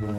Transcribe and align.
Moin, 0.00 0.18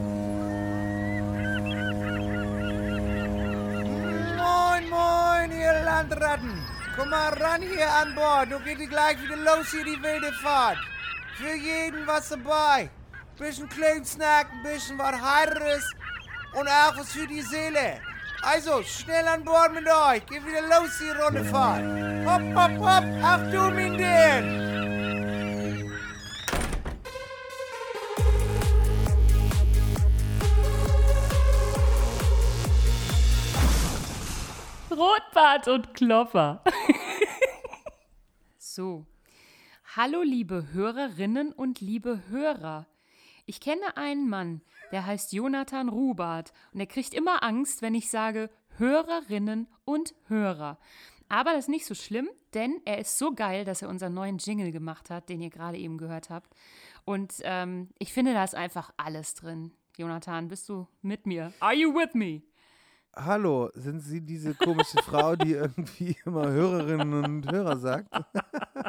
moin, 4.90 5.51
ihr 5.51 5.83
Landratten. 5.83 6.66
Komm 6.96 7.09
mal 7.09 7.33
ran 7.33 7.62
hier 7.62 7.92
an 7.93 8.16
Bord. 8.16 8.52
Du 8.52 8.59
geht 8.59 8.89
gleich 8.89 9.21
wieder 9.21 9.36
los 9.36 9.70
hier 9.71 9.84
die 9.84 10.02
wilde 10.02 10.32
Fahrt. 10.41 10.77
Für 11.36 11.54
jeden 11.54 12.07
was 12.07 12.30
dabei. 12.30 12.89
Bisschen 13.38 13.68
kleinen 13.68 14.06
Snack, 14.06 14.48
ein 14.50 14.64
bisschen 14.64 14.98
was 14.98 15.21
Heiteres 15.21 15.94
und 16.54 16.70
auch 16.70 16.96
was 16.98 17.12
für 17.12 17.28
die 17.28 17.42
Seele. 17.42 18.00
Also, 18.44 18.82
schnell 18.82 19.28
an 19.28 19.44
Bord 19.44 19.73
mit 19.73 19.88
euch. 19.88 20.26
Geht 20.26 20.46
wieder 20.46 20.62
los 20.62 20.98
die 21.02 21.10
Rundefahrt. 21.10 21.84
Hopp, 22.26 22.42
hopp, 22.55 22.80
hopp. 22.80 23.04
Ach 23.21 23.52
du, 23.52 23.70
mein 23.71 23.98
Ding. 23.98 24.64
Rotbart 35.55 35.67
und 35.67 35.93
Klopper. 35.93 36.63
so. 38.57 39.05
Hallo, 39.95 40.21
liebe 40.21 40.73
Hörerinnen 40.73 41.53
und 41.53 41.79
liebe 41.79 42.23
Hörer. 42.29 42.87
Ich 43.45 43.61
kenne 43.61 43.95
einen 43.95 44.27
Mann, 44.27 44.61
der 44.91 45.05
heißt 45.05 45.31
Jonathan 45.31 45.87
Rubart 45.87 46.51
und 46.73 46.81
er 46.81 46.87
kriegt 46.87 47.13
immer 47.13 47.41
Angst, 47.41 47.81
wenn 47.81 47.95
ich 47.95 48.09
sage 48.09 48.49
Hörerinnen 48.77 49.67
und 49.85 50.13
Hörer. 50.27 50.77
Aber 51.29 51.51
das 51.51 51.65
ist 51.65 51.69
nicht 51.69 51.85
so 51.85 51.95
schlimm, 51.95 52.29
denn 52.53 52.81
er 52.83 52.97
ist 52.97 53.17
so 53.17 53.33
geil, 53.33 53.63
dass 53.63 53.81
er 53.81 53.87
unseren 53.87 54.13
neuen 54.13 54.39
Jingle 54.39 54.73
gemacht 54.73 55.09
hat, 55.09 55.29
den 55.29 55.41
ihr 55.41 55.49
gerade 55.49 55.77
eben 55.77 55.97
gehört 55.97 56.29
habt. 56.29 56.53
Und 57.05 57.35
ähm, 57.43 57.89
ich 57.97 58.11
finde, 58.11 58.33
da 58.33 58.43
ist 58.43 58.55
einfach 58.55 58.91
alles 58.97 59.35
drin. 59.35 59.71
Jonathan, 59.97 60.49
bist 60.49 60.67
du 60.67 60.87
mit 61.01 61.25
mir? 61.25 61.53
Are 61.62 61.73
you 61.73 61.93
with 61.93 62.13
me? 62.13 62.41
Hallo, 63.18 63.70
sind 63.76 64.02
Sie 64.02 64.20
diese 64.20 64.54
komische 64.54 64.98
Frau, 65.04 65.36
die 65.38 65.54
irgendwie 65.54 66.18
immer 66.26 66.48
Hörerinnen 66.50 67.14
und 67.24 67.50
Hörer 67.52 67.78
sagt? 67.78 68.10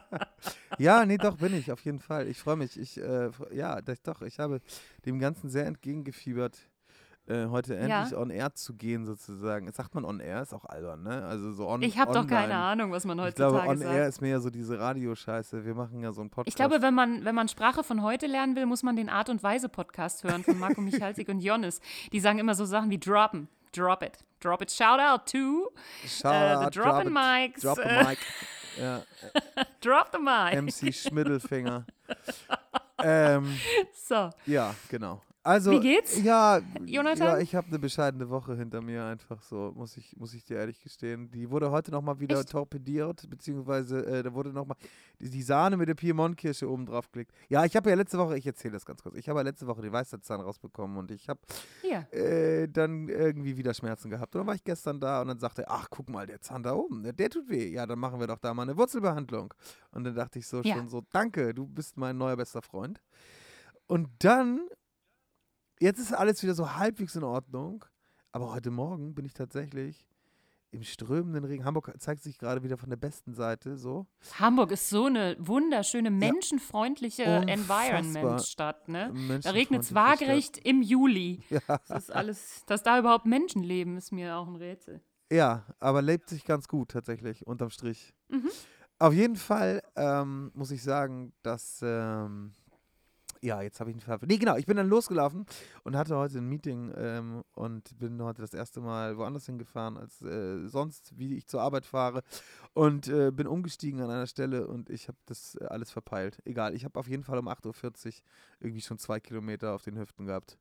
ja, 0.79 1.07
nee, 1.07 1.17
doch, 1.17 1.37
bin 1.37 1.55
ich, 1.55 1.71
auf 1.71 1.81
jeden 1.85 2.01
Fall. 2.01 2.27
Ich 2.27 2.39
freue 2.39 2.57
mich. 2.57 2.79
Ich, 2.79 3.01
äh, 3.01 3.31
ja, 3.53 3.81
das, 3.81 4.03
doch, 4.03 4.23
ich 4.23 4.41
habe 4.41 4.61
dem 5.05 5.21
Ganzen 5.21 5.49
sehr 5.49 5.67
entgegengefiebert, 5.67 6.59
äh, 7.29 7.47
heute 7.47 7.77
endlich 7.77 8.11
Ja. 8.11 8.19
on 8.19 8.31
air 8.31 8.53
zu 8.55 8.75
gehen, 8.75 9.05
sozusagen. 9.07 9.71
Sagt 9.71 9.95
man 9.95 10.05
on 10.05 10.19
air, 10.19 10.43
ist 10.43 10.53
auch 10.53 10.65
albern, 10.65 11.05
ne? 11.05 11.25
Also 11.25 11.53
so 11.53 11.69
on 11.69 11.83
Ich 11.83 11.97
habe 11.97 12.13
doch 12.13 12.27
keine. 12.27 12.57
Ahnung, 12.57 12.91
was 12.91 13.05
man 13.05 13.19
Ich 13.19 13.25
heutzutage 13.27 13.53
glaube, 13.53 13.69
on 13.69 13.79
sagt. 13.79 13.93
air 13.95 14.09
ist 14.09 14.21
mehr 14.21 14.31
ja 14.31 14.41
so 14.41 14.51
diese 14.51 14.77
Radioscheiße. 14.79 15.65
Wir 15.65 15.75
machen 15.77 16.01
ja 16.03 16.11
so 16.13 16.21
einen 16.21 16.31
Podcast. 16.31 16.49
Ich 16.49 16.57
glaube, 16.57 16.83
wenn 16.83 16.95
man, 16.95 17.25
wenn 17.25 17.35
man 17.37 17.47
Sprache 17.47 17.85
von 17.85 18.03
heute 18.03 18.27
lernen 18.27 18.57
will, 18.57 18.67
muss 18.67 18.83
man 18.83 18.97
den 18.97 19.09
Art 19.09 19.29
und 19.29 19.43
Weise 19.45 19.69
Podcast 19.69 20.25
hören 20.25 20.43
von 20.43 20.59
Marco 20.59 20.81
Michalsik 20.81 21.29
und 21.29 21.41
Jonas. 21.41 21.81
Die 22.13 22.19
sagen 22.19 22.39
immer 22.41 22.57
so 22.57 22.65
Sachen 22.65 22.91
wie 22.91 22.99
droppen, 22.99 23.49
drop 23.77 24.03
it, 24.03 24.17
drop 24.41 24.63
it, 24.63 24.71
shout 24.71 24.99
out 24.99 25.27
to, 25.27 25.69
uh, 25.77 26.09
Shout 26.09 26.33
äh, 26.33 26.55
out, 26.55 26.65
the 26.65 26.71
dropping 26.71 27.09
it, 27.09 27.13
mics, 27.13 27.61
Drop 27.61 27.77
the 27.77 28.05
mic. 28.09 28.19
ja, 28.81 29.03
drop 29.83 30.13
the 30.13 30.19
mic. 30.19 30.55
MC 30.55 30.91
Schmiddelfinger. 30.93 31.85
ähm, 32.99 33.59
So, 34.09 34.31
Ja, 34.47 34.75
genau. 34.89 35.21
Also, 35.47 35.71
Wie 35.71 35.81
geht's, 35.81 36.21
Ja, 36.25 36.61
Jonathan? 36.85 37.27
ja 37.29 37.39
ich 37.39 37.55
habe 37.55 37.69
eine 37.69 37.79
bescheidene 37.79 38.29
Woche 38.29 38.57
hinter 38.57 38.81
mir, 38.83 39.05
einfach 39.05 39.41
so, 39.43 39.73
muss 39.77 39.97
ich, 39.97 40.17
muss 40.17 40.35
ich 40.35 40.45
dir 40.45 40.57
ehrlich 40.57 40.83
gestehen. 40.83 41.31
Die 41.31 41.49
wurde 41.51 41.71
heute 41.71 41.93
nochmal 41.93 42.19
wieder 42.19 42.41
Echt? 42.41 42.51
torpediert, 42.51 43.31
beziehungsweise 43.31 44.05
äh, 44.07 44.23
da 44.25 44.35
wurde 44.35 44.51
nochmal 44.53 44.77
die, 45.21 45.31
die 45.31 45.43
Sahne 45.43 45.77
mit 45.77 45.89
der 45.89 45.95
Piemont-Kirsche 45.95 46.69
oben 46.69 46.87
drauf 46.87 47.13
gelegt. 47.13 47.31
Ja, 47.49 47.65
ich 47.65 47.77
habe 47.77 47.89
ja 47.91 47.95
letzte 47.95 48.19
Woche, 48.19 48.37
ich 48.37 48.45
erzähle 48.45 48.73
das 48.73 48.85
ganz 48.85 49.05
kurz, 49.05 49.15
ich 49.15 49.29
habe 49.29 49.39
ja 49.39 49.45
letzte 49.45 49.69
Woche 49.69 49.83
den 49.83 49.93
Weisheitszahn 49.93 50.41
rausbekommen 50.41 50.97
und 50.99 51.13
ich 51.13 51.29
habe 51.29 51.39
äh, 52.11 52.67
dann 52.67 53.09
irgendwie 53.09 53.57
wieder 53.57 53.73
Schmerzen 53.73 54.11
gehabt. 54.11 54.35
Und 54.35 54.41
dann 54.41 54.47
war 54.49 54.55
ich 54.57 54.65
gestern 54.65 54.99
da 54.99 55.21
und 55.23 55.29
dann 55.29 55.39
sagte 55.39 55.63
er, 55.63 55.71
ach, 55.71 55.87
guck 55.91 56.09
mal, 56.11 56.27
der 56.27 56.41
Zahn 56.41 56.65
da 56.65 56.75
oben, 56.75 57.05
der, 57.05 57.13
der 57.13 57.31
tut 57.31 57.49
weh. 57.49 57.69
Ja, 57.71 57.87
dann 57.87 58.01
machen 58.01 58.19
wir 58.19 58.27
doch 58.27 58.39
da 58.41 58.53
mal 58.53 58.63
eine 58.63 58.77
Wurzelbehandlung. 58.77 59.55
Und 59.93 60.03
dann 60.03 60.15
dachte 60.17 60.41
ich 60.41 60.49
so 60.49 60.61
Ja. 60.63 60.75
schon 60.75 60.89
so, 60.89 61.03
danke, 61.13 61.55
du 61.55 61.69
bist 61.69 61.97
mein 61.97 62.19
neuer 62.19 62.37
bester 62.37 62.63
Freund. 62.63 63.01
Und 63.87 64.09
dann, 64.19 64.67
jetzt 65.81 65.99
ist 65.99 66.13
alles 66.13 66.43
wieder 66.43 66.55
so 66.55 66.77
halbwegs 66.77 67.15
in 67.17 67.25
Ordnung. 67.25 67.85
Aber 68.33 68.53
heute 68.53 68.71
Morgen 68.71 69.15
bin 69.15 69.25
ich 69.25 69.35
tatsächlich 69.35 70.07
im 70.71 70.83
strömenden 70.83 71.45
Regen. 71.45 71.65
Hamburg 71.65 71.93
zeigt 71.99 72.23
sich 72.23 72.39
gerade 72.39 72.63
wieder 72.63 72.77
von 72.77 72.91
der 72.91 72.97
besten 72.97 73.35
Seite, 73.35 73.77
so. 73.77 74.07
Hamburg 74.39 74.73
ist 74.73 74.91
so 74.91 75.07
eine 75.07 75.37
wunderschöne, 75.39 76.11
menschenfreundliche 76.11 77.23
Unfassbar. 77.23 77.89
Environment-Stadt, 77.89 78.89
ne? 78.89 79.41
Da 79.43 79.51
regnet 79.51 79.83
es 79.83 79.95
waagerecht 79.95 80.59
im 80.59 80.83
Juli. 80.83 81.41
Ja. 81.51 81.61
Das 81.89 82.05
ist 82.05 82.11
alles, 82.13 82.63
dass 82.67 82.83
da 82.83 82.99
überhaupt 82.99 83.25
Menschen 83.25 83.63
leben, 83.63 83.97
ist 83.97 84.13
mir 84.13 84.37
auch 84.37 84.47
ein 84.47 84.57
Rätsel. 84.57 85.01
Ja, 85.33 85.65
aber 85.81 86.03
lebt 86.03 86.29
sich 86.29 86.45
ganz 86.45 86.69
gut 86.69 86.91
tatsächlich, 86.91 87.47
unterm 87.47 87.71
Strich. 87.71 88.13
Mhm. 88.29 88.51
Auf 88.99 89.15
jeden 89.15 89.37
Fall 89.37 89.83
ähm, 89.97 90.51
muss 90.55 90.71
ich 90.71 90.83
sagen, 90.83 91.33
dass. 91.43 91.81
Ähm, 91.83 92.53
ja, 93.47 93.63
jetzt 93.63 93.79
habe 93.79 93.91
ich 93.91 93.95
einen 93.95 94.01
Fall. 94.01 94.19
Nee, 94.27 94.39
genau, 94.39 94.57
ich 94.57 94.67
bin 94.67 94.77
dann 94.77 94.89
losgelaufen 94.89 95.47
und 95.85 95.97
hatte 95.97 96.17
heute 96.17 96.39
ein 96.39 96.49
Meeting 96.49 96.93
ähm, 96.97 97.45
und 97.55 97.97
bin 97.99 98.21
heute 98.21 98.43
das 98.43 98.53
erste 98.53 98.81
Mal 98.81 99.17
woanders 99.17 99.47
hingefahren 99.47 99.97
als 99.97 100.21
äh, 100.23 100.67
sonst, 100.67 101.17
wie 101.17 101.37
ich 101.37 101.47
zur 101.47 101.63
Arbeit 101.63 101.87
fahre. 101.87 102.23
Und 102.75 103.07
äh, 103.07 103.31
bin 103.31 103.47
umgestiegen 103.47 104.01
an 104.01 104.11
einer 104.11 104.27
Stelle 104.27 104.67
und 104.67 104.91
ich 104.91 105.07
habe 105.07 105.19
das 105.27 105.57
äh, 105.61 105.65
alles 105.67 105.93
verpeilt. 105.93 106.41
Egal, 106.45 106.75
ich 106.75 106.85
habe 106.85 106.99
auf 106.99 107.07
jeden 107.07 107.23
Fall 107.23 107.39
um 107.39 107.49
8.40 107.49 108.07
Uhr 108.07 108.13
irgendwie 108.59 108.83
schon 108.83 108.99
zwei 108.99 109.21
Kilometer 109.21 109.75
auf 109.75 109.83
den 109.83 109.97
Hüften 109.97 110.27
gehabt. 110.27 110.59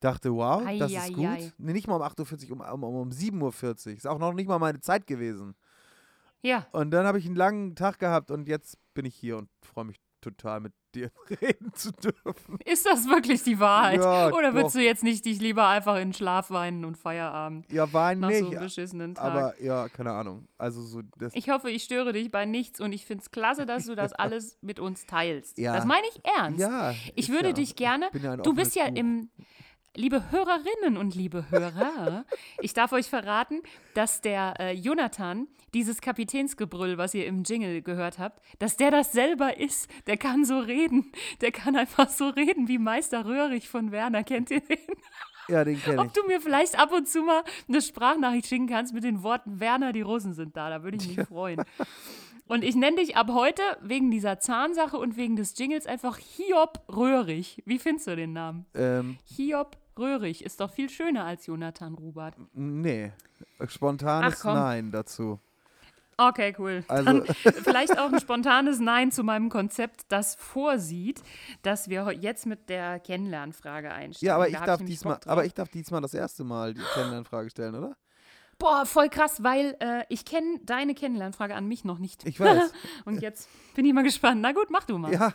Dachte, 0.00 0.32
wow, 0.34 0.62
das 0.78 0.92
Ei, 0.92 0.96
ist 0.96 1.04
ei, 1.04 1.10
gut. 1.10 1.24
ei. 1.24 1.52
Nee, 1.56 1.72
nicht 1.72 1.88
mal 1.88 1.96
um 1.96 2.02
8.40 2.02 2.50
Uhr, 2.50 2.72
um, 2.74 2.82
um, 2.84 2.96
um 2.96 3.08
7.40 3.08 3.86
Uhr. 3.86 3.92
Ist 3.94 4.06
auch 4.06 4.18
noch 4.18 4.34
nicht 4.34 4.46
mal 4.46 4.58
meine 4.58 4.80
Zeit 4.80 5.06
gewesen. 5.06 5.54
Ja, 6.42 6.66
Und 6.72 6.90
dann 6.90 7.06
habe 7.06 7.18
ich 7.18 7.24
einen 7.26 7.34
langen 7.34 7.74
Tag 7.74 7.98
gehabt 7.98 8.30
und 8.30 8.46
jetzt 8.46 8.78
bin 8.92 9.06
ich 9.06 9.16
hier 9.16 9.38
und 9.38 9.48
freue 9.62 9.86
mich 9.86 9.98
total 10.30 10.60
mit 10.60 10.72
dir 10.94 11.10
reden 11.42 11.72
zu 11.74 11.92
dürfen. 11.92 12.58
ist 12.64 12.86
das 12.86 13.08
wirklich 13.08 13.42
die 13.42 13.60
Wahrheit? 13.60 14.00
Ja, 14.00 14.28
Oder 14.32 14.54
würdest 14.54 14.74
doch. 14.74 14.80
du 14.80 14.84
jetzt 14.84 15.04
nicht 15.04 15.24
dich 15.24 15.40
lieber 15.40 15.66
einfach 15.68 15.96
in 15.96 16.12
Schlaf 16.12 16.50
weinen 16.50 16.84
und 16.84 16.96
Feierabend 16.96 17.70
Ja, 17.70 17.92
Wein 17.92 18.20
nach 18.20 18.28
nicht, 18.28 18.40
so 18.40 18.50
einem 18.50 18.60
beschissenen 18.60 19.14
Tag? 19.14 19.24
aber 19.24 19.62
ja, 19.62 19.88
keine 19.88 20.12
Ahnung. 20.12 20.48
Also 20.58 20.82
so 20.82 21.02
das 21.18 21.34
Ich 21.34 21.50
hoffe, 21.50 21.70
ich 21.70 21.84
störe 21.84 22.12
dich 22.12 22.30
bei 22.30 22.44
nichts 22.46 22.80
und 22.80 22.92
ich 22.92 23.04
finde 23.06 23.22
es 23.22 23.30
klasse, 23.30 23.66
dass 23.66 23.86
du 23.86 23.94
das 23.94 24.12
alles 24.14 24.58
mit 24.62 24.80
uns 24.80 25.06
teilst. 25.06 25.58
Ja. 25.58 25.74
Das 25.76 25.84
meine 25.84 26.06
ich 26.14 26.20
ernst. 26.38 26.60
ja, 26.60 26.94
ich 27.14 27.28
würde 27.28 27.48
ja, 27.48 27.52
dich 27.54 27.76
gerne, 27.76 28.08
du 28.42 28.54
bist 28.54 28.74
ja 28.74 28.86
Buch. 28.88 28.96
im, 28.96 29.30
liebe 29.96 30.30
Hörerinnen 30.30 30.96
und 30.96 31.14
liebe 31.14 31.50
Hörer, 31.50 32.24
ich 32.60 32.74
darf 32.74 32.92
euch 32.92 33.06
verraten, 33.06 33.62
dass 33.94 34.20
der 34.20 34.54
äh, 34.60 34.72
Jonathan, 34.72 35.48
dieses 35.74 36.00
Kapitänsgebrüll, 36.00 36.98
was 36.98 37.14
ihr 37.14 37.26
im 37.26 37.42
Jingle 37.42 37.82
gehört 37.82 38.18
habt, 38.18 38.40
dass 38.58 38.76
der 38.76 38.90
das 38.90 39.12
selber 39.12 39.58
ist. 39.58 39.90
Der 40.06 40.16
kann 40.16 40.44
so 40.44 40.58
reden. 40.58 41.12
Der 41.40 41.50
kann 41.52 41.76
einfach 41.76 42.08
so 42.08 42.28
reden 42.28 42.68
wie 42.68 42.78
Meister 42.78 43.24
Röhrig 43.26 43.68
von 43.68 43.90
Werner. 43.90 44.24
Kennt 44.24 44.50
ihr 44.50 44.60
den? 44.60 44.78
Ja, 45.48 45.64
den 45.64 45.80
kenne 45.80 46.00
Ob 46.00 46.06
ich. 46.06 46.12
du 46.12 46.26
mir 46.26 46.40
vielleicht 46.40 46.78
ab 46.78 46.92
und 46.92 47.08
zu 47.08 47.22
mal 47.22 47.42
eine 47.68 47.80
Sprachnachricht 47.80 48.46
schicken 48.46 48.68
kannst 48.68 48.94
mit 48.94 49.04
den 49.04 49.22
Worten 49.22 49.60
Werner, 49.60 49.92
die 49.92 50.02
Russen 50.02 50.34
sind 50.34 50.56
da. 50.56 50.70
Da 50.70 50.82
würde 50.82 50.96
ich 50.96 51.16
mich 51.16 51.26
freuen. 51.26 51.62
Und 52.48 52.62
ich 52.62 52.76
nenne 52.76 52.96
dich 52.96 53.16
ab 53.16 53.28
heute 53.32 53.62
wegen 53.82 54.10
dieser 54.10 54.38
Zahnsache 54.38 54.96
und 54.96 55.16
wegen 55.16 55.36
des 55.36 55.58
Jingles 55.58 55.86
einfach 55.86 56.18
Hiob 56.18 56.80
Röhrig. 56.88 57.62
Wie 57.66 57.78
findest 57.78 58.06
du 58.06 58.16
den 58.16 58.32
Namen? 58.32 58.66
Ähm, 58.74 59.18
Hiob 59.24 59.76
Röhrig 59.98 60.44
ist 60.44 60.60
doch 60.60 60.70
viel 60.70 60.88
schöner 60.90 61.24
als 61.24 61.46
Jonathan 61.46 61.94
Rubert. 61.94 62.34
nee, 62.52 63.12
spontanes. 63.66 64.42
Nein 64.44 64.90
dazu. 64.92 65.40
Okay, 66.18 66.54
cool. 66.58 66.82
Also- 66.88 67.04
Dann 67.04 67.26
vielleicht 67.62 67.98
auch 67.98 68.10
ein 68.10 68.20
spontanes 68.20 68.80
Nein 68.80 69.12
zu 69.12 69.22
meinem 69.22 69.50
Konzept, 69.50 70.06
das 70.08 70.34
vorsieht, 70.34 71.22
dass 71.62 71.88
wir 71.90 72.10
jetzt 72.12 72.46
mit 72.46 72.68
der 72.70 73.00
Kennenlernfrage 73.00 73.92
einsteigen. 73.92 74.26
Ja, 74.26 74.34
aber 74.36 74.44
Da 74.44 74.50
ich 74.50 74.64
darf 74.64 74.80
nämlich 74.80 74.96
diesmal, 74.96 75.20
aber 75.26 75.44
ich 75.44 75.52
darf 75.54 75.68
diesmal 75.68 76.00
das 76.00 76.14
erste 76.14 76.44
Mal 76.44 76.72
die 76.74 76.82
Kennenlernfrage 76.94 77.50
stellen, 77.50 77.74
oder? 77.74 77.96
Boah, 78.58 78.86
voll 78.86 79.10
krass, 79.10 79.42
weil 79.42 79.76
äh, 79.80 80.04
ich 80.08 80.24
kenne 80.24 80.58
deine 80.64 80.94
Kennenlernfrage 80.94 81.54
an 81.54 81.68
mich 81.68 81.84
noch 81.84 81.98
nicht. 81.98 82.26
Ich 82.26 82.40
weiß. 82.40 82.72
Und 83.04 83.20
jetzt 83.20 83.50
bin 83.74 83.84
ich 83.84 83.92
mal 83.92 84.02
gespannt. 84.02 84.40
Na 84.40 84.52
gut, 84.52 84.70
mach 84.70 84.84
du 84.84 84.96
mal. 84.96 85.12
Ja, 85.12 85.34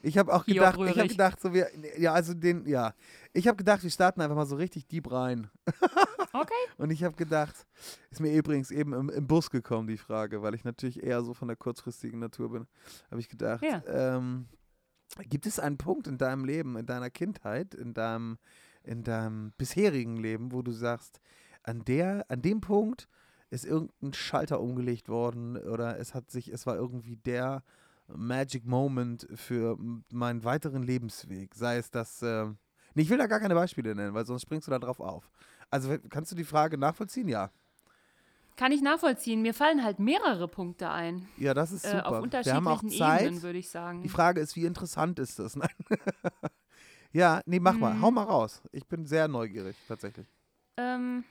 ich 0.00 0.16
habe 0.18 0.32
auch 0.32 0.44
gedacht, 0.44 0.78
ich 0.78 0.98
habe 0.98 1.08
gedacht, 1.08 1.40
so 1.40 1.52
wir, 1.52 1.68
ja, 1.98 2.12
also 2.12 2.34
den, 2.34 2.66
ja, 2.66 2.94
ich 3.32 3.46
habe 3.48 3.56
gedacht, 3.56 3.82
wir 3.82 3.90
starten 3.90 4.20
einfach 4.20 4.36
mal 4.36 4.46
so 4.46 4.56
richtig 4.56 4.86
deep 4.88 5.10
rein. 5.10 5.50
Okay. 6.34 6.52
Und 6.76 6.90
ich 6.90 7.04
habe 7.04 7.16
gedacht, 7.16 7.66
ist 8.10 8.20
mir 8.20 8.30
übrigens 8.34 8.70
eben 8.70 8.92
im, 8.92 9.08
im 9.08 9.26
Bus 9.26 9.48
gekommen, 9.48 9.88
die 9.88 9.96
Frage, 9.96 10.42
weil 10.42 10.54
ich 10.54 10.62
natürlich 10.62 11.02
eher 11.02 11.22
so 11.22 11.32
von 11.32 11.48
der 11.48 11.56
kurzfristigen 11.56 12.20
Natur 12.20 12.50
bin, 12.52 12.66
habe 13.10 13.18
ich 13.18 13.30
gedacht, 13.30 13.64
Ja. 13.64 13.82
ähm, 13.86 14.46
gibt 15.30 15.46
es 15.46 15.58
einen 15.58 15.78
Punkt 15.78 16.06
in 16.06 16.18
deinem 16.18 16.44
Leben, 16.44 16.76
in 16.76 16.84
deiner 16.84 17.08
Kindheit, 17.08 17.74
in 17.74 17.94
deinem, 17.94 18.36
in 18.84 19.04
deinem 19.04 19.52
bisherigen 19.56 20.18
Leben, 20.18 20.52
wo 20.52 20.60
du 20.60 20.70
sagst, 20.70 21.18
an 21.62 21.82
der, 21.86 22.26
an 22.28 22.42
dem 22.42 22.60
Punkt 22.60 23.08
ist 23.48 23.64
irgendein 23.64 24.12
Schalter 24.12 24.60
umgelegt 24.60 25.08
worden 25.08 25.56
oder 25.56 25.98
es 25.98 26.14
hat 26.14 26.30
sich, 26.30 26.52
es 26.52 26.66
war 26.66 26.76
irgendwie 26.76 27.16
der 27.16 27.62
Magic 28.14 28.64
Moment 28.64 29.26
für 29.34 29.76
meinen 30.10 30.44
weiteren 30.44 30.82
Lebensweg. 30.82 31.54
Sei 31.54 31.76
es 31.76 31.90
das, 31.90 32.22
Nee, 32.94 33.02
ich 33.02 33.10
will 33.10 33.18
da 33.18 33.26
gar 33.26 33.38
keine 33.38 33.54
Beispiele 33.54 33.94
nennen, 33.94 34.14
weil 34.14 34.26
sonst 34.26 34.42
springst 34.42 34.66
du 34.66 34.70
da 34.72 34.78
drauf 34.78 34.98
auf. 34.98 35.30
Also 35.70 35.96
kannst 36.08 36.32
du 36.32 36.36
die 36.36 36.44
Frage 36.44 36.78
nachvollziehen? 36.78 37.28
Ja. 37.28 37.50
Kann 38.56 38.72
ich 38.72 38.82
nachvollziehen. 38.82 39.40
Mir 39.40 39.54
fallen 39.54 39.84
halt 39.84 40.00
mehrere 40.00 40.48
Punkte 40.48 40.90
ein. 40.90 41.28
Ja, 41.36 41.54
das 41.54 41.70
ist 41.70 41.84
Äh, 41.84 41.90
super. 41.90 42.06
auf 42.06 42.32
Wir 42.44 42.54
haben 42.54 42.66
auch 42.66 42.82
unterschiedlichen 42.82 42.90
Zeit. 42.98 43.22
Ebenen, 43.22 43.42
würde 43.42 43.58
ich 43.60 43.70
sagen. 43.70 44.02
Die 44.02 44.08
Frage 44.08 44.40
ist, 44.40 44.56
wie 44.56 44.64
interessant 44.64 45.20
ist 45.20 45.38
das? 45.38 45.54
Nein. 45.54 45.68
ja, 47.12 47.40
nee, 47.46 47.60
mach 47.60 47.74
mal. 47.74 47.94
Mhm. 47.94 48.02
Hau 48.02 48.10
mal 48.10 48.24
raus. 48.24 48.62
Ich 48.72 48.84
bin 48.86 49.06
sehr 49.06 49.28
neugierig, 49.28 49.76
tatsächlich. 49.86 50.26
Ähm, 50.76 51.22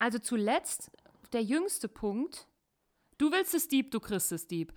also 0.00 0.18
zuletzt, 0.18 0.90
der 1.32 1.44
jüngste 1.44 1.86
Punkt. 1.88 2.48
Du 3.18 3.30
willst 3.30 3.54
es 3.54 3.68
Dieb, 3.68 3.92
du 3.92 4.00
kriegst 4.00 4.32
es 4.32 4.48
Dieb. 4.48 4.72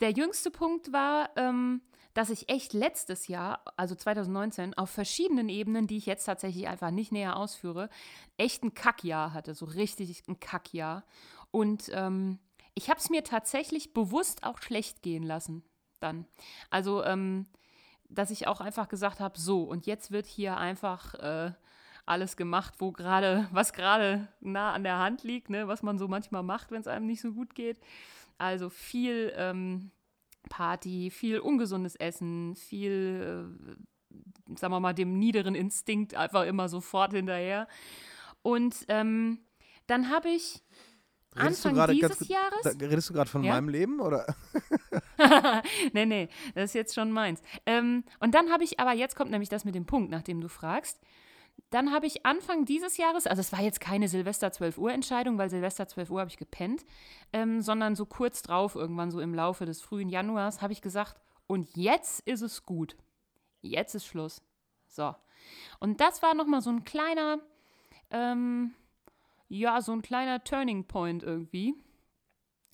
Der 0.00 0.10
jüngste 0.12 0.50
Punkt 0.50 0.92
war, 0.92 1.30
ähm, 1.36 1.82
dass 2.14 2.30
ich 2.30 2.48
echt 2.48 2.72
letztes 2.72 3.28
Jahr, 3.28 3.62
also 3.76 3.94
2019, 3.94 4.76
auf 4.76 4.90
verschiedenen 4.90 5.48
Ebenen, 5.48 5.86
die 5.86 5.96
ich 5.96 6.06
jetzt 6.06 6.24
tatsächlich 6.24 6.68
einfach 6.68 6.90
nicht 6.90 7.12
näher 7.12 7.36
ausführe, 7.36 7.88
echt 8.36 8.64
ein 8.64 8.74
Kackjahr 8.74 9.32
hatte, 9.32 9.54
so 9.54 9.66
richtig 9.66 10.22
ein 10.26 10.40
Kackjahr. 10.40 11.04
Und 11.50 11.90
ähm, 11.92 12.38
ich 12.74 12.88
habe 12.88 12.98
es 12.98 13.10
mir 13.10 13.24
tatsächlich 13.24 13.92
bewusst 13.92 14.44
auch 14.44 14.60
schlecht 14.60 15.02
gehen 15.02 15.22
lassen 15.22 15.62
dann. 16.00 16.26
Also, 16.70 17.04
ähm, 17.04 17.46
dass 18.08 18.30
ich 18.30 18.48
auch 18.48 18.60
einfach 18.60 18.88
gesagt 18.88 19.20
habe, 19.20 19.38
so, 19.38 19.62
und 19.62 19.86
jetzt 19.86 20.10
wird 20.10 20.26
hier 20.26 20.56
einfach 20.56 21.14
äh, 21.14 21.52
alles 22.06 22.36
gemacht, 22.36 22.74
wo 22.78 22.90
gerade, 22.90 23.46
was 23.52 23.72
gerade 23.72 24.26
nah 24.40 24.72
an 24.72 24.82
der 24.82 24.98
Hand 24.98 25.22
liegt, 25.22 25.50
ne, 25.50 25.68
was 25.68 25.82
man 25.82 25.98
so 25.98 26.08
manchmal 26.08 26.42
macht, 26.42 26.72
wenn 26.72 26.80
es 26.80 26.88
einem 26.88 27.06
nicht 27.06 27.20
so 27.20 27.32
gut 27.32 27.54
geht. 27.54 27.78
Also 28.40 28.70
viel 28.70 29.32
ähm, 29.36 29.90
Party, 30.48 31.10
viel 31.10 31.38
ungesundes 31.40 31.94
Essen, 31.96 32.56
viel, 32.56 33.52
äh, 33.58 34.56
sagen 34.58 34.72
wir 34.72 34.80
mal, 34.80 34.94
dem 34.94 35.18
niederen 35.18 35.54
Instinkt 35.54 36.14
einfach 36.14 36.44
immer 36.46 36.68
sofort 36.70 37.12
hinterher. 37.12 37.68
Und 38.42 38.86
ähm, 38.88 39.40
dann 39.86 40.10
habe 40.10 40.30
ich 40.30 40.62
Redest 41.36 41.64
Anfang 41.66 41.74
gerade 41.74 41.92
dieses 41.92 42.18
ganz- 42.18 42.28
Jahres? 42.28 42.62
Da, 42.62 42.70
redest 42.86 43.10
du 43.10 43.12
gerade 43.14 43.30
von 43.30 43.44
Ja? 43.44 43.52
meinem 43.54 43.68
Leben 43.68 44.00
oder? 44.00 44.26
nee, 45.92 46.06
nee, 46.06 46.28
das 46.54 46.70
ist 46.70 46.74
jetzt 46.74 46.94
schon 46.94 47.12
meins. 47.12 47.42
Ähm, 47.66 48.04
und 48.20 48.34
dann 48.34 48.50
habe 48.50 48.64
ich, 48.64 48.80
aber 48.80 48.92
jetzt 48.94 49.14
kommt 49.16 49.30
nämlich 49.30 49.48
das 49.50 49.64
mit 49.64 49.74
dem 49.74 49.84
Punkt, 49.86 50.10
nach 50.10 50.22
dem 50.22 50.40
du 50.40 50.48
fragst. 50.48 50.98
Dann 51.68 51.92
habe 51.92 52.06
ich 52.06 52.24
Anfang 52.24 52.64
dieses 52.64 52.96
Jahres, 52.96 53.26
also 53.26 53.40
es 53.40 53.52
war 53.52 53.60
jetzt 53.60 53.80
keine 53.80 54.08
Silvester 54.08 54.50
12 54.50 54.78
Uhr 54.78 54.92
Entscheidung, 54.92 55.38
weil 55.38 55.50
Silvester 55.50 55.86
12 55.86 56.10
Uhr 56.10 56.20
habe 56.20 56.30
ich 56.30 56.36
gepennt, 56.36 56.84
ähm, 57.32 57.60
sondern 57.60 57.94
so 57.94 58.06
kurz 58.06 58.42
drauf, 58.42 58.74
irgendwann 58.74 59.10
so 59.10 59.20
im 59.20 59.34
Laufe 59.34 59.66
des 59.66 59.82
frühen 59.82 60.08
Januars, 60.08 60.62
habe 60.62 60.72
ich 60.72 60.80
gesagt, 60.80 61.20
und 61.46 61.76
jetzt 61.76 62.20
ist 62.20 62.42
es 62.42 62.64
gut. 62.64 62.96
Jetzt 63.60 63.94
ist 63.94 64.06
Schluss. 64.06 64.42
So. 64.86 65.14
Und 65.80 66.00
das 66.00 66.22
war 66.22 66.34
nochmal 66.34 66.62
so 66.62 66.70
ein 66.70 66.84
kleiner, 66.84 67.38
ähm, 68.10 68.74
ja, 69.48 69.80
so 69.80 69.92
ein 69.92 70.02
kleiner 70.02 70.42
Turning 70.44 70.84
Point 70.84 71.22
irgendwie 71.22 71.74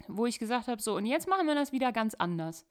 wo 0.08 0.26
ich 0.26 0.38
gesagt 0.38 0.68
habe, 0.68 0.80
so, 0.80 0.96
und 0.96 1.06
jetzt 1.06 1.28
machen 1.28 1.46
wir 1.46 1.54
das 1.54 1.72
wieder 1.72 1.92
ganz 1.92 2.14
anders. 2.14 2.66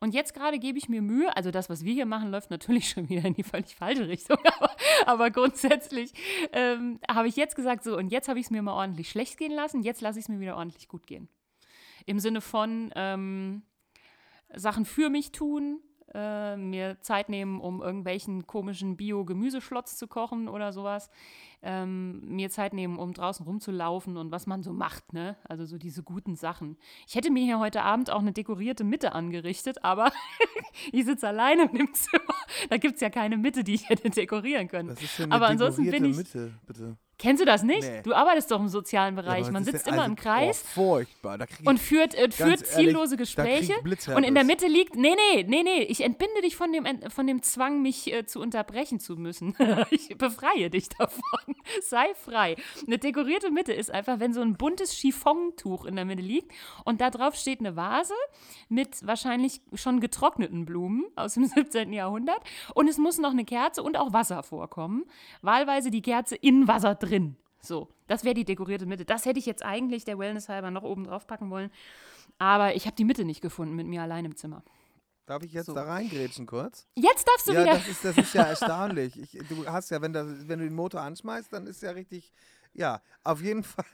Und 0.00 0.14
jetzt 0.14 0.34
gerade 0.34 0.58
gebe 0.58 0.78
ich 0.78 0.88
mir 0.88 1.02
Mühe, 1.02 1.34
also 1.36 1.50
das, 1.50 1.68
was 1.68 1.84
wir 1.84 1.92
hier 1.92 2.06
machen, 2.06 2.30
läuft 2.30 2.50
natürlich 2.50 2.90
schon 2.90 3.08
wieder 3.08 3.24
in 3.24 3.34
die 3.34 3.42
völlig 3.42 3.74
falsche 3.74 4.08
Richtung, 4.08 4.38
aber, 4.58 4.76
aber 5.06 5.30
grundsätzlich 5.30 6.12
ähm, 6.52 7.00
habe 7.10 7.28
ich 7.28 7.36
jetzt 7.36 7.56
gesagt, 7.56 7.84
so, 7.84 7.96
und 7.96 8.08
jetzt 8.08 8.28
habe 8.28 8.38
ich 8.38 8.46
es 8.46 8.50
mir 8.50 8.62
mal 8.62 8.74
ordentlich 8.74 9.10
schlecht 9.10 9.38
gehen 9.38 9.52
lassen, 9.52 9.82
jetzt 9.82 10.00
lasse 10.00 10.18
ich 10.18 10.24
es 10.24 10.28
mir 10.28 10.40
wieder 10.40 10.56
ordentlich 10.56 10.88
gut 10.88 11.06
gehen. 11.06 11.28
Im 12.04 12.20
Sinne 12.20 12.40
von 12.40 12.92
ähm, 12.94 13.62
Sachen 14.54 14.84
für 14.84 15.10
mich 15.10 15.32
tun, 15.32 15.80
äh, 16.16 16.56
mir 16.56 16.96
Zeit 17.02 17.28
nehmen, 17.28 17.60
um 17.60 17.82
irgendwelchen 17.82 18.46
komischen 18.46 18.96
Bio-Gemüseschlotz 18.96 19.96
zu 19.98 20.06
kochen 20.08 20.48
oder 20.48 20.72
sowas. 20.72 21.10
Ähm, 21.62 22.20
mir 22.34 22.48
Zeit 22.50 22.72
nehmen, 22.74 22.96
um 22.98 23.12
draußen 23.12 23.44
rumzulaufen 23.44 24.16
und 24.16 24.30
was 24.30 24.46
man 24.46 24.62
so 24.62 24.72
macht, 24.72 25.12
ne? 25.12 25.36
Also 25.44 25.64
so 25.64 25.78
diese 25.78 26.02
guten 26.02 26.36
Sachen. 26.36 26.76
Ich 27.08 27.14
hätte 27.16 27.30
mir 27.30 27.42
hier 27.44 27.58
heute 27.58 27.82
Abend 27.82 28.10
auch 28.10 28.20
eine 28.20 28.32
dekorierte 28.32 28.84
Mitte 28.84 29.12
angerichtet, 29.12 29.82
aber 29.82 30.12
ich 30.92 31.04
sitze 31.04 31.28
alleine 31.28 31.64
in 31.64 31.76
dem 31.76 31.92
Zimmer. 31.94 32.22
Da 32.70 32.76
gibt 32.76 32.94
es 32.96 33.00
ja 33.00 33.10
keine 33.10 33.36
Mitte, 33.36 33.64
die 33.64 33.74
ich 33.74 33.88
hätte 33.88 34.08
dekorieren 34.10 34.68
können. 34.68 34.88
Das 34.90 35.02
ist 35.02 35.18
ja 35.18 35.24
eine 35.24 35.34
Aber 35.34 35.48
ansonsten 35.48 35.90
bin 35.90 36.04
ich- 36.04 36.16
Mitte, 36.16 36.52
bitte. 36.66 36.96
Kennst 37.18 37.40
du 37.40 37.46
das 37.46 37.62
nicht? 37.62 37.80
Nee. 37.82 38.02
Du 38.02 38.12
arbeitest 38.12 38.50
doch 38.50 38.60
im 38.60 38.68
sozialen 38.68 39.16
Ja, 39.16 39.22
Bereich. 39.22 39.44
aber 39.44 39.52
man 39.52 39.64
sitzt 39.64 39.86
ja- 39.86 39.92
immer 39.92 40.02
also, 40.02 40.10
im 40.12 40.16
Kreis. 40.16 40.62
Oh, 40.62 40.74
furchtbar. 40.74 41.38
Und 41.64 41.80
führt, 41.80 42.14
äh, 42.14 42.30
führt 42.30 42.50
ehrlich, 42.50 42.64
ziellose 42.66 43.16
da 43.16 43.24
krieg 43.24 43.62
ich 43.62 43.68
Gespräche. 43.74 44.14
Und 44.14 44.22
in 44.22 44.34
der 44.34 44.44
Mitte 44.44 44.66
liegt, 44.66 44.96
nee, 44.96 45.14
nee, 45.32 45.42
nee, 45.44 45.62
nee, 45.62 45.82
ich 45.84 46.02
entbinde 46.02 46.42
dich 46.42 46.56
von 46.56 46.72
dem, 46.72 46.84
von 47.10 47.26
dem 47.26 47.42
Zwang, 47.42 47.80
mich 47.80 48.12
äh, 48.12 48.26
zu 48.26 48.38
unterbrechen 48.40 49.00
zu 49.00 49.16
müssen. 49.16 49.56
ich 49.90 50.18
befreie 50.18 50.68
dich 50.68 50.90
davon. 50.90 51.22
Sei 51.82 52.12
frei. 52.22 52.56
Eine 52.86 52.98
dekorierte 52.98 53.50
Mitte 53.50 53.72
ist 53.72 53.90
einfach, 53.90 54.20
wenn 54.20 54.34
so 54.34 54.42
ein 54.42 54.58
buntes 54.58 54.92
Chiffontuch 54.92 55.86
in 55.86 55.96
der 55.96 56.04
Mitte 56.04 56.22
liegt 56.22 56.52
und 56.84 57.00
da 57.00 57.08
drauf 57.08 57.34
steht 57.34 57.60
eine 57.60 57.76
Vase 57.76 58.14
mit 58.68 59.06
wahrscheinlich 59.06 59.62
schon 59.72 60.00
getrockneten 60.00 60.66
Blumen 60.66 61.06
aus 61.16 61.32
dem 61.34 61.44
17. 61.46 61.94
Jahrhundert 61.94 62.42
und 62.74 62.88
es 62.88 62.98
muss 62.98 63.16
noch 63.16 63.30
eine 63.30 63.46
Kerze 63.46 63.82
und 63.82 63.96
auch 63.96 64.12
Wasser 64.12 64.42
vorkommen. 64.42 65.04
Wahlweise 65.40 65.90
die 65.90 66.02
Kerze 66.02 66.36
in 66.36 66.68
Wasser 66.68 66.94
drin. 66.94 67.05
So, 67.60 67.88
das 68.06 68.24
wäre 68.24 68.34
die 68.34 68.44
dekorierte 68.44 68.86
Mitte. 68.86 69.04
Das 69.04 69.24
hätte 69.24 69.38
ich 69.38 69.46
jetzt 69.46 69.64
eigentlich 69.64 70.04
der 70.04 70.18
Wellness 70.18 70.48
halber 70.48 70.70
noch 70.70 70.84
oben 70.84 71.04
drauf 71.04 71.26
packen 71.26 71.50
wollen. 71.50 71.70
Aber 72.38 72.74
ich 72.76 72.86
habe 72.86 72.96
die 72.96 73.04
Mitte 73.04 73.24
nicht 73.24 73.40
gefunden 73.40 73.74
mit 73.74 73.86
mir 73.86 74.02
allein 74.02 74.24
im 74.24 74.36
Zimmer. 74.36 74.62
Darf 75.26 75.42
ich 75.42 75.52
jetzt 75.52 75.66
So. 75.66 75.74
da 75.74 75.82
reingrätschen 75.82 76.46
kurz? 76.46 76.86
Jetzt 76.94 77.26
darfst 77.26 77.48
du 77.48 77.52
ja, 77.52 77.62
wieder. 77.62 77.72
das 77.74 77.88
ist, 77.88 78.04
das 78.04 78.16
ist 78.16 78.34
ja 78.34 78.42
erstaunlich. 78.44 79.18
Ich, 79.18 79.48
du 79.48 79.66
hast 79.66 79.90
ja, 79.90 80.00
wenn, 80.00 80.12
das, 80.12 80.26
wenn 80.48 80.60
du 80.60 80.64
den 80.64 80.74
Motor 80.74 81.00
anschmeißt, 81.00 81.52
dann 81.52 81.66
ist 81.66 81.82
ja 81.82 81.90
richtig. 81.90 82.32
Ja, 82.72 83.00
auf 83.24 83.42
jeden 83.42 83.62
Fall 83.64 83.84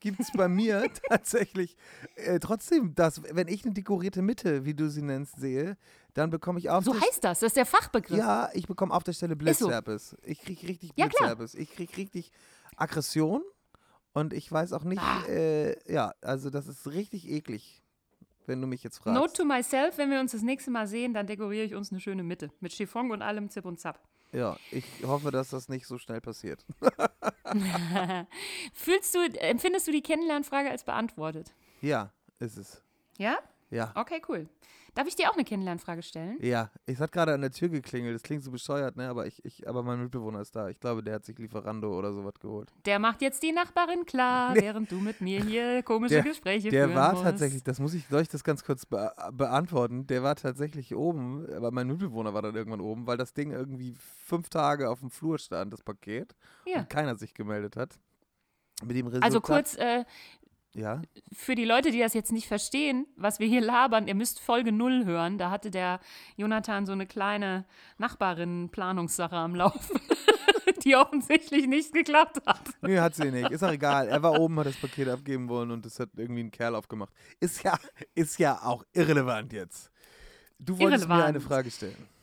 gibt 0.00 0.20
es 0.20 0.30
bei 0.32 0.48
mir 0.48 0.88
tatsächlich 1.08 1.76
äh, 2.16 2.38
trotzdem 2.38 2.94
das, 2.94 3.22
wenn 3.30 3.48
ich 3.48 3.64
eine 3.64 3.74
dekorierte 3.74 4.22
Mitte, 4.22 4.64
wie 4.64 4.74
du 4.74 4.88
sie 4.88 5.02
nennst, 5.02 5.36
sehe, 5.36 5.76
dann 6.14 6.30
bekomme 6.30 6.58
ich 6.58 6.70
auf 6.70 6.84
so 6.84 6.92
der 6.92 7.00
heißt 7.02 7.22
das. 7.24 7.40
Das 7.40 7.48
ist 7.48 7.56
der 7.56 7.66
Fachbegriff. 7.66 8.16
Ja, 8.18 8.48
ich 8.54 8.66
bekomme 8.66 8.94
auf 8.94 9.04
der 9.04 9.12
Stelle 9.12 9.32
so. 9.34 9.38
Blitzherpes. 9.38 10.16
Ich 10.22 10.40
kriege 10.40 10.68
richtig 10.68 10.92
Ja. 10.96 11.06
Blitzherpes. 11.06 11.54
Ich 11.54 11.70
kriege 11.74 11.96
richtig 11.96 12.32
Aggression 12.76 13.42
und 14.12 14.32
ich 14.32 14.50
weiß 14.50 14.72
auch 14.72 14.84
nicht, 14.84 15.02
Ah. 15.02 15.22
äh, 15.28 15.92
ja, 15.92 16.14
also 16.22 16.50
das 16.50 16.66
ist 16.68 16.86
richtig 16.88 17.28
eklig, 17.28 17.82
wenn 18.46 18.60
du 18.60 18.66
mich 18.66 18.82
jetzt 18.82 18.98
fragst. 18.98 19.20
Note 19.20 19.32
to 19.32 19.44
myself, 19.44 19.98
wenn 19.98 20.10
wir 20.10 20.20
uns 20.20 20.32
das 20.32 20.42
nächste 20.42 20.70
Mal 20.70 20.86
sehen, 20.86 21.14
dann 21.14 21.26
dekoriere 21.26 21.64
ich 21.64 21.74
uns 21.74 21.90
eine 21.90 22.00
schöne 22.00 22.22
Mitte. 22.22 22.50
Mit 22.60 22.72
Chiffon 22.72 23.10
und 23.10 23.22
allem 23.22 23.48
Zip 23.50 23.64
und 23.64 23.78
Zap. 23.80 23.98
ja, 24.32 24.56
ich 24.70 24.84
hoffe, 25.04 25.30
dass 25.30 25.50
das 25.50 25.68
nicht 25.68 25.86
so 25.86 25.98
schnell 25.98 26.20
passiert. 26.20 26.64
Fühlst 28.72 29.14
du, 29.14 29.18
empfindest 29.40 29.86
du 29.88 29.92
die 29.92 30.02
Kennenlernfrage 30.02 30.70
als 30.70 30.84
beantwortet? 30.84 31.52
Ja, 31.80 32.12
ist 32.38 32.56
es. 32.56 32.82
Ja? 33.18 33.38
Ja. 33.70 33.92
Okay, 33.94 34.20
cool. 34.28 34.48
Darf 34.94 35.08
ich 35.08 35.16
dir 35.16 35.28
auch 35.28 35.34
eine 35.34 35.44
Kennenlernfrage 35.44 36.02
stellen? 36.02 36.38
Ja, 36.40 36.70
es 36.86 37.00
hat 37.00 37.10
gerade 37.10 37.34
an 37.34 37.40
der 37.40 37.50
Tür 37.50 37.68
geklingelt. 37.68 38.14
Das 38.14 38.22
klingt 38.22 38.44
so 38.44 38.50
bescheuert, 38.52 38.96
ne? 38.96 39.08
Aber 39.08 39.26
ich, 39.26 39.44
ich, 39.44 39.66
aber 39.68 39.82
mein 39.82 40.00
Mitbewohner 40.00 40.40
ist 40.40 40.54
da. 40.54 40.68
Ich 40.68 40.78
glaube, 40.78 41.02
der 41.02 41.14
hat 41.14 41.24
sich 41.24 41.36
Lieferando 41.36 41.98
oder 41.98 42.12
sowas 42.12 42.34
geholt. 42.40 42.72
Der 42.86 43.00
macht 43.00 43.20
jetzt 43.20 43.42
die 43.42 43.50
Nachbarin 43.50 44.06
klar, 44.06 44.54
während 44.54 44.92
du 44.92 44.96
mit 45.00 45.20
mir 45.20 45.42
hier 45.44 45.82
komische 45.84 46.14
Der- 46.14 46.22
Gespräche 46.22 46.68
Der 46.70 46.84
führen 46.86 46.96
war 46.96 47.12
musst. 47.12 47.24
tatsächlich, 47.24 47.64
das 47.64 47.80
muss 47.80 47.92
ich, 47.94 48.06
soll 48.06 48.22
ich 48.22 48.28
das 48.28 48.44
ganz 48.44 48.62
kurz 48.62 48.86
be 48.86 49.10
beantworten? 49.32 50.06
Der 50.06 50.22
war 50.22 50.36
tatsächlich 50.36 50.94
oben, 50.94 51.44
aber 51.52 51.70
mein 51.72 51.88
Mitbewohner 51.88 52.32
war 52.32 52.42
dann 52.42 52.54
irgendwann 52.54 52.80
oben, 52.80 53.06
weil 53.06 53.16
das 53.16 53.32
Ding 53.34 53.50
irgendwie 53.50 53.94
fünf 54.24 54.48
Tage 54.48 54.88
auf 54.90 55.00
dem 55.00 55.10
Flur 55.10 55.38
stand, 55.38 55.72
das 55.72 55.82
Paket, 55.82 56.34
Ja. 56.66 56.80
und 56.80 56.88
keiner 56.90 57.16
sich 57.16 57.34
gemeldet 57.34 57.76
hat. 57.76 57.98
Mit 58.84 58.96
dem 58.96 59.06
Resultat, 59.06 59.24
Also 59.24 59.40
kurz 59.40 59.76
äh, 59.76 60.04
ja, 60.74 61.02
für 61.32 61.54
die 61.54 61.64
Leute, 61.64 61.90
die 61.90 62.00
das 62.00 62.14
jetzt 62.14 62.32
nicht 62.32 62.48
verstehen, 62.48 63.06
was 63.16 63.38
wir 63.38 63.46
hier 63.46 63.60
labern, 63.60 64.06
ihr 64.08 64.14
müsst 64.14 64.40
Folge 64.40 64.72
0 64.72 65.04
hören. 65.04 65.38
Da 65.38 65.50
hatte 65.50 65.70
der 65.70 66.00
Jonathan 66.36 66.86
so 66.86 66.92
eine 66.92 67.06
kleine 67.06 67.64
Nachbarin-Planungssache 67.98 69.36
am 69.36 69.54
Laufen, 69.54 70.00
die 70.84 70.96
offensichtlich 70.96 71.66
nicht 71.66 71.92
geklappt 71.92 72.40
hat. 72.46 72.60
nee, 72.82 72.98
hat 72.98 73.14
sie 73.14 73.30
nicht, 73.30 73.50
ist 73.50 73.62
auch 73.62 73.72
egal. 73.72 74.08
Er 74.08 74.22
war 74.22 74.38
oben, 74.38 74.58
hat 74.58 74.66
das 74.66 74.76
Paket 74.76 75.08
abgeben 75.08 75.48
wollen 75.48 75.70
und 75.70 75.84
das 75.84 76.00
hat 76.00 76.10
irgendwie 76.16 76.42
ein 76.42 76.50
Kerl 76.50 76.74
aufgemacht. 76.74 77.12
Ist 77.40 77.62
ja, 77.62 77.78
ist 78.14 78.38
ja 78.38 78.60
auch 78.62 78.84
irrelevant 78.92 79.52
jetzt. 79.52 79.90
Du 80.58 80.78
wolltest 80.78 81.08
mir 81.08 81.14
eine 81.14 81.22
Irrelevant. 81.22 81.44
Frage 81.44 81.70
stellen. 81.70 82.13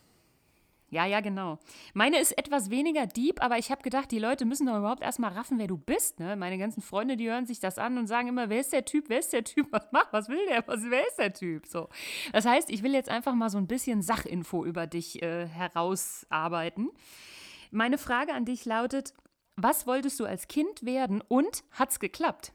Ja, 0.92 1.06
ja, 1.06 1.22
genau. 1.22 1.58
Meine 1.94 2.20
ist 2.20 2.38
etwas 2.38 2.70
weniger 2.70 3.08
deep, 3.08 3.42
aber 3.42 3.58
ich 3.58 3.72
habe 3.72 3.82
gedacht, 3.82 4.12
die 4.12 4.20
Leute 4.20 4.44
müssen 4.44 4.68
doch 4.68 4.78
überhaupt 4.78 5.02
erstmal 5.02 5.32
raffen, 5.32 5.58
wer 5.58 5.68
du 5.68 5.78
bist. 5.78 6.20
Ne? 6.20 6.36
Meine 6.36 6.58
ganzen 6.58 6.82
Freunde, 6.82 7.16
die 7.16 7.30
hören 7.30 7.46
sich 7.46 7.62
das 7.62 7.78
an 7.78 7.98
und 7.98 8.08
sagen 8.08 8.28
immer, 8.28 8.50
wer 8.50 8.60
ist 8.60 8.74
der 8.74 8.84
Typ, 8.84 9.06
wer 9.08 9.20
ist 9.20 9.32
der 9.32 9.46
Typ, 9.46 9.68
was 9.72 9.90
macht, 9.94 10.12
was 10.12 10.28
will 10.28 10.46
der, 10.48 10.68
was, 10.68 10.82
wer 10.90 11.08
ist 11.08 11.18
der 11.18 11.32
Typ? 11.34 11.66
So. 11.66 11.88
Das 12.34 12.46
heißt, 12.46 12.70
ich 12.70 12.84
will 12.84 12.94
jetzt 12.94 13.08
einfach 13.08 13.34
mal 13.34 13.50
so 13.50 13.58
ein 13.58 13.68
bisschen 13.68 14.02
Sachinfo 14.02 14.66
über 14.66 14.86
dich 14.86 15.22
äh, 15.24 15.48
herausarbeiten. 15.48 16.92
Meine 17.72 17.98
Frage 17.98 18.34
an 18.34 18.44
dich 18.44 18.66
lautet, 18.66 19.14
was 19.56 19.88
wolltest 19.88 20.20
du 20.20 20.26
als 20.26 20.50
Kind 20.50 20.84
werden 20.84 21.24
und 21.26 21.64
hat's 21.72 22.02
geklappt? 22.02 22.52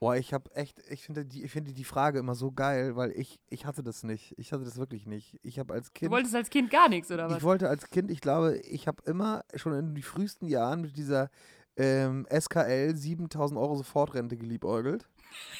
Boah, 0.00 0.16
ich 0.16 0.32
habe 0.32 0.50
echt, 0.54 0.78
ich 0.88 1.04
finde 1.04 1.26
die, 1.26 1.44
ich 1.44 1.52
finde 1.52 1.74
die 1.74 1.84
Frage 1.84 2.18
immer 2.18 2.34
so 2.34 2.50
geil, 2.50 2.96
weil 2.96 3.12
ich, 3.12 3.38
ich 3.50 3.66
hatte 3.66 3.82
das 3.82 4.02
nicht. 4.02 4.34
Ich 4.38 4.50
hatte 4.50 4.64
das 4.64 4.78
wirklich 4.78 5.06
nicht. 5.06 5.38
Ich 5.42 5.58
habe 5.58 5.74
als 5.74 5.92
Kind. 5.92 6.10
Du 6.10 6.14
wolltest 6.14 6.34
als 6.34 6.48
Kind 6.48 6.70
gar 6.70 6.88
nichts, 6.88 7.10
oder 7.10 7.28
was? 7.28 7.36
Ich 7.36 7.42
wollte 7.42 7.68
als 7.68 7.90
Kind, 7.90 8.10
ich 8.10 8.22
glaube, 8.22 8.56
ich 8.60 8.88
habe 8.88 9.02
immer 9.04 9.44
schon 9.56 9.74
in 9.74 9.94
die 9.94 10.00
frühesten 10.00 10.46
Jahren 10.46 10.80
mit 10.80 10.96
dieser 10.96 11.28
ähm, 11.76 12.26
SKL 12.30 12.96
7000 12.96 13.60
Euro 13.60 13.76
Sofortrente 13.76 14.38
geliebäugelt. 14.38 15.06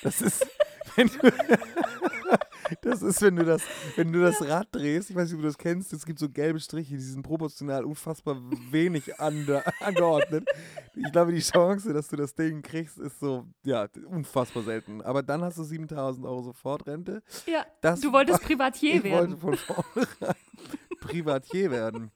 Das 0.02 0.22
ist, 0.22 0.46
wenn 0.96 1.08
du, 1.08 1.32
das 2.82 3.02
ist, 3.02 3.20
wenn 3.22 3.36
du 3.36 3.44
das, 3.44 3.62
wenn 3.96 4.12
du 4.12 4.20
das 4.20 4.40
Rad 4.46 4.68
drehst, 4.72 5.10
ich 5.10 5.16
weiß 5.16 5.24
nicht, 5.28 5.34
ob 5.34 5.40
du 5.42 5.46
das 5.48 5.58
kennst, 5.58 5.92
es 5.92 6.06
gibt 6.06 6.18
so 6.18 6.28
gelbe 6.28 6.60
Striche, 6.60 6.94
die 6.94 7.00
sind 7.00 7.22
proportional 7.22 7.84
unfassbar 7.84 8.36
wenig 8.70 9.18
ande, 9.20 9.62
angeordnet. 9.80 10.46
Ich 10.94 11.10
glaube, 11.12 11.32
die 11.32 11.40
Chance, 11.40 11.92
dass 11.92 12.08
du 12.08 12.16
das 12.16 12.34
Ding 12.34 12.62
kriegst, 12.62 12.98
ist 12.98 13.18
so, 13.20 13.46
ja, 13.64 13.86
unfassbar 14.06 14.62
selten. 14.62 15.02
Aber 15.02 15.22
dann 15.22 15.42
hast 15.42 15.58
du 15.58 15.64
7000 15.64 16.24
Euro 16.26 16.42
Sofortrente. 16.42 17.22
ja, 17.46 17.64
Das 17.80 18.00
du 18.00 18.12
wolltest 18.12 18.40
war- 18.40 18.46
Privatier 18.46 18.94
ich 18.96 19.04
werden. 19.04 19.40
wollte 19.42 19.58
von 19.66 19.84
vornherein 19.84 20.34
Privatier 21.00 21.70
werden. 21.70 22.10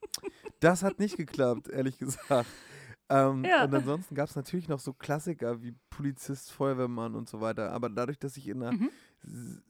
Das 0.59 0.83
hat 0.83 0.99
nicht 0.99 1.17
geklappt, 1.17 1.67
ehrlich 1.69 1.97
gesagt. 1.97 2.47
Ähm, 3.09 3.43
Ja. 3.45 3.63
Und 3.65 3.73
ansonsten 3.75 4.15
gab 4.15 4.29
es 4.29 4.35
natürlich 4.35 4.67
noch 4.67 4.79
so 4.79 4.93
Klassiker 4.93 5.61
wie 5.61 5.73
Polizist, 5.89 6.51
Feuerwehrmann 6.51 7.15
und 7.15 7.29
so 7.29 7.39
weiter. 7.41 7.71
Aber 7.71 7.89
dadurch, 7.89 8.17
dass 8.19 8.37
ich 8.37 8.47
in 8.47 8.63
einer, 8.63 8.71
Mhm. 8.73 8.89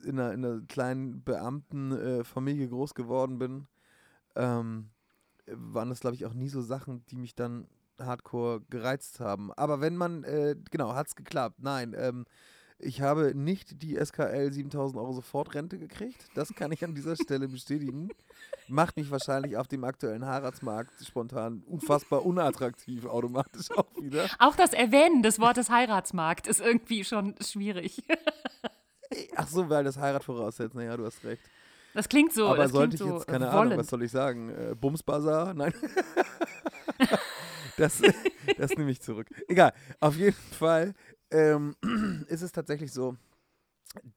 in 0.04 0.20
einer, 0.20 0.34
in 0.34 0.46
einer 0.46 0.62
kleinen 0.68 1.24
Beamtenfamilie 1.24 2.66
äh, 2.66 2.70
groß 2.70 2.94
geworden 2.94 3.38
bin, 3.38 3.68
ähm, 4.36 4.90
waren 5.48 5.90
das, 5.90 6.00
glaube 6.00 6.16
ich, 6.16 6.26
auch 6.26 6.34
nie 6.34 6.50
so 6.50 6.62
Sachen, 6.62 7.06
die 7.08 7.16
mich 7.18 7.36
dann 7.36 7.68
hardcore 8.00 8.62
gereizt 8.70 9.20
haben. 9.20 9.54
Aber 9.54 9.80
wenn 9.82 9.96
man, 9.96 10.24
äh, 10.24 10.56
genau, 10.72 10.94
hat 10.96 11.08
es 11.08 11.16
geklappt. 11.16 11.58
Nein, 11.62 11.96
ähm, 11.98 12.26
ich 12.78 13.02
habe 13.02 13.34
nicht 13.36 13.82
die 13.82 13.96
SKL 13.96 14.52
7000 14.52 15.00
Euro 15.00 15.14
Sofortrente 15.14 15.78
gekriegt. 15.78 16.28
Das 16.36 16.54
kann 16.54 16.72
ich 16.72 16.84
an 16.84 16.94
dieser 16.94 17.16
Stelle 17.22 17.48
bestätigen. 17.48 18.10
Macht 18.68 18.98
mich 18.98 19.10
wahrscheinlich 19.12 19.58
auf 19.58 19.68
dem 19.68 19.84
aktuellen 19.84 20.26
Heiratsmarkt 20.26 20.92
spontan 21.06 21.64
unfassbar 21.68 22.26
unattraktiv 22.26 23.06
automatisch 23.06 23.72
auch 23.72 23.88
wieder. 24.02 24.28
Auch 24.40 24.56
das 24.56 24.74
Erwähnen 24.74 25.24
des 25.24 25.40
Wortes 25.40 25.70
Heiratsmarkt 25.70 26.48
ist 26.48 26.62
irgendwie 26.62 27.04
schon 27.04 27.36
schwierig. 27.42 28.04
Ach 29.36 29.48
so, 29.48 29.70
weil 29.70 29.84
das 29.84 29.98
Heirat 29.98 30.24
voraussetzt. 30.24 30.76
Naja, 30.76 30.98
du 30.98 31.06
hast 31.06 31.24
recht. 31.24 31.44
Das 31.94 32.10
klingt 32.10 32.34
so. 32.34 32.48
Aber 32.48 32.58
das 32.64 32.72
sollte 32.72 32.96
ich 32.96 33.02
jetzt, 33.02 33.10
so 33.10 33.20
keine 33.20 33.46
äh, 33.46 33.50
Ahnung, 33.50 33.66
wollend. 33.66 33.78
was 33.78 33.88
soll 33.88 34.04
ich 34.04 34.12
sagen? 34.12 34.50
Äh, 34.50 34.76
Bumsbazar? 34.76 35.54
Nein. 35.54 35.74
das, 37.78 38.02
das 38.58 38.72
nehme 38.72 38.92
ich 38.92 39.02
zurück. 39.02 39.28
Egal, 39.48 39.74
auf 40.02 40.18
jeden 40.18 40.34
Fall 40.34 40.94
ähm, 41.32 41.76
ist 42.28 42.42
es 42.42 42.52
tatsächlich 42.52 42.92
so, 42.92 43.16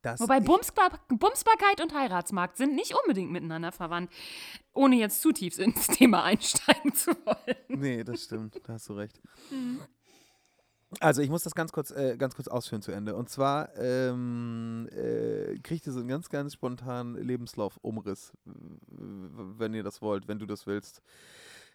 dass. 0.03 0.21
Wobei 0.21 0.41
Bumsbar 0.41 0.91
Bumsbarkeit 1.09 1.81
und 1.81 1.95
Heiratsmarkt 1.95 2.57
sind 2.57 2.75
nicht 2.75 2.95
unbedingt 2.95 3.31
miteinander 3.31 3.73
verwandt, 3.73 4.11
ohne 4.73 4.97
jetzt 4.97 5.23
zu 5.23 5.33
tief 5.33 5.59
ins 5.59 5.87
Thema 5.89 6.25
einsteigen 6.25 6.95
zu 6.95 7.13
wollen. 7.25 7.57
Nee, 7.69 8.05
das 8.05 8.25
stimmt, 8.25 8.61
da 8.65 8.75
hast 8.75 8.89
du 8.89 8.95
recht. 8.95 9.21
Also 11.01 11.21
ich 11.21 11.29
muss 11.29 11.43
das 11.43 11.55
ganz 11.55 11.71
kurz, 11.73 11.91
äh, 11.91 12.17
ganz 12.17 12.35
kurz 12.35 12.49
ausführen 12.49 12.81
zu 12.81 12.93
Ende. 12.93 13.15
Und 13.15 13.29
zwar 13.29 13.77
ähm, 13.77 14.89
äh, 14.91 15.59
kriegt 15.59 15.87
ihr 15.87 15.93
so 15.93 16.01
einen 16.01 16.09
ganz, 16.09 16.31
ganz 16.31 16.55
spontanen 16.55 17.15
Lebenslauf-Umriss, 17.15 18.33
wenn 18.87 19.75
ihr 19.75 19.83
das 19.83 20.01
wollt, 20.01 20.29
wenn 20.29 20.39
du 20.39 20.47
das 20.47 20.67
willst. 20.67 21.03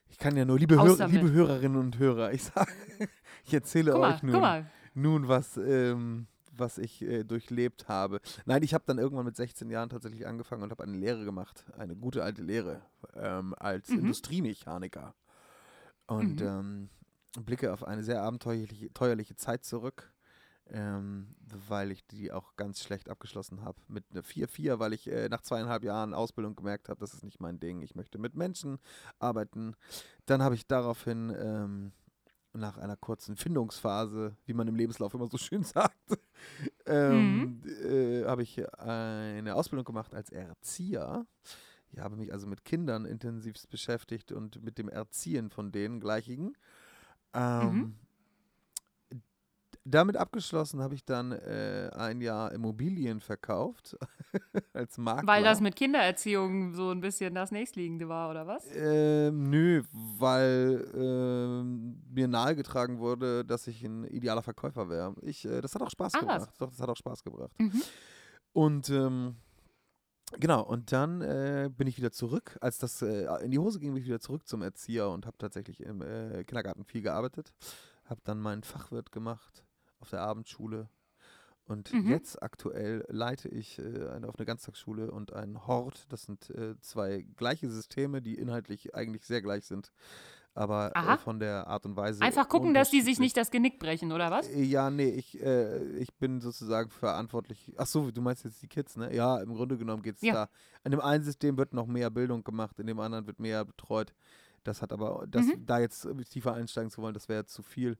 Ich 0.09 0.17
kann 0.17 0.35
ja 0.35 0.45
nur, 0.45 0.57
liebe, 0.59 0.75
Hör 0.75 1.07
liebe 1.07 1.31
Hörerinnen 1.31 1.77
und 1.77 1.97
Hörer, 1.97 2.33
ich 2.33 2.43
sage, 2.43 2.71
ich 3.45 3.53
erzähle 3.53 3.93
mal, 3.93 4.13
euch 4.13 4.23
nun, 4.23 4.31
guck 4.33 4.41
mal. 4.41 4.65
Nun 4.93 5.27
was, 5.27 5.57
ähm, 5.57 6.27
was 6.55 6.77
ich 6.77 7.01
äh, 7.01 7.23
durchlebt 7.23 7.87
habe. 7.87 8.21
Nein, 8.45 8.63
ich 8.63 8.73
habe 8.73 8.83
dann 8.85 8.99
irgendwann 8.99 9.25
mit 9.25 9.35
16 9.35 9.69
Jahren 9.69 9.89
tatsächlich 9.89 10.27
angefangen 10.27 10.63
und 10.63 10.71
habe 10.71 10.83
eine 10.83 10.97
Lehre 10.97 11.25
gemacht, 11.25 11.65
eine 11.77 11.95
gute 11.95 12.23
alte 12.23 12.41
Lehre 12.43 12.81
ähm, 13.15 13.55
als 13.57 13.89
Mhm. 13.89 13.99
Industriemechaniker. 13.99 15.15
Und 16.05 16.41
Mhm. 16.41 16.47
ähm, 16.47 16.89
blicke 17.45 17.73
auf 17.73 17.83
eine 17.83 18.03
sehr 18.03 18.21
abenteuerliche 18.21 18.93
teuerliche 18.93 19.35
Zeit 19.35 19.63
zurück, 19.65 20.11
ähm, 20.69 21.35
weil 21.67 21.91
ich 21.91 22.05
die 22.07 22.31
auch 22.31 22.55
ganz 22.55 22.81
schlecht 22.83 23.09
abgeschlossen 23.09 23.63
habe. 23.63 23.81
Mit 23.87 24.03
einer 24.11 24.21
4-4, 24.21 24.79
weil 24.79 24.93
ich 24.93 25.09
äh, 25.11 25.29
nach 25.29 25.41
zweieinhalb 25.41 25.83
Jahren 25.83 26.13
Ausbildung 26.13 26.55
gemerkt 26.55 26.89
habe, 26.89 26.99
das 26.99 27.13
ist 27.13 27.23
nicht 27.23 27.39
mein 27.39 27.59
Ding. 27.59 27.81
Ich 27.81 27.95
möchte 27.95 28.19
mit 28.19 28.35
Menschen 28.35 28.77
arbeiten. 29.17 29.75
Dann 30.27 30.43
habe 30.43 30.55
ich 30.55 30.67
daraufhin 30.67 31.33
ähm, 31.35 31.91
nach 32.53 32.77
einer 32.77 32.95
kurzen 32.95 33.35
Findungsphase, 33.35 34.35
wie 34.45 34.53
man 34.53 34.67
im 34.67 34.75
Lebenslauf 34.75 35.13
immer 35.13 35.27
so 35.27 35.37
schön 35.37 35.63
sagt, 35.63 35.97
ähm, 36.85 37.61
äh, 37.83 38.25
habe 38.25 38.43
ich 38.43 38.61
eine 38.79 39.55
Ausbildung 39.55 39.85
gemacht 39.85 40.13
als 40.13 40.29
Erzieher. 40.29 41.25
Ich 41.91 41.99
habe 41.99 42.15
mich 42.15 42.31
also 42.33 42.47
mit 42.47 42.65
Kindern 42.65 43.05
intensivst 43.05 43.69
beschäftigt 43.69 44.31
und 44.31 44.63
mit 44.63 44.77
dem 44.77 44.89
Erziehen 44.89 45.49
von 45.49 45.71
denen 45.71 45.99
gleichigen. 45.99 46.57
Ähm, 47.33 47.95
Damit 49.85 50.15
abgeschlossen 50.15 50.81
habe 50.81 50.95
ich 50.95 51.03
dann 51.03 51.33
äh, 51.33 51.89
ein 51.93 52.21
Jahr 52.21 52.53
Immobilien 52.53 53.19
verkauft 53.19 53.97
als 54.73 54.97
Makler. 54.97 55.27
Weil 55.27 55.43
das 55.43 55.59
mit 55.59 55.75
Kindererziehung 55.75 56.73
so 56.73 56.89
ein 56.91 57.01
bisschen 57.01 57.35
das 57.35 57.51
nächstliegende 57.51 58.07
war, 58.07 58.29
oder 58.29 58.47
was? 58.47 58.65
Ähm, 58.73 59.49
nö, 59.49 59.83
weil 59.91 60.89
ähm, 60.95 62.01
mir 62.09 62.29
nahegetragen 62.29 62.99
wurde, 62.99 63.43
dass 63.43 63.67
ich 63.67 63.83
ein 63.83 64.05
idealer 64.05 64.41
Verkäufer 64.41 64.87
wäre. 64.89 65.15
Ich, 65.21 65.43
äh, 65.43 65.59
das 65.59 65.75
hat 65.75 65.81
auch 65.81 65.89
Spaß 65.89 66.13
Ah, 66.15 66.19
gemacht. 66.19 66.41
was? 66.47 66.57
Doch, 66.57 66.69
das 66.69 66.79
hat 66.79 66.87
auch 66.89 66.97
Spaß 66.97 67.21
gebracht. 67.25 67.51
Mhm. 67.59 67.81
Und 68.53 68.89
ähm, 68.89 69.35
genau, 70.39 70.63
und 70.63 70.93
dann 70.93 71.19
äh, 71.19 71.69
bin 71.75 71.87
ich 71.87 71.97
wieder 71.97 72.13
zurück. 72.13 72.57
Als 72.61 72.77
das 72.77 73.01
äh, 73.01 73.25
in 73.43 73.51
die 73.51 73.59
Hose 73.59 73.81
ging, 73.81 73.91
bin 73.93 74.01
ich 74.01 74.07
wieder 74.07 74.21
zurück 74.21 74.47
zum 74.47 74.61
Erzieher 74.61 75.09
und 75.09 75.25
habe 75.25 75.37
tatsächlich 75.37 75.81
im 75.81 76.01
äh, 76.01 76.45
Kindergarten 76.45 76.85
viel 76.85 77.01
gearbeitet. 77.01 77.51
Habe 78.05 78.21
dann 78.23 78.39
meinen 78.39 78.63
Fachwirt 78.63 79.11
gemacht 79.11 79.65
auf 80.03 80.09
der 80.09 80.21
Abendschule. 80.21 80.89
Und 81.65 81.93
Mhm. 81.93 82.09
jetzt 82.11 82.43
aktuell 82.43 83.05
leite 83.07 83.47
ich 83.47 83.79
äh, 83.79 84.09
eine, 84.09 84.27
auf 84.27 84.35
eine 84.37 84.45
Ganztagsschule 84.45 85.09
und 85.11 85.31
einen 85.31 85.65
Hort. 85.65 86.05
Das 86.11 86.23
sind 86.23 86.49
äh, 86.49 86.75
zwei 86.81 87.25
gleiche 87.37 87.69
Systeme, 87.69 88.21
die 88.21 88.35
inhaltlich 88.35 88.93
eigentlich 88.93 89.25
sehr 89.25 89.41
gleich 89.41 89.65
sind, 89.65 89.93
aber 90.55 90.91
äh, 90.93 91.17
von 91.19 91.39
der 91.39 91.67
Art 91.67 91.85
und 91.85 91.95
Weise. 91.95 92.21
Einfach 92.21 92.49
gucken, 92.49 92.73
dass 92.73 92.89
die 92.91 92.99
sich 92.99 93.17
nicht 93.17 93.37
das 93.37 93.49
Genick 93.49 93.79
brechen, 93.79 94.11
oder 94.11 94.29
was? 94.29 94.49
Äh, 94.49 94.61
Ja, 94.63 94.89
nee, 94.89 95.07
ich, 95.11 95.41
äh, 95.41 95.81
ich 95.99 96.13
bin 96.15 96.41
sozusagen 96.41 96.89
verantwortlich. 96.89 97.73
Ach 97.77 97.87
so, 97.87 98.11
du 98.11 98.21
meinst 98.21 98.43
jetzt 98.43 98.61
die 98.61 98.67
Kids, 98.67 98.97
ne? 98.97 99.15
Ja, 99.15 99.39
im 99.41 99.53
Grunde 99.53 99.77
genommen 99.77 100.03
geht 100.03 100.17
es 100.17 100.21
Ja. 100.21 100.33
da. 100.33 100.49
In 100.83 100.91
dem 100.91 100.99
einen 100.99 101.23
System 101.23 101.57
wird 101.57 101.73
noch 101.73 101.87
mehr 101.87 102.09
Bildung 102.09 102.43
gemacht, 102.43 102.77
in 102.77 102.87
dem 102.87 102.99
anderen 102.99 103.25
wird 103.25 103.39
mehr 103.39 103.63
betreut. 103.63 104.13
Das 104.65 104.81
hat 104.81 104.91
aber, 104.91 105.25
das, 105.29 105.45
Mhm. 105.45 105.65
da 105.65 105.79
jetzt 105.79 106.05
tiefer 106.29 106.53
einsteigen 106.55 106.91
zu 106.91 107.01
wollen, 107.01 107.13
das 107.13 107.29
wäre 107.29 107.45
zu 107.45 107.63
viel. 107.63 107.97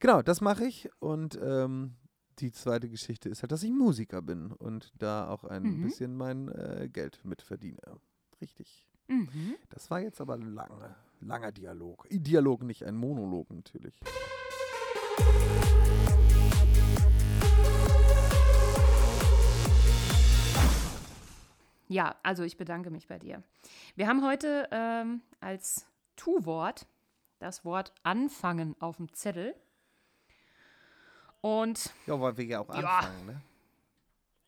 Genau, 0.00 0.22
das 0.22 0.40
mache 0.40 0.66
ich. 0.66 0.88
Und 1.00 1.38
ähm, 1.42 1.94
die 2.40 2.52
zweite 2.52 2.88
Geschichte 2.88 3.28
ist 3.28 3.42
halt, 3.42 3.52
dass 3.52 3.62
ich 3.62 3.70
Musiker 3.70 4.22
bin 4.22 4.52
und 4.52 4.92
da 4.98 5.28
auch 5.28 5.44
ein 5.44 5.62
Mhm. 5.62 5.82
bisschen 5.82 6.16
mein 6.16 6.48
äh, 6.48 6.88
Geld 6.92 7.20
mit 7.24 7.42
verdiene. 7.42 7.78
Richtig. 8.40 8.86
Mhm. 9.08 9.54
Das 9.70 9.90
war 9.90 10.00
jetzt 10.00 10.20
aber 10.20 10.34
ein 10.34 10.54
langer, 10.54 10.96
langer 11.20 11.52
Dialog. 11.52 12.06
Dialog, 12.10 12.62
nicht 12.62 12.84
ein 12.84 12.96
Monolog 12.96 13.50
natürlich. 13.50 14.00
Ja, 21.88 22.16
also 22.22 22.42
ich 22.42 22.56
bedanke 22.56 22.90
mich 22.90 23.06
bei 23.08 23.18
dir. 23.18 23.42
Wir 23.94 24.08
haben 24.08 24.24
heute 24.24 24.68
ähm, 24.70 25.20
als 25.40 25.86
Tu-Wort 26.16 26.86
das 27.38 27.64
Wort 27.64 27.92
anfangen 28.02 28.74
auf 28.80 28.96
dem 28.96 29.12
Zettel. 29.12 29.54
Und, 31.44 31.92
Ja, 32.06 32.18
weil 32.18 32.36
wir 32.38 32.44
ja 32.46 32.60
auch 32.60 32.68
Ja. 32.70 32.74
anfangen, 33.00 33.26
ne? 33.26 33.40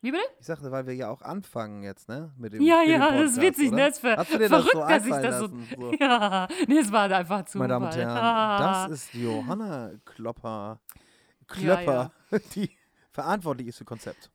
wie 0.01 0.09
bitte? 0.11 0.23
Ich 0.39 0.47
sagte, 0.47 0.71
weil 0.71 0.87
wir 0.87 0.95
ja 0.95 1.09
auch 1.09 1.21
anfangen 1.21 1.83
jetzt, 1.83 2.09
ne? 2.09 2.31
Mit 2.37 2.53
dem, 2.53 2.61
Ja, 2.63 2.79
mit 2.79 2.87
dem 2.87 2.91
ja, 2.93 3.11
das 3.11 3.21
ist 3.31 3.35
Podcast, 3.35 3.41
witzig, 3.41 3.67
oder? 3.67 3.75
ne? 3.77 3.83
Das 3.85 3.93
ist 3.95 3.99
ver 3.99 4.25
verrückt, 4.25 4.51
das 4.51 4.71
so 4.71 4.79
dass 4.79 5.05
ich 5.05 5.11
das 5.11 5.37
so. 5.37 5.45
lassen? 5.45 5.67
So. 5.79 5.91
Ja, 5.99 6.47
nee, 6.67 6.77
es 6.79 6.91
war 6.91 7.11
einfach 7.11 7.45
Zufall. 7.45 7.67
Meine 7.67 7.73
Damen 7.73 7.85
und 7.85 7.95
Herren, 7.95 8.17
Ah. 8.17 8.87
das 8.87 8.91
ist 9.03 9.13
Johanna 9.13 9.91
Klopper, 10.05 10.79
Ja, 10.89 11.45
Klöpper, 11.47 12.11
die 12.55 12.71
verantwortlich 13.11 13.67
ist 13.67 13.77
für 13.77 13.85
Konzept. 13.85 14.31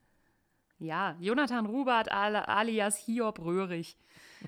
Ja, 0.78 1.16
Jonathan 1.18 1.66
Rubert 1.66 2.12
al- 2.12 2.36
alias 2.36 2.96
Hiob 2.96 3.40
Röhrig 3.40 3.96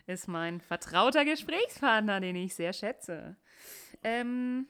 ist 0.06 0.28
mein 0.28 0.61
vertrauter 0.61 1.25
Gesprächspartner, 1.25 2.21
den 2.21 2.37
ich 2.37 2.54
sehr 2.54 2.73
schätze. 2.73 3.37
Ähm, 4.04 4.66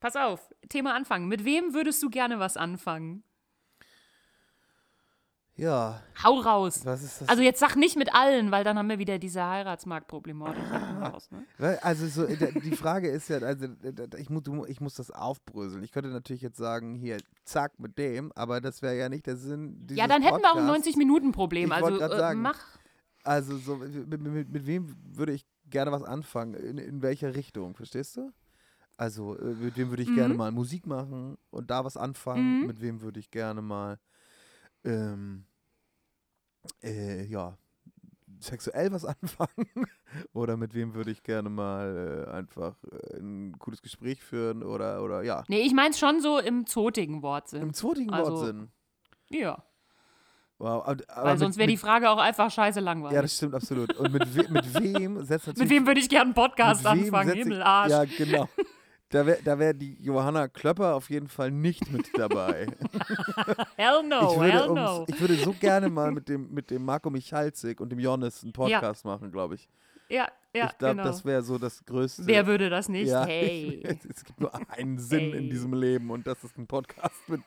pass 0.00 0.16
auf, 0.16 0.50
Thema 0.68 0.94
anfangen. 0.94 1.28
Mit 1.28 1.44
wem 1.44 1.74
würdest 1.74 2.02
du 2.02 2.10
gerne 2.10 2.38
was 2.38 2.56
anfangen? 2.56 3.22
Ja, 5.56 6.00
Hau 6.24 6.38
raus. 6.40 6.80
was 6.86 7.02
ist 7.02 7.20
das? 7.20 7.28
Also 7.28 7.42
jetzt 7.42 7.60
sag 7.60 7.76
nicht 7.76 7.94
mit 7.96 8.14
allen, 8.14 8.50
weil 8.50 8.64
dann 8.64 8.78
haben 8.78 8.88
wir 8.88 8.98
wieder 8.98 9.18
diese 9.18 9.44
Heiratsmarktproblematik. 9.44 10.62
ne? 11.58 11.78
Also 11.82 12.06
so, 12.06 12.24
äh, 12.24 12.52
die 12.62 12.74
Frage 12.76 13.10
ist 13.10 13.28
ja, 13.28 13.38
also 13.40 13.66
d- 13.66 14.06
ich 14.16 14.30
muss, 14.30 14.44
ich 14.68 14.80
muss 14.80 14.94
das 14.94 15.10
aufbröseln. 15.10 15.82
Ich 15.82 15.92
könnte 15.92 16.08
natürlich 16.08 16.40
jetzt 16.40 16.56
sagen, 16.56 16.94
hier, 16.94 17.18
zack, 17.44 17.78
mit 17.78 17.98
dem, 17.98 18.32
aber 18.32 18.62
das 18.62 18.80
wäre 18.80 18.96
ja 18.96 19.10
nicht 19.10 19.26
der 19.26 19.36
Sinn 19.36 19.86
Ja, 19.90 20.06
dann 20.06 20.22
hätten 20.22 20.40
wir 20.40 20.50
auch 20.50 20.56
ein 20.56 20.66
Podcasts. 20.66 20.88
90-Minuten-Problem. 20.96 21.68
Ich 21.68 21.74
Also 21.74 22.00
äh, 22.00 22.08
sagen. 22.08 22.40
mach. 22.40 22.58
Also 23.22 23.58
so, 23.58 23.76
mit, 23.76 24.08
mit, 24.08 24.20
mit, 24.22 24.48
mit 24.50 24.66
wem 24.66 24.96
würde 25.14 25.32
ich 25.32 25.44
gerne 25.68 25.92
was 25.92 26.04
anfangen? 26.04 26.54
In, 26.54 26.78
in 26.78 27.02
welcher 27.02 27.34
Richtung, 27.34 27.74
verstehst 27.74 28.16
du? 28.16 28.32
Also, 29.00 29.34
äh, 29.38 29.54
mit 29.54 29.78
wem 29.78 29.88
würde 29.88 30.02
ich 30.02 30.14
gerne 30.14 30.34
Mhm. 30.34 30.38
mal 30.38 30.52
Musik 30.52 30.86
machen 30.86 31.38
und 31.48 31.70
da 31.70 31.86
was 31.86 31.96
anfangen? 31.96 32.60
Mhm. 32.60 32.66
Mit 32.66 32.82
wem 32.82 33.00
würde 33.00 33.18
ich 33.18 33.30
gerne 33.30 33.62
mal, 33.62 33.98
ähm, 34.84 35.46
äh, 36.82 37.24
ja, 37.24 37.56
sexuell 38.40 38.92
was 38.92 39.04
anfangen? 39.22 39.86
oder 40.34 40.58
mit 40.58 40.74
wem 40.74 40.92
würde 40.92 41.10
ich 41.12 41.22
gerne 41.22 41.48
mal 41.48 42.26
äh, 42.28 42.30
einfach 42.30 42.76
äh, 42.92 43.16
ein 43.20 43.58
cooles 43.58 43.80
Gespräch 43.80 44.22
führen? 44.22 44.62
Oder, 44.62 45.02
oder 45.02 45.22
ja, 45.22 45.44
Nee, 45.48 45.60
ich 45.62 45.72
mein's 45.72 45.98
schon 45.98 46.20
so 46.20 46.38
im 46.38 46.66
zotigen 46.66 47.22
Wortsinn. 47.22 47.62
im 47.62 47.72
zweitigen 47.72 48.12
Also, 48.12 48.32
Wortsinn. 48.32 48.68
Ja. 49.30 49.64
Wow, 50.58 50.86
aber, 50.86 51.02
aber 51.08 51.30
Weil 51.30 51.38
sonst 51.38 51.56
wäre 51.56 51.68
die 51.68 51.78
Frage 51.78 52.10
auch 52.10 52.18
einfach 52.18 52.50
scheiße 52.50 52.80
langweilig. 52.80 53.14
Ja, 53.16 53.22
das 53.22 53.34
stimmt 53.34 53.54
absolut. 53.54 53.96
Und 53.96 54.12
mit, 54.12 54.36
we 54.36 54.46
mit 54.50 54.74
wem 54.78 55.22
setzt 55.24 55.46
natürlich 55.46 55.58
Mit 55.58 55.70
wem 55.70 55.86
würde 55.86 56.00
ich 56.00 56.08
gerne 56.10 56.24
einen 56.26 56.34
Podcast 56.34 56.84
anfangen? 56.86 57.32
Himmelarsch. 57.32 57.90
Ja, 57.90 58.04
genau. 58.04 58.46
Da 59.12 59.26
wäre 59.26 59.38
da 59.44 59.58
wär 59.58 59.74
die 59.74 59.96
Johanna 60.00 60.46
Klöpper 60.48 60.94
auf 60.94 61.10
jeden 61.10 61.28
Fall 61.28 61.50
nicht 61.50 61.90
mit 61.90 62.10
dabei. 62.18 62.68
Hell 63.76 64.02
no, 64.04 64.32
ich, 64.34 64.38
würde 64.40 64.52
hell 64.52 64.68
ums- 64.70 64.74
no. 64.74 65.04
ich 65.08 65.20
würde 65.20 65.34
so 65.34 65.52
gerne 65.52 65.88
mal 65.88 66.12
mit 66.12 66.28
dem, 66.28 66.52
mit 66.54 66.70
dem 66.70 66.84
Marco 66.84 67.10
Michalzik 67.10 67.80
und 67.80 67.90
dem 67.90 67.98
Jonas 67.98 68.42
einen 68.44 68.52
Podcast 68.52 69.04
machen, 69.04 69.32
glaube 69.32 69.56
ich. 69.56 69.68
Ja, 70.08 70.28
ja, 70.54 70.66
ich 70.66 70.78
glaube, 70.78 70.96
genau. 70.96 71.04
das 71.08 71.24
wäre 71.24 71.42
so 71.42 71.58
das 71.58 71.84
Größte. 71.84 72.22
Wer 72.26 72.46
würde 72.46 72.68
das 72.70 72.88
nicht? 72.88 73.08
ja, 73.08 73.24
Hey. 73.24 73.82
es 74.08 74.24
gibt 74.24 74.40
nur 74.40 74.52
einen 74.70 74.98
Sinn 74.98 75.32
in 75.32 75.42
Hey. 75.42 75.48
diesem 75.50 75.72
Leben 75.72 76.10
und 76.10 76.26
das 76.26 76.42
ist 76.42 76.56
ein 76.58 76.66
Podcast 76.66 77.28
mit. 77.28 77.40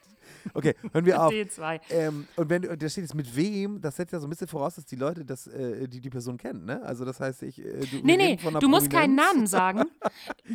Okay, 0.53 0.75
hören 0.91 1.05
wir 1.05 1.21
auf. 1.21 1.31
D2. 1.31 1.79
Ähm, 1.89 2.27
und 2.35 2.49
wenn 2.49 2.67
und 2.67 2.81
da 2.81 2.89
steht 2.89 3.03
jetzt 3.03 3.15
mit 3.15 3.35
wem, 3.35 3.81
das 3.81 3.95
setzt 3.95 4.13
ja 4.13 4.19
so 4.19 4.27
ein 4.27 4.29
bisschen 4.29 4.47
voraus, 4.47 4.75
dass 4.75 4.85
die 4.85 4.95
Leute 4.95 5.25
das, 5.25 5.47
äh, 5.47 5.87
die 5.87 6.01
die 6.01 6.09
Person 6.09 6.37
kennen, 6.37 6.65
ne? 6.65 6.81
Also 6.83 7.05
das 7.05 7.19
heißt, 7.19 7.43
ich. 7.43 7.59
Äh, 7.59 7.85
du, 7.85 7.97
Nee, 8.03 8.17
nee, 8.17 8.37
du 8.59 8.67
musst 8.67 8.89
keinen 8.89 9.15
Prominenz. 9.15 9.33
Namen 9.33 9.47
sagen. 9.47 9.83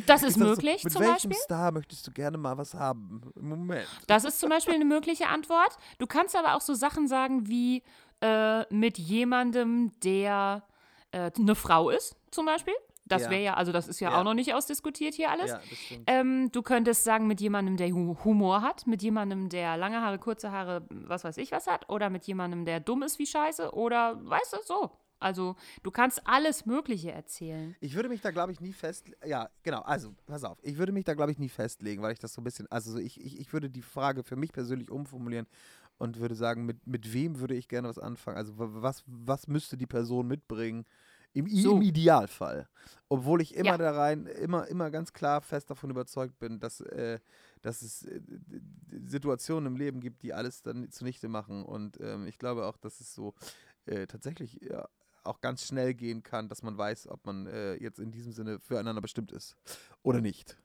Das 0.05 0.23
ist 0.23 0.37
möglich 0.37 0.81
so, 0.81 0.85
mit 0.85 0.93
zum 0.93 1.01
welchem 1.01 1.29
Beispiel. 1.29 1.35
Star 1.35 1.71
möchtest 1.71 2.05
du 2.07 2.11
gerne 2.11 2.37
mal 2.37 2.57
was 2.57 2.73
haben? 2.73 3.21
Im 3.35 3.49
Moment. 3.49 3.87
Das 4.07 4.23
ist 4.23 4.39
zum 4.39 4.49
Beispiel 4.49 4.75
eine 4.75 4.85
mögliche 4.85 5.27
Antwort. 5.27 5.77
Du 5.97 6.07
kannst 6.07 6.35
aber 6.35 6.55
auch 6.55 6.61
so 6.61 6.73
Sachen 6.73 7.07
sagen 7.07 7.47
wie 7.47 7.83
äh, 8.21 8.63
mit 8.73 8.97
jemandem, 8.97 9.91
der 10.03 10.63
äh, 11.11 11.31
eine 11.37 11.55
Frau 11.55 11.89
ist, 11.89 12.15
zum 12.31 12.45
Beispiel. 12.45 12.73
Das 13.09 13.23
Ja. 13.23 13.29
wäre 13.31 13.41
ja, 13.43 13.53
also 13.55 13.71
das 13.73 13.87
ist 13.89 13.99
ja, 13.99 14.11
Ja. 14.11 14.19
auch 14.19 14.23
noch 14.23 14.33
nicht 14.33 14.53
ausdiskutiert 14.53 15.13
hier 15.15 15.29
alles. 15.31 15.51
Ja. 15.51 15.59
Ähm, 16.07 16.49
du 16.51 16.61
könntest 16.61 17.03
sagen, 17.03 17.27
mit 17.27 17.41
jemandem, 17.41 17.75
der 17.75 17.89
Hu- 17.91 18.15
Humor 18.23 18.61
hat, 18.61 18.87
mit 18.87 19.01
jemandem, 19.03 19.49
der 19.49 19.75
lange 19.77 19.99
Haare, 20.01 20.17
kurze 20.19 20.51
Haare, 20.51 20.85
was 20.89 21.23
weiß 21.25 21.37
ich 21.37 21.51
was 21.51 21.67
hat, 21.67 21.89
oder 21.89 22.09
mit 22.09 22.23
jemandem, 22.25 22.63
der 22.65 22.79
dumm 22.79 23.03
ist 23.03 23.19
wie 23.19 23.25
Scheiße, 23.27 23.73
oder 23.73 24.17
weißt 24.23 24.53
du, 24.53 24.57
so. 24.63 24.91
Also, 25.21 25.57
du 25.83 25.91
kannst 25.91 26.25
alles 26.25 26.65
Mögliche 26.65 27.11
erzählen. 27.11 27.75
Ich 27.81 27.93
würde 27.93 28.07
mich 28.07 28.21
da, 28.21 28.31
glaube 28.31 28.53
ich, 28.53 28.61
nie 28.61 28.71
fest. 28.71 29.11
Ja, 29.25 29.49
genau. 29.63 29.81
Also, 29.81 30.13
pass 30.25 30.45
auf. 30.45 30.57
Ich 30.61 30.77
würde 30.77 30.93
mich 30.93 31.03
da, 31.03 31.13
glaube 31.13 31.33
ich, 31.33 31.37
nie 31.39 31.49
festlegen, 31.49 32.01
weil 32.01 32.13
ich 32.13 32.19
das 32.19 32.31
so 32.33 32.39
ein 32.39 32.45
bisschen. 32.45 32.71
Also, 32.71 32.91
so 32.93 32.99
ich, 32.99 33.19
ich, 33.19 33.37
ich 33.37 33.51
würde 33.51 33.69
die 33.69 33.81
Frage 33.81 34.23
für 34.23 34.37
mich 34.37 34.53
persönlich 34.53 34.89
umformulieren 34.89 35.45
und 35.97 36.21
würde 36.21 36.35
sagen, 36.35 36.65
mit, 36.65 36.87
mit 36.87 37.11
wem 37.11 37.41
würde 37.41 37.55
ich 37.55 37.67
gerne 37.67 37.89
was 37.89 37.99
anfangen? 37.99 38.37
Also, 38.37 38.57
wa- 38.57 38.69
was, 38.71 39.03
was 39.07 39.47
müsste 39.49 39.75
die 39.75 39.87
Person 39.87 40.25
mitbringen? 40.25 40.85
Im, 41.33 41.47
So. 41.47 41.75
Im 41.77 41.81
Idealfall. 41.81 42.67
Obwohl 43.07 43.41
ich 43.41 43.55
immer 43.55 43.71
Ja. 43.71 43.77
da 43.77 43.91
rein, 43.91 44.25
immer, 44.25 44.67
immer 44.67 44.89
ganz 44.91 45.13
klar 45.13 45.41
fest 45.41 45.69
davon 45.69 45.89
überzeugt 45.89 46.37
bin, 46.39 46.59
dass, 46.59 46.81
äh, 46.81 47.19
dass 47.61 47.81
es 47.81 48.03
äh, 48.05 48.21
Situationen 49.05 49.67
im 49.73 49.77
Leben 49.77 49.99
gibt, 49.99 50.21
die 50.23 50.33
alles 50.33 50.61
dann 50.61 50.89
zunichte 50.91 51.27
machen. 51.27 51.63
Und 51.63 51.99
ähm, 52.01 52.27
ich 52.27 52.37
glaube 52.37 52.65
auch, 52.65 52.77
dass 52.77 52.99
es 52.99 53.13
so 53.13 53.33
äh, 53.85 54.07
tatsächlich 54.07 54.59
ja, 54.61 54.87
auch 55.23 55.41
ganz 55.41 55.65
schnell 55.65 55.93
gehen 55.93 56.23
kann, 56.23 56.49
dass 56.49 56.63
man 56.63 56.77
weiß, 56.77 57.07
ob 57.07 57.25
man 57.25 57.45
äh, 57.47 57.75
jetzt 57.75 57.99
in 57.99 58.11
diesem 58.11 58.31
Sinne 58.31 58.59
füreinander 58.59 59.01
bestimmt 59.01 59.31
ist 59.31 59.55
oder 60.03 60.21
nicht. 60.21 60.57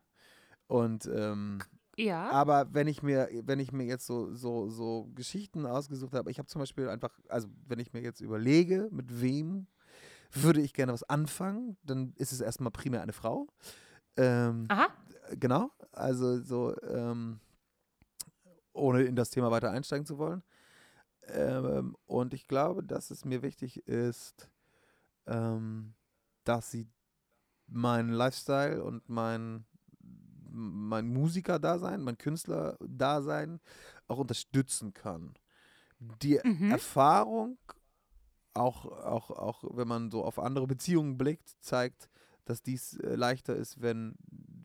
Und 0.66 1.06
ähm, 1.06 1.60
Ja. 1.96 2.30
aber 2.30 2.72
wenn 2.72 2.88
ich 2.88 3.02
mir, 3.02 3.28
wenn 3.44 3.58
ich 3.60 3.72
mir 3.72 3.84
jetzt 3.84 4.06
so, 4.06 4.34
so, 4.34 4.68
so 4.70 5.10
Geschichten 5.14 5.66
ausgesucht 5.66 6.14
habe, 6.14 6.30
ich 6.30 6.38
habe 6.38 6.48
zum 6.48 6.60
Beispiel 6.60 6.88
einfach, 6.88 7.18
also 7.28 7.48
wenn 7.66 7.78
ich 7.78 7.92
mir 7.92 8.00
jetzt 8.00 8.20
überlege, 8.20 8.88
mit 8.90 9.20
wem 9.20 9.66
würde 10.32 10.60
ich 10.60 10.74
gerne 10.74 10.92
was 10.92 11.02
anfangen, 11.04 11.76
dann 11.82 12.12
ist 12.16 12.32
es 12.32 12.40
erstmal 12.40 12.70
primär 12.70 13.02
eine 13.02 13.12
Frau. 13.12 13.46
Ähm, 14.16 14.66
Aha. 14.68 14.88
Genau, 15.32 15.70
also 15.92 16.40
so, 16.42 16.76
ähm, 16.82 17.40
ohne 18.72 19.02
in 19.02 19.16
das 19.16 19.30
Thema 19.30 19.50
weiter 19.50 19.70
einsteigen 19.70 20.06
zu 20.06 20.18
wollen. 20.18 20.42
Ähm, 21.28 21.96
und 22.04 22.34
ich 22.34 22.46
glaube, 22.46 22.82
dass 22.82 23.10
es 23.10 23.24
mir 23.24 23.42
wichtig 23.42 23.86
ist, 23.86 24.50
ähm, 25.26 25.94
dass 26.44 26.70
sie 26.70 26.86
meinen 27.66 28.10
Lifestyle 28.10 28.84
und 28.84 29.08
mein, 29.08 29.64
mein 30.50 31.08
Musiker-Dasein, 31.08 32.02
mein 32.02 32.18
Künstler-Dasein 32.18 33.60
auch 34.06 34.18
unterstützen 34.18 34.92
kann. 34.92 35.34
Die 35.98 36.38
Mhm. 36.44 36.70
Erfahrung, 36.70 37.58
auch, 38.54 38.86
auch, 38.86 39.30
auch 39.30 39.64
wenn 39.70 39.88
man 39.88 40.10
so 40.10 40.24
auf 40.24 40.38
andere 40.38 40.66
Beziehungen 40.66 41.18
blickt, 41.18 41.56
zeigt, 41.60 42.08
dass 42.44 42.62
dies 42.62 42.98
äh, 42.98 43.14
leichter 43.14 43.56
ist, 43.56 43.80
wenn, 43.80 44.16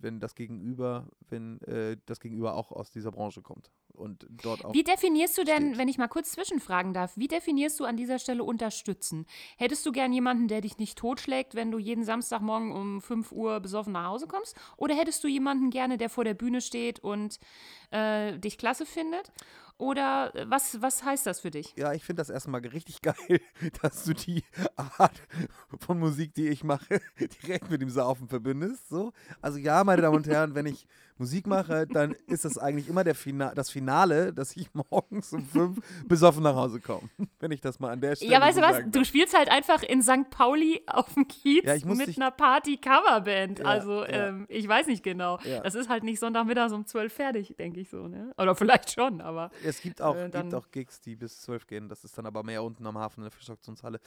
wenn 0.02 0.20
das 0.20 0.36
Gegenüber, 0.36 1.08
wenn 1.30 1.62
äh, 1.62 1.98
das 2.06 2.20
Gegenüber 2.20 2.56
auch 2.56 2.72
aus 2.72 2.92
dieser 2.92 3.12
Branche 3.12 3.42
kommt 3.42 3.72
und 3.94 4.26
dort 4.30 4.66
auch. 4.66 4.74
Wie 4.74 4.84
definierst 4.84 5.38
du 5.38 5.44
denn, 5.44 5.68
steht. 5.68 5.78
wenn 5.78 5.88
ich 5.88 5.98
mal 5.98 6.08
kurz 6.08 6.32
zwischenfragen 6.32 6.94
darf, 6.94 7.16
wie 7.18 7.28
definierst 7.28 7.80
du 7.80 7.86
an 7.86 7.98
dieser 7.98 8.20
Stelle 8.20 8.44
unterstützen? 8.44 9.26
Hättest 9.58 9.86
du 9.86 9.92
gern 9.92 10.12
jemanden, 10.14 10.48
der 10.48 10.62
dich 10.62 10.78
nicht 10.78 10.98
totschlägt, 10.98 11.56
wenn 11.56 11.72
du 11.72 11.78
jeden 11.78 12.04
Samstagmorgen 12.04 12.72
um 12.72 13.02
5 13.02 13.32
Uhr 13.32 13.60
besoffen 13.60 13.94
nach 13.94 14.08
Hause 14.08 14.28
kommst? 14.28 14.56
Oder 14.78 14.96
hättest 14.96 15.24
du 15.24 15.28
jemanden 15.28 15.70
gerne, 15.70 15.98
der 15.98 16.10
vor 16.10 16.24
der 16.24 16.34
Bühne 16.34 16.62
steht 16.62 17.00
und 17.00 17.40
äh, 17.92 18.38
dich 18.40 18.58
klasse 18.58 18.86
findet? 18.86 19.32
Oder 19.80 20.36
äh, 20.36 20.46
was, 20.50 20.82
was 20.82 21.04
heißt 21.04 21.26
das 21.26 21.40
für 21.40 21.52
dich? 21.52 21.74
Ja, 21.78 21.94
ich 21.94 22.04
finde 22.04 22.20
das 22.20 22.30
erstmal 22.30 22.60
richtig 22.62 23.02
geil, 23.02 23.40
dass 23.82 24.04
du 24.04 24.14
die 24.14 24.44
Art 24.76 25.22
von 25.80 25.98
Musik, 25.98 26.34
die 26.36 26.50
ich 26.50 26.64
mache, 26.66 27.00
direkt 27.44 27.72
mit 27.72 27.82
dem 27.82 27.90
Saufen 27.90 28.28
verbindest. 28.28 28.90
So. 28.90 29.14
Also 29.42 29.58
ja, 29.58 29.84
meine 29.86 30.02
Damen 30.02 30.18
und 30.18 30.28
Herren, 30.28 30.54
wenn 30.54 30.66
ich 30.66 30.86
Musik 31.18 31.48
mache, 31.48 31.86
dann 31.88 32.16
ist 32.28 32.46
das 32.46 32.58
eigentlich 32.58 32.88
immer 32.88 33.04
der 33.04 33.16
Fina 33.16 33.54
das 33.54 33.70
Finale, 33.70 34.34
dass 34.34 34.56
ich 34.56 34.70
morgens 34.74 35.34
um 35.34 35.46
fünf 35.46 35.80
besoffen 36.08 36.44
nach 36.44 36.56
Hause 36.56 36.80
komme. 36.80 37.10
Wenn 37.40 37.52
ich 37.52 37.62
das 37.62 37.80
mal 37.80 37.92
an 37.92 38.02
der 38.02 38.16
Stelle 38.16 38.32
Ja, 38.32 38.42
weißt 38.42 38.58
du 38.58 38.62
was? 38.62 38.76
sagen 38.78 38.92
Du 38.92 39.04
spielst 39.04 39.38
halt 39.38 39.50
einfach 39.50 39.84
in 39.84 40.02
St. 40.02 40.30
Pauli 40.30 40.82
auf 40.88 41.14
dem 41.14 41.28
Kiez 41.28 41.64
Ja, 41.66 41.76
mit 41.94 42.18
einer 42.18 42.32
Party-Coverband. 42.32 43.60
Ja, 43.60 43.66
also, 43.66 44.04
ja. 44.04 44.28
ähm, 44.28 44.46
ich 44.50 44.68
weiß 44.68 44.88
nicht 44.88 45.04
genau. 45.04 45.40
Ja. 45.44 45.62
Das 45.62 45.76
ist 45.76 45.90
halt 45.90 46.04
nicht 46.04 46.20
Sonntagmittags 46.20 46.74
um 46.74 46.86
12 46.86 47.14
fertig, 47.14 47.56
denke 47.58 47.80
ich 47.82 47.90
so, 47.90 48.08
ne? 48.08 48.34
Oder 48.38 48.56
vielleicht 48.56 48.92
schon, 48.92 49.22
aber. 49.22 49.52
Es 49.70 49.82
gibt 49.82 50.02
auch, 50.02 50.16
äh, 50.16 50.30
gibt 50.30 50.54
auch 50.54 50.70
Gigs, 50.72 51.00
die 51.02 51.16
bis 51.16 51.42
zwölf 51.42 51.68
gehen. 51.68 51.90
Das 51.90 52.04
ist 52.04 52.18
dann 52.18 52.26
aber 52.26 52.44
mehr 52.44 52.64
unten 52.64 52.86
am 52.86 52.98
Hafen 52.98 53.22
in 53.22 53.24
der 53.24 53.32
Fischaktionshalle. 53.32 54.00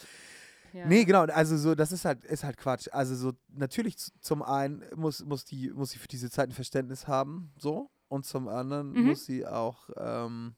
Ja. 0.72 0.86
Nee, 0.86 1.04
genau, 1.04 1.24
also 1.24 1.56
so, 1.56 1.74
das 1.74 1.92
ist 1.92 2.04
halt, 2.04 2.24
ist 2.24 2.44
halt 2.44 2.56
Quatsch. 2.56 2.88
Also 2.92 3.14
so, 3.14 3.32
natürlich 3.48 3.96
zum 4.20 4.42
einen 4.42 4.82
muss, 4.96 5.22
muss, 5.24 5.44
die, 5.44 5.70
muss 5.70 5.90
sie 5.90 5.98
für 5.98 6.08
diese 6.08 6.30
Zeit 6.30 6.48
ein 6.48 6.52
Verständnis 6.52 7.06
haben, 7.06 7.52
so. 7.58 7.90
Und 8.08 8.24
zum 8.26 8.48
anderen 8.48 8.92
Mhm. 8.92 9.04
muss 9.06 9.24
sie 9.26 9.46
auch 9.46 9.88
ähm, 9.96 10.54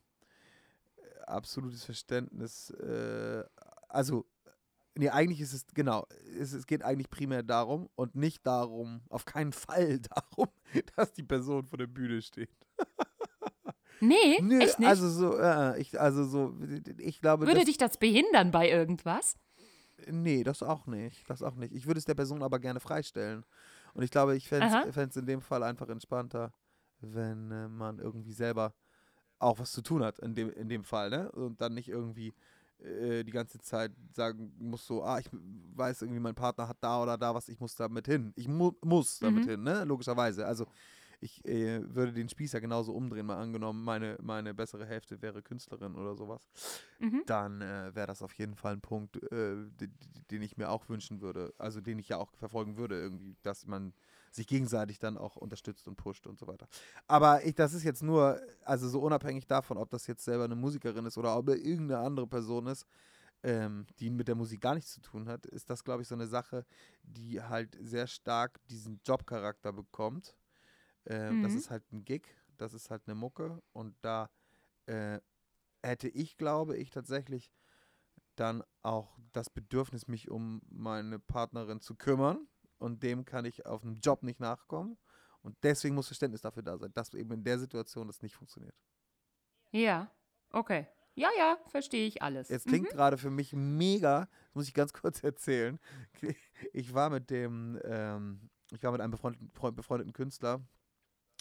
absolutes 1.27 1.85
Verständnis, 1.85 2.71
äh, 2.71 3.45
also, 3.89 4.27
nee, 4.97 5.09
eigentlich 5.09 5.41
ist 5.41 5.53
es, 5.53 5.67
genau, 5.75 6.07
es, 6.39 6.53
es 6.53 6.67
geht 6.67 6.83
eigentlich 6.83 7.11
primär 7.11 7.43
darum 7.43 7.89
und 7.95 8.17
nicht 8.17 8.47
darum, 8.47 9.03
auf 9.09 9.25
keinen 9.25 9.53
Fall 9.53 10.01
darum, 10.01 10.49
dass 10.97 11.13
die 11.13 11.23
Person 11.23 11.67
vor 11.67 11.79
der 11.79 11.87
Bühne 11.87 12.21
steht. 12.23 12.51
Nee, 14.01 14.41
Nö, 14.43 14.59
echt 14.61 14.79
nicht? 14.79 14.89
also 14.89 15.09
so, 15.09 15.37
äh, 15.39 15.81
ich, 15.81 16.01
also 16.01 16.25
so, 16.25 16.55
ich 16.99 17.21
glaube, 17.21 17.47
Würde 17.47 17.65
dich 17.65 17.79
das 17.79 17.97
behindern 17.97 18.51
bei 18.51 18.69
irgendwas? 18.71 19.37
Nee, 20.11 20.45
das 20.45 20.63
auch 20.63 20.87
nicht. 20.87 21.29
Das 21.31 21.43
auch 21.43 21.55
nicht. 21.55 21.73
Ich 21.75 21.87
würde 21.87 21.99
es 21.99 22.05
der 22.05 22.15
Person 22.15 22.43
aber 22.43 22.59
gerne 22.59 22.81
freistellen. 22.81 23.45
Und 23.95 24.03
ich 24.03 24.11
glaube, 24.11 24.37
ich 24.37 24.49
fände 24.49 24.85
es 24.95 25.17
in 25.17 25.27
dem 25.27 25.41
Fall 25.41 25.63
einfach 25.63 25.89
entspannter, 25.89 26.53
wenn 27.01 27.51
äh, 27.51 27.69
man 27.69 27.99
irgendwie 27.99 28.33
selber 28.33 28.75
auch 29.39 29.59
was 29.59 29.73
zu 29.73 29.83
tun 29.83 30.03
hat 30.03 30.19
in 30.19 30.35
dem, 30.35 30.51
in 30.51 30.69
dem 30.69 30.85
Fall, 30.85 31.11
ne? 31.11 31.31
Und 31.33 31.61
dann 31.61 31.75
nicht 31.75 31.89
irgendwie 31.89 32.35
äh, 32.81 33.23
die 33.25 33.31
ganze 33.33 33.59
Zeit 33.61 33.93
sagen 34.13 34.53
muss 34.59 34.87
so, 34.87 35.03
ah, 35.05 35.19
ich 35.21 35.29
weiß 35.33 36.03
irgendwie, 36.03 36.21
mein 36.21 36.35
Partner 36.35 36.69
hat 36.69 36.79
da 36.81 37.03
oder 37.03 37.17
da 37.17 37.35
was, 37.35 37.49
ich 37.49 37.61
muss 37.61 37.75
damit 37.75 38.07
hin. 38.07 38.33
Ich 38.37 38.49
mu 38.49 38.73
muss 38.83 39.19
damit 39.21 39.47
Mhm. 39.47 39.51
hin, 39.51 39.63
ne? 39.63 39.85
Logischerweise. 39.85 40.45
Also 40.47 40.67
ich 41.21 41.45
äh, 41.47 41.81
würde 41.95 42.13
den 42.13 42.29
Spieß 42.29 42.53
ja 42.53 42.61
genauso 42.61 42.93
umdrehen, 42.93 43.27
mal 43.27 43.37
angenommen, 43.41 43.85
meine, 43.85 44.17
meine 44.23 44.55
bessere 44.55 44.87
Hälfte 44.87 45.21
wäre 45.23 45.43
Künstlerin 45.43 45.95
oder 45.95 46.15
sowas, 46.15 46.49
Mhm. 46.99 47.23
dann 47.27 47.61
äh, 47.61 47.95
wäre 47.95 48.07
das 48.07 48.23
auf 48.23 48.33
jeden 48.35 48.55
Fall 48.55 48.75
ein 48.75 48.81
Punkt, 48.81 49.17
äh, 49.33 49.67
den, 49.81 49.95
den 50.31 50.43
ich 50.43 50.57
mir 50.57 50.71
auch 50.71 50.89
wünschen 50.89 51.21
würde, 51.21 51.53
also 51.59 51.81
den 51.81 51.99
ich 51.99 52.09
ja 52.09 52.19
auch 52.19 52.33
verfolgen 52.37 52.77
würde, 52.77 52.99
irgendwie, 53.01 53.37
dass 53.43 53.67
man 53.67 53.95
sich 54.31 54.47
gegenseitig 54.47 54.99
dann 54.99 55.17
auch 55.17 55.37
unterstützt 55.37 55.87
und 55.89 55.97
pusht 55.97 56.27
und 56.27 56.39
so 56.39 56.47
weiter. 56.47 56.67
Aber 57.07 57.45
ich, 57.45 57.55
das 57.55 57.73
ist 57.73 57.85
jetzt 57.85 58.03
nur, 58.03 58.41
also 58.65 58.89
so 58.89 59.01
unabhängig 59.01 59.47
davon, 59.47 59.79
ob 59.79 59.91
das 59.91 60.07
jetzt 60.07 60.25
selber 60.25 60.45
eine 60.45 60.57
Musikerin 60.57 61.07
ist 61.07 61.19
oder 61.19 61.37
ob 61.37 61.49
er 61.49 61.57
irgendeine 61.57 62.01
andere 62.01 62.27
Person 62.27 62.67
ist, 62.67 62.87
ähm, 63.43 63.87
die 63.99 64.11
mit 64.11 64.27
der 64.27 64.35
Musik 64.35 64.61
gar 64.61 64.75
nichts 64.75 64.93
zu 64.93 65.01
tun 65.01 65.29
hat, 65.29 65.47
ist 65.47 65.69
das, 65.71 65.85
glaube 65.85 66.03
ich, 66.03 66.09
so 66.09 66.15
eine 66.15 66.27
Sache, 66.27 66.65
die 67.03 67.41
halt 67.43 67.77
sehr 67.81 68.07
stark 68.07 68.59
diesen 68.69 69.01
Jobcharakter 69.05 69.73
bekommt. 69.73 70.35
Ähm, 71.07 71.43
Das 71.43 71.53
Mhm. 71.53 71.59
ist 71.59 71.71
halt 71.71 71.93
ein 71.93 72.05
Gig, 72.05 72.35
das 72.57 72.75
ist 72.75 72.91
halt 72.91 73.03
eine 73.07 73.15
Mucke 73.15 73.63
und 73.73 73.97
da 74.03 74.31
äh, 74.87 75.21
hätte 75.83 76.09
ich, 76.09 76.37
glaube 76.37 76.77
ich, 76.77 76.91
tatsächlich 76.91 77.51
dann 78.37 78.63
auch 78.83 79.19
das 79.33 79.49
Bedürfnis, 79.51 80.09
mich 80.09 80.31
um 80.31 80.61
meine 80.69 81.19
Partnerin 81.19 81.81
zu 81.81 81.95
kümmern 81.95 82.49
und 82.79 83.03
dem 83.03 83.25
kann 83.25 83.45
ich 83.45 83.65
auf 83.67 83.83
einem 83.83 83.97
Job 83.97 84.23
nicht 84.23 84.41
nachkommen 84.41 84.99
und 85.43 85.57
deswegen 85.63 85.95
muss 85.95 86.07
Verständnis 86.07 86.43
dafür 86.43 86.63
da 86.63 86.77
sein, 86.79 86.93
dass 86.95 87.13
eben 87.15 87.33
in 87.33 87.45
der 87.45 87.59
Situation 87.59 88.07
das 88.07 88.23
nicht 88.23 88.35
funktioniert. 88.35 88.75
Ja, 89.73 90.11
okay. 90.51 90.87
Ja, 91.17 91.29
ja, 91.39 91.59
verstehe 91.69 92.07
ich 92.09 92.23
alles. 92.23 92.49
Jetzt 92.49 92.67
klingt 92.67 92.89
gerade 92.89 93.19
für 93.19 93.31
mich 93.31 93.53
mega, 93.53 94.21
das 94.47 94.55
muss 94.55 94.69
ich 94.69 94.75
ganz 94.75 94.93
kurz 95.03 95.23
erzählen. 95.23 95.79
Ich 96.73 96.93
war 96.93 97.09
mit 97.11 97.31
dem, 97.31 97.79
ähm, 97.85 98.51
ich 98.73 98.83
war 98.83 98.91
mit 98.93 99.01
einem 99.01 99.13
befreundeten, 99.13 99.51
Freund- 99.53 99.77
befreundeten 99.77 100.13
Künstler, 100.13 100.61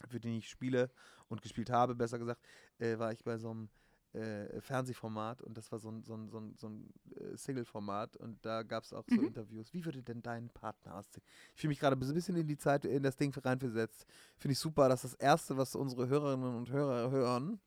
für 0.09 0.19
den 0.19 0.33
ich 0.37 0.49
spiele 0.49 0.89
und 1.29 1.41
gespielt 1.41 1.69
habe, 1.69 1.95
besser 1.95 2.19
gesagt, 2.19 2.41
äh, 2.79 2.97
war 2.99 3.11
ich 3.11 3.23
bei 3.23 3.37
so 3.37 3.51
einem 3.51 3.69
äh, 4.13 4.61
Fernsehformat 4.61 5.41
und 5.41 5.57
das 5.57 5.71
war 5.71 5.79
so 5.79 5.89
ein, 5.89 6.03
so 6.03 6.13
ein, 6.15 6.29
so 6.29 6.39
ein, 6.39 6.55
so 6.57 6.67
ein 6.69 6.93
äh, 7.15 7.35
Single-Format 7.35 8.15
und 8.17 8.45
da 8.45 8.61
gab 8.63 8.83
es 8.83 8.93
auch 8.93 9.05
so 9.09 9.21
Mhm. 9.21 9.27
Interviews. 9.27 9.73
Wie 9.73 9.83
würde 9.85 10.03
denn 10.03 10.21
dein 10.21 10.49
Partner 10.49 10.95
aussehen? 10.95 11.23
Ich 11.55 11.61
fühle 11.61 11.69
mich 11.69 11.79
gerade 11.79 11.97
so 12.05 12.11
ein 12.11 12.15
bisschen 12.15 12.35
in 12.35 12.47
die 12.47 12.57
Zeit, 12.57 12.85
in 12.85 13.01
das 13.01 13.15
Ding 13.15 13.33
reinversetzt. 13.33 14.05
Finde 14.37 14.53
ich 14.53 14.59
super, 14.59 14.87
dass 14.89 15.01
das 15.01 15.15
Erste, 15.15 15.57
was 15.57 15.75
unsere 15.75 16.07
Hörerinnen 16.07 16.55
und 16.55 16.69
Hörer 16.69 17.09
hören, 17.09 17.59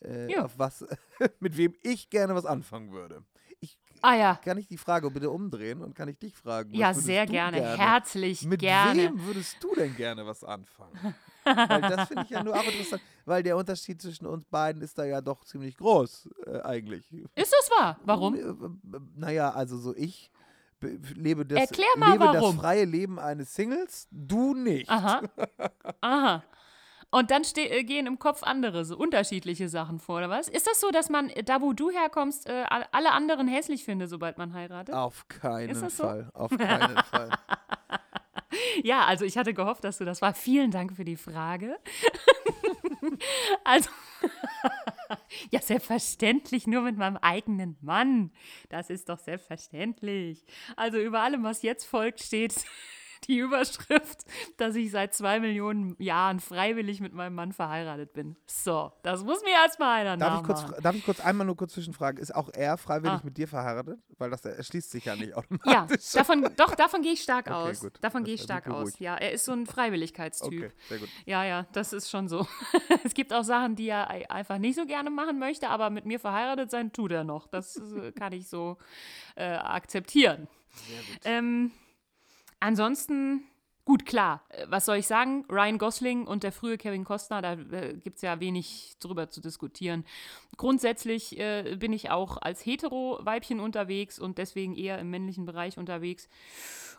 äh, 0.00 0.30
Ja. 0.32 0.44
auf 0.44 0.58
was, 0.58 0.84
mit 1.40 1.56
wem 1.56 1.74
ich 1.82 2.10
gerne 2.10 2.34
was 2.34 2.44
anfangen 2.46 2.90
würde. 2.90 3.24
Ich, 3.60 3.78
Ah 4.02 4.14
ja, 4.14 4.34
kann 4.42 4.58
ich 4.58 4.66
die 4.66 4.76
Frage 4.78 5.10
bitte 5.10 5.30
umdrehen 5.30 5.80
und 5.80 5.94
kann 5.94 6.08
ich 6.08 6.18
dich 6.18 6.36
fragen? 6.36 6.74
ja, 6.74 6.92
sehr 6.92 7.24
gerne. 7.26 7.60
gerne? 7.60 7.78
Herzlich 7.78 8.42
Mit 8.44 8.60
gerne. 8.60 9.00
wem 9.00 9.20
würdest 9.24 9.62
du 9.62 9.74
denn 9.76 9.94
gerne 9.94 10.26
was 10.26 10.42
anfangen? 10.44 10.98
weil 11.44 11.80
das 11.82 12.08
finde 12.08 12.24
ich 12.24 12.30
ja 12.30 12.42
nur 12.42 12.54
auch 12.54 12.64
interessant, 12.64 13.02
weil 13.24 13.42
der 13.42 13.56
Unterschied 13.56 14.00
zwischen 14.00 14.26
uns 14.26 14.44
beiden 14.46 14.82
ist 14.82 14.98
da 14.98 15.04
ja 15.04 15.20
doch 15.20 15.44
ziemlich 15.44 15.76
groß, 15.76 16.28
äh, 16.46 16.60
eigentlich. 16.62 17.10
Ist 17.34 17.52
das 17.52 17.70
wahr? 17.78 17.98
Warum? 18.04 18.34
Äh, 18.34 18.40
äh, 18.40 19.00
Naja, 19.16 19.50
also 19.50 19.76
so 19.78 19.94
ich 19.96 20.30
be- 20.80 20.98
lebe 21.14 21.44
das, 21.46 21.70
mal, 21.96 22.12
lebe 22.12 22.30
das 22.32 22.54
freie 22.54 22.84
Leben 22.84 23.18
eines 23.18 23.54
Singles, 23.54 24.08
du 24.10 24.54
nicht. 24.54 24.88
Aha. 24.90 25.22
Aha. 26.00 26.42
Und 27.10 27.30
dann 27.30 27.42
äh, 27.56 27.84
gehen 27.84 28.06
im 28.08 28.18
Kopf 28.18 28.42
andere, 28.42 28.84
so 28.84 28.96
unterschiedliche 28.96 29.68
Sachen 29.68 30.00
vor, 30.00 30.16
oder 30.16 30.30
was? 30.30 30.48
Ist 30.48 30.66
das 30.66 30.80
so, 30.80 30.90
dass 30.90 31.10
man, 31.10 31.30
da 31.44 31.60
wo 31.60 31.72
du 31.72 31.90
herkommst, 31.90 32.48
äh, 32.48 32.64
all- 32.68 32.86
alle 32.90 33.12
anderen 33.12 33.46
hässlich 33.46 33.84
findet, 33.84 34.10
sobald 34.10 34.36
man 34.36 34.52
heiratet? 34.52 34.92
Auf 34.96 35.28
keinen 35.28 35.80
das 35.80 35.96
so? 35.96 36.02
Fall, 36.02 36.28
auf 36.34 36.50
keinen 36.58 36.96
Fall. 37.04 37.30
Ja, 38.82 39.04
also 39.04 39.24
ich 39.24 39.36
hatte 39.38 39.54
gehofft, 39.54 39.84
dass 39.84 39.98
du 39.98 40.04
das 40.04 40.22
war. 40.22 40.34
Vielen 40.34 40.70
Dank 40.70 40.96
für 40.96 41.04
die 41.04 41.16
Frage. 41.16 41.78
also, 43.64 43.90
ja, 45.50 45.60
selbstverständlich, 45.60 46.66
nur 46.66 46.82
mit 46.82 46.96
meinem 46.96 47.16
eigenen 47.16 47.76
Mann. 47.80 48.30
Das 48.68 48.90
ist 48.90 49.08
doch 49.08 49.18
selbstverständlich. 49.18 50.44
Also 50.76 50.98
über 50.98 51.20
allem, 51.20 51.42
was 51.42 51.62
jetzt 51.62 51.84
folgt, 51.84 52.20
steht 52.20 52.54
die 53.28 53.38
Überschrift, 53.38 54.24
dass 54.56 54.74
ich 54.74 54.90
seit 54.90 55.14
zwei 55.14 55.40
Millionen 55.40 55.96
Jahren 56.02 56.40
freiwillig 56.40 57.00
mit 57.00 57.12
meinem 57.12 57.34
Mann 57.34 57.52
verheiratet 57.52 58.12
bin. 58.12 58.36
So, 58.46 58.92
das 59.02 59.24
muss 59.24 59.42
mir 59.42 59.50
erstmal 59.52 60.00
einer 60.06 60.16
Darf 60.16 60.40
ich, 60.40 60.46
kurz, 60.46 60.62
nachmachen. 60.62 60.82
darf 60.82 60.94
ich 60.96 61.04
kurz 61.04 61.20
einmal 61.20 61.46
nur 61.46 61.56
kurz 61.56 61.72
zwischenfragen? 61.74 62.20
Ist 62.22 62.34
auch 62.34 62.50
er 62.52 62.76
freiwillig 62.78 63.18
Ah. 63.18 63.22
mit 63.24 63.36
dir 63.36 63.48
verheiratet? 63.48 63.98
Weil 64.18 64.30
das 64.30 64.44
erschließt 64.44 64.90
sich 64.90 65.04
ja 65.04 65.16
nicht 65.16 65.30
Ja, 65.30 65.36
automatisch. 65.36 66.12
davon, 66.12 66.48
doch, 66.56 66.74
davon 66.74 67.02
gehe 67.02 67.12
ich 67.12 67.22
stark 67.22 67.46
Okay, 67.50 67.70
aus. 67.70 67.80
gut. 67.80 67.98
Davon 68.00 68.24
gehe 68.24 68.34
ich 68.34 68.42
stark 68.42 68.68
aus. 68.68 68.98
Ja, 68.98 69.16
er 69.16 69.32
ist 69.32 69.44
so 69.44 69.52
ein 69.52 69.66
Freiwilligkeitstyp. 69.66 70.46
Okay, 70.64 70.70
sehr 70.88 70.98
gut. 70.98 71.08
Ja, 71.26 71.44
ja, 71.44 71.66
das 71.72 71.92
ist 71.92 72.10
schon 72.10 72.28
so. 72.28 72.46
es 73.04 73.14
gibt 73.14 73.32
auch 73.32 73.44
Sachen, 73.44 73.76
die 73.76 73.88
er 73.88 74.10
ei- 74.10 74.28
einfach 74.30 74.58
nicht 74.58 74.76
so 74.76 74.86
gerne 74.86 75.10
machen 75.10 75.38
möchte, 75.38 75.68
aber 75.68 75.90
mit 75.90 76.06
mir 76.06 76.20
verheiratet 76.20 76.70
sein 76.70 76.92
tut 76.92 77.12
er 77.12 77.24
noch. 77.24 77.46
Das 77.46 77.76
äh, 77.76 78.12
kann 78.12 78.32
ich 78.32 78.48
so 78.48 78.76
äh, 79.36 79.44
akzeptieren. 79.54 80.48
Ähm, 81.24 81.70
ansonsten, 82.64 83.44
gut, 83.84 84.06
klar, 84.06 84.42
äh, 84.48 84.66
was 84.68 84.86
soll 84.86 84.96
ich 84.96 85.06
sagen? 85.06 85.44
Ryan 85.50 85.78
Gosling 85.78 86.26
und 86.26 86.42
der 86.42 86.52
frühe 86.52 86.78
Kevin 86.78 87.04
Costner, 87.04 87.42
da 87.42 87.52
äh, 87.52 87.94
gibt 87.94 88.16
es 88.16 88.22
ja 88.22 88.40
wenig 88.40 88.96
drüber 89.00 89.28
zu 89.30 89.40
diskutieren. 89.40 90.04
Grundsätzlich 90.56 91.38
äh, 91.38 91.76
bin 91.78 91.92
ich 91.92 92.10
auch 92.10 92.38
als 92.38 92.64
Hetero-Weibchen 92.64 93.60
unterwegs 93.60 94.18
und 94.18 94.38
deswegen 94.38 94.74
eher 94.74 94.98
im 94.98 95.10
männlichen 95.10 95.44
Bereich 95.44 95.78
unterwegs. 95.78 96.28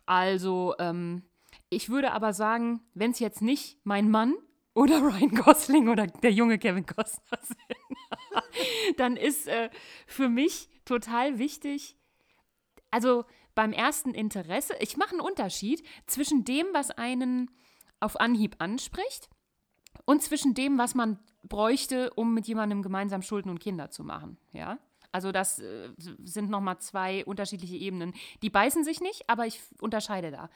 Also, 0.06 0.76
ähm, 0.80 1.24
ich 1.70 1.90
würde 1.90 2.12
aber 2.12 2.34
sagen, 2.34 2.82
wenn 2.94 3.12
es 3.12 3.20
jetzt 3.20 3.42
nicht 3.42 3.80
mein 3.84 4.10
Mann 4.12 4.36
oder 4.76 5.00
Ryan 5.00 5.34
Gosling 5.36 5.90
oder 5.90 6.06
der 6.06 6.32
junge 6.32 6.60
Kevin 6.60 6.86
Costner 6.86 7.40
sind, 7.42 8.98
dann 8.98 9.18
ist 9.18 9.48
äh, 9.48 9.70
für 10.06 10.30
mich 10.30 10.70
total 10.86 11.40
wichtig, 11.40 11.98
also 12.92 13.26
beim 13.56 13.72
ersten 13.72 14.14
Interesse, 14.14 14.76
ich 14.80 14.98
mache 14.98 15.12
einen 15.12 15.22
Unterschied 15.22 15.84
zwischen 16.06 16.44
dem, 16.44 16.68
was 16.74 16.92
einen 16.92 17.50
auf 18.00 18.20
Anhieb 18.20 18.58
anspricht 18.60 19.30
und 20.06 20.22
zwischen 20.22 20.54
dem, 20.54 20.78
was 20.78 20.94
man 20.94 21.18
bräuchte, 21.44 22.12
um 22.16 22.34
mit 22.34 22.48
jemandem 22.48 22.82
gemeinsam 22.84 23.22
Schulden 23.22 23.50
und 23.50 23.60
Kinder 23.60 23.90
zu 23.90 24.04
machen. 24.04 24.38
Ja? 24.52 24.78
Also 25.12 25.32
das 25.32 25.60
äh, 25.60 25.90
sind 25.98 26.50
nochmal 26.50 26.80
zwei 26.80 27.24
unterschiedliche 27.26 27.78
Ebenen. 27.78 28.14
Die 28.42 28.50
beißen 28.50 28.84
sich 28.84 29.00
nicht, 29.00 29.30
aber 29.30 29.48
ich 29.48 29.62
unterscheide 29.80 30.32
da. 30.32 30.50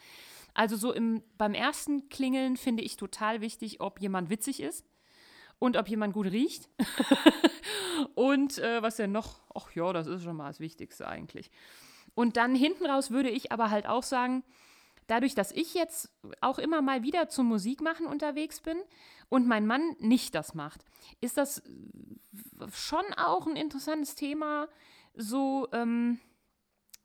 Also 0.53 0.75
so 0.75 0.91
im, 0.91 1.23
beim 1.37 1.53
ersten 1.53 2.09
Klingeln 2.09 2.57
finde 2.57 2.83
ich 2.83 2.97
total 2.97 3.39
wichtig, 3.39 3.79
ob 3.79 4.01
jemand 4.01 4.29
witzig 4.29 4.59
ist 4.59 4.85
und 5.59 5.77
ob 5.77 5.87
jemand 5.87 6.13
gut 6.13 6.27
riecht. 6.27 6.69
und 8.15 8.57
äh, 8.57 8.81
was 8.81 8.97
denn 8.97 9.11
noch? 9.11 9.39
Ach 9.53 9.71
ja, 9.75 9.93
das 9.93 10.07
ist 10.07 10.23
schon 10.23 10.35
mal 10.35 10.47
das 10.47 10.59
Wichtigste 10.59 11.07
eigentlich. 11.07 11.51
Und 12.19 12.35
dann 12.35 12.53
hinten 12.53 12.85
raus 12.85 13.11
würde 13.11 13.29
ich 13.29 13.53
aber 13.53 13.69
halt 13.69 13.87
auch 13.87 14.03
sagen, 14.03 14.43
dadurch, 15.07 15.35
dass 15.35 15.53
ich 15.53 15.73
jetzt 15.73 16.11
auch 16.41 16.59
immer 16.59 16.81
mal 16.81 17.01
wieder 17.01 17.29
zum 17.29 17.45
Musikmachen 17.45 18.05
unterwegs 18.05 18.59
bin 18.59 18.77
und 19.29 19.47
mein 19.47 19.65
Mann 19.65 19.95
nicht 19.99 20.35
das 20.35 20.53
macht, 20.53 20.83
ist 21.21 21.37
das 21.37 21.59
äh, 21.59 22.67
schon 22.73 23.05
auch 23.15 23.47
ein 23.47 23.55
interessantes 23.55 24.15
Thema. 24.15 24.67
So, 25.15 25.69
ähm, 25.71 26.19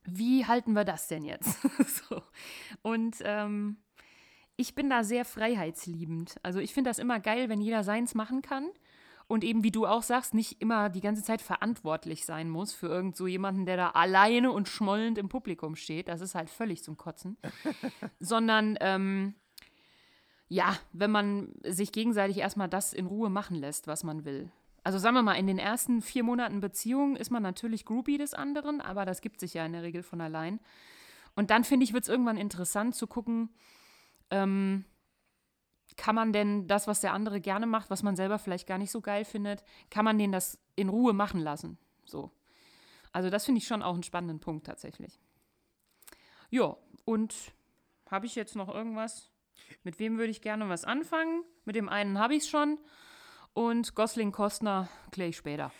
wie 0.03 0.47
halten 0.47 0.73
wir 0.73 0.85
das 0.85 1.07
denn 1.07 1.25
jetzt? 1.25 1.61
so. 2.09 2.21
Und 2.83 3.19
ähm, 3.21 3.77
ich 4.57 4.75
bin 4.75 4.91
da 4.91 5.05
sehr 5.05 5.25
freiheitsliebend. 5.25 6.41
Also 6.43 6.59
ich 6.59 6.75
finde 6.75 6.91
das 6.91 6.99
immer 6.99 7.21
geil, 7.21 7.49
wenn 7.49 7.61
jeder 7.61 7.85
seins 7.85 8.17
machen 8.17 8.43
kann 8.43 8.69
und 9.27 9.45
eben, 9.45 9.65
wie 9.65 9.71
du 9.71 9.87
auch 9.87 10.03
sagst, 10.03 10.35
nicht 10.35 10.61
immer 10.61 10.91
die 10.91 11.01
ganze 11.01 11.23
Zeit 11.23 11.41
verantwortlich 11.41 12.25
sein 12.25 12.51
muss 12.51 12.73
für 12.73 12.89
irgend 12.89 13.17
so 13.17 13.27
jemanden, 13.27 13.65
der 13.65 13.77
da 13.77 13.91
alleine 13.91 14.53
und 14.53 14.69
schmollend 14.69 15.19
im 15.19 15.29
Publikum 15.29 15.77
steht. 15.77 16.09
Das 16.09 16.21
ist 16.21 16.35
halt 16.35 16.51
völlig 16.51 16.83
zum 16.83 16.97
Kotzen. 16.97 17.37
Sondern, 18.21 18.77
ähm, 18.81 19.35
ja, 20.49 20.77
wenn 20.93 21.11
man 21.11 21.55
sich 21.63 21.91
gegenseitig 21.91 22.39
erstmal 22.39 22.69
das 22.69 22.93
in 22.93 23.07
Ruhe 23.07 23.31
machen 23.31 23.57
lässt, 23.57 23.87
was 23.87 24.05
man 24.05 24.25
will. 24.25 24.51
Also 24.83 24.99
sagen 24.99 25.15
wir 25.15 25.23
mal, 25.23 25.35
in 25.35 25.47
den 25.47 25.59
ersten 25.59 26.03
vier 26.03 26.23
Monaten 26.23 26.61
Beziehung 26.61 27.17
ist 27.17 27.31
man 27.31 27.43
natürlich 27.43 27.87
Groupie 27.87 28.19
des 28.19 28.35
anderen, 28.35 28.83
aber 28.83 29.07
das 29.07 29.23
gibt 29.23 29.41
sich 29.41 29.55
ja 29.55 29.65
in 29.65 29.73
der 29.73 29.83
Regel 29.83 30.03
von 30.03 30.21
allein. 30.21 30.61
Und 31.35 31.51
dann 31.51 31.65
finde 31.65 31.85
ich, 31.85 31.95
wird 31.95 32.05
es 32.05 32.11
irgendwann 32.11 32.37
interessant 32.37 32.95
zu 32.95 33.07
gucken, 33.07 33.49
ähm, 34.31 34.85
kann 35.97 36.15
man 36.15 36.33
denn 36.33 36.67
das, 36.67 36.87
was 36.87 37.01
der 37.01 37.13
andere 37.13 37.41
gerne 37.41 37.67
macht, 37.67 37.91
was 37.91 38.03
man 38.03 38.17
selber 38.17 38.39
vielleicht 38.39 38.67
gar 38.67 38.79
nicht 38.79 38.91
so 38.91 39.01
geil 39.01 39.25
findet, 39.25 39.63
kann 39.91 40.05
man 40.05 40.19
den 40.19 40.33
das 40.33 40.59
in 40.77 40.89
Ruhe 40.89 41.13
machen 41.13 41.41
lassen? 41.41 41.79
So. 42.05 42.31
Also 43.13 43.31
das 43.31 43.45
finde 43.45 43.61
ich 43.61 43.67
schon 43.67 43.83
auch 43.83 43.95
einen 43.95 44.03
spannenden 44.03 44.41
Punkt 44.41 44.67
tatsächlich. 44.67 45.21
Ja, 46.51 46.77
und 47.05 47.35
habe 48.11 48.27
ich 48.27 48.35
jetzt 48.35 48.57
noch 48.57 48.73
irgendwas? 48.73 49.31
Mit 49.83 49.99
wem 49.99 50.19
würde 50.19 50.31
ich 50.31 50.43
gerne 50.43 50.69
was 50.69 50.85
anfangen? 50.85 51.45
Mit 51.65 51.77
dem 51.77 51.89
einen 51.89 52.19
habe 52.19 52.35
ich 52.35 52.45
es 52.45 52.49
schon. 52.49 52.79
Und 53.53 53.95
Gosling 53.95 54.33
Kostner 54.33 54.89
kläre 55.13 55.31
ich 55.31 55.37
später. 55.37 55.71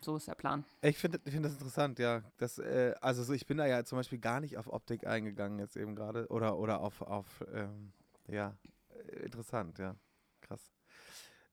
So 0.00 0.16
ist 0.16 0.28
der 0.28 0.34
Plan. 0.34 0.64
Ich 0.82 0.98
finde 0.98 1.18
find 1.24 1.44
das 1.44 1.54
interessant, 1.54 1.98
ja. 1.98 2.22
Das, 2.36 2.58
äh, 2.58 2.94
also 3.00 3.24
so, 3.24 3.32
ich 3.32 3.46
bin 3.46 3.56
da 3.56 3.66
ja 3.66 3.84
zum 3.84 3.96
Beispiel 3.96 4.18
gar 4.18 4.40
nicht 4.40 4.58
auf 4.58 4.72
Optik 4.72 5.06
eingegangen 5.06 5.58
jetzt 5.58 5.76
eben 5.76 5.96
gerade. 5.96 6.26
Oder, 6.28 6.58
oder 6.58 6.80
auf, 6.80 7.00
auf 7.00 7.44
ähm, 7.52 7.92
ja, 8.28 8.54
interessant, 9.22 9.78
ja. 9.78 9.96
krass. 10.40 10.72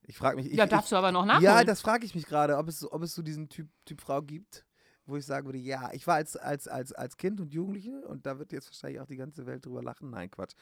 Ich 0.04 0.18
frage 0.18 0.38
mich. 0.38 0.48
Ich, 0.48 0.54
ja, 0.58 0.64
ich, 0.64 0.70
darfst 0.70 0.92
du 0.92 0.96
aber 0.96 1.12
noch 1.12 1.26
nachholen. 1.26 1.44
Ja, 1.44 1.64
das 1.64 1.82
frage 1.82 2.06
ich 2.06 2.16
mich 2.16 2.26
gerade, 2.26 2.58
ob 2.58 2.68
es, 2.68 2.90
ob 2.92 3.04
es 3.04 3.14
so 3.14 3.22
diesen 3.22 3.50
Typ, 3.50 3.70
typ 3.86 4.02
Frau 4.02 4.22
gibt, 4.22 4.66
wo 5.06 5.16
ich 5.16 5.26
sagen 5.26 5.46
würde, 5.46 5.60
ja, 5.60 5.92
ich 5.94 6.08
war 6.08 6.16
als, 6.16 6.36
als, 6.36 6.68
als, 6.68 6.92
als 6.94 7.18
Kind 7.18 7.40
und 7.40 7.54
Jugendliche, 7.54 8.02
und 8.08 8.26
da 8.26 8.40
wird 8.40 8.52
jetzt 8.52 8.68
wahrscheinlich 8.68 9.00
auch 9.00 9.06
die 9.06 9.18
ganze 9.18 9.46
Welt 9.46 9.66
drüber 9.66 9.84
lachen, 9.84 10.10
nein, 10.10 10.32
Quatsch, 10.32 10.56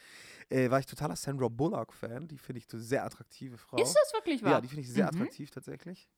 äh, 0.50 0.70
war 0.70 0.80
ich 0.80 0.86
totaler 0.86 1.16
Sandra 1.16 1.48
Bullock-Fan. 1.48 2.28
Die 2.28 2.38
finde 2.38 2.60
ich 2.60 2.74
eine 2.74 2.82
sehr 2.82 3.06
attraktive 3.06 3.58
Frau. 3.58 3.78
Ist 3.78 3.96
das 3.96 4.14
wirklich 4.14 4.44
wahr? 4.44 4.54
Ja, 4.54 4.62
die 4.62 4.68
finde 4.68 4.82
ich 4.82 4.92
sehr 4.92 5.06
Mhm. 5.06 5.22
attraktiv 5.22 5.52
tatsächlich. 5.52 6.10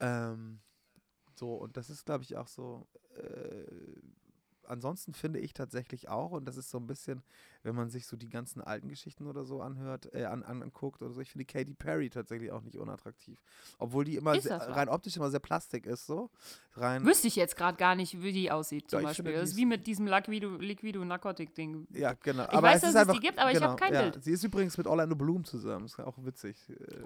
Ähm, 0.00 0.60
so, 1.34 1.54
und 1.54 1.76
das 1.76 1.90
ist, 1.90 2.04
glaube 2.04 2.22
ich, 2.24 2.36
auch 2.36 2.48
so. 2.48 2.86
Äh, 3.16 3.64
ansonsten 4.68 5.14
finde 5.14 5.38
ich 5.40 5.52
tatsächlich 5.54 6.08
auch, 6.08 6.32
und 6.32 6.46
das 6.46 6.56
ist 6.56 6.70
so 6.70 6.78
ein 6.78 6.86
bisschen, 6.86 7.22
wenn 7.62 7.74
man 7.74 7.90
sich 7.90 8.06
so 8.06 8.16
die 8.16 8.28
ganzen 8.28 8.60
alten 8.60 8.88
Geschichten 8.88 9.26
oder 9.26 9.44
so 9.44 9.60
anhört, 9.60 10.12
äh, 10.14 10.24
an, 10.24 10.42
an, 10.42 10.62
anguckt 10.62 11.02
oder 11.02 11.12
so, 11.12 11.20
ich 11.20 11.30
finde 11.30 11.44
Katy 11.44 11.74
Perry 11.74 12.10
tatsächlich 12.10 12.50
auch 12.52 12.62
nicht 12.62 12.76
unattraktiv. 12.76 13.38
Obwohl 13.78 14.04
die 14.04 14.16
immer 14.16 14.40
sehr, 14.40 14.58
rein 14.60 14.88
optisch 14.88 15.16
immer 15.16 15.30
sehr 15.30 15.40
plastik 15.40 15.86
ist, 15.86 16.06
so. 16.06 16.30
Rein, 16.76 17.04
Wüsste 17.04 17.28
ich 17.28 17.36
jetzt 17.36 17.56
gerade 17.56 17.76
gar 17.78 17.94
nicht, 17.94 18.20
wie 18.20 18.32
die 18.32 18.50
aussieht, 18.50 18.90
zum 18.90 19.00
Ja, 19.00 19.08
finde, 19.08 19.30
Beispiel. 19.30 19.32
die 19.32 19.40
Das 19.40 19.50
ist 19.50 19.56
wie 19.56 19.66
mit 19.66 19.86
diesem 19.86 20.06
Liquido, 20.06 20.56
Liquido 20.56 21.04
Narcotic-Ding. 21.04 21.86
ja, 21.92 22.14
genau. 22.14 22.48
Ich 22.50 22.62
weiß, 22.62 22.82
es 22.82 22.92
dass 22.92 23.02
es 23.02 23.02
die 23.06 23.10
einfach, 23.10 23.20
gibt, 23.20 23.38
aber 23.38 23.52
ich 23.52 23.60
hab 23.62 23.80
kein 23.80 23.94
ja. 23.94 24.02
Bild. 24.02 24.24
Sie 24.24 24.32
ist 24.32 24.42
übrigens 24.42 24.76
mit 24.76 24.86
Orlando 24.86 25.14
Bloom 25.14 25.44
zusammen, 25.44 25.84
ist 25.86 25.98
auch 26.00 26.16
witzig. 26.18 26.56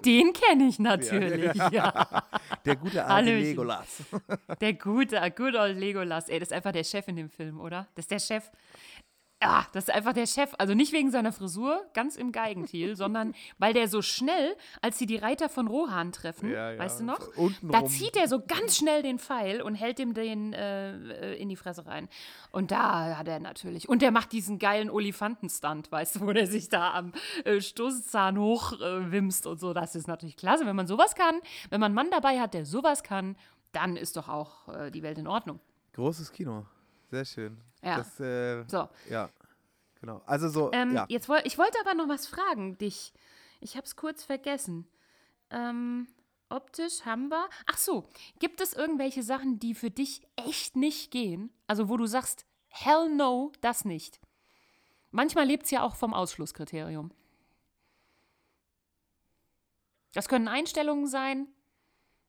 Den 0.03 0.33
kenne 0.33 0.65
ich 0.67 0.79
natürlich, 0.79 1.53
ja. 1.71 2.23
Der 2.65 2.75
gute 2.75 3.05
alte. 3.05 3.37
Legolas. 3.37 4.03
Der 4.59 4.73
gute, 4.73 5.19
good 5.35 5.55
old 5.55 5.77
Legolas. 5.77 6.29
Ey, 6.29 6.39
das 6.39 6.49
ist 6.49 6.53
einfach 6.53 6.71
der 6.71 6.83
Chef 6.83 7.07
in 7.07 7.15
dem 7.15 7.29
Film, 7.29 7.48
oder? 7.57 7.87
Das 7.95 8.03
ist 8.03 8.11
der 8.11 8.19
Chef. 8.19 8.51
Ja, 9.41 9.65
das 9.71 9.85
ist 9.85 9.93
einfach 9.93 10.11
der 10.11 10.27
Chef. 10.27 10.53
Also 10.57 10.73
nicht 10.73 10.91
wegen 10.91 11.11
seiner 11.11 11.31
Frisur, 11.31 11.81
ganz 11.93 12.17
im 12.17 12.33
Geigentil, 12.33 12.95
sondern 12.97 13.33
weil 13.57 13.71
der 13.73 13.87
so 13.87 14.01
schnell, 14.01 14.57
als 14.81 14.97
sie 14.97 15.05
die 15.05 15.15
Reiter 15.15 15.47
von 15.47 15.67
Rohan 15.67 16.11
treffen, 16.11 16.51
Ja, 16.51 16.73
ja. 16.73 16.77
weißt 16.77 16.99
du 16.99 17.03
noch? 17.05 17.19
Da 17.61 17.85
zieht 17.85 18.17
er 18.17 18.27
so 18.27 18.41
ganz 18.45 18.75
schnell 18.75 19.01
den 19.01 19.17
Pfeil 19.17 19.61
und 19.61 19.75
hält 19.75 19.99
ihm 19.99 20.13
den 20.13 20.51
äh, 20.51 20.91
äh, 20.91 21.41
in 21.41 21.47
die 21.47 21.55
Fresse 21.55 21.85
rein. 21.85 22.09
Und 22.51 22.71
da 22.71 23.17
hat 23.17 23.29
er 23.29 23.39
natürlich. 23.39 23.87
Und 23.87 24.01
der 24.01 24.11
macht 24.11 24.33
diesen 24.33 24.59
geilen 24.59 24.89
Olifanten-Stunt, 24.89 25.89
weißt 25.89 26.17
du, 26.17 26.19
wo 26.27 26.33
der 26.33 26.47
sich 26.47 26.67
da 26.67 26.93
am 26.93 27.13
äh, 27.45 27.61
Stoßzahn 27.61 28.37
hochwimst 28.37 29.45
äh, 29.45 29.49
und 29.49 29.59
so. 29.61 29.73
Das 29.73 29.95
ist 29.95 30.09
natürlich 30.09 30.35
klasse. 30.35 30.65
Wenn 30.65 30.75
man 30.75 30.87
sowas 30.87 31.15
kann, 31.15 31.39
wenn 31.69 31.79
man 31.79 31.91
einen 31.91 31.95
Mann 31.95 32.11
dabei 32.11 32.41
hat, 32.41 32.53
der 32.53 32.65
sowas 32.65 33.03
kann, 33.03 33.37
dann 33.71 33.95
ist 33.95 34.17
doch 34.17 34.27
auch 34.27 34.67
äh, 34.67 34.91
die 34.91 35.01
Welt 35.01 35.17
in 35.17 35.27
Ordnung. 35.27 35.61
Großes 35.93 36.33
Kino. 36.33 36.65
Sehr 37.09 37.25
schön. 37.25 37.61
Ja. 37.81 37.97
Das, 37.97 38.19
äh, 38.19 38.63
So, 38.67 38.89
ja. 39.09 39.29
Genau. 39.99 40.21
Also 40.25 40.47
so, 40.49 40.71
ähm, 40.71 40.95
ja. 40.95 41.05
jetzt 41.09 41.27
woll, 41.27 41.41
ich 41.43 41.57
wollte 41.57 41.77
aber 41.81 41.93
noch 41.93 42.07
was 42.07 42.25
fragen, 42.27 42.77
dich. 42.77 43.13
Ich 43.59 43.75
habe 43.75 43.85
es 43.85 43.95
kurz 43.95 44.23
vergessen. 44.23 44.87
Ähm, 45.49 46.07
optisch 46.49 47.05
haben 47.05 47.29
wir. 47.29 47.49
Ach 47.65 47.77
so, 47.77 48.07
gibt 48.39 48.61
es 48.61 48.73
irgendwelche 48.73 49.23
Sachen, 49.23 49.59
die 49.59 49.75
für 49.75 49.91
dich 49.91 50.21
echt 50.35 50.75
nicht 50.75 51.11
gehen? 51.11 51.51
Also 51.67 51.89
wo 51.89 51.97
du 51.97 52.05
sagst, 52.05 52.45
hell 52.67 53.09
no, 53.09 53.51
das 53.61 53.83
nicht. 53.83 54.21
Manchmal 55.11 55.45
lebt 55.45 55.65
es 55.65 55.71
ja 55.71 55.83
auch 55.83 55.95
vom 55.95 56.13
Ausschlusskriterium. 56.13 57.11
Das 60.13 60.27
können 60.29 60.47
Einstellungen 60.47 61.07
sein, 61.07 61.47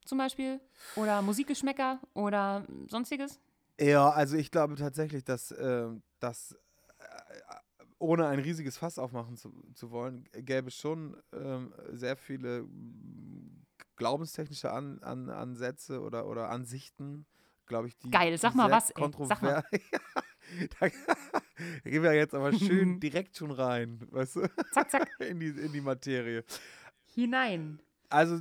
zum 0.04 0.18
Beispiel, 0.18 0.60
oder 0.96 1.22
Musikgeschmäcker 1.22 2.00
oder 2.14 2.66
sonstiges. 2.88 3.38
Ja, 3.80 4.10
also 4.10 4.36
ich 4.36 4.50
glaube 4.50 4.74
tatsächlich, 4.74 5.24
dass, 5.24 5.54
ähm, 5.58 6.02
dass 6.18 6.52
äh, 6.98 7.54
ohne 7.98 8.26
ein 8.26 8.38
riesiges 8.38 8.76
Fass 8.76 8.98
aufmachen 8.98 9.36
zu, 9.36 9.52
zu 9.74 9.90
wollen, 9.90 10.24
gäbe 10.32 10.68
es 10.68 10.74
schon 10.76 11.16
ähm, 11.32 11.72
sehr 11.90 12.16
viele 12.16 12.62
mm, 12.62 13.64
glaubenstechnische 13.96 14.70
An, 14.70 14.98
An, 15.02 15.30
Ansätze 15.30 16.02
oder, 16.02 16.26
oder 16.26 16.50
Ansichten, 16.50 17.24
glaube 17.66 17.88
ich, 17.88 17.98
die. 17.98 18.10
Geil, 18.10 18.36
sag 18.36 18.52
die 18.52 18.58
mal 18.58 18.70
was, 18.70 18.90
ey, 18.90 19.10
sag 19.24 19.42
mal. 19.42 19.64
da, 20.80 20.88
da 20.88 21.90
gehen 21.90 22.02
wir 22.02 22.12
jetzt 22.12 22.34
aber 22.34 22.52
schön 22.52 23.00
direkt 23.00 23.36
schon 23.36 23.50
rein, 23.50 24.00
weißt 24.10 24.36
du, 24.36 24.48
Zack, 24.72 24.90
zack, 24.90 25.10
in 25.20 25.40
die, 25.40 25.48
in 25.48 25.72
die 25.72 25.80
Materie. 25.80 26.44
hinein. 27.14 27.80
Also 28.10 28.40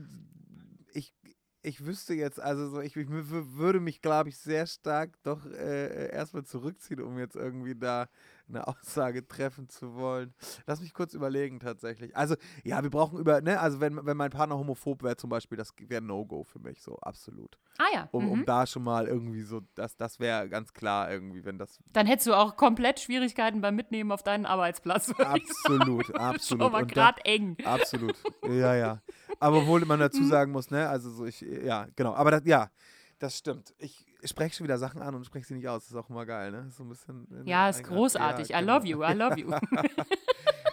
ich, 1.61 1.85
wüsste 1.85 2.13
jetzt, 2.13 2.39
also 2.39 2.69
so, 2.69 2.81
ich, 2.81 2.95
ich 2.95 3.07
wü- 3.07 3.55
würde 3.57 3.79
mich, 3.79 4.01
glaube 4.01 4.29
ich, 4.29 4.37
sehr 4.37 4.65
stark 4.67 5.21
doch 5.23 5.45
äh, 5.45 6.09
erstmal 6.11 6.45
zurückziehen, 6.45 7.01
um 7.01 7.17
jetzt 7.19 7.35
irgendwie 7.35 7.75
da 7.75 8.07
eine 8.49 8.67
Aussage 8.67 9.27
treffen 9.27 9.69
zu 9.69 9.95
wollen. 9.95 10.33
Lass 10.65 10.81
mich 10.81 10.93
kurz 10.93 11.13
überlegen 11.13 11.59
tatsächlich. 11.59 12.15
Also, 12.17 12.35
ja, 12.63 12.81
wir 12.83 12.89
brauchen 12.89 13.19
über, 13.19 13.41
ne, 13.41 13.59
also 13.59 13.79
wenn, 13.79 14.05
wenn 14.05 14.17
mein 14.17 14.31
Partner 14.31 14.57
homophob 14.57 15.03
wäre 15.03 15.15
zum 15.15 15.29
Beispiel, 15.29 15.57
das 15.57 15.73
wäre 15.79 16.01
No-Go 16.01 16.43
für 16.43 16.59
mich, 16.59 16.81
so 16.81 16.97
absolut. 16.99 17.57
Ah 17.77 17.85
ja. 17.93 18.09
Um, 18.11 18.25
mhm. 18.25 18.31
um 18.31 18.45
da 18.45 18.65
schon 18.67 18.83
mal 18.83 19.07
irgendwie 19.07 19.43
so, 19.43 19.61
das, 19.75 19.95
das 19.95 20.19
wäre 20.19 20.49
ganz 20.49 20.73
klar 20.73 21.11
irgendwie, 21.11 21.45
wenn 21.45 21.57
das 21.57 21.79
Dann 21.93 22.07
hättest 22.07 22.27
du 22.27 22.33
auch 22.33 22.55
komplett 22.57 22.99
Schwierigkeiten 22.99 23.61
beim 23.61 23.75
Mitnehmen 23.75 24.11
auf 24.11 24.23
deinen 24.23 24.45
Arbeitsplatz. 24.45 25.11
absolut, 25.19 26.13
absolut. 26.15 26.73
Da- 26.73 26.81
gerade 26.81 27.23
eng. 27.25 27.55
Absolut. 27.63 28.15
Ja, 28.47 28.75
ja. 28.75 29.01
Aber 29.39 29.57
obwohl 29.59 29.85
man 29.85 29.99
Mhm. 29.99 30.03
dazu 30.03 30.23
sagen 30.25 30.51
muss, 30.51 30.69
ne, 30.71 30.89
also 30.89 31.09
so 31.11 31.25
ich, 31.25 31.41
ja, 31.41 31.87
genau. 31.95 32.13
Aber 32.15 32.31
das, 32.31 32.41
ja, 32.45 32.69
das 33.19 33.37
stimmt. 33.37 33.73
Ich 33.77 34.05
spreche 34.23 34.55
schon 34.55 34.65
wieder 34.65 34.77
Sachen 34.77 35.01
an 35.01 35.15
und 35.15 35.25
spreche 35.25 35.45
sie 35.45 35.53
nicht 35.55 35.67
aus. 35.67 35.83
Das 35.83 35.91
ist 35.91 35.97
auch 35.97 36.09
immer 36.09 36.25
geil, 36.25 36.51
ne? 36.51 36.67
So 36.69 36.83
ein 36.83 36.89
bisschen. 36.89 37.27
Ja, 37.45 37.69
ist 37.69 37.83
großartig. 37.83 38.49
Ja, 38.49 38.59
I 38.59 38.63
love 38.63 38.85
genau. 38.85 39.05
you, 39.05 39.11
I 39.11 39.13
love 39.13 39.39
you. 39.39 39.51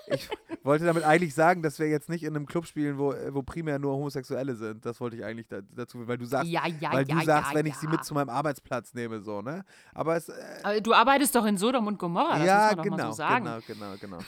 Ich 0.09 0.29
wollte 0.63 0.85
damit 0.85 1.05
eigentlich 1.05 1.35
sagen, 1.35 1.63
dass 1.63 1.79
wir 1.79 1.89
jetzt 1.89 2.09
nicht 2.09 2.23
in 2.23 2.35
einem 2.35 2.47
Club 2.47 2.67
spielen, 2.67 2.99
wo, 2.99 3.15
wo 3.31 3.43
primär 3.43 3.79
nur 3.79 3.93
Homosexuelle 3.93 4.55
sind. 4.55 4.87
Das 4.87 5.01
wollte 5.01 5.17
ich 5.17 5.25
eigentlich 5.25 5.49
da, 5.49 5.61
dazu, 5.75 6.07
weil 6.07 6.19
du 6.19 6.25
sagst, 6.25 6.49
ja, 6.49 6.67
ja, 6.81 6.93
weil 6.93 7.09
ja, 7.09 7.15
du 7.17 7.25
sagst, 7.25 7.51
ja, 7.51 7.59
wenn 7.59 7.67
ich 7.67 7.75
ja. 7.75 7.81
sie 7.81 7.89
mit 7.89 8.05
zu 8.05 8.15
meinem 8.15 8.29
Arbeitsplatz 8.29 8.95
nehme, 8.95 9.21
so, 9.21 9.43
ne? 9.43 9.65
Aber 9.95 10.17
es, 10.17 10.29
äh, 10.29 10.81
Du 10.81 10.93
arbeitest 10.93 11.35
doch 11.35 11.45
in 11.45 11.57
Sodom 11.57 11.87
und 11.87 11.99
Gomorra, 11.99 12.39
das 12.39 12.47
ja, 12.47 12.55
muss 12.55 12.67
man 12.67 12.77
doch 12.77 12.83
genau, 12.85 12.97
mal 12.97 13.07
so 13.07 13.13
sagen. 13.13 13.45
genau, 13.45 13.59
genau, 13.67 13.95
genau. 14.01 14.19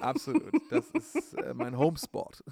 Absolut. 0.00 0.52
Das 0.70 0.84
ist 0.90 1.34
äh, 1.34 1.54
mein 1.54 1.76
Homesport. 1.76 2.42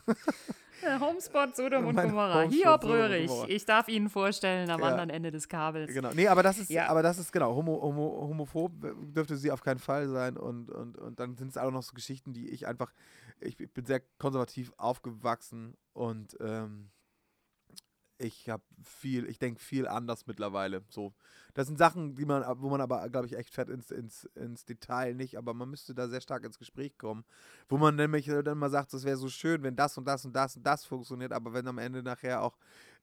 Homespot 1.00 1.56
Sodom 1.56 1.86
und 1.86 1.96
Gomorra. 1.96 2.42
Hiob 2.42 2.84
Röhrig. 2.84 3.30
Ich 3.48 3.64
darf 3.64 3.88
Ihnen 3.88 4.10
vorstellen, 4.10 4.68
am 4.70 4.80
Ja. 4.80 4.86
anderen 4.88 5.10
Ende 5.10 5.30
des 5.30 5.48
Kabels. 5.48 5.92
Genau. 5.92 6.10
Nee, 6.14 6.28
aber 6.28 6.42
das 6.42 6.58
ist, 6.58 6.70
Ja. 6.70 6.88
aber 6.88 7.02
das 7.02 7.18
ist 7.18 7.32
genau, 7.32 7.54
homo, 7.54 7.80
homo, 7.80 8.26
homophob 8.28 8.72
dürfte 9.14 9.36
sie 9.36 9.50
auf 9.50 9.62
keinen 9.62 9.78
Fall 9.78 10.08
sein 10.08 10.36
und, 10.36 10.70
und, 10.70 10.98
und 10.98 11.18
dann 11.20 11.36
sind 11.36 11.48
es 11.48 11.56
auch 11.56 11.70
noch 11.70 11.82
so 11.82 11.94
Geschichten, 11.94 12.32
die 12.32 12.50
ich 12.50 12.66
einfach, 12.66 12.92
ich 13.40 13.56
bin 13.56 13.86
sehr 13.86 14.00
konservativ 14.18 14.72
aufgewachsen 14.76 15.74
und 15.92 16.36
ähm, 16.40 16.90
ich 18.18 18.48
habe 18.48 18.62
viel, 18.82 19.26
ich 19.28 19.38
denke 19.38 19.60
viel 19.60 19.86
anders 19.88 20.26
mittlerweile. 20.26 20.82
So, 20.88 21.12
das 21.54 21.66
sind 21.66 21.78
Sachen, 21.78 22.14
die 22.14 22.24
man, 22.24 22.44
wo 22.60 22.70
man 22.70 22.80
aber, 22.80 23.08
glaube 23.10 23.26
ich, 23.26 23.36
echt 23.36 23.50
fett 23.50 23.68
ins, 23.68 23.90
ins, 23.90 24.24
ins 24.34 24.64
Detail 24.64 25.14
nicht, 25.14 25.36
aber 25.36 25.52
man 25.54 25.68
müsste 25.70 25.94
da 25.94 26.08
sehr 26.08 26.20
stark 26.20 26.44
ins 26.44 26.58
Gespräch 26.58 26.96
kommen, 26.96 27.24
wo 27.68 27.76
man 27.76 27.96
nämlich 27.96 28.26
dann 28.26 28.58
mal 28.58 28.70
sagt, 28.70 28.94
es 28.94 29.04
wäre 29.04 29.16
so 29.16 29.28
schön, 29.28 29.62
wenn 29.62 29.76
das 29.76 29.98
und 29.98 30.06
das 30.06 30.24
und 30.24 30.34
das 30.34 30.56
und 30.56 30.64
das 30.64 30.84
funktioniert, 30.84 31.32
aber 31.32 31.52
wenn 31.52 31.66
am 31.66 31.78
Ende 31.78 32.02
nachher 32.02 32.42
auch, 32.42 32.56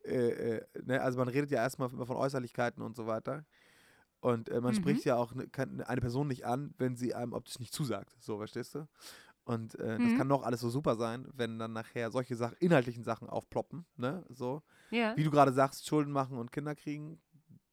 äh, 0.04 0.58
äh, 0.58 0.66
ne, 0.84 1.02
also 1.02 1.18
man 1.20 1.28
redet 1.28 1.52
ja 1.52 1.62
erstmal 1.62 1.90
immer 1.92 2.06
von 2.06 2.18
Äußerlichkeiten 2.18 2.82
und 2.82 2.96
so 2.96 3.06
weiter. 3.08 3.46
Und 4.20 4.50
äh, 4.50 4.62
man 4.62 4.74
Mhm. 4.74 4.76
spricht 4.76 5.04
ja 5.06 5.16
auch 5.16 5.34
ne, 5.34 5.48
eine 5.88 6.02
Person 6.02 6.28
nicht 6.28 6.46
an, 6.46 6.74
wenn 6.78 6.96
sie 6.96 7.16
einem 7.16 7.34
optisch 7.34 7.60
nicht 7.60 7.74
zusagt. 7.74 8.16
So, 8.20 8.38
verstehst 8.38 8.76
du? 8.76 8.88
Und 9.44 9.76
äh, 9.76 10.00
das 10.00 10.14
Mhm. 10.14 10.18
kann 10.18 10.30
doch 10.30 10.44
alles 10.44 10.62
so 10.62 10.70
super 10.70 10.96
sein, 10.96 11.28
wenn 11.34 11.58
dann 11.58 11.74
nachher 11.74 12.12
solche 12.12 12.36
Sachen, 12.36 12.58
inhaltlichen 12.60 13.04
Sachen 13.04 13.28
aufploppen, 13.30 13.86
ne? 13.98 14.24
So. 14.30 14.62
Ja. 14.92 15.16
Wie 15.16 15.24
du 15.24 15.32
gerade 15.32 15.52
sagst, 15.54 15.88
Schulden 15.88 16.12
machen 16.12 16.38
und 16.38 16.52
Kinder 16.52 16.76
kriegen, 16.76 17.22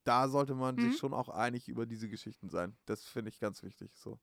da 0.04 0.28
sollte 0.28 0.54
man 0.54 0.76
Mhm. 0.76 0.80
sich 0.80 0.96
schon 0.96 1.12
auch 1.12 1.28
einig 1.28 1.68
über 1.68 1.84
diese 1.84 2.08
Geschichten 2.08 2.48
sein. 2.48 2.76
Das 2.86 3.04
finde 3.04 3.28
ich 3.28 3.38
ganz 3.38 3.62
wichtig. 3.62 3.90
So. 3.96 4.18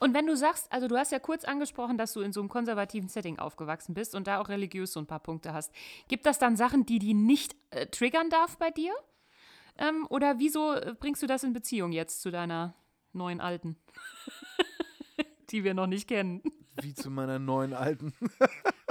Und 0.00 0.14
wenn 0.14 0.26
du 0.26 0.36
sagst, 0.36 0.72
also 0.72 0.88
du 0.88 0.96
hast 0.96 1.12
ja 1.12 1.18
kurz 1.18 1.44
angesprochen, 1.44 1.98
dass 1.98 2.12
du 2.12 2.20
in 2.20 2.32
so 2.32 2.40
einem 2.40 2.48
konservativen 2.48 3.08
Setting 3.08 3.38
aufgewachsen 3.38 3.94
bist 3.94 4.14
und 4.14 4.26
da 4.26 4.40
auch 4.40 4.48
religiös 4.48 4.92
so 4.92 5.00
ein 5.00 5.06
paar 5.06 5.20
Punkte 5.20 5.52
hast. 5.52 5.72
Gibt 6.08 6.26
das 6.26 6.38
dann 6.38 6.56
Sachen, 6.56 6.86
die 6.86 6.98
die 6.98 7.14
nicht 7.14 7.54
äh, 7.70 7.86
triggern 7.86 8.30
darf 8.30 8.56
bei 8.58 8.70
dir? 8.70 8.92
Ähm, 9.76 10.06
oder 10.10 10.38
wieso 10.38 10.72
äh, 10.72 10.94
bringst 10.98 11.22
du 11.22 11.26
das 11.26 11.44
in 11.44 11.52
Beziehung 11.52 11.92
jetzt 11.92 12.20
zu 12.22 12.30
deiner 12.32 12.74
neuen 13.12 13.40
Alten? 13.40 13.76
die 15.50 15.64
wir 15.64 15.74
noch 15.74 15.86
nicht 15.86 16.08
kennen. 16.08 16.42
Wie 16.82 16.94
zu 16.94 17.10
meiner 17.10 17.38
neuen 17.38 17.74
alten. 17.74 18.12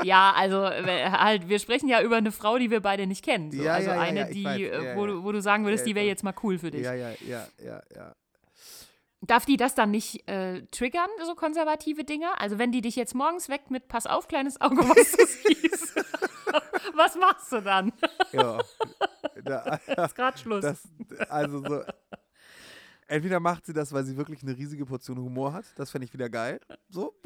Ja, 0.04 0.32
also 0.36 0.63
halt, 0.63 1.50
wir 1.50 1.58
sprechen 1.58 1.89
ja 1.89 2.04
über 2.04 2.17
eine 2.17 2.32
Frau, 2.32 2.60
die 2.60 2.70
wir 2.70 2.82
beide 2.82 3.08
nicht 3.08 3.26
kennen. 3.26 3.52
So. 3.52 3.63
Ja, 3.63 3.74
also 3.74 3.89
ja, 3.89 4.00
eine, 4.00 4.20
ja, 4.20 4.28
die, 4.28 4.46
weiß. 4.46 4.60
äh, 4.62 4.96
wo. 4.96 5.08
Du, 5.08 5.24
wo 5.24 5.32
du 5.32 5.41
sagen 5.41 5.65
würdest, 5.65 5.88
die 5.88 5.96
wäre 5.96 6.06
jetzt 6.06 6.24
mal 6.24 6.36
cool 6.43 6.60
für 6.60 6.70
dich. 6.70 6.84
ja, 6.84 6.93
ja, 6.93 7.10
ja, 7.28 7.48
ja, 7.65 7.82
ja. 7.96 8.15
Darf 9.22 9.48
die 9.48 9.58
das 9.58 9.74
dann 9.74 9.89
nicht 9.89 10.30
äh, 10.30 10.62
triggern, 10.67 11.10
so 11.26 11.34
konservative 11.34 12.04
Dinge? 12.04 12.28
Also 12.39 12.60
wenn 12.60 12.72
die 12.72 12.82
dich 12.82 12.96
jetzt 12.96 13.15
morgens 13.15 13.50
weckt 13.50 13.72
mit 13.72 13.88
Pass 13.88 14.06
auf, 14.06 14.28
kleines 14.28 14.62
Auge, 14.62 14.78
was 14.78 15.12
du 15.13 15.26
siehst. 15.56 15.96
was 16.93 17.15
machst 17.15 17.52
du 17.52 17.62
dann? 17.62 17.91
ja. 18.32 18.60
Da, 19.43 19.80
ist 20.06 20.15
gerade 20.15 20.38
Schluss. 20.38 20.62
Das, 20.62 20.84
also 21.30 21.63
so. 21.67 21.82
Entweder 23.08 23.39
macht 23.39 23.65
sie 23.65 23.74
das, 23.74 23.91
weil 23.93 24.04
sie 24.06 24.17
wirklich 24.17 24.43
eine 24.43 24.56
riesige 24.58 24.86
Portion 24.86 25.17
Humor 25.17 25.54
hat. 25.54 25.65
Das 25.78 25.89
fände 25.91 26.06
ich 26.06 26.13
wieder 26.13 26.30
geil. 26.30 26.60
So. 26.89 27.13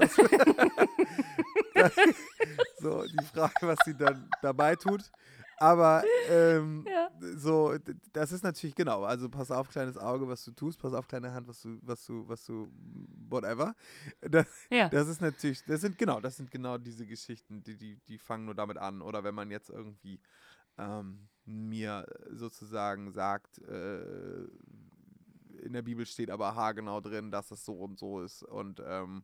Das, 1.74 1.96
das, 1.96 1.96
So, 2.80 3.04
die 3.06 3.26
Frage, 3.26 3.54
was 3.62 3.78
sie 3.86 3.96
dann 3.96 4.30
dabei 4.41 4.76
tut. 4.76 5.10
Aber 5.58 6.04
ähm, 6.30 6.86
Ja. 6.88 7.10
so, 7.38 7.76
das 8.13 8.32
ist 8.32 8.44
natürlich 8.44 8.76
genau. 8.76 9.04
Also 9.04 9.30
pass 9.30 9.52
auf, 9.52 9.70
kleines 9.70 9.98
Auge, 9.98 10.28
was 10.28 10.44
du 10.44 10.52
tust, 10.52 10.80
pass 10.80 10.94
auf, 10.94 11.08
kleine 11.08 11.32
Hand, 11.34 11.48
was 11.48 11.62
du, 11.62 11.78
was 11.82 12.04
du, 12.06 12.28
was 12.28 12.44
du, 12.46 12.67
whatever. 13.30 13.76
Das, 14.22 14.48
Ja. 14.70 14.89
das 14.89 15.08
ist 15.08 15.22
natürlich, 15.22 15.63
das 15.65 15.82
sind 15.82 15.98
genau, 15.98 16.20
das 16.20 16.38
sind 16.38 16.52
genau 16.52 16.78
diese 16.78 17.06
Geschichten, 17.06 17.63
die, 17.63 17.78
die, 17.78 17.98
die 18.08 18.17
fangen 18.17 18.46
nur 18.46 18.56
damit 18.56 18.78
an. 18.78 19.02
Oder 19.02 19.24
wenn 19.24 19.36
man 19.36 19.50
jetzt 19.52 19.70
irgendwie 19.70 20.20
ähm, 20.78 21.30
mir 21.46 22.06
sozusagen 22.32 23.12
sagt, 23.12 23.60
äh, 23.60 24.46
in 25.62 25.74
der 25.74 25.82
Bibel 25.82 26.06
steht 26.06 26.30
aber 26.30 26.56
haargenau 26.56 27.02
drin, 27.02 27.32
dass 27.32 27.52
es 27.52 27.65
so 27.65 27.74
und 27.74 27.97
so 27.97 28.21
ist 28.21 28.43
und 28.43 28.82
ähm, 28.86 29.24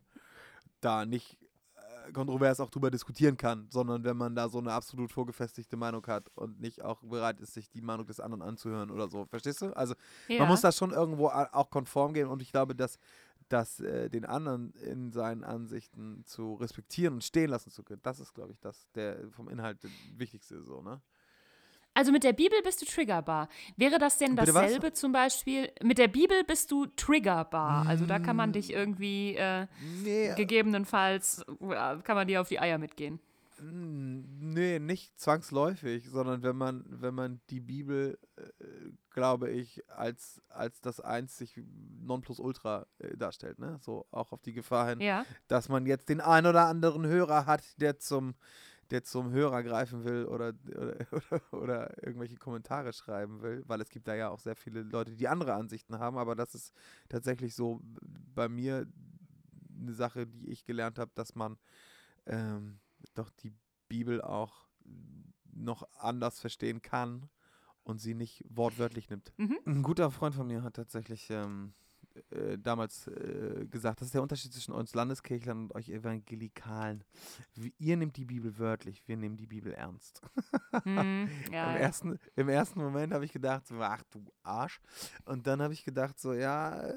da 0.81 1.05
nicht 1.05 1.37
äh, 1.75 2.11
kontrovers 2.11 2.59
auch 2.59 2.69
drüber 2.69 2.91
diskutieren 2.91 3.37
kann, 3.37 3.67
sondern 3.69 4.03
wenn 4.03 4.17
man 4.17 4.35
da 4.35 4.49
so 4.49 4.59
eine 4.59 4.71
absolut 4.71 5.11
vorgefestigte 5.11 5.77
Meinung 5.77 6.05
hat 6.07 6.29
und 6.35 6.59
nicht 6.59 6.81
auch 6.81 7.01
bereit 7.01 7.39
ist, 7.39 7.53
sich 7.53 7.69
die 7.69 7.81
Meinung 7.81 8.05
des 8.05 8.19
anderen 8.19 8.41
anzuhören 8.41 8.91
oder 8.91 9.07
so. 9.07 9.25
Verstehst 9.25 9.61
du? 9.61 9.75
Also 9.75 9.95
ja. 10.27 10.39
man 10.39 10.47
muss 10.47 10.61
da 10.61 10.71
schon 10.71 10.91
irgendwo 10.91 11.27
auch 11.27 11.69
konform 11.69 12.13
gehen 12.13 12.27
und 12.27 12.41
ich 12.41 12.51
glaube, 12.51 12.75
dass, 12.75 12.97
dass 13.49 13.79
äh, 13.79 14.09
den 14.09 14.25
anderen 14.25 14.73
in 14.75 15.11
seinen 15.11 15.43
Ansichten 15.43 16.23
zu 16.25 16.55
respektieren 16.55 17.15
und 17.15 17.23
stehen 17.23 17.49
lassen 17.49 17.71
zu 17.71 17.83
können, 17.83 18.01
das 18.03 18.19
ist, 18.19 18.33
glaube 18.33 18.51
ich, 18.51 18.59
das 18.59 18.89
der 18.93 19.29
vom 19.31 19.49
Inhalt 19.49 19.83
das 19.83 19.91
Wichtigste 20.15 20.61
so, 20.63 20.81
ne? 20.81 21.01
Also 21.97 22.11
mit 22.11 22.23
der 22.23 22.33
Bibel 22.33 22.61
bist 22.63 22.79
du 22.79 22.85
triggerbar. 22.85 23.49
Wäre 23.75 23.97
das 23.97 24.19
denn 24.19 24.35
dasselbe 24.35 24.93
zum 24.93 25.11
Beispiel? 25.11 25.71
Mit 25.81 25.97
der 25.97 26.07
Bibel 26.07 26.43
bist 26.43 26.69
du 26.69 26.85
triggerbar. 26.85 27.87
Also 27.87 28.05
da 28.05 28.19
kann 28.19 28.35
man 28.35 28.53
dich 28.53 28.71
irgendwie 28.71 29.35
äh, 29.35 29.65
Nee, 30.03 30.31
gegebenenfalls, 30.35 31.43
äh, 31.59 31.97
kann 32.03 32.15
man 32.15 32.27
dir 32.27 32.41
auf 32.41 32.49
die 32.49 32.59
Eier 32.59 32.77
mitgehen. 32.77 33.19
Mm, 33.59 34.19
Nee, 34.53 34.77
nicht 34.77 35.19
zwangsläufig, 35.19 36.07
sondern 36.11 36.43
wenn 36.43 36.55
man, 36.55 36.85
wenn 36.87 37.15
man 37.15 37.41
die 37.49 37.59
Bibel, 37.61 38.19
äh, 38.35 38.43
glaube 39.09 39.49
ich, 39.49 39.81
als, 39.89 40.39
als 40.49 40.79
das 40.81 40.99
einzig 40.99 41.59
Nonplusultra 42.03 42.85
äh, 42.99 43.17
darstellt, 43.17 43.57
ne? 43.57 43.79
So 43.81 44.05
auch 44.11 44.31
auf 44.31 44.41
die 44.43 44.53
Gefahr 44.53 44.89
hin, 44.89 45.01
Ja. 45.01 45.25
dass 45.47 45.67
man 45.67 45.87
jetzt 45.87 46.09
den 46.09 46.21
ein 46.21 46.45
oder 46.45 46.67
anderen 46.67 47.07
Hörer 47.07 47.47
hat, 47.47 47.63
der 47.81 47.97
zum, 47.97 48.35
der 48.91 49.03
zum 49.03 49.31
Hörer 49.31 49.63
greifen 49.63 50.03
will 50.03 50.25
oder, 50.25 50.53
oder, 50.75 50.95
oder, 51.11 51.53
oder 51.53 52.03
irgendwelche 52.03 52.35
Kommentare 52.35 52.93
schreiben 52.93 53.41
will, 53.41 53.63
weil 53.67 53.81
es 53.81 53.89
gibt 53.89 54.07
da 54.07 54.15
ja 54.15 54.29
auch 54.29 54.39
sehr 54.39 54.55
viele 54.55 54.83
Leute, 54.83 55.15
die 55.15 55.27
andere 55.27 55.53
Ansichten 55.53 55.99
haben, 55.99 56.17
aber 56.17 56.35
das 56.35 56.55
ist 56.55 56.73
tatsächlich 57.09 57.55
so 57.55 57.81
bei 58.35 58.47
mir 58.47 58.87
eine 59.79 59.93
Sache, 59.93 60.27
die 60.27 60.49
ich 60.49 60.65
gelernt 60.65 60.99
habe, 60.99 61.11
dass 61.15 61.35
man 61.35 61.57
ähm, 62.25 62.79
doch 63.13 63.29
die 63.29 63.53
Bibel 63.87 64.21
auch 64.21 64.67
noch 65.53 65.87
anders 65.99 66.39
verstehen 66.39 66.81
kann 66.81 67.29
und 67.83 67.99
sie 67.99 68.13
nicht 68.13 68.43
wortwörtlich 68.49 69.09
nimmt. 69.09 69.33
Mhm. 69.37 69.59
Ein 69.65 69.83
guter 69.83 70.11
Freund 70.11 70.35
von 70.35 70.47
mir 70.47 70.63
hat 70.63 70.75
tatsächlich 70.75 71.29
ähm, 71.29 71.73
äh, 72.31 72.57
damals 72.57 73.07
äh, 73.07 73.65
gesagt, 73.69 74.01
das 74.01 74.07
ist 74.07 74.13
der 74.13 74.21
Unterschied 74.21 74.53
zwischen 74.53 74.73
uns 74.73 74.93
Landeskirchlern 74.95 75.63
und 75.63 75.75
euch 75.75 75.89
Evangelikalen. 75.89 77.03
Wie- 77.55 77.73
Ihr 77.77 77.97
nehmt 77.97 78.17
die 78.17 78.25
Bibel 78.25 78.57
wörtlich, 78.57 79.03
wir 79.07 79.17
nehmen 79.17 79.37
die 79.37 79.47
Bibel 79.47 79.73
ernst. 79.73 80.21
Hm, 80.83 81.29
ja, 81.51 81.71
Im, 81.75 81.77
ersten, 81.81 82.19
Im 82.35 82.49
ersten 82.49 82.79
Moment 82.81 83.13
habe 83.13 83.25
ich 83.25 83.31
gedacht, 83.33 83.67
so, 83.67 83.75
ach 83.81 84.03
du 84.11 84.23
Arsch. 84.43 84.79
Und 85.25 85.47
dann 85.47 85.61
habe 85.61 85.73
ich 85.73 85.83
gedacht, 85.83 86.19
so, 86.19 86.33
ja, 86.33 86.81
äh, 86.87 86.93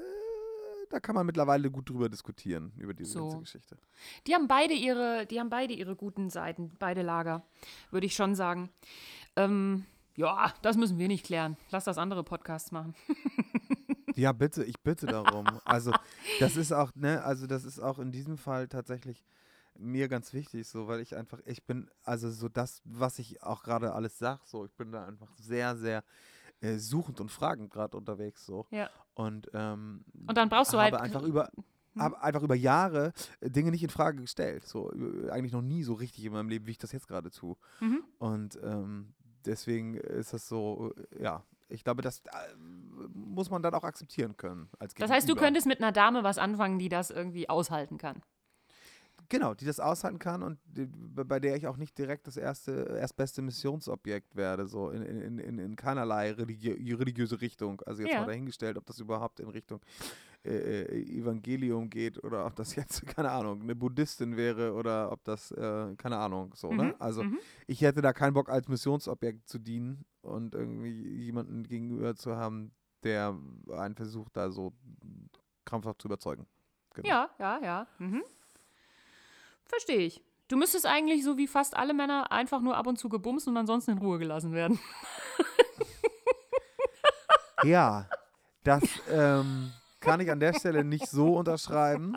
da 0.89 0.99
kann 0.99 1.15
man 1.15 1.25
mittlerweile 1.25 1.71
gut 1.71 1.89
drüber 1.89 2.09
diskutieren, 2.09 2.73
über 2.77 2.93
diese 2.93 3.13
So. 3.13 3.21
ganze 3.23 3.39
Geschichte. 3.39 3.77
Die 4.27 4.35
haben 4.35 4.47
beide 4.47 4.73
ihre, 4.73 5.25
die 5.25 5.39
haben 5.39 5.49
beide 5.49 5.73
ihre 5.73 5.95
guten 5.95 6.29
Seiten, 6.29 6.71
beide 6.79 7.01
Lager, 7.01 7.45
würde 7.91 8.05
ich 8.07 8.15
schon 8.15 8.35
sagen. 8.35 8.69
Ähm, 9.37 9.85
ja, 10.15 10.53
das 10.61 10.77
müssen 10.77 10.97
wir 10.97 11.07
nicht 11.07 11.25
klären. 11.25 11.57
Lass 11.71 11.85
das 11.85 11.97
andere 11.97 12.23
Podcasts 12.23 12.71
machen. 12.71 12.95
Ja, 14.15 14.33
bitte, 14.33 14.65
ich 14.65 14.77
bitte 14.81 15.05
darum. 15.05 15.45
Also, 15.63 15.93
das 16.41 16.57
ist 16.57 16.73
auch, 16.73 16.91
ne, 16.95 17.23
also 17.23 17.47
das 17.47 17.63
ist 17.63 17.79
auch 17.79 17.97
in 17.97 18.11
diesem 18.11 18.37
Fall 18.37 18.67
tatsächlich 18.67 19.23
mir 19.79 20.09
ganz 20.09 20.33
wichtig, 20.33 20.67
so, 20.67 20.87
weil 20.89 20.99
ich 20.99 21.15
einfach, 21.15 21.39
ich 21.45 21.63
bin, 21.63 21.89
also 22.03 22.29
so 22.29 22.49
das, 22.49 22.81
was 22.83 23.19
ich 23.19 23.41
auch 23.41 23.63
gerade 23.63 23.93
alles 23.93 24.19
sag, 24.19 24.45
so, 24.45 24.65
ich 24.65 24.73
bin 24.73 24.91
da 24.91 25.05
einfach 25.05 25.29
sehr, 25.37 25.77
sehr 25.77 26.03
äh, 26.59 26.77
suchend 26.77 27.21
und 27.21 27.31
fragend 27.31 27.71
gerade 27.71 27.95
unterwegs, 27.95 28.45
so. 28.45 28.67
Ja. 28.69 28.89
Und, 29.13 29.49
ähm, 29.53 30.03
Und 30.27 30.37
dann 30.37 30.49
brauchst 30.49 30.73
du 30.73 30.77
halt- 30.77 30.93
einfach 30.93 31.23
über, 31.23 31.49
Hm. 31.93 32.01
habe 32.01 32.21
einfach 32.21 32.43
über 32.43 32.55
Jahre 32.55 33.13
äh, 33.39 33.49
Dinge 33.49 33.71
nicht 33.71 33.83
in 33.83 33.89
Frage 33.89 34.21
gestellt, 34.21 34.67
so, 34.67 34.91
äh, 34.91 35.29
eigentlich 35.29 35.53
noch 35.53 35.61
nie 35.61 35.83
so 35.83 35.93
richtig 35.93 36.25
in 36.25 36.33
meinem 36.33 36.49
Leben, 36.49 36.67
wie 36.67 36.71
ich 36.71 36.77
das 36.77 36.91
jetzt 36.91 37.07
gerade 37.07 37.31
tue. 37.31 37.55
Mhm. 37.79 38.03
Und 38.19 38.59
ähm, 38.61 39.13
deswegen 39.45 39.95
ist 39.95 40.33
das 40.33 40.47
so, 40.47 40.93
äh, 41.17 41.23
ja, 41.23 41.43
ich 41.69 41.83
glaube, 41.83 42.01
das 42.01 42.19
äh, 42.19 42.55
muss 43.13 43.49
man 43.49 43.61
dann 43.61 43.73
auch 43.73 43.83
akzeptieren 43.83 44.35
können. 44.37 44.69
Als 44.79 44.93
Das 44.95 45.09
heißt, 45.09 45.29
du 45.29 45.35
könntest 45.35 45.67
mit 45.67 45.79
einer 45.79 45.91
Dame 45.91 46.23
was 46.23 46.37
anfangen, 46.37 46.79
die 46.79 46.89
das 46.89 47.09
irgendwie 47.11 47.49
aushalten 47.49 47.97
kann. 47.97 48.21
Genau, 49.31 49.53
die 49.53 49.63
das 49.63 49.79
aushalten 49.79 50.19
kann 50.19 50.43
und 50.43 50.59
die, 50.65 50.87
bei 50.87 51.39
der 51.39 51.55
ich 51.55 51.65
auch 51.65 51.77
nicht 51.77 51.97
direkt 51.97 52.27
das 52.27 52.35
erste, 52.35 52.97
erstbeste 52.99 53.41
Missionsobjekt 53.41 54.35
werde, 54.35 54.67
so 54.67 54.89
in, 54.89 55.01
in, 55.03 55.39
in, 55.39 55.57
in 55.57 55.75
keinerlei 55.77 56.31
religiö 56.33 56.73
religiöse 56.97 57.39
Richtung. 57.39 57.81
Also 57.85 58.01
jetzt 58.01 58.11
Ja. 58.11 58.19
mal 58.19 58.25
dahingestellt, 58.25 58.77
ob 58.77 58.85
das 58.85 58.99
überhaupt 58.99 59.39
in 59.39 59.47
Richtung 59.47 59.79
äh, 60.43 60.81
äh, 60.81 61.17
Evangelium 61.17 61.89
geht 61.89 62.21
oder 62.21 62.45
ob 62.45 62.57
das 62.57 62.75
jetzt, 62.75 63.05
keine 63.07 63.31
Ahnung, 63.31 63.61
eine 63.61 63.73
Buddhistin 63.73 64.35
wäre 64.35 64.73
oder 64.73 65.09
ob 65.13 65.23
das, 65.23 65.51
äh, 65.51 65.95
keine 65.95 66.17
Ahnung, 66.17 66.53
so, 66.53 66.73
ne? 66.73 66.83
Mhm, 66.83 66.95
Also 66.99 67.23
mhm. 67.23 67.39
ich 67.67 67.79
hätte 67.83 68.01
da 68.01 68.11
keinen 68.11 68.33
Bock 68.33 68.49
als 68.49 68.67
Missionsobjekt 68.67 69.47
zu 69.47 69.59
dienen 69.59 70.03
und 70.23 70.55
irgendwie 70.55 70.89
jemanden 71.23 71.63
gegenüber 71.63 72.17
zu 72.17 72.35
haben, 72.35 72.73
der 73.03 73.33
einen 73.71 73.95
versucht, 73.95 74.35
da 74.35 74.51
so 74.51 74.73
krampfhaft 75.63 76.01
zu 76.01 76.09
überzeugen. 76.09 76.47
Genau. 76.95 77.07
Ja, 77.07 77.29
ja, 77.39 77.59
ja. 77.63 77.87
Mhm. 77.97 78.23
Verstehe 79.71 79.99
ich. 79.99 80.21
Du 80.49 80.57
müsstest 80.57 80.85
eigentlich 80.85 81.23
so 81.23 81.37
wie 81.37 81.47
fast 81.47 81.77
alle 81.77 81.93
Männer 81.93 82.29
einfach 82.29 82.59
nur 82.59 82.75
ab 82.75 82.85
und 82.85 82.97
zu 82.99 83.07
gebumst 83.07 83.47
und 83.47 83.55
ansonsten 83.55 83.91
in 83.91 83.97
Ruhe 83.99 84.19
gelassen 84.19 84.51
werden. 84.51 84.79
Ja, 87.63 88.07
das 88.63 88.81
ähm, 89.11 89.71
kann 89.99 90.19
ich 90.19 90.31
an 90.31 90.39
der 90.39 90.53
Stelle 90.55 90.83
nicht 90.83 91.07
so 91.07 91.35
unterschreiben, 91.35 92.15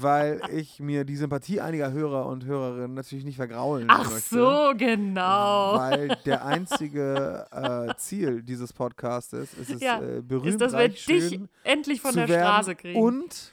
weil 0.00 0.40
ich 0.52 0.78
mir 0.78 1.04
die 1.04 1.16
Sympathie 1.16 1.60
einiger 1.60 1.90
Hörer 1.90 2.26
und 2.26 2.44
Hörerinnen 2.44 2.94
natürlich 2.94 3.24
nicht 3.24 3.34
vergraulen 3.34 3.86
Ach 3.90 4.08
möchte. 4.08 4.36
so, 4.36 4.72
genau. 4.76 5.76
Weil 5.76 6.16
der 6.24 6.44
einzige 6.44 7.46
äh, 7.50 7.94
Ziel 7.96 8.44
dieses 8.44 8.72
Podcastes 8.72 9.54
ist 9.54 9.70
es, 9.70 9.80
Ja, 9.80 10.00
äh, 10.00 10.22
berühmt, 10.22 10.50
Ist, 10.50 10.60
dass 10.60 10.72
wir 10.72 10.88
dich 10.88 11.40
endlich 11.64 12.00
von 12.00 12.14
der 12.14 12.28
werden 12.28 12.46
Straße 12.46 12.76
kriegen. 12.76 13.02
Und 13.02 13.52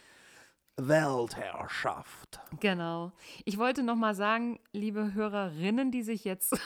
Weltherrschaft. 0.78 2.40
Genau. 2.60 3.12
Ich 3.46 3.58
wollte 3.58 3.84
noch 3.84 3.96
mal 3.96 4.14
sagen, 4.14 4.60
liebe 4.74 5.14
Hörerinnen, 5.14 5.92
die 5.92 6.04
sich 6.04 6.26
jetzt, 6.26 6.60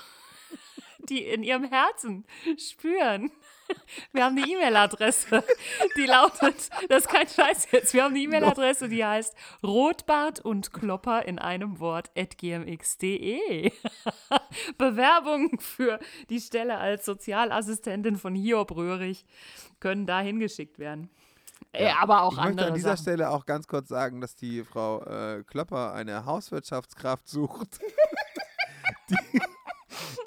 die 1.10 1.24
in 1.24 1.44
ihrem 1.44 1.64
Herzen 1.64 2.26
spüren, 2.58 3.32
wir 4.12 4.26
haben 4.26 4.38
eine 4.38 4.48
E-Mail-Adresse, 4.48 5.44
die 5.96 6.06
lautet, 6.06 6.70
das 6.90 7.04
ist 7.04 7.10
kein 7.10 7.28
Scheiß 7.28 7.72
jetzt, 7.72 7.94
wir 7.94 8.04
haben 8.04 8.14
eine 8.14 8.24
E-Mail-Adresse, 8.24 8.90
die 8.90 9.06
heißt 9.06 9.36
rotbart 9.64 10.40
und 10.40 10.74
klopper 10.74 11.26
in 11.26 11.38
einem 11.38 11.80
Wort 11.80 12.10
at 12.18 12.38
gmx.de. 12.38 13.72
Bewerbungen 14.78 15.60
für 15.60 16.00
die 16.30 16.40
Stelle 16.40 16.78
als 16.78 17.06
Sozialassistentin 17.06 18.16
von 18.16 18.34
Hiob 18.34 18.76
Röhrig 18.76 19.26
können 19.80 20.06
da 20.06 20.20
hingeschickt 20.20 20.80
werden. 20.80 21.10
Äh, 21.72 21.92
aber 21.92 22.24
auch 22.24 22.32
Ich 22.32 22.38
möchte 22.38 22.50
andere 22.50 22.68
an 22.70 22.74
dieser 22.74 22.90
Sachen. 22.92 23.02
Stelle 23.04 23.30
auch 23.30 23.46
ganz 23.46 23.68
kurz 23.68 23.90
sagen, 23.90 24.22
dass 24.22 24.36
die 24.36 24.64
Frau 24.64 25.04
äh, 25.04 25.44
Klöpper 25.44 25.94
eine 25.94 26.26
Hauswirtschaftskraft 26.26 27.28
sucht, 27.28 27.80
die, 29.10 29.42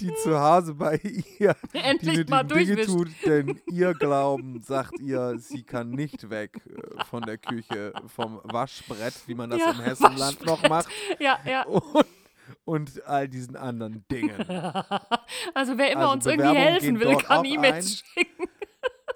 die 0.00 0.14
zu 0.22 0.38
Hause 0.38 0.74
bei 0.74 0.96
ihr 0.96 1.56
die 1.72 1.78
Endlich 1.78 2.16
nötigen 2.18 2.30
mal 2.30 2.44
Dinge 2.44 2.86
tut, 2.86 3.08
denn 3.24 3.60
ihr 3.70 3.94
Glauben 3.94 4.62
sagt 4.62 5.00
ihr, 5.00 5.38
sie 5.38 5.64
kann 5.64 5.90
nicht 5.90 6.30
weg 6.30 6.60
äh, 6.66 7.04
von 7.04 7.22
der 7.22 7.38
Küche, 7.38 7.92
vom 8.06 8.40
Waschbrett, 8.44 9.14
wie 9.26 9.34
man 9.34 9.50
das 9.50 9.60
Ja, 9.60 9.70
im 9.72 9.80
Hessenland 9.80 10.44
noch 10.46 10.68
macht, 10.68 10.88
Ja, 11.18 11.38
ja. 11.44 11.62
und, 11.66 12.06
und 12.64 13.06
all 13.06 13.28
diesen 13.28 13.56
anderen 13.56 14.04
Dingen. 14.10 14.46
Also 15.54 15.76
wer 15.76 15.90
immer 15.90 16.02
Also 16.02 16.12
uns 16.12 16.26
irgendwie 16.26 16.48
Bewerbungen 16.48 16.72
helfen 16.72 17.00
will, 17.00 17.16
kann 17.16 17.44
E-Mails 17.44 17.98
schicken. 17.98 18.48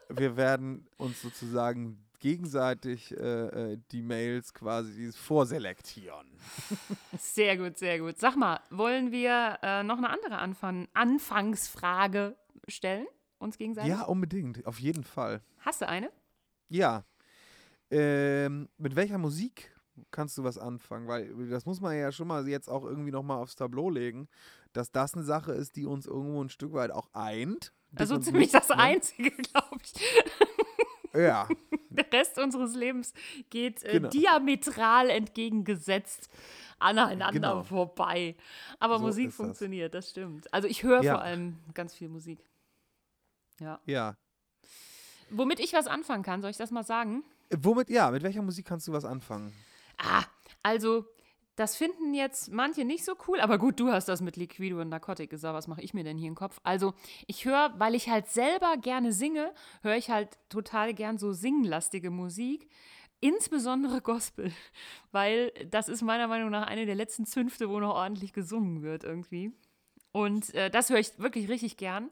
Wir 0.09 0.37
werden 0.37 0.89
uns 0.97 1.21
sozusagen 1.21 2.06
gegenseitig 2.19 3.13
äh, 3.13 3.73
äh, 3.73 3.79
die 3.91 4.03
Mails 4.03 4.53
quasi 4.55 5.13
vorselektieren. 5.13 6.27
Sehr 7.19 7.57
gut, 7.57 7.79
sehr 7.79 7.99
gut. 7.99 8.19
Sag 8.19 8.37
mal, 8.37 8.61
wollen 8.71 9.13
wir 9.13 9.59
äh, 9.63 9.83
noch 9.83 9.99
eine 9.99 10.11
andere 10.11 10.39
Anfang 10.39 10.89
Anfangsfrage 10.95 12.37
stellen? 12.69 13.07
Uns 13.39 13.59
gegenseitig? 13.59 13.91
Ja, 13.91 14.05
unbedingt, 14.05 14.67
auf 14.67 14.79
jeden 14.79 15.05
Fall. 15.05 15.43
Hast 15.61 15.83
du 15.83 15.89
eine? 15.89 16.11
Ja. 16.69 17.05
Ähm, 17.91 18.69
mit 18.79 18.97
welcher 18.97 19.19
Musik 19.19 19.73
kannst 20.11 20.37
du 20.39 20.45
was 20.45 20.59
anfangen? 20.59 21.07
Weil 21.07 21.49
das 21.49 21.67
muss 21.67 21.81
man 21.81 21.97
ja 21.97 22.13
schon 22.13 22.29
mal 22.29 22.49
jetzt 22.49 22.69
auch 22.69 22.85
irgendwie 22.85 23.11
nochmal 23.11 23.39
aufs 23.39 23.57
Tableau 23.57 23.91
legen, 23.91 24.29
dass 24.73 24.91
das 24.91 25.15
eine 25.15 25.25
Sache 25.25 25.53
ist, 25.53 25.77
die 25.77 25.87
uns 25.87 26.07
irgendwo 26.07 26.43
ein 26.43 26.49
Stück 26.49 26.73
weit 26.73 26.91
auch 26.91 27.09
eint. 27.13 27.73
Also 27.95 28.19
ziemlich 28.19 28.51
das 28.53 28.69
ne? 28.69 28.79
Einzige, 28.79 29.31
glaube 29.53 29.79
ich. 29.83 29.93
Ja, 31.17 31.49
Der 31.91 32.13
Rest 32.13 32.39
unseres 32.39 32.75
Lebens 32.75 33.13
geht 33.51 33.83
äh, 33.85 33.93
Genau. 33.93 34.09
diametral 34.11 35.09
entgegengesetzt 35.11 36.29
aneinander 36.79 37.33
Genau. 37.33 37.63
vorbei. 37.63 38.37
Aber 38.79 38.99
So 38.99 39.05
Musik 39.07 39.29
ist 39.29 39.39
das. 39.39 39.47
funktioniert, 39.47 39.95
das 39.95 40.11
stimmt. 40.11 40.53
Also 40.53 40.69
ich 40.69 40.83
höre 40.83 41.03
Ja. 41.03 41.15
vor 41.15 41.23
allem 41.23 41.57
ganz 41.75 41.95
viel 41.95 42.09
Musik. 42.09 42.39
Ja. 43.61 43.81
ja. 43.87 44.15
Womit 45.31 45.59
ich 45.61 45.73
was 45.73 45.87
anfangen 45.87 46.23
kann, 46.23 46.41
soll 46.43 46.51
ich 46.51 46.57
das 46.57 46.71
mal 46.71 46.85
sagen? 46.85 47.25
Womit, 47.51 47.89
ja, 47.91 48.11
mit 48.11 48.23
welcher 48.23 48.43
Musik 48.43 48.67
kannst 48.67 48.87
du 48.89 48.93
was 48.93 49.05
anfangen? 49.05 49.53
Ah, 49.99 50.25
also 50.63 51.07
das 51.57 51.75
finden 51.75 52.13
jetzt 52.13 52.53
manche 52.53 52.85
nicht 52.85 53.05
so 53.05 53.15
cool, 53.27 53.41
aber 53.41 53.59
gut, 53.59 53.81
du 53.81 53.91
hast 53.91 54.09
das 54.09 54.21
mit 54.21 54.37
Liquido 54.37 54.81
und 54.81 54.91
Narcotic 54.91 55.31
gesagt, 55.31 55.55
was 55.55 55.69
mache 55.69 55.83
ich 55.83 55.95
mir 55.95 56.05
denn 56.05 56.19
hier 56.19 56.29
im 56.29 56.35
Kopf? 56.35 56.61
Also 56.63 56.93
ich 57.27 57.47
höre, 57.47 57.75
weil 57.79 57.95
ich 57.95 58.11
halt 58.11 58.29
selber 58.29 58.77
gerne 58.77 59.13
singe, 59.13 59.53
höre 59.83 59.97
ich 59.97 60.11
halt 60.11 60.39
total 60.51 60.93
gern 60.93 61.19
so 61.19 61.33
singenlastige 61.33 62.11
Musik, 62.11 62.69
insbesondere 63.21 64.03
Gospel, 64.03 64.53
weil 65.13 65.51
das 65.71 65.89
ist 65.89 66.03
meiner 66.03 66.29
Meinung 66.29 66.51
nach 66.51 66.67
eine 66.67 66.85
der 66.85 66.95
letzten 66.95 67.25
Zünfte, 67.25 67.71
wo 67.71 67.81
noch 67.81 67.95
ordentlich 67.95 68.35
gesungen 68.35 68.83
wird 68.83 69.03
irgendwie. 69.03 69.53
Und 70.13 70.55
äh, 70.55 70.71
das 70.71 70.91
höre 70.91 70.99
ich 70.99 71.19
wirklich 71.19 71.49
richtig 71.49 71.79
gern 71.79 72.11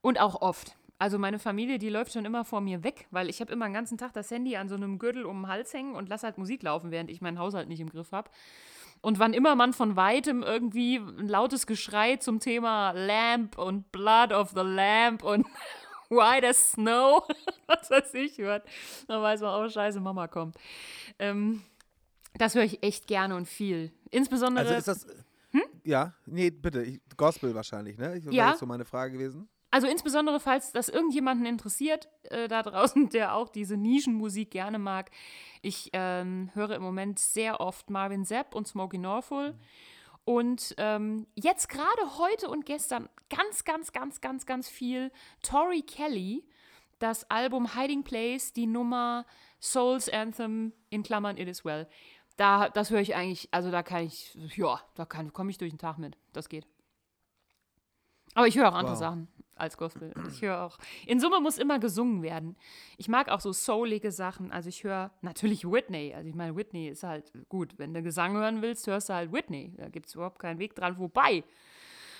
und 0.00 0.18
auch 0.18 0.40
oft. 0.40 0.76
Also 1.00 1.18
meine 1.18 1.38
Familie, 1.38 1.78
die 1.78 1.88
läuft 1.88 2.12
schon 2.12 2.26
immer 2.26 2.44
vor 2.44 2.60
mir 2.60 2.84
weg, 2.84 3.06
weil 3.10 3.30
ich 3.30 3.40
habe 3.40 3.50
immer 3.50 3.64
den 3.64 3.72
ganzen 3.72 3.96
Tag 3.96 4.12
das 4.12 4.30
Handy 4.30 4.56
an 4.56 4.68
so 4.68 4.74
einem 4.74 4.98
Gürtel 4.98 5.24
um 5.24 5.42
den 5.42 5.48
Hals 5.48 5.72
hängen 5.72 5.94
und 5.94 6.10
lasse 6.10 6.26
halt 6.26 6.36
Musik 6.36 6.62
laufen, 6.62 6.90
während 6.90 7.10
ich 7.10 7.22
meinen 7.22 7.38
Haushalt 7.38 7.68
nicht 7.68 7.80
im 7.80 7.88
Griff 7.88 8.12
habe. 8.12 8.30
Und 9.00 9.18
wann 9.18 9.32
immer 9.32 9.54
man 9.56 9.72
von 9.72 9.96
weitem 9.96 10.42
irgendwie 10.42 10.96
ein 10.96 11.26
lautes 11.26 11.66
Geschrei 11.66 12.16
zum 12.16 12.38
Thema 12.38 12.90
Lamp 12.90 13.56
und 13.56 13.90
Blood 13.92 14.32
of 14.32 14.50
the 14.50 14.60
Lamp 14.60 15.22
und 15.24 15.46
White 16.10 16.46
as 16.46 16.72
Snow, 16.72 17.26
was 17.66 17.90
weiß 17.90 18.12
ich, 18.14 18.36
hört, 18.36 18.68
dann 19.08 19.22
weiß 19.22 19.40
man, 19.40 19.64
oh 19.64 19.70
scheiße, 19.70 20.00
Mama 20.00 20.28
kommt. 20.28 20.54
Ähm, 21.18 21.62
das 22.34 22.54
höre 22.54 22.64
ich 22.64 22.82
echt 22.82 23.06
gerne 23.06 23.36
und 23.36 23.48
viel. 23.48 23.90
Insbesondere 24.10 24.66
Also 24.66 24.74
ist 24.76 24.86
das. 24.86 25.06
Ja, 25.82 26.12
nee, 26.26 26.50
bitte. 26.50 26.82
Ich, 26.82 27.00
Gospel 27.16 27.54
wahrscheinlich, 27.54 27.96
ne? 27.96 28.18
Ich, 28.18 28.24
Hm? 28.26 28.32
Ja. 28.32 28.42
Wäre 28.42 28.50
jetzt 28.50 28.60
so 28.60 28.66
meine 28.66 28.84
Frage 28.84 29.14
gewesen. 29.14 29.48
Also 29.72 29.86
insbesondere, 29.86 30.40
falls 30.40 30.72
das 30.72 30.88
irgendjemanden 30.88 31.46
interessiert 31.46 32.08
äh, 32.24 32.48
da 32.48 32.62
draußen, 32.62 33.08
der 33.10 33.34
auch 33.34 33.48
diese 33.48 33.76
Nischenmusik 33.76 34.50
gerne 34.50 34.78
mag. 34.80 35.10
Ich 35.62 35.90
ähm, 35.92 36.50
höre 36.54 36.70
im 36.76 36.82
Moment 36.82 37.18
sehr 37.20 37.60
oft 37.60 37.88
Marvin 37.88 38.24
Sepp 38.24 38.54
und 38.54 38.66
Smokey 38.66 38.98
Norfolk. 38.98 39.54
Und 40.24 40.74
ähm, 40.76 41.26
jetzt 41.34 41.68
gerade 41.68 42.18
heute 42.18 42.48
und 42.50 42.66
gestern 42.66 43.08
ganz, 43.28 43.64
ganz, 43.64 43.92
ganz, 43.92 44.20
ganz, 44.20 44.44
ganz 44.44 44.68
viel 44.68 45.12
Tori 45.42 45.82
Kelly. 45.82 46.44
Das 46.98 47.30
Album 47.30 47.74
Hiding 47.74 48.02
Place, 48.02 48.52
die 48.52 48.66
Nummer 48.66 49.24
Soul's 49.60 50.08
Anthem 50.10 50.72
in 50.90 51.02
Klammern 51.02 51.38
It 51.38 51.48
Is 51.48 51.64
Well. 51.64 51.88
Da, 52.36 52.68
das 52.68 52.90
höre 52.90 53.00
ich 53.00 53.14
eigentlich, 53.14 53.48
also 53.52 53.70
da 53.70 53.82
kann 53.82 54.02
ich, 54.04 54.36
ja, 54.56 54.80
da 54.94 55.04
kann- 55.06 55.32
komme 55.32 55.50
ich 55.50 55.58
durch 55.58 55.70
den 55.70 55.78
Tag 55.78 55.98
mit. 55.98 56.16
Das 56.32 56.48
geht. 56.48 56.66
Aber 58.34 58.46
ich 58.46 58.56
höre 58.56 58.68
auch 58.68 58.74
andere 58.74 58.94
Wow. 58.94 58.98
Sachen 59.00 59.28
als 59.60 59.76
Gospel. 59.76 60.12
Ich 60.28 60.42
höre 60.42 60.62
auch. 60.62 60.78
In 61.06 61.20
Summe 61.20 61.40
muss 61.40 61.58
immer 61.58 61.78
gesungen 61.78 62.22
werden. 62.22 62.56
Ich 62.96 63.08
mag 63.08 63.28
auch 63.28 63.40
so 63.40 63.52
soulige 63.52 64.10
Sachen. 64.12 64.50
Also 64.50 64.68
ich 64.68 64.84
höre 64.84 65.10
natürlich 65.22 65.64
Whitney. 65.70 66.14
Also 66.14 66.28
ich 66.28 66.34
meine, 66.34 66.56
Whitney 66.56 66.88
ist 66.88 67.02
halt 67.02 67.32
gut. 67.48 67.74
Wenn 67.78 67.94
du 67.94 68.02
Gesang 68.02 68.34
hören 68.34 68.62
willst, 68.62 68.86
hörst 68.86 69.08
du 69.08 69.14
halt 69.14 69.32
Whitney. 69.32 69.74
Da 69.76 69.88
gibt 69.88 70.06
es 70.06 70.14
überhaupt 70.14 70.38
keinen 70.38 70.58
Weg 70.58 70.74
dran 70.74 70.96
vorbei. 70.96 71.44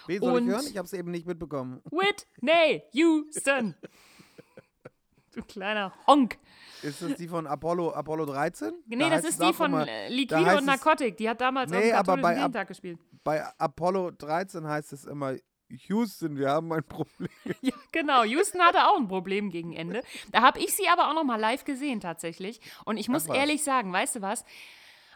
Wen 0.07 0.20
soll 0.20 0.36
Und- 0.36 0.45
ich 0.49 0.51
hören? 0.55 0.66
Ich 0.68 0.76
habe 0.76 0.86
es 0.86 0.93
eben 0.93 1.11
nicht 1.11 1.26
mitbekommen. 1.26 1.80
Whitney 1.91 2.82
Houston. 2.93 3.74
du 5.34 5.43
kleiner 5.43 5.93
Honk. 6.07 6.38
Ist 6.82 7.03
das 7.03 7.14
die 7.16 7.28
von 7.28 7.47
Apollo, 7.47 7.93
Apollo 7.93 8.26
13? 8.26 8.72
Nee, 8.86 8.97
Da 8.99 9.11
das 9.11 9.24
ist 9.24 9.41
die 9.43 9.53
von 9.53 9.66
immer- 9.72 9.86
äh, 9.86 10.09
Liquido 10.09 10.57
und 10.59 10.64
Narcotic. 10.64 11.16
Die 11.18 11.28
hat 11.28 11.41
damals 11.41 11.70
Nee, 11.70 11.93
auf 11.93 12.05
dem 12.07 12.11
aber 12.12 12.22
bei 12.22 12.41
Ab- 12.41 12.66
gespielt. 12.68 12.99
Bei 13.22 13.45
Apollo 13.59 14.12
13 14.12 14.66
heißt 14.66 14.93
es 14.95 15.05
immer, 15.05 15.34
Houston, 15.89 16.37
wir 16.37 16.51
haben 16.51 16.73
ein 16.73 16.85
Problem. 16.85 17.29
Ja, 17.61 17.75
genau. 17.93 18.23
Houston 18.25 18.61
hatte 18.61 18.89
auch 18.89 18.97
ein 18.97 19.09
Problem 19.09 19.51
gegen 19.51 19.73
Ende. 19.73 20.03
Da 20.33 20.43
habe 20.43 20.59
ich 20.61 20.75
sie 20.75 20.89
aber 20.89 21.09
auch 21.09 21.14
noch 21.14 21.25
mal 21.25 21.41
live 21.41 21.64
gesehen 21.64 22.01
tatsächlich. 22.01 22.61
Und 22.85 22.97
ich 22.97 23.09
muss 23.09 23.27
ehrlich 23.27 23.62
sagen, 23.62 23.93
weißt 23.93 24.16
du 24.16 24.23
was? 24.23 24.45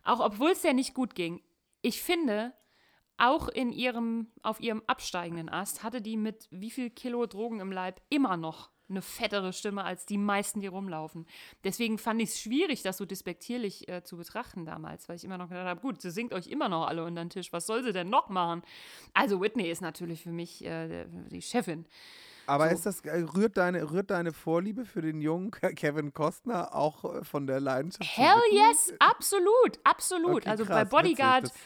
Auch 0.04 0.20
obwohl 0.20 0.50
es 0.50 0.62
ja 0.62 0.72
nicht 0.72 0.94
gut 0.94 1.14
ging, 1.14 1.42
ich 1.82 2.02
finde, 2.02 2.52
auch 3.16 3.48
in 3.48 3.72
ihrem, 3.72 4.28
auf 4.42 4.60
ihrem 4.60 4.82
absteigenden 4.86 5.48
Ast 5.48 5.82
hatte 5.82 6.02
die 6.02 6.16
mit 6.16 6.48
wie 6.50 6.70
viel 6.70 6.90
Kilo 6.90 7.26
Drogen 7.26 7.60
im 7.60 7.72
Leib 7.72 8.00
immer 8.10 8.36
noch 8.36 8.70
eine 8.88 9.02
fettere 9.02 9.52
Stimme 9.52 9.84
als 9.84 10.06
die 10.06 10.18
meisten, 10.18 10.60
die 10.60 10.66
rumlaufen. 10.66 11.26
Deswegen 11.64 11.98
fand 11.98 12.20
ich 12.20 12.30
es 12.30 12.40
schwierig, 12.40 12.82
das 12.82 12.98
so 12.98 13.06
despektierlich 13.06 13.88
äh, 13.88 14.02
zu 14.04 14.16
betrachten 14.16 14.64
damals, 14.64 15.08
weil 15.08 15.16
ich 15.16 15.24
immer 15.24 15.38
noch 15.38 15.48
gedacht 15.48 15.66
habe, 15.66 15.80
gut, 15.80 16.02
sie 16.02 16.10
singt 16.10 16.34
euch 16.34 16.48
immer 16.48 16.68
noch 16.68 16.86
alle 16.86 17.04
unter 17.04 17.24
den 17.24 17.30
Tisch, 17.30 17.52
was 17.52 17.66
soll 17.66 17.82
sie 17.82 17.92
denn 17.92 18.10
noch 18.10 18.28
machen? 18.28 18.62
Also 19.14 19.40
Whitney 19.40 19.70
ist 19.70 19.80
natürlich 19.80 20.22
für 20.22 20.32
mich 20.32 20.64
äh, 20.64 21.06
die 21.30 21.42
Chefin. 21.42 21.86
Aber 22.46 22.68
So. 22.68 22.74
ist 22.74 22.84
das, 22.84 23.00
äh, 23.06 23.22
rührt, 23.34 23.56
deine, 23.56 23.90
rührt 23.90 24.10
deine 24.10 24.34
Vorliebe 24.34 24.84
für 24.84 25.00
den 25.00 25.22
jungen 25.22 25.50
Ke- 25.50 25.74
Kevin 25.74 26.12
Costner 26.12 26.74
auch 26.74 27.04
äh, 27.04 27.24
von 27.24 27.46
der 27.46 27.58
Leidenschaft? 27.58 28.04
Hell 28.18 28.36
yes, 28.50 28.92
absolut, 28.98 29.80
absolut. 29.82 30.42
Okay, 30.42 30.50
also 30.50 30.66
krass, 30.66 30.74
bei 30.74 30.84
Bodyguard, 30.84 31.44
witzig, 31.44 31.62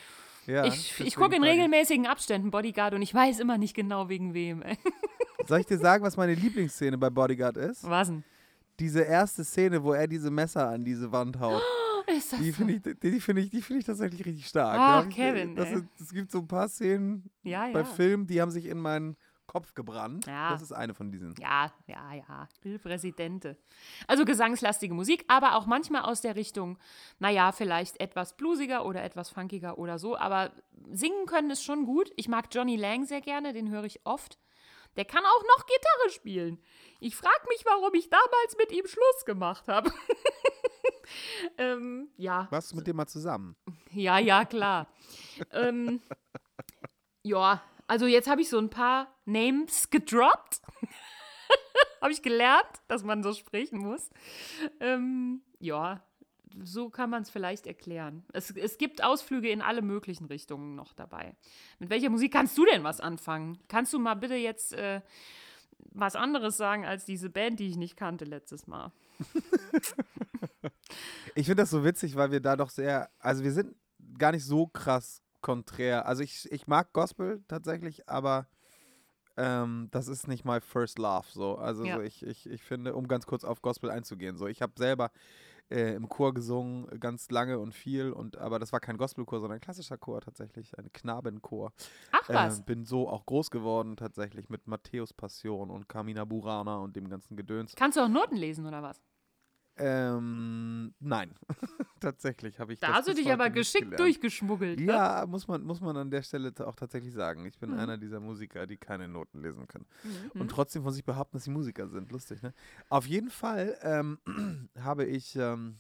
ja, 0.49 0.65
ich, 0.65 0.99
ich 1.01 1.15
gucke 1.17 1.37
in 1.37 1.43
ich. 1.43 1.51
regelmäßigen 1.51 2.07
Abständen 2.07 2.51
Bodyguard 2.51 2.95
und 2.95 3.03
ich 3.03 3.13
weiß 3.15 3.39
immer 3.41 3.59
nicht 3.59 3.75
genau 3.75 4.09
wegen 4.09 4.35
wem. 4.35 4.63
Soll 5.47 5.61
ich 5.61 5.67
dir 5.67 5.79
sagen, 5.79 6.03
was 6.05 6.17
meine 6.17 6.35
Lieblingsszene 6.35 6.99
bei 6.99 7.11
Bodyguard 7.11 7.57
ist? 7.57 7.89
Was 7.89 8.09
denn? 8.09 8.25
Diese 8.81 9.03
erste 9.03 9.45
Szene, 9.45 9.83
wo 9.83 9.93
er 9.93 10.07
diese 10.07 10.31
Messer 10.31 10.69
an 10.69 10.85
diese 10.85 11.11
Wand 11.13 11.39
haut. 11.41 11.63
Ist 12.07 12.33
das 12.33 12.41
Die 12.41 12.53
finde 12.53 12.75
ich, 12.75 12.83
die, 13.01 13.21
finde 13.21 13.43
ich, 13.43 13.51
die 13.51 13.61
finde 13.61 13.81
ich 13.81 13.85
tatsächlich 13.87 14.25
richtig 14.25 14.47
stark. 14.47 14.77
Ach, 14.81 15.03
Da 15.03 15.09
ich- 15.11 15.15
Kevin, 15.15 15.55
das 15.55 15.71
ist, 15.71 15.85
Es 16.01 16.11
gibt 16.11 16.31
so 16.31 16.39
ein 16.39 16.49
paar 16.49 16.67
Szenen 16.69 17.31
Ja, 17.43 17.67
ja. 17.67 17.73
bei 17.75 17.85
Filmen, 17.85 18.27
die 18.27 18.41
haben 18.41 18.51
sich 18.51 18.65
in 18.65 18.79
meinen 18.79 19.17
Kopf 19.49 19.75
gebrannt. 19.75 20.27
Ja. 20.27 20.51
Das 20.53 20.63
ist 20.63 20.73
eine 20.73 20.95
von 20.95 21.11
diesen. 21.11 21.35
Ja, 21.41 21.73
ja, 21.89 22.15
ja. 22.15 22.49
Il 22.63 22.79
Presidente. 22.79 23.57
Also 24.07 24.25
gesangslastige 24.25 24.95
Musik, 24.95 25.25
aber 25.27 25.57
auch 25.57 25.67
manchmal 25.67 26.03
aus 26.03 26.21
der 26.21 26.37
Richtung, 26.37 26.79
naja, 27.19 27.51
vielleicht 27.51 27.99
etwas 27.99 28.37
bluesiger 28.37 28.85
oder 28.87 29.03
etwas 29.03 29.31
funkiger 29.31 29.79
oder 29.79 29.99
so. 29.99 30.17
Aber 30.17 30.53
singen 30.93 31.27
können 31.27 31.51
ist 31.51 31.65
schon 31.65 31.87
gut. 31.87 32.13
Ich 32.17 32.29
mag 32.29 32.47
Johnny 32.53 32.77
Lang 32.77 33.07
sehr 33.07 33.21
gerne, 33.23 33.53
den 33.53 33.71
höre 33.71 33.85
ich 33.85 34.01
oft. 34.05 34.39
Der 34.97 35.05
kann 35.05 35.25
auch 35.25 35.43
noch 35.57 35.67
Gitarre 35.67 36.11
spielen. 36.11 36.63
Ich 37.01 37.17
frage 37.17 37.49
mich, 37.49 37.65
warum 37.65 37.95
ich 37.95 38.11
damals 38.11 38.57
mit 38.59 38.71
ihm 38.73 38.87
Schluss 38.87 39.25
gemacht 39.25 39.67
habe. 39.69 39.91
ähm, 41.59 42.09
ja, 42.17 42.49
Warst 42.51 42.73
du 42.73 42.77
mit 42.77 42.87
dem 42.87 42.97
mal 42.97 43.07
zusammen? 43.07 43.57
ja, 43.93 44.19
ja, 44.19 44.45
klar. 44.45 44.89
ähm, 45.53 46.01
ja, 47.23 47.63
also 47.89 48.07
jetzt 48.07 48.29
habe 48.29 48.41
ich 48.41 48.49
so 48.49 48.59
ein 48.59 48.71
paar 48.71 49.13
Names 49.25 49.91
gedroppt. 49.91 50.61
habe 52.01 52.13
ich 52.13 52.23
gelernt, 52.23 52.69
dass 52.87 53.03
man 53.03 53.23
so 53.23 53.33
sprechen 53.33 53.79
muss. 53.79 54.11
Ähm, 54.79 55.43
ja, 55.59 56.03
so 56.63 56.91
kann 56.91 57.11
man 57.11 57.23
es 57.23 57.31
vielleicht 57.31 57.67
erklären. 57.67 58.25
Es, 58.33 58.51
es 58.51 58.79
gibt 58.79 59.03
Ausflüge 59.03 59.51
in 59.51 59.63
alle 59.63 59.83
möglichen 59.83 60.27
Richtungen 60.27 60.75
noch 60.75 60.93
dabei. 60.93 61.35
Mit 61.79 61.91
welcher 61.91 62.11
Musik 62.11 62.33
kannst 62.33 62.57
du 62.57 62.65
denn 62.65 62.85
was 62.85 63.01
anfangen? 63.01 63.59
Kannst 63.69 63.93
du 63.93 63.99
mal 63.99 64.15
bitte 64.15 64.37
jetzt 64.37 64.73
äh, 64.75 65.01
was 65.91 66.15
anderes 66.15 66.57
sagen 66.57 66.87
als 66.87 67.05
diese 67.05 67.31
Band, 67.31 67.59
die 67.59 67.69
ich 67.69 67.77
nicht 67.77 67.97
kannte 67.97 68.25
letztes 68.25 68.67
Mal? 68.67 68.93
Ich 71.35 71.47
finde 71.47 71.63
das 71.63 71.71
so 71.71 71.85
witzig, 71.85 72.17
weil 72.17 72.33
wir 72.33 72.41
da 72.41 72.57
doch 72.57 72.71
sehr, 72.71 73.11
also 73.21 73.45
wir 73.45 73.53
sind 73.53 73.77
gar 74.19 74.33
nicht 74.33 74.45
so 74.45 74.67
krass 74.67 75.23
konträr. 75.49 76.05
Also 76.05 76.23
ich, 76.23 76.51
ich 76.53 76.67
mag 76.67 76.93
Gospel 76.93 77.43
tatsächlich, 77.49 78.07
aber 78.07 78.49
ähm, 79.39 79.89
das 79.93 80.07
ist 80.07 80.29
nicht 80.29 80.45
my 80.45 80.61
first 80.61 80.99
love. 80.99 81.27
So. 81.31 81.57
Also 81.57 81.87
Ja. 81.87 81.95
so 81.95 82.03
ich, 82.03 82.23
ich, 82.23 82.47
ich 82.47 82.63
finde, 82.63 82.95
um 82.95 83.09
ganz 83.09 83.25
kurz 83.25 83.45
auf 83.45 83.63
Gospel 83.63 83.91
einzugehen, 83.91 84.37
so 84.37 84.47
ich 84.47 84.61
habe 84.61 84.75
selber 84.77 85.11
äh, 85.71 85.95
im 85.95 86.07
Chor 86.11 86.35
gesungen, 86.35 87.01
ganz 87.01 87.31
lange 87.31 87.59
und 87.59 87.73
viel, 87.73 88.13
und 88.13 88.37
aber 88.37 88.59
das 88.59 88.73
war 88.73 88.81
kein 88.81 88.99
Gospelchor, 88.99 89.41
sondern 89.41 89.57
ein 89.57 89.63
klassischer 89.63 89.97
Chor 89.97 90.21
tatsächlich, 90.21 90.79
ein 90.79 90.93
Knabenchor. 90.93 91.73
Ach 92.13 92.29
was. 92.29 92.59
Ähm, 92.59 92.65
bin 92.67 92.85
so 92.85 93.09
auch 93.09 93.25
groß 93.25 93.51
geworden 93.51 93.97
tatsächlich 93.97 94.51
mit 94.51 94.67
Matthäus 94.67 95.15
Passion 95.15 95.71
und 95.71 95.89
Carmina 95.89 96.27
Burana 96.27 96.77
und 96.77 96.95
dem 96.95 97.09
ganzen 97.09 97.39
Gedöns. 97.39 97.75
Kannst 97.75 97.97
du 97.97 98.03
auch 98.03 98.09
Noten 98.09 98.37
lesen 98.37 98.67
oder 98.67 98.83
was? 98.83 99.01
Ähm, 99.79 100.95
nein, 101.01 101.35
tatsächlich 102.01 102.59
habe 102.59 102.73
ich 102.73 102.81
Da 102.81 102.95
hast 102.95 103.09
du 103.09 103.15
dich 103.15 103.33
aber 103.33 103.51
geschickt 103.51 103.85
gelernt. 103.85 104.01
durchgeschmuggelt. 104.01 104.81
ne? 104.81 104.87
Ja, 104.87 105.25
muss 105.27 105.47
man, 105.49 105.63
muss 105.63 105.81
man 105.81 105.97
an 105.97 106.11
der 106.11 106.23
Stelle 106.23 106.53
auch 106.67 106.75
tatsächlich 106.77 107.13
sagen. 107.13 107.45
Ich 107.47 107.59
bin 107.59 107.71
Mhm. 107.71 107.79
einer 107.79 107.99
dieser 107.99 108.21
Musiker, 108.21 108.67
die 108.67 108.77
keine 108.77 109.09
Noten 109.09 109.41
lesen 109.43 109.67
können. 109.67 109.87
Mhm. 110.35 110.41
Und 110.41 110.51
trotzdem 110.51 110.83
von 110.83 110.93
sich 110.93 111.05
behaupten, 111.05 111.37
dass 111.37 111.45
sie 111.45 111.51
Musiker 111.51 111.89
sind. 111.89 112.11
Lustig, 112.13 112.43
ne? 112.43 112.53
Auf 112.89 113.07
jeden 113.07 113.31
Fall 113.31 113.77
ähm, 113.83 114.19
habe 114.81 115.05
ich, 115.05 115.37
ähm, 115.37 115.79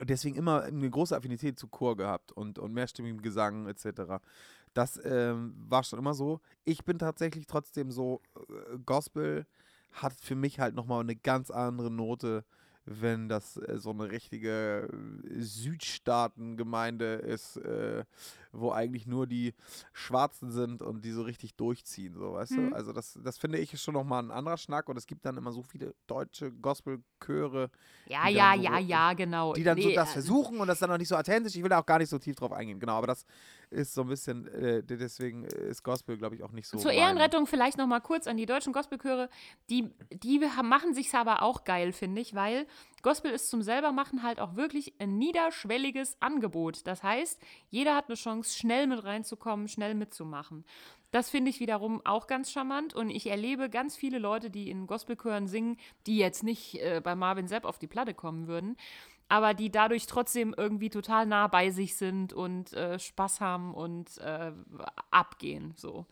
deswegen 0.00 0.36
immer 0.36 0.62
eine 0.62 0.90
große 0.90 1.16
Affinität 1.16 1.58
zu 1.58 1.68
Chor 1.68 1.96
gehabt 1.96 2.32
und, 2.32 2.58
und 2.58 2.72
mehrstimmigem 2.72 3.22
Gesang 3.22 3.66
etc. 3.68 4.20
Das 4.72 5.00
ähm, 5.04 5.54
war 5.56 5.84
schon 5.84 5.98
immer 5.98 6.14
so. 6.14 6.40
Ich 6.64 6.84
bin 6.84 6.98
tatsächlich 6.98 7.46
trotzdem 7.46 7.90
so, 7.90 8.20
äh, 8.36 8.78
Gospel 8.84 9.46
hat 9.92 10.12
für 10.14 10.34
mich 10.34 10.58
halt 10.58 10.74
nochmal 10.74 11.00
eine 11.00 11.14
ganz 11.14 11.50
andere 11.52 11.90
Note, 11.90 12.44
wenn 12.86 13.28
das 13.28 13.56
äh, 13.56 13.78
so 13.78 13.90
eine 13.90 14.10
richtige 14.10 14.88
äh, 14.90 15.40
Südstaatengemeinde 15.40 17.14
ist, 17.14 17.56
äh, 17.56 18.04
wo 18.54 18.70
eigentlich 18.72 19.06
nur 19.06 19.26
die 19.26 19.54
Schwarzen 19.92 20.50
sind 20.50 20.82
und 20.82 21.04
die 21.04 21.10
so 21.10 21.22
richtig 21.22 21.54
durchziehen, 21.54 22.14
so, 22.14 22.34
weißt 22.34 22.52
Mhm. 22.52 22.70
du? 22.70 22.74
Also 22.74 22.92
das, 22.92 23.18
das 23.22 23.38
finde 23.38 23.58
ich 23.58 23.72
ist 23.74 23.82
schon 23.82 23.94
nochmal 23.94 24.22
ein 24.22 24.30
anderer 24.30 24.56
Schnack 24.56 24.88
und 24.88 24.96
es 24.96 25.06
gibt 25.06 25.24
dann 25.26 25.36
immer 25.36 25.52
so 25.52 25.62
viele 25.62 25.94
deutsche 26.06 26.50
Gospelchöre, 26.52 27.70
Ja, 28.06 28.28
ja, 28.28 28.54
so- 28.56 28.62
ja, 28.62 28.78
ja, 28.78 29.12
genau. 29.14 29.54
die 29.54 29.64
dann 29.64 29.80
so 29.80 29.88
Nee, 29.88 29.94
das 29.94 30.10
äh, 30.10 30.12
versuchen 30.14 30.60
und 30.60 30.68
das 30.68 30.78
dann 30.78 30.90
auch 30.90 30.98
nicht 30.98 31.08
so 31.08 31.16
authentisch. 31.16 31.54
Ich 31.56 31.62
will 31.62 31.68
da 31.70 31.80
auch 31.80 31.86
gar 31.86 31.98
nicht 31.98 32.08
so 32.10 32.18
tief 32.18 32.36
drauf 32.36 32.52
eingehen, 32.52 32.78
genau, 32.80 32.94
aber 32.94 33.06
das 33.08 33.24
ist 33.70 33.94
so 33.94 34.02
ein 34.02 34.08
bisschen, 34.08 34.46
äh, 34.48 34.82
deswegen 34.82 35.44
ist 35.44 35.82
Gospel, 35.82 36.16
glaube 36.16 36.36
ich, 36.36 36.42
auch 36.42 36.52
nicht 36.52 36.68
so. 36.68 36.78
Zur 36.78 36.92
Ehrenrettung 36.92 37.46
vielleicht 37.46 37.78
noch 37.78 37.86
mal 37.86 38.00
kurz 38.00 38.26
an 38.26 38.36
die 38.36 38.46
deutschen 38.46 38.72
Gospelchöre. 38.72 39.28
Die, 39.70 39.90
die 40.12 40.40
machen 40.62 40.94
sich 40.94 41.12
aber 41.14 41.42
auch 41.42 41.64
geil, 41.64 41.92
finde 41.92 42.20
ich, 42.20 42.34
weil 42.34 42.66
Gospel 43.04 43.30
ist 43.30 43.50
zum 43.50 43.60
selbermachen 43.60 44.22
halt 44.22 44.40
auch 44.40 44.56
wirklich 44.56 44.94
ein 44.98 45.18
niederschwelliges 45.18 46.16
Angebot. 46.20 46.86
Das 46.86 47.02
heißt, 47.02 47.38
jeder 47.68 47.94
hat 47.94 48.08
eine 48.08 48.16
Chance, 48.16 48.58
schnell 48.58 48.86
mit 48.86 49.04
reinzukommen, 49.04 49.68
schnell 49.68 49.94
mitzumachen. 49.94 50.64
Das 51.10 51.28
finde 51.28 51.50
ich 51.50 51.60
wiederum 51.60 52.00
auch 52.06 52.26
ganz 52.26 52.50
charmant 52.50 52.94
und 52.94 53.10
ich 53.10 53.26
erlebe 53.26 53.68
ganz 53.68 53.94
viele 53.94 54.18
Leute, 54.18 54.48
die 54.48 54.70
in 54.70 54.86
Gospelchören 54.86 55.46
singen, 55.48 55.76
die 56.06 56.16
jetzt 56.16 56.42
nicht 56.42 56.76
äh, 56.80 57.02
bei 57.04 57.14
Marvin 57.14 57.46
Sepp 57.46 57.66
auf 57.66 57.78
die 57.78 57.86
Platte 57.86 58.14
kommen 58.14 58.46
würden, 58.48 58.74
aber 59.28 59.52
die 59.52 59.70
dadurch 59.70 60.06
trotzdem 60.06 60.54
irgendwie 60.56 60.88
total 60.88 61.26
nah 61.26 61.46
bei 61.46 61.68
sich 61.68 61.96
sind 61.96 62.32
und 62.32 62.72
äh, 62.72 62.98
Spaß 62.98 63.42
haben 63.42 63.74
und 63.74 64.16
äh, 64.16 64.52
abgehen. 65.10 65.74
So. 65.76 66.06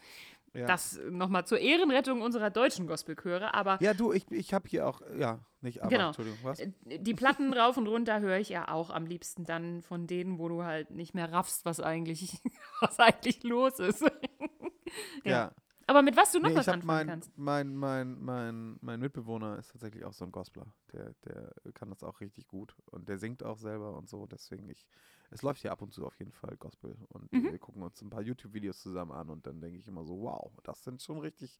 Ja. 0.55 0.66
Das 0.66 1.00
nochmal 1.09 1.46
zur 1.46 1.59
Ehrenrettung 1.59 2.20
unserer 2.20 2.50
deutschen 2.50 2.86
Gospelchöre, 2.86 3.55
aber 3.55 3.78
Ja, 3.80 3.94
du, 3.94 4.12
ich, 4.12 4.30
ich 4.30 4.53
habe 4.53 4.68
hier 4.68 4.86
auch, 4.86 5.00
ja, 5.16 5.40
nicht 5.62 5.80
aber, 5.80 5.90
Genau. 5.90 6.07
Entschuldigung, 6.09 6.38
was? 6.42 6.61
äh, 6.61 6.72
die 6.84 7.14
Platten 7.14 7.53
rauf 7.55 7.78
und 7.78 7.86
runter 7.86 8.20
höre 8.20 8.36
ich 8.36 8.50
ja 8.50 8.68
auch 8.68 8.90
am 8.90 9.07
liebsten 9.07 9.44
dann 9.44 9.80
von 9.82 10.07
denen, 10.07 10.38
wo 10.38 10.48
du 10.48 10.62
halt 10.62 10.90
nicht 10.90 11.14
mehr 11.14 11.32
raffst, 11.32 11.64
was 11.64 11.80
eigentlich, 11.80 12.38
was 12.80 12.98
eigentlich 12.98 13.42
los 13.44 13.78
ist. 13.78 14.05
Ja. 15.24 15.53
Aber 15.87 16.03
mit 16.03 16.16
was 16.16 16.33
du 16.33 16.39
noch 16.41 16.49
Nee, 16.51 16.57
was 16.57 16.68
anfangen 16.68 16.87
mein, 16.87 17.07
kannst. 17.07 17.37
mein, 17.37 17.74
mein, 17.76 18.18
mein, 18.22 18.78
mein 18.80 19.01
Mitbewohner 19.01 19.59
ist 19.59 19.72
tatsächlich 19.72 20.05
auch 20.05 20.12
so 20.12 20.24
ein 20.24 20.33
Gospler. 20.33 20.66
Der, 20.93 21.12
der 21.24 21.53
kann 21.74 21.91
das 21.91 22.03
auch 22.03 22.20
richtig 22.20 22.47
gut 22.47 22.74
und 22.87 23.09
der 23.09 23.18
singt 23.18 23.43
auch 23.43 23.59
selber 23.59 23.97
und 23.97 24.09
so. 24.09 24.26
Deswegen 24.26 24.68
ich, 24.68 24.87
es 25.30 25.43
läuft 25.43 25.61
hier 25.62 25.72
ab 25.72 25.83
und 25.83 25.93
zu 25.93 26.07
auf 26.07 26.18
jeden 26.18 26.33
Fall 26.33 26.57
Gospel 26.57 26.97
und 27.09 27.33
Mhm. 27.33 27.51
wir 27.53 27.59
gucken 27.59 27.83
uns 27.83 28.01
ein 28.03 28.11
paar 28.11 28.22
YouTube-Videos 28.22 28.80
zusammen 28.80 29.12
an 29.12 29.30
und 29.30 29.47
dann 29.47 29.61
denke 29.61 29.78
ich 29.78 29.89
immer 29.89 30.05
so, 30.05 30.20
wow, 30.20 30.53
das 30.62 30.83
sind 30.85 31.03
schon 31.03 31.18
richtig, 31.18 31.59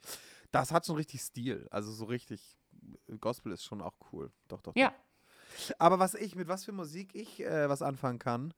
das 0.51 0.71
hat 0.73 0.87
schon 0.87 0.97
richtig 0.97 1.21
Stil. 1.23 1.67
Also 1.71 1.91
so 1.93 2.05
richtig, 2.05 2.57
Gospel 3.21 3.53
ist 3.53 3.65
schon 3.65 3.81
auch 3.81 3.95
cool. 4.13 4.31
Doch, 4.49 4.61
doch. 4.63 4.75
Ja. 4.77 4.91
Doch. 4.91 5.75
Aber 5.79 5.99
was 5.99 6.15
ich, 6.15 6.35
mit 6.37 6.49
was 6.49 6.65
für 6.65 6.73
Musik 6.73 7.15
ich 7.15 7.41
äh, 7.41 7.69
was 7.69 7.83
anfangen 7.83 8.19
kann, 8.19 8.55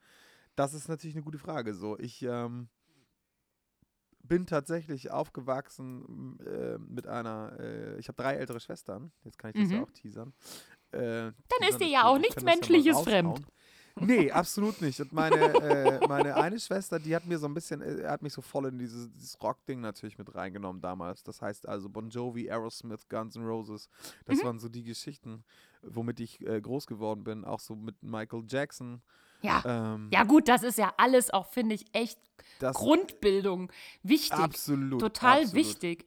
das 0.57 0.75
ist 0.75 0.89
natürlich 0.89 1.17
eine 1.17 1.25
gute 1.25 1.39
Frage. 1.39 1.75
So, 1.75 1.99
ich 1.99 2.23
ähm, 2.23 2.69
bin 4.25 4.47
tatsächlich 4.47 5.11
aufgewachsen 5.11 6.39
äh, 6.41 6.79
mit 6.79 7.07
einer, 7.07 7.57
äh, 7.61 7.99
ich 7.99 8.09
habe 8.09 8.21
drei 8.23 8.35
ältere 8.35 8.59
Schwestern, 8.61 9.13
jetzt 9.25 9.39
kann 9.39 9.53
ich 9.55 9.61
das 9.63 9.71
ja 9.71 9.79
Mhm. 9.79 9.85
auch 9.85 9.91
teasern. 9.93 10.33
Äh, 10.93 10.99
Dann 10.99 11.69
ist 11.69 11.81
dir 11.81 11.89
ja 11.89 12.05
auch 12.05 12.19
nichts 12.19 12.37
ja 12.37 12.43
Menschliches 12.45 13.01
fremd. 13.01 13.41
Nee, 14.01 14.33
absolut 14.33 14.81
nicht. 14.83 15.01
Und 15.01 15.13
meine, 15.13 15.37
äh, 15.37 16.01
meine 16.09 16.35
eine 16.37 16.59
Schwester, 16.59 16.99
die 16.99 17.15
hat 17.15 17.27
mir 17.27 17.39
so 17.39 17.47
ein 17.47 17.55
bisschen, 17.55 17.81
äh, 17.81 18.09
hat 18.09 18.23
mich 18.23 18.33
so 18.33 18.43
voll 18.43 18.67
in 18.67 18.79
dieses, 18.79 19.09
dieses 19.13 19.41
Rock-Ding 19.41 19.81
natürlich 19.81 20.19
mit 20.19 20.35
reingenommen 20.35 20.83
damals. 20.83 21.23
Das 21.23 21.41
heißt 21.41 21.69
also 21.69 21.89
Bon 21.89 22.09
Jovi, 22.11 22.51
Aerosmith, 22.51 23.09
Guns 23.09 23.37
N' 23.37 23.45
Roses. 23.47 23.89
Das 24.25 24.39
Mhm. 24.39 24.45
waren 24.47 24.59
so 24.59 24.69
die 24.69 24.83
Geschichten, 24.83 25.45
womit 25.83 26.19
ich 26.19 26.45
äh, 26.45 26.61
groß 26.61 26.87
geworden 26.89 27.23
bin. 27.23 27.45
Auch 27.45 27.61
so 27.61 27.77
mit 27.77 28.03
Michael 28.03 28.43
Jackson. 28.49 29.01
Ja. 29.45 29.63
Ähm, 29.65 30.09
Ja, 30.13 30.25
gut, 30.25 30.49
das 30.49 30.63
ist 30.63 30.79
ja 30.79 30.93
alles 30.97 31.31
auch, 31.33 31.47
finde 31.47 31.75
ich, 31.75 31.85
echt 31.93 32.19
das 32.59 32.77
Grundbildung. 32.77 33.71
Wichtig. 34.03 34.39
absolut. 34.39 35.01
total 35.01 35.43
absolut. 35.43 35.55
wichtig. 35.55 36.07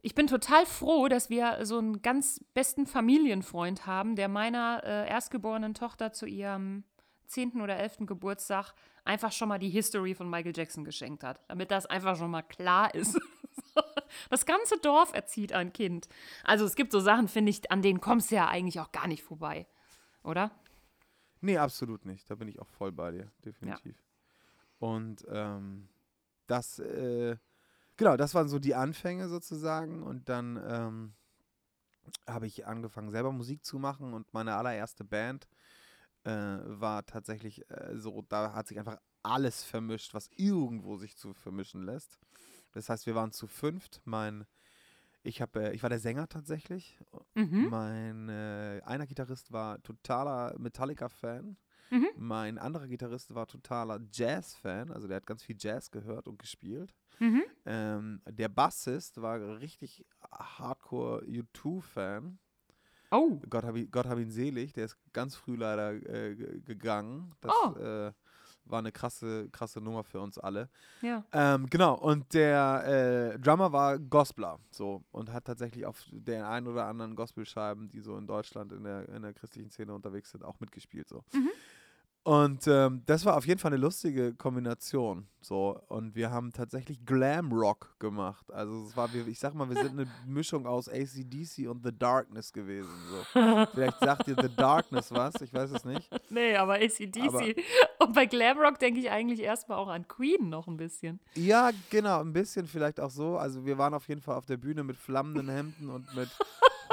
Ich 0.00 0.14
bin 0.14 0.26
total 0.26 0.64
froh, 0.64 1.08
dass 1.08 1.28
wir 1.28 1.64
so 1.66 1.78
einen 1.78 2.02
ganz 2.02 2.44
besten 2.54 2.86
Familienfreund 2.86 3.86
haben, 3.86 4.14
der 4.16 4.28
meiner 4.28 4.82
äh, 4.84 5.08
erstgeborenen 5.08 5.74
Tochter 5.74 6.12
zu 6.12 6.26
ihrem 6.26 6.84
10. 7.26 7.60
oder 7.60 7.76
11. 7.76 7.98
Geburtstag 8.06 8.74
einfach 9.04 9.32
schon 9.32 9.48
mal 9.48 9.58
die 9.58 9.70
History 9.70 10.14
von 10.14 10.30
Michael 10.30 10.52
Jackson 10.56 10.84
geschenkt 10.84 11.24
hat, 11.24 11.40
damit 11.48 11.70
das 11.70 11.86
einfach 11.86 12.16
schon 12.16 12.30
mal 12.30 12.42
klar 12.42 12.94
ist. 12.94 13.18
Das 14.30 14.46
ganze 14.46 14.78
Dorf 14.78 15.12
erzieht 15.12 15.52
ein 15.52 15.72
Kind. 15.72 16.08
Also 16.42 16.64
es 16.64 16.76
gibt 16.76 16.92
so 16.92 17.00
Sachen, 17.00 17.28
finde 17.28 17.50
ich, 17.50 17.70
an 17.70 17.82
denen 17.82 18.00
kommst 18.00 18.30
du 18.30 18.36
ja 18.36 18.48
eigentlich 18.48 18.80
auch 18.80 18.90
gar 18.90 19.06
nicht 19.06 19.22
vorbei. 19.22 19.66
Oder? 20.24 20.50
Nee, 21.40 21.58
absolut 21.58 22.04
nicht. 22.04 22.28
Da 22.30 22.34
bin 22.34 22.48
ich 22.48 22.58
auch 22.58 22.68
voll 22.68 22.92
bei 22.92 23.12
dir, 23.12 23.30
definitiv. 23.44 23.96
Und 24.78 25.24
ähm, 25.28 25.88
das, 26.46 26.78
äh, 26.78 27.36
genau, 27.96 28.16
das 28.16 28.34
waren 28.34 28.48
so 28.48 28.58
die 28.58 28.74
Anfänge 28.74 29.28
sozusagen. 29.28 30.02
Und 30.02 30.28
dann 30.28 30.60
ähm, 30.66 31.14
habe 32.26 32.46
ich 32.46 32.66
angefangen, 32.66 33.10
selber 33.10 33.32
Musik 33.32 33.64
zu 33.64 33.78
machen. 33.78 34.14
Und 34.14 34.32
meine 34.32 34.54
allererste 34.54 35.04
Band 35.04 35.48
äh, 36.24 36.30
war 36.30 37.06
tatsächlich 37.06 37.68
äh, 37.70 37.96
so, 37.96 38.22
da 38.22 38.52
hat 38.52 38.68
sich 38.68 38.78
einfach 38.78 38.98
alles 39.22 39.64
vermischt, 39.64 40.14
was 40.14 40.30
irgendwo 40.36 40.96
sich 40.96 41.16
zu 41.16 41.34
vermischen 41.34 41.84
lässt. 41.84 42.18
Das 42.72 42.88
heißt, 42.88 43.06
wir 43.06 43.14
waren 43.14 43.32
zu 43.32 43.46
fünft. 43.46 44.00
Mein, 44.04 44.46
ich 45.22 45.40
habe, 45.42 45.70
äh, 45.70 45.74
ich 45.74 45.82
war 45.82 45.90
der 45.90 45.98
Sänger 45.98 46.28
tatsächlich. 46.28 46.98
Mhm. 47.34 47.68
Mein 47.70 48.28
äh, 48.28 48.80
einer 48.84 49.06
Gitarrist 49.06 49.52
war 49.52 49.82
totaler 49.82 50.54
Metallica-Fan. 50.58 51.56
Mhm. 51.90 52.06
Mein 52.16 52.58
anderer 52.58 52.86
Gitarrist 52.86 53.34
war 53.34 53.46
totaler 53.46 53.98
Jazz-Fan, 54.12 54.90
also 54.92 55.08
der 55.08 55.16
hat 55.16 55.26
ganz 55.26 55.42
viel 55.42 55.56
Jazz 55.58 55.90
gehört 55.90 56.28
und 56.28 56.38
gespielt. 56.38 56.94
Mhm. 57.18 57.42
Ähm, 57.64 58.20
der 58.28 58.48
Bassist 58.50 59.20
war 59.22 59.40
richtig 59.58 60.04
Hardcore 60.30 61.24
U2-Fan. 61.24 62.38
Oh. 63.10 63.40
Gott 63.48 63.64
hab, 63.64 63.74
ihn, 63.76 63.90
Gott 63.90 64.06
hab 64.06 64.18
ihn 64.18 64.30
selig, 64.30 64.74
der 64.74 64.84
ist 64.84 64.98
ganz 65.14 65.34
früh 65.34 65.56
leider 65.56 65.92
äh, 65.94 66.34
ge- 66.36 66.60
gegangen. 66.60 67.34
Das 67.40 67.52
Oh. 67.64 67.74
äh, 67.78 68.12
war 68.70 68.78
eine 68.78 68.92
krasse, 68.92 69.48
krasse 69.50 69.80
Nummer 69.80 70.04
für 70.04 70.20
uns 70.20 70.38
alle. 70.38 70.68
Ja. 71.02 71.24
Ähm, 71.32 71.66
genau, 71.68 71.94
und 71.94 72.32
der 72.34 73.34
äh, 73.34 73.38
Drummer 73.38 73.72
war 73.72 73.98
Gospeler, 73.98 74.58
so, 74.70 75.02
und 75.10 75.32
hat 75.32 75.46
tatsächlich 75.46 75.86
auf 75.86 76.04
den 76.10 76.42
ein 76.42 76.66
oder 76.66 76.86
anderen 76.86 77.16
Gospelscheiben, 77.16 77.88
die 77.88 78.00
so 78.00 78.16
in 78.16 78.26
Deutschland 78.26 78.72
in 78.72 78.84
der, 78.84 79.08
in 79.08 79.22
der 79.22 79.32
christlichen 79.32 79.70
Szene 79.70 79.94
unterwegs 79.94 80.30
sind, 80.30 80.44
auch 80.44 80.60
mitgespielt, 80.60 81.08
so. 81.08 81.24
Mhm. 81.32 81.50
Und 82.28 82.66
ähm, 82.66 83.00
das 83.06 83.24
war 83.24 83.38
auf 83.38 83.46
jeden 83.46 83.58
Fall 83.58 83.72
eine 83.72 83.80
lustige 83.80 84.34
Kombination, 84.34 85.26
so, 85.40 85.80
und 85.88 86.14
wir 86.14 86.30
haben 86.30 86.52
tatsächlich 86.52 87.06
Glam 87.06 87.50
Rock 87.50 87.98
gemacht, 87.98 88.52
also 88.52 88.84
es 88.84 88.94
war, 88.98 89.08
ich 89.14 89.38
sag 89.38 89.54
mal, 89.54 89.66
wir 89.70 89.82
sind 89.82 89.98
eine 89.98 90.06
Mischung 90.26 90.66
aus 90.66 90.90
ACDC 90.90 91.70
und 91.70 91.82
The 91.82 91.98
Darkness 91.98 92.52
gewesen, 92.52 92.90
so. 93.08 93.66
Vielleicht 93.72 94.00
sagt 94.00 94.26
dir 94.26 94.36
The 94.38 94.54
Darkness 94.54 95.10
was, 95.10 95.40
ich 95.40 95.54
weiß 95.54 95.70
es 95.70 95.86
nicht. 95.86 96.10
Nee, 96.28 96.54
aber 96.56 96.74
ACDC. 96.74 97.56
Und 97.98 98.12
bei 98.12 98.26
Glamrock 98.26 98.78
denke 98.78 99.00
ich 99.00 99.10
eigentlich 99.10 99.40
erstmal 99.40 99.78
auch 99.78 99.88
an 99.88 100.06
Queen 100.06 100.50
noch 100.50 100.68
ein 100.68 100.76
bisschen. 100.76 101.20
Ja, 101.34 101.70
genau, 101.88 102.20
ein 102.20 102.34
bisschen 102.34 102.66
vielleicht 102.66 103.00
auch 103.00 103.10
so. 103.10 103.38
Also 103.38 103.64
wir 103.64 103.78
waren 103.78 103.94
auf 103.94 104.06
jeden 104.08 104.20
Fall 104.20 104.36
auf 104.36 104.44
der 104.44 104.58
Bühne 104.58 104.84
mit 104.84 104.98
flammenden 104.98 105.48
Hemden 105.48 105.88
und 105.88 106.14
mit 106.14 106.28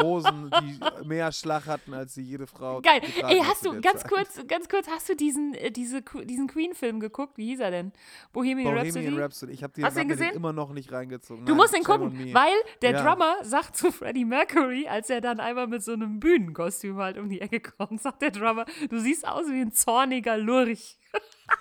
Hosen, 0.01 0.51
die 0.61 0.79
mehr 1.07 1.31
Schlag 1.31 1.67
hatten, 1.67 1.93
als 1.93 2.13
sie 2.13 2.21
jede 2.21 2.47
Frau. 2.47 2.81
Geil. 2.81 3.01
Ey, 3.27 3.39
hast 3.39 3.65
du, 3.65 3.79
ganz 3.81 4.01
Zeit. 4.01 4.11
kurz, 4.11 4.47
ganz 4.47 4.69
kurz, 4.69 4.87
hast 4.87 5.09
du 5.09 5.15
diesen, 5.15 5.53
äh, 5.53 5.71
diese, 5.71 6.01
diesen 6.01 6.47
Queen-Film 6.47 6.99
geguckt? 6.99 7.37
Wie 7.37 7.47
hieß 7.47 7.59
er 7.59 7.71
denn? 7.71 7.91
Bohemian, 8.33 8.73
Bohemian 8.73 8.85
Rhapsody? 8.85 9.21
Rhapsody. 9.21 9.51
Ich 9.53 9.63
habe 9.63 9.73
den, 9.73 9.85
hab 9.85 9.93
den 9.93 10.07
gesehen? 10.07 10.33
immer 10.35 10.53
noch 10.53 10.71
nicht 10.73 10.91
reingezogen. 10.91 11.45
Du 11.45 11.51
Nein, 11.53 11.57
musst 11.57 11.75
ihn 11.75 11.83
gucken, 11.83 12.33
weil 12.33 12.53
der 12.81 12.91
Ja. 12.91 13.03
Drummer 13.03 13.35
sagt 13.43 13.75
zu 13.77 13.91
Freddie 13.91 14.25
Mercury, 14.25 14.87
als 14.87 15.09
er 15.09 15.21
dann 15.21 15.39
einmal 15.39 15.67
mit 15.67 15.83
so 15.83 15.93
einem 15.93 16.19
Bühnenkostüm 16.19 16.97
halt 16.97 17.17
um 17.17 17.29
die 17.29 17.41
Ecke 17.41 17.59
kommt, 17.59 18.01
sagt 18.01 18.21
der 18.21 18.31
Drummer, 18.31 18.65
du 18.89 18.99
siehst 18.99 19.27
aus 19.27 19.47
wie 19.49 19.61
ein 19.61 19.71
zorniger 19.71 20.37
Lurch. 20.37 20.97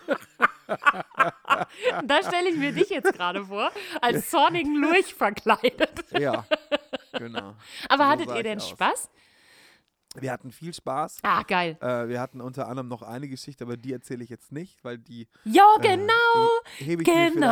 da 2.05 2.23
stelle 2.23 2.49
ich 2.51 2.57
mir 2.57 2.73
dich 2.73 2.89
jetzt 2.89 3.13
gerade 3.13 3.45
vor, 3.45 3.71
als 4.01 4.31
zornigen 4.31 4.77
Lurch 4.77 5.15
verkleidet. 5.15 6.05
Ja, 6.19 6.45
genau. 7.19 7.55
Aber 7.89 8.05
So 8.05 8.11
hattet 8.11 8.29
ihr 8.37 8.43
denn 8.43 8.59
aus. 8.59 8.69
Spaß? 8.69 9.11
Wir 10.17 10.31
hatten 10.31 10.53
viel 10.53 10.73
Spaß. 10.73 11.19
Ah, 11.23 11.43
geil. 11.43 11.77
Äh, 11.81 12.07
wir 12.09 12.21
hatten 12.21 12.41
unter 12.41 12.69
anderem 12.69 12.87
noch 12.87 13.03
eine 13.03 13.27
Geschichte, 13.29 13.65
aber 13.65 13.77
die 13.77 13.93
erzähle 13.93 14.23
ich 14.23 14.31
jetzt 14.31 14.53
nicht, 14.53 14.85
weil 14.85 14.97
die 14.97 15.27
Ja, 15.45 15.65
äh, 15.81 15.83
genau. 15.97 16.13
he- 16.79 16.85
hebe 16.85 17.03
ich, 17.03 17.09
mir 17.09 17.15
vielleicht 17.15 17.35
genau. 17.35 17.47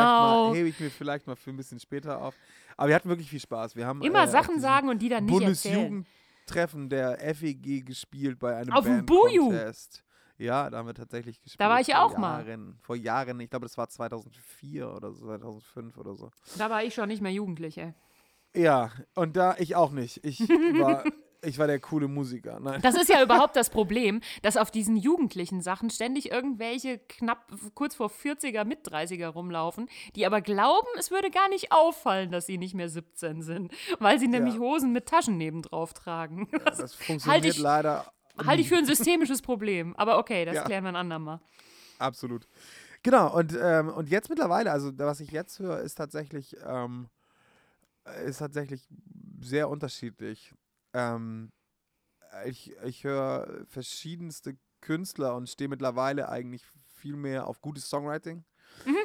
mal, 0.49 0.55
hebe 0.55 0.69
ich 0.69 0.79
mir 0.79 0.89
vielleicht 0.89 1.27
mal 1.27 1.35
für 1.35 1.49
ein 1.49 1.57
bisschen 1.57 1.81
später 1.81 2.21
auf. 2.21 2.33
Aber 2.77 2.87
wir 2.87 2.95
hatten 2.95 3.09
wirklich 3.09 3.29
viel 3.29 3.41
Spaß. 3.41 3.75
Wir 3.75 3.85
haben 3.85 4.01
Immer 4.01 4.23
äh, 4.23 4.27
Sachen 4.29 4.61
sagen 4.61 4.87
und 4.87 4.99
die 5.01 5.09
dann 5.09 5.25
nicht 5.25 5.41
erzählen. 5.41 6.05
Bundesjugendtreffen 6.45 6.87
der 6.89 7.35
FEG 7.35 7.85
gespielt 7.85 8.39
bei 8.39 8.55
einem 8.55 8.71
Auf 8.71 8.85
dem 8.85 9.05
Buju. 9.05 9.49
Band-Contest. 9.49 10.03
Ja, 10.37 10.69
da 10.69 10.77
haben 10.77 10.87
wir 10.87 10.93
tatsächlich 10.95 11.41
gespielt. 11.41 11.59
Da 11.59 11.69
war 11.69 11.81
ich 11.81 11.93
auch 11.95 12.17
mal. 12.17 12.47
Jahren, 12.47 12.77
Vor 12.81 12.95
Jahren, 12.95 13.39
ich 13.41 13.49
glaube, 13.49 13.65
das 13.65 13.77
war 13.77 13.89
2004 13.89 14.89
oder 14.89 15.11
so, 15.11 15.25
2005 15.25 15.97
oder 15.97 16.15
so. 16.15 16.31
Da 16.57 16.69
war 16.69 16.81
ich 16.83 16.93
schon 16.93 17.09
nicht 17.09 17.21
mehr 17.21 17.31
jugendlich, 17.33 17.77
ey. 17.77 17.93
Ja, 18.55 18.91
und 19.15 19.35
da 19.35 19.55
ich 19.57 19.75
auch 19.75 19.91
nicht. 19.91 20.23
Ich 20.23 20.39
war, 20.47 21.03
ich 21.41 21.57
war 21.57 21.67
der 21.67 21.79
coole 21.79 22.07
Musiker. 22.07 22.59
Nein. 22.59 22.81
Das 22.81 22.95
ist 22.95 23.09
ja 23.09 23.21
überhaupt 23.23 23.55
das 23.55 23.69
Problem, 23.69 24.21
dass 24.43 24.57
auf 24.57 24.69
diesen 24.71 24.95
jugendlichen 24.95 25.61
Sachen 25.61 25.89
ständig 25.89 26.31
irgendwelche 26.31 26.99
knapp 26.99 27.51
kurz 27.73 27.95
vor 27.95 28.09
40er, 28.11 28.63
mit 28.65 28.87
30er 28.87 29.27
rumlaufen, 29.27 29.89
die 30.15 30.25
aber 30.25 30.41
glauben, 30.41 30.87
es 30.99 31.09
würde 31.11 31.31
gar 31.31 31.49
nicht 31.49 31.71
auffallen, 31.71 32.31
dass 32.31 32.45
sie 32.45 32.57
nicht 32.57 32.75
mehr 32.75 32.89
17 32.89 33.41
sind, 33.41 33.71
weil 33.99 34.19
sie 34.19 34.27
nämlich 34.27 34.55
Ja. 34.55 34.59
Hosen 34.61 34.91
mit 34.93 35.07
Taschen 35.07 35.37
nebendrauf 35.37 35.93
tragen. 35.93 36.47
Das 36.65 36.93
funktioniert 36.93 37.45
ich- 37.45 37.57
leider 37.59 38.05
Halte 38.47 38.61
ich 38.61 38.69
für 38.69 38.77
ein 38.77 38.85
systemisches 38.87 39.41
Problem. 39.43 39.95
Aber 39.95 40.17
okay, 40.17 40.43
das 40.45 40.55
Ja. 40.55 40.63
klären 40.63 40.83
wir 40.85 40.89
ein 40.89 40.95
andermal. 40.95 41.39
Absolut. 41.99 42.47
Genau, 43.03 43.31
und, 43.35 43.55
ähm, 43.61 43.89
und 43.89 44.09
jetzt 44.09 44.29
mittlerweile, 44.29 44.71
also 44.71 44.91
was 44.97 45.19
ich 45.19 45.29
jetzt 45.31 45.59
höre, 45.59 45.79
ist 45.81 45.95
tatsächlich, 45.95 46.55
ähm, 46.65 47.09
ist 48.25 48.39
tatsächlich 48.39 48.87
sehr 49.41 49.69
unterschiedlich. 49.69 50.53
Ähm, 50.93 51.51
ich 52.45 52.75
ich 52.83 53.03
höre 53.03 53.65
verschiedenste 53.67 54.57
Künstler 54.81 55.35
und 55.35 55.49
stehe 55.49 55.69
mittlerweile 55.69 56.29
eigentlich 56.29 56.63
viel 56.87 57.15
mehr 57.15 57.47
auf 57.47 57.61
gutes 57.61 57.89
Songwriting. 57.89 58.43
Mhm. 58.85 58.97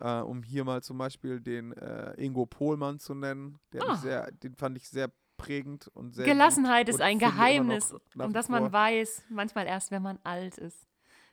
Äh, 0.00 0.20
um 0.20 0.42
hier 0.42 0.64
mal 0.64 0.82
zum 0.82 0.98
Beispiel 0.98 1.40
den 1.40 1.72
äh, 1.72 2.14
Ingo 2.14 2.46
Pohlmann 2.46 2.98
zu 2.98 3.14
nennen. 3.14 3.58
Ah. 3.78 3.96
sehr, 3.96 4.30
den 4.32 4.54
fand 4.54 4.76
ich 4.76 4.88
sehr 4.88 5.10
prägend 5.36 5.88
und 5.88 6.14
sehr. 6.14 6.24
Gelassenheit 6.24 6.88
ist 6.88 7.00
ein 7.00 7.18
Geheimnis, 7.18 7.94
um 8.18 8.32
das 8.32 8.48
man 8.48 8.72
weiß, 8.72 9.24
manchmal 9.30 9.66
erst, 9.66 9.90
wenn 9.90 10.02
man 10.02 10.18
alt 10.24 10.58
ist. 10.58 10.86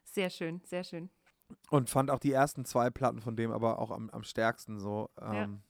Sehr 0.03 0.29
schön, 0.29 0.61
sehr 0.65 0.83
schön. 0.83 1.09
Und 1.69 1.89
fand 1.89 2.09
auch 2.11 2.19
die 2.19 2.31
ersten 2.31 2.65
zwei 2.65 2.89
Platten 2.89 3.21
von 3.21 3.35
dem 3.35 3.51
aber 3.51 3.79
auch 3.79 3.91
am, 3.91 4.09
am 4.09 4.23
stärksten 4.23 4.79
so. 4.79 5.09
Ähm, 5.19 5.63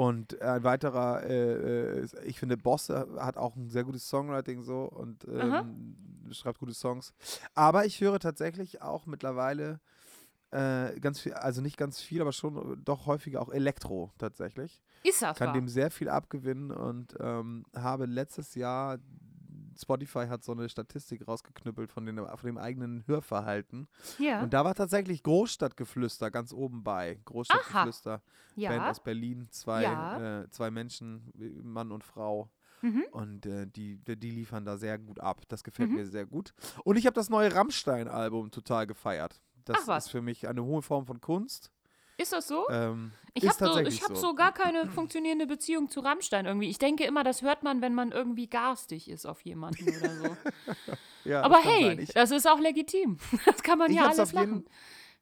Und 0.00 0.40
ein 0.40 0.64
weiterer, 0.64 1.24
äh, 1.24 2.00
äh, 2.00 2.08
ich 2.24 2.38
finde, 2.38 2.56
Bosse 2.56 3.06
hat 3.18 3.36
auch 3.36 3.54
ein 3.54 3.68
sehr 3.68 3.84
gutes 3.84 4.08
Songwriting 4.08 4.62
so 4.62 4.84
und 4.84 5.26
ähm, 5.28 5.94
schreibt 6.30 6.58
gute 6.58 6.72
Songs. 6.72 7.12
Aber 7.54 7.84
ich 7.84 8.00
höre 8.00 8.18
tatsächlich 8.18 8.80
auch 8.80 9.04
mittlerweile 9.04 9.78
äh, 10.52 10.98
ganz 11.00 11.20
viel, 11.20 11.34
also 11.34 11.60
nicht 11.60 11.76
ganz 11.76 12.00
viel, 12.00 12.22
aber 12.22 12.32
schon 12.32 12.82
doch 12.82 13.04
häufiger 13.04 13.42
auch 13.42 13.50
Elektro 13.50 14.10
tatsächlich. 14.16 14.80
Ist 15.04 15.20
das 15.20 15.36
Kann 15.36 15.48
wahr? 15.48 15.54
dem 15.54 15.68
sehr 15.68 15.90
viel 15.90 16.08
abgewinnen 16.08 16.70
und 16.70 17.14
ähm, 17.20 17.66
habe 17.76 18.06
letztes 18.06 18.54
Jahr, 18.54 18.96
Spotify 19.80 20.26
hat 20.28 20.42
so 20.44 20.52
eine 20.52 20.68
Statistik 20.68 21.26
rausgeknüppelt 21.26 21.90
von, 21.90 22.06
den, 22.06 22.16
von 22.18 22.46
dem 22.46 22.58
eigenen 22.58 23.06
Hörverhalten. 23.06 23.88
Ja, 24.18 24.42
Und 24.42 24.52
da 24.52 24.64
war 24.64 24.74
tatsächlich 24.74 25.22
Großstadtgeflüster 25.22 26.30
ganz 26.30 26.52
oben 26.52 26.82
bei. 26.82 27.18
Großstadtgeflüster, 27.24 28.22
Band 28.56 28.56
ja. 28.56 28.90
aus 28.90 29.02
Berlin, 29.02 29.48
zwei, 29.50 29.82
Ja. 29.82 30.42
äh, 30.42 30.50
zwei 30.50 30.70
Menschen, 30.70 31.32
äh, 31.38 31.62
Mann 31.62 31.92
und 31.92 32.04
Frau. 32.04 32.50
Mhm. 32.82 33.04
Und 33.12 33.44
äh, 33.46 33.66
die, 33.66 33.98
die 33.98 34.30
liefern 34.30 34.64
da 34.64 34.76
sehr 34.78 34.98
gut 34.98 35.20
ab. 35.20 35.42
Das 35.48 35.62
gefällt 35.64 35.90
Mhm. 35.90 35.96
mir 35.96 36.06
sehr 36.06 36.24
gut. 36.26 36.54
Und 36.84 36.96
ich 36.96 37.06
habe 37.06 37.14
das 37.14 37.28
neue 37.28 37.54
Rammstein-Album 37.54 38.50
total 38.50 38.86
gefeiert. 38.86 39.40
Das 39.66 39.86
ist 39.86 40.08
für 40.10 40.22
mich 40.22 40.48
eine 40.48 40.64
hohe 40.64 40.80
Form 40.82 41.04
von 41.06 41.20
Kunst. 41.20 41.70
Ist 42.20 42.32
das 42.32 42.46
so? 42.48 42.68
Ähm, 42.70 43.12
Ich 43.34 43.48
habe 43.48 43.58
so, 43.58 43.78
ich 43.80 44.02
hab 44.02 44.08
so. 44.08 44.14
so 44.28 44.34
gar 44.34 44.52
keine 44.52 44.88
funktionierende 44.90 45.46
Beziehung 45.46 45.88
zu 45.88 46.00
Rammstein 46.00 46.46
irgendwie. 46.46 46.68
Ich 46.68 46.78
denke 46.78 47.04
immer, 47.04 47.24
das 47.24 47.42
hört 47.42 47.62
man, 47.62 47.80
wenn 47.80 47.94
man 47.94 48.12
irgendwie 48.12 48.48
garstig 48.48 49.08
ist 49.08 49.26
auf 49.26 49.40
jemanden 49.42 49.88
oder 49.88 50.10
so. 50.16 50.36
Ja, 51.24 51.42
Aber 51.42 51.56
das 51.56 51.64
hey. 51.66 52.00
Ich, 52.00 52.08
das 52.14 52.30
ist 52.30 52.48
auch 52.48 52.58
legitim. 52.58 53.18
Das 53.44 53.62
kann 53.62 53.78
man 53.78 53.92
ja 53.92 54.06
alles 54.08 54.32
machen. 54.32 54.64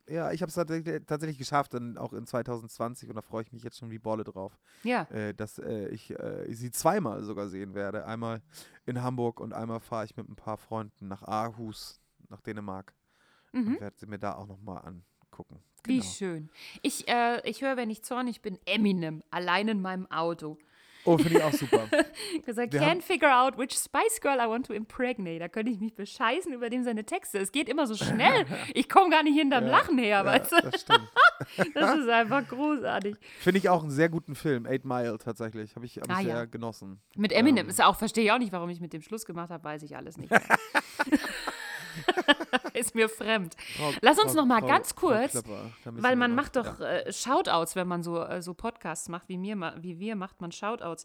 ja, 0.09 0.30
ich 0.30 0.40
habe 0.42 0.49
es 0.49 0.55
tatsächlich, 0.55 1.03
tatsächlich 1.07 1.38
geschafft, 1.38 1.74
dann 1.74 1.99
auch 1.99 2.12
in 2.12 2.24
2020 2.24 3.09
und 3.09 3.16
da 3.16 3.20
freue 3.20 3.42
ich 3.42 3.53
mich 3.53 3.64
jetzt 3.64 3.78
schon 3.78 3.90
wie 3.90 3.99
Bolle 3.99 4.22
drauf. 4.24 4.57
Ja. 4.84 5.03
äh, 5.11 5.34
dass 5.34 5.59
äh, 5.59 5.88
ich 5.88 6.11
äh, 6.18 6.46
sie 6.55 6.70
zweimal 6.70 7.24
sogar 7.24 7.49
sehen 7.49 7.74
werde. 7.74 8.07
Einmal 8.07 8.42
in 8.86 9.03
Hamburg 9.03 9.40
und 9.40 9.53
einmal 9.53 9.80
fahre 9.80 10.05
ich 10.05 10.16
mit 10.16 10.28
ein 10.28 10.36
paar 10.36 10.57
Freunden 10.57 11.09
nach 11.09 11.22
Aarhus, 11.22 12.01
nach 12.28 12.40
Dänemark 12.40 12.94
Mhm. 13.53 13.66
und 13.74 13.80
werde 13.80 13.96
sie 13.99 14.07
mir 14.07 14.18
da 14.18 14.34
auch 14.34 14.46
nochmal 14.46 14.78
angucken. 14.84 15.05
Wie 15.84 15.99
Genau. 16.01 16.11
schön. 16.11 16.51
Ich, 16.82 17.09
äh, 17.09 17.41
ich 17.49 17.62
höre, 17.62 17.76
wenn 17.76 17.91
ich 17.91 18.03
zornig 18.03 18.43
bin, 18.43 18.59
Eminem, 18.66 19.22
allein 19.30 19.68
in 19.68 19.80
meinem 19.80 20.11
Auto. 20.11 20.59
Oh, 21.05 21.16
finde 21.16 21.39
ich 21.39 21.43
auch 21.45 21.53
super. 21.53 21.86
Because 22.34 22.61
I 22.61 22.64
can't 22.66 22.80
haben- 22.84 23.01
figure 23.01 23.32
out 23.34 23.57
which 23.57 23.72
Spice 23.72 24.20
Girl 24.20 24.36
I 24.39 24.47
want 24.49 24.66
to 24.66 24.74
impregnate. 24.74 25.39
Da 25.39 25.49
könnte 25.49 25.70
ich 25.72 25.78
mich 25.80 25.95
bescheißen 25.95 26.53
über 26.53 26.68
dem 26.68 26.82
seine 26.84 27.05
Texte. 27.05 27.39
Es 27.39 27.53
geht 27.53 27.68
immer 27.70 27.86
so 27.86 27.95
schnell. 27.95 28.45
Ich 28.74 28.89
komme 28.91 29.09
gar 29.09 29.22
nicht 29.22 29.39
hinterm 29.39 29.64
Ja, 29.64 29.70
Lachen 29.70 29.97
her, 29.97 30.09
ja, 30.09 30.24
weißt 30.24 30.53
du? 30.53 30.57
das 30.70 30.80
stimmt. 30.82 31.09
Das 31.74 31.97
ist 31.97 32.09
einfach 32.09 32.47
großartig. 32.49 33.16
Finde 33.39 33.59
ich 33.59 33.68
auch 33.70 33.82
einen 33.82 33.93
sehr 33.93 34.09
guten 34.11 34.34
Film. 34.34 34.66
Eight 34.66 34.84
Mile 34.84 35.16
tatsächlich. 35.18 35.74
Habe 35.76 35.86
ich, 35.86 35.97
hab 35.97 36.05
ich 36.07 36.11
Ah, 36.14 36.16
sehr 36.22 36.28
ja. 36.34 36.45
genossen. 36.45 37.01
Mit 37.16 37.32
Eminem 37.32 37.66
Ähm. 37.66 37.70
ist 37.70 37.80
auch, 37.82 37.97
verstehe 37.97 38.24
ich 38.24 38.32
auch 38.32 38.39
nicht, 38.39 38.53
warum 38.53 38.68
ich 38.68 38.80
mit 38.80 38.93
dem 38.93 39.01
Schluss 39.01 39.24
gemacht 39.24 39.49
habe, 39.51 39.62
weiß 39.64 39.84
ich 39.84 39.97
alles 39.97 40.18
nicht. 40.18 40.30
Ist 42.79 42.95
mir 42.95 43.09
fremd. 43.09 43.55
Frau- 43.76 43.93
Lass 44.01 44.18
uns 44.18 44.33
Frau- 44.33 44.41
noch 44.41 44.47
mal 44.47 44.61
Frau- 44.61 44.68
ganz 44.68 44.95
kurz, 44.95 45.35
müssen 45.35 45.72
Weil 46.03 46.16
man 46.16 46.35
macht 46.35 46.57
doch 46.57 46.79
Ja. 46.81 46.87
äh, 46.87 47.12
Shoutouts, 47.12 47.76
wenn 47.76 47.89
man 47.89 48.03
so, 48.03 48.22
äh, 48.22 48.41
so 48.41 48.55
Podcasts 48.55 49.09
macht, 49.09 49.29
wie, 49.29 49.37
mir, 49.39 49.74
wie 49.81 49.99
wir, 49.99 50.16
macht 50.16 50.41
man 50.41 50.53
Shoutouts. 50.53 51.05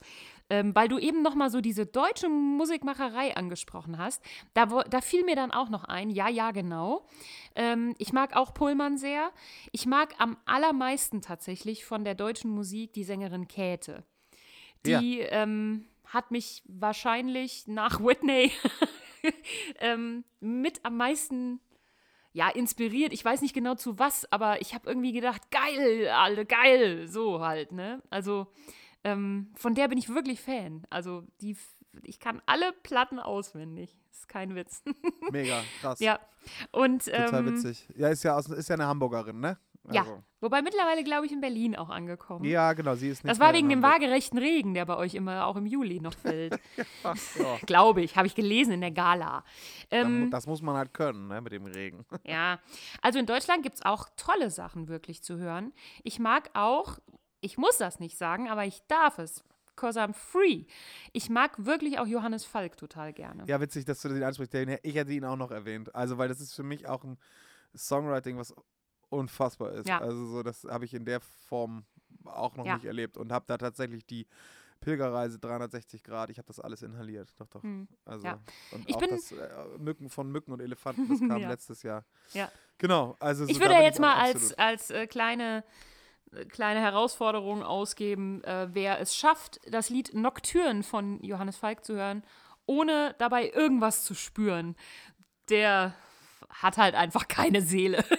Ähm, 0.49 0.75
weil 0.75 0.87
du 0.87 0.99
eben 0.99 1.21
noch 1.21 1.35
mal 1.35 1.49
so 1.49 1.61
diese 1.61 1.85
deutsche 1.85 2.29
Musikmacherei 2.29 3.35
angesprochen 3.35 3.97
hast, 3.97 4.21
da, 4.53 4.69
wo, 4.71 4.81
da 4.81 5.01
fiel 5.01 5.23
mir 5.25 5.35
dann 5.35 5.51
auch 5.51 5.69
noch 5.69 5.83
ein, 5.85 6.09
ja, 6.09 6.29
ja, 6.29 6.51
genau. 6.51 7.07
Ähm, 7.55 7.95
ich 7.97 8.13
mag 8.13 8.35
auch 8.35 8.53
Pullmann 8.53 8.97
sehr. 8.97 9.31
Ich 9.71 9.85
mag 9.85 10.13
am 10.17 10.37
allermeisten 10.45 11.21
tatsächlich 11.21 11.85
von 11.85 12.03
der 12.03 12.15
deutschen 12.15 12.51
Musik 12.51 12.93
die 12.93 13.03
Sängerin 13.03 13.47
Käthe. 13.47 14.03
Ja. 14.85 14.99
Die 14.99 15.19
ähm, 15.21 15.85
hat 16.13 16.31
mich 16.31 16.61
wahrscheinlich 16.67 17.67
nach 17.67 17.99
Whitney 17.99 18.51
ähm, 19.79 20.23
mit 20.39 20.85
am 20.85 20.97
meisten 20.97 21.59
ja, 22.33 22.49
inspiriert. 22.49 23.13
Ich 23.13 23.23
weiß 23.23 23.41
nicht 23.41 23.53
genau 23.53 23.75
zu 23.75 23.99
was, 23.99 24.31
aber 24.31 24.61
ich 24.61 24.73
habe 24.73 24.87
irgendwie 24.87 25.11
gedacht, 25.11 25.49
geil, 25.51 26.07
alle 26.09 26.45
geil, 26.45 27.07
so 27.07 27.41
halt, 27.41 27.71
ne? 27.71 28.01
Also 28.09 28.47
ähm, 29.03 29.51
von 29.55 29.75
der 29.75 29.87
bin 29.87 29.97
ich 29.97 30.09
wirklich 30.09 30.39
Fan. 30.39 30.85
Also 30.89 31.23
die, 31.41 31.57
ich 32.03 32.19
kann 32.19 32.41
alle 32.45 32.73
Platten 32.83 33.19
auswendig. 33.19 33.95
Ist 34.11 34.27
kein 34.27 34.55
Witz. 34.55 34.83
Mega, 35.31 35.63
krass. 35.81 35.99
ja. 35.99 36.19
Und 36.71 37.05
Total 37.05 37.39
ähm, 37.39 37.53
witzig. 37.53 37.87
Ja, 37.95 38.09
ist 38.09 38.23
ja, 38.23 38.35
aus, 38.35 38.47
ist 38.49 38.69
ja 38.69 38.75
eine 38.75 38.85
Hamburgerin, 38.85 39.39
ne? 39.39 39.57
Ja. 39.91 40.01
Also, 40.01 40.23
Wobei 40.39 40.61
mittlerweile, 40.61 41.05
glaube 41.05 41.25
ich, 41.25 41.31
in 41.31 41.39
Berlin 41.39 41.73
auch 41.75 41.89
angekommen. 41.89 42.43
Ja, 42.43 42.73
genau, 42.73 42.95
sie 42.95 43.07
ist 43.07 43.23
nicht 43.23 43.31
Das 43.31 43.39
war 43.39 43.53
wegen 43.53 43.69
dem 43.69 43.81
waagerechten 43.81 44.37
Regen, 44.37 44.73
der 44.73 44.85
bei 44.85 44.97
euch 44.97 45.15
immer 45.15 45.45
auch 45.45 45.55
im 45.55 45.65
Juli 45.65 46.01
noch 46.01 46.13
fällt. 46.13 46.59
Ach, 47.03 47.15
ja. 47.39 47.57
glaube 47.65 48.01
ich, 48.01 48.17
habe 48.17 48.27
ich 48.27 48.35
gelesen 48.35 48.73
in 48.73 48.81
der 48.81 48.91
Gala. 48.91 49.45
Ähm, 49.89 50.29
Das 50.31 50.45
muss 50.45 50.61
man 50.61 50.75
halt 50.75 50.93
können, 50.93 51.27
ne, 51.29 51.41
mit 51.41 51.53
dem 51.53 51.65
Regen. 51.65 52.05
Ja, 52.25 52.59
also 53.01 53.19
in 53.19 53.25
Deutschland 53.25 53.63
gibt 53.63 53.75
es 53.75 53.85
auch 53.85 54.09
tolle 54.17 54.49
Sachen 54.49 54.87
wirklich 54.87 55.23
zu 55.23 55.37
hören. 55.37 55.73
Ich 56.03 56.19
mag 56.19 56.49
auch, 56.53 56.99
ich 57.41 57.57
muss 57.57 57.77
das 57.77 57.99
nicht 57.99 58.17
sagen, 58.17 58.49
aber 58.49 58.65
ich 58.65 58.81
darf 58.87 59.19
es, 59.19 59.43
because 59.75 59.99
I'm 59.99 60.13
free. 60.13 60.65
Ich 61.13 61.29
mag 61.29 61.53
wirklich 61.65 61.99
auch 61.99 62.07
Johannes 62.07 62.43
Falk 62.45 62.75
total 62.77 63.13
gerne. 63.13 63.43
Ja, 63.47 63.61
witzig, 63.61 63.85
dass 63.85 64.01
du 64.01 64.09
den 64.09 64.23
ansprichst. 64.23 64.53
Ich 64.83 64.95
hätte 64.95 65.11
ihn 65.13 65.25
auch 65.25 65.37
noch 65.37 65.51
erwähnt. 65.51 65.93
Also, 65.95 66.17
weil 66.17 66.27
das 66.27 66.41
ist 66.41 66.53
für 66.53 66.63
mich 66.63 66.87
auch 66.87 67.03
ein 67.03 67.17
Songwriting, 67.75 68.37
was 68.37 68.53
unfassbar 69.13 69.71
ist. 69.73 69.87
Ja. 69.87 69.99
Also, 69.99 70.25
so, 70.27 70.43
das 70.43 70.63
habe 70.65 70.85
ich 70.85 70.93
in 70.93 71.05
der 71.05 71.19
Form 71.21 71.85
auch 72.25 72.55
noch 72.55 72.65
Ja. 72.65 72.75
nicht 72.75 72.85
erlebt 72.85 73.17
und 73.17 73.31
habe 73.31 73.45
da 73.47 73.57
tatsächlich 73.57 74.05
die 74.05 74.27
Pilgerreise 74.81 75.39
360 75.39 76.03
Grad, 76.03 76.29
ich 76.29 76.37
habe 76.37 76.47
das 76.47 76.59
alles 76.59 76.81
inhaliert. 76.81 77.29
Doch, 77.39 77.47
doch. 77.47 77.63
Hm. 77.63 77.87
Also, 78.05 78.27
Ja. 78.27 78.39
und 78.71 78.89
Ich 78.89 78.95
auch 78.95 78.99
bin- 78.99 79.09
das 79.11 79.31
äh, 79.31 79.49
Mücken 79.79 80.09
von 80.09 80.29
Mücken 80.29 80.51
und 80.51 80.59
Elefanten, 80.61 81.07
das 81.07 81.19
kam 81.29 81.41
letztes 81.49 81.83
Jahr. 81.83 82.03
Ja. 82.33 82.51
Genau, 82.79 83.15
also 83.19 83.45
so, 83.45 83.51
Ich 83.51 83.59
würde 83.61 83.75
jetzt 83.75 83.97
auch 83.97 84.01
mal 84.01 84.15
als, 84.15 84.53
als 84.55 84.89
äh, 84.91 85.07
kleine, 85.07 85.63
äh, 86.33 86.43
kleine 86.45 86.81
Herausforderung 86.81 87.63
ausgeben, 87.63 88.43
äh, 88.43 88.67
wer 88.73 88.99
es 88.99 89.15
schafft, 89.15 89.59
das 89.71 89.89
Lied 89.89 90.13
Nocturne 90.13 90.83
von 90.83 91.21
Johannes 91.23 91.55
Falk 91.55 91.85
zu 91.85 91.95
hören, 91.95 92.23
ohne 92.65 93.15
dabei 93.19 93.49
irgendwas 93.51 94.03
zu 94.03 94.13
spüren, 94.15 94.75
der 95.49 95.93
hat 96.49 96.77
halt 96.77 96.95
einfach 96.95 97.27
keine 97.29 97.61
Seele. 97.61 98.03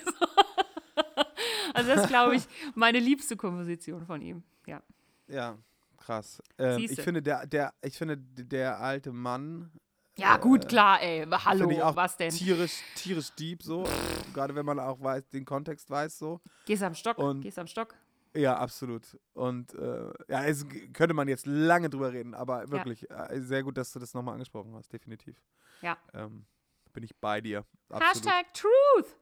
also 1.74 1.90
das 1.90 2.02
ist, 2.04 2.08
glaube 2.08 2.36
ich, 2.36 2.44
meine 2.74 2.98
liebste 2.98 3.36
Komposition 3.36 4.04
von 4.06 4.22
ihm. 4.22 4.42
Ja. 4.66 4.82
Ja, 5.26 5.58
krass. 5.98 6.40
Ähm, 6.58 6.78
ich 6.80 7.00
finde, 7.00 7.22
der, 7.22 7.46
der, 7.46 7.74
ich 7.82 7.96
finde, 7.98 8.16
der 8.16 8.78
alte 8.80 9.12
Mann 9.12 9.70
Ja, 10.16 10.36
gut, 10.36 10.68
klar, 10.68 11.02
ey. 11.02 11.26
Hallo, 11.26 11.70
ich 11.70 11.82
auch 11.82 11.96
was 11.96 12.16
denn? 12.16 12.30
tierisch, 12.30 12.80
tierisch 12.94 13.30
deep 13.32 13.62
so. 13.62 13.84
Gerade 14.32 14.54
wenn 14.54 14.64
man 14.66 14.78
auch 14.78 15.00
weiß, 15.02 15.28
den 15.28 15.44
Kontext 15.44 15.90
weiß 15.90 16.18
so. 16.18 16.40
Gehst 16.66 16.82
am 16.82 16.94
Stock, 16.94 17.18
Und- 17.18 17.40
gehst 17.42 17.58
am 17.58 17.66
Stock. 17.66 17.94
Ja, 18.36 18.56
absolut. 18.58 19.16
Und 19.34 19.74
äh, 19.74 20.12
ja, 20.26 20.44
es 20.44 20.66
könnte 20.92 21.14
man 21.14 21.28
jetzt 21.28 21.46
lange 21.46 21.88
drüber 21.88 22.12
reden, 22.12 22.34
aber 22.34 22.68
wirklich 22.68 23.08
äh, 23.08 23.40
sehr 23.40 23.62
gut, 23.62 23.76
dass 23.78 23.92
du 23.92 24.00
das 24.00 24.12
nochmal 24.12 24.34
angesprochen 24.34 24.74
hast, 24.74 24.92
definitiv. 24.92 25.40
Ja. 25.82 25.96
Ähm, 26.12 26.44
bin 26.92 27.04
ich 27.04 27.14
bei 27.16 27.40
dir. 27.40 27.64
Absolut. 27.90 28.08
Hashtag 28.26 28.52
Truth. 28.54 29.16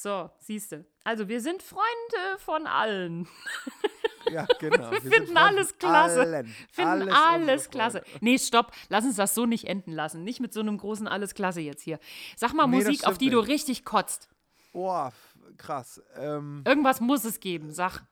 So, 0.00 0.30
siehste. 0.38 0.86
Also 1.02 1.26
wir 1.26 1.40
sind 1.40 1.60
Freunde 1.60 2.38
von 2.38 2.66
allen. 2.66 3.28
Ja, 4.30 4.46
genau. 4.58 4.90
Wir 4.90 5.00
sind 5.00 5.14
finden 5.14 5.36
alles 5.38 5.78
klasse. 5.78 6.20
Allen. 6.20 6.54
Finden 6.70 6.90
Alles 6.90 7.14
alles, 7.14 7.70
klasse. 7.70 8.04
Nee, 8.20 8.36
stopp. 8.36 8.72
Lass 8.90 9.06
uns 9.06 9.16
das 9.16 9.34
so 9.34 9.46
nicht 9.46 9.64
enden 9.64 9.92
lassen. 9.92 10.22
Nicht 10.22 10.38
mit 10.40 10.52
so 10.52 10.60
einem 10.60 10.76
großen 10.76 11.08
Alles 11.08 11.32
klasse 11.32 11.62
jetzt 11.62 11.80
hier. 11.82 11.98
Sag 12.36 12.52
mal 12.52 12.66
Nee, 12.66 12.76
Musik, 12.76 13.06
auf 13.06 13.16
die 13.16 13.30
du 13.30 13.38
nicht. 13.40 13.48
richtig 13.48 13.86
kotzt. 13.86 14.28
Boah, 14.74 15.14
krass. 15.56 16.02
Ähm, 16.14 16.62
Irgendwas 16.66 17.00
muss 17.00 17.24
es 17.24 17.40
geben. 17.40 17.72
Sag. 17.72 18.02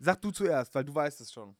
sag 0.00 0.20
du 0.20 0.32
zuerst, 0.32 0.74
weil 0.74 0.84
du 0.84 0.92
weißt 0.92 1.20
es 1.20 1.32
schon. 1.32 1.54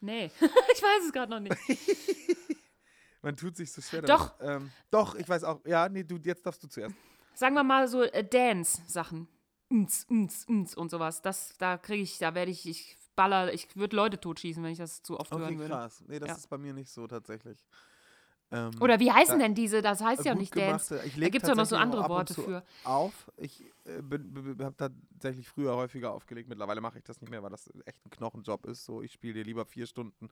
Nee, 0.00 0.30
ich 0.40 0.82
weiß 0.82 1.04
es 1.04 1.12
gerade 1.12 1.30
noch 1.30 1.40
nicht. 1.40 1.54
Man 3.20 3.36
tut 3.36 3.58
sich 3.58 3.70
so 3.70 3.82
schwer. 3.82 4.00
Doch. 4.00 4.32
Ähm, 4.40 4.70
doch, 4.90 5.16
ich 5.16 5.28
weiß 5.28 5.44
auch. 5.44 5.60
Ja, 5.66 5.86
nee, 5.90 6.02
du, 6.02 6.16
jetzt 6.16 6.46
darfst 6.46 6.62
du 6.62 6.68
zuerst. 6.68 6.94
Sagen 7.38 7.54
wir 7.54 7.62
mal 7.62 7.86
so 7.86 8.02
äh, 8.02 8.24
Dance-Sachen. 8.24 9.28
Ns, 9.72 10.08
ns, 10.10 10.44
ns 10.48 10.74
und 10.74 10.90
sowas. 10.90 11.22
Das, 11.22 11.56
da 11.58 11.78
kriege 11.78 12.02
ich, 12.02 12.18
da 12.18 12.34
werde 12.34 12.50
ich, 12.50 12.68
ich 12.68 12.98
baller, 13.14 13.52
ich 13.54 13.76
würde 13.76 13.94
Leute 13.94 14.18
totschießen, 14.18 14.60
wenn 14.64 14.72
ich 14.72 14.78
das 14.78 15.04
zu 15.04 15.20
oft 15.20 15.30
Okay, 15.32 15.42
hören 15.42 15.58
würde. 15.58 15.68
krass. 15.72 16.02
Nee, 16.08 16.18
das 16.18 16.30
Ja. 16.30 16.34
ist 16.34 16.48
bei 16.48 16.58
mir 16.58 16.72
nicht 16.72 16.90
so 16.90 17.06
tatsächlich. 17.06 17.64
Ähm, 18.50 18.70
Oder 18.80 18.98
wie 18.98 19.12
heißen 19.12 19.38
Da- 19.38 19.44
denn 19.44 19.54
diese? 19.54 19.82
Das 19.82 20.00
heißt 20.02 20.24
ja 20.24 20.34
nicht 20.34 20.56
Dance. 20.56 20.94
gemachte- 20.94 21.06
Ich 21.06 21.20
Da 21.20 21.28
gibt 21.28 21.42
es 21.42 21.48
ja 21.48 21.54
noch 21.54 21.66
so 21.66 21.76
andere 21.76 22.08
Worte 22.08 22.32
für. 22.34 22.62
Auf. 22.84 23.30
Ich 23.36 23.62
äh, 23.84 24.00
habe 24.62 24.74
tatsächlich 24.76 25.48
früher 25.48 25.76
häufiger 25.76 26.12
aufgelegt. 26.12 26.48
Mittlerweile 26.48 26.80
mache 26.80 26.96
ich 26.98 27.04
das 27.04 27.20
nicht 27.20 27.30
mehr, 27.30 27.42
weil 27.42 27.50
das 27.50 27.70
echt 27.84 28.04
ein 28.06 28.10
Knochenjob 28.10 28.64
ist. 28.66 28.84
So, 28.86 29.02
ich 29.02 29.12
spiele 29.12 29.34
dir 29.34 29.44
lieber 29.44 29.66
vier 29.66 29.86
Stunden 29.86 30.28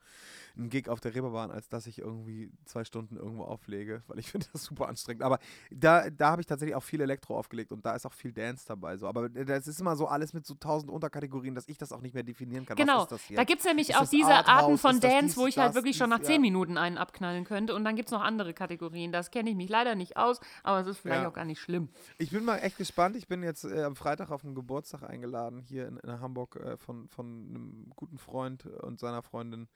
einen 0.57 0.71
Gig 0.71 0.89
auf 0.89 1.01
der 1.01 1.15
Reeperbahn, 1.15 1.51
als 1.51 1.69
dass 1.69 1.87
ich 1.87 1.99
irgendwie 1.99 2.51
zwei 2.65 2.85
Stunden 2.85 3.17
irgendwo 3.17 3.45
auflege, 3.45 4.03
weil 4.07 4.19
ich 4.19 4.31
finde 4.33 4.47
das 4.53 4.65
super 4.65 4.89
anstrengend. 4.89 5.23
Aber 5.23 5.39
da, 5.71 6.09
da 6.09 6.31
habe 6.31 6.41
ich 6.41 6.47
tatsächlich 6.47 6.75
auch 6.75 6.83
viel 6.83 7.01
Elektro 7.03 7.37
aufgelegt 7.37 7.71
und 7.73 7.85
da 7.85 7.95
ist 7.95 8.07
auch 8.07 8.13
viel 8.15 8.33
Dance 8.33 8.65
dabei. 8.67 8.97
So. 8.97 9.07
Aber 9.09 9.29
das 9.29 9.67
ist 9.67 9.79
immer 9.81 9.95
so 9.97 10.07
alles 10.07 10.33
mit 10.33 10.47
so 10.47 10.55
tausend 10.55 10.91
Unterkategorien, 10.91 11.55
dass 11.55 11.69
ich 11.69 11.77
das 11.77 11.93
auch 11.93 12.01
nicht 12.01 12.15
mehr 12.15 12.23
definieren 12.23 12.65
kann. 12.65 12.77
Genau, 12.77 13.07
da 13.35 13.45
gibt 13.45 13.61
es 13.61 13.67
nämlich 13.67 13.91
Ist 13.91 13.97
auch 13.99 14.09
diese 14.09 14.27
Arten 14.35 14.49
Arthouse? 14.49 14.81
von 14.81 15.01
Dance, 15.01 15.27
dies, 15.27 15.37
wo 15.37 15.47
ich 15.47 15.59
halt 15.59 15.69
das, 15.69 15.75
wirklich 15.75 15.97
schon 15.99 16.11
dies? 16.11 16.19
nach 16.19 16.25
zehn 16.25 16.37
Ja. 16.37 16.41
Minuten 16.41 16.79
einen 16.79 16.97
abknallen 16.99 17.45
könnte. 17.45 17.75
Und 17.75 17.85
dann 17.85 17.97
gibt 17.97 18.06
es 18.07 18.13
noch 18.13 18.23
andere 18.23 18.55
Kategorien. 18.55 19.13
Das 19.13 19.31
kenne 19.31 19.51
ich 19.51 19.57
mich 19.57 19.69
leider 19.69 19.95
nicht 19.95 20.17
aus, 20.17 20.41
aber 20.63 20.81
es 20.81 20.87
ist 20.87 20.99
vielleicht 20.99 21.23
Ja. 21.23 21.29
auch 21.29 21.33
gar 21.35 21.45
nicht 21.45 21.61
schlimm. 21.61 21.89
Ich 22.19 22.31
bin 22.31 22.45
mal 22.45 22.59
echt 22.59 22.79
gespannt. 22.79 23.17
Ich 23.17 23.29
bin 23.29 23.43
jetzt 23.43 23.65
äh, 23.65 23.83
am 23.83 23.97
Freitag 23.97 24.31
auf 24.31 24.45
einen 24.45 24.55
Geburtstag 24.55 25.03
eingeladen 25.03 25.61
hier 25.61 25.87
in, 25.89 25.97
in 25.99 26.21
Hamburg 26.21 26.57
äh, 26.57 26.77
von, 26.77 27.09
von 27.09 27.27
einem 27.27 27.93
guten 27.95 28.19
Freund 28.19 28.67
und 28.67 28.99
seiner 29.01 29.23
Freundin. 29.23 29.69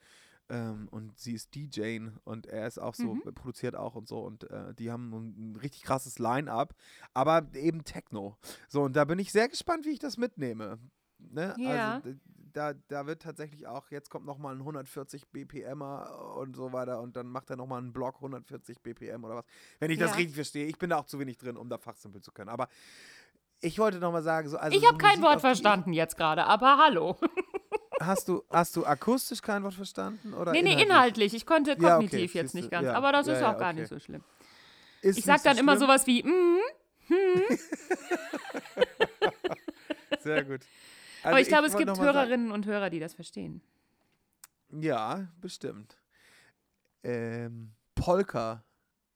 Ähm, 0.49 0.89
und 0.91 1.17
sie 1.17 1.33
ist 1.33 1.55
DJ 1.55 2.07
und 2.25 2.45
er 2.47 2.67
ist 2.67 2.77
auch 2.77 2.93
so, 2.95 3.13
Mhm. 3.15 3.21
produziert 3.35 3.75
auch 3.75 3.95
und 3.95 4.07
so. 4.07 4.19
Und 4.19 4.49
äh, 4.49 4.73
die 4.73 4.91
haben 4.91 5.13
ein, 5.13 5.51
ein 5.51 5.55
richtig 5.55 5.83
krasses 5.83 6.19
Line-up, 6.19 6.75
aber 7.13 7.47
eben 7.53 7.83
Techno. 7.85 8.37
So, 8.67 8.81
und 8.83 8.95
da 8.97 9.05
bin 9.05 9.17
ich 9.19 9.31
sehr 9.31 9.47
gespannt, 9.47 9.85
wie 9.85 9.91
ich 9.91 9.99
das 9.99 10.17
mitnehme. 10.17 10.77
Ne? 11.19 11.55
Ja. 11.57 12.01
Also 12.03 12.15
da, 12.53 12.73
da 12.87 13.05
wird 13.07 13.21
tatsächlich 13.21 13.67
auch, 13.67 13.89
jetzt 13.91 14.09
kommt 14.09 14.25
nochmal 14.25 14.53
ein 14.55 14.59
140 14.59 15.27
BPMer 15.29 16.35
und 16.37 16.55
so 16.55 16.73
weiter 16.73 16.99
und 17.01 17.15
dann 17.15 17.27
macht 17.27 17.49
er 17.49 17.55
nochmal 17.55 17.79
einen 17.79 17.93
Block 17.93 18.15
140 18.15 18.81
BPM 18.81 19.23
oder 19.23 19.37
was. 19.37 19.45
Wenn 19.79 19.91
ich 19.91 19.99
das 19.99 20.11
Ja. 20.11 20.17
richtig 20.17 20.35
verstehe. 20.35 20.65
Ich 20.65 20.77
bin 20.77 20.89
da 20.89 20.97
auch 20.97 21.05
zu 21.05 21.19
wenig 21.19 21.37
drin, 21.37 21.57
um 21.57 21.69
da 21.69 21.77
fachsimpel 21.77 22.21
zu 22.21 22.31
können. 22.31 22.49
Aber 22.49 22.67
ich 23.61 23.77
wollte 23.79 23.99
nochmal 23.99 24.23
sagen, 24.23 24.49
so, 24.49 24.57
also 24.57 24.75
ich 24.75 24.83
so 24.83 24.87
habe 24.89 24.97
kein 24.97 25.21
Wort 25.21 25.41
verstanden 25.41 25.93
jetzt 25.93 26.17
gerade, 26.17 26.45
aber 26.45 26.77
hallo. 26.77 27.17
Hast 27.99 28.27
du, 28.27 28.43
hast 28.49 28.75
du 28.75 28.83
akustisch 28.83 29.43
kein 29.43 29.61
Wort 29.61 29.75
verstanden? 29.75 30.33
Oder 30.33 30.53
nee, 30.53 30.63
nee, 30.63 30.81
inhaltlich? 30.81 31.35
Ich 31.35 31.45
konnte 31.45 31.77
Ja, 31.79 31.97
okay, 31.97 32.05
kognitiv 32.07 32.33
jetzt 32.33 32.55
nicht 32.55 32.71
ganz. 32.71 32.85
ja. 32.85 32.95
Aber 32.95 33.11
das 33.11 33.27
ist 33.27 33.43
auch 33.43 33.59
gar 33.59 33.69
okay. 33.69 33.81
nicht 33.81 33.89
so 33.89 33.99
schlimm. 33.99 34.23
Ist 35.03 35.19
Ich 35.19 35.25
sag 35.25 35.43
dann 35.43 35.55
so 35.55 35.61
immer 35.61 35.77
sowas 35.77 36.07
wie, 36.07 36.23
mm, 36.23 36.57
Sehr 40.19 40.43
gut. 40.45 40.61
Aber 41.23 41.35
Also 41.35 41.41
ich 41.41 41.47
glaube, 41.47 41.67
es 41.67 41.73
wollte 41.73 41.85
gibt 41.85 41.97
mal 41.97 42.03
sagen- 42.05 42.17
Hörerinnen 42.17 42.51
und 42.51 42.65
Hörer, 42.65 42.89
die 42.89 42.99
das 42.99 43.13
verstehen. 43.13 43.61
Ja, 44.71 45.27
bestimmt. 45.41 45.97
Ähm, 47.03 47.73
Polka. 47.95 48.63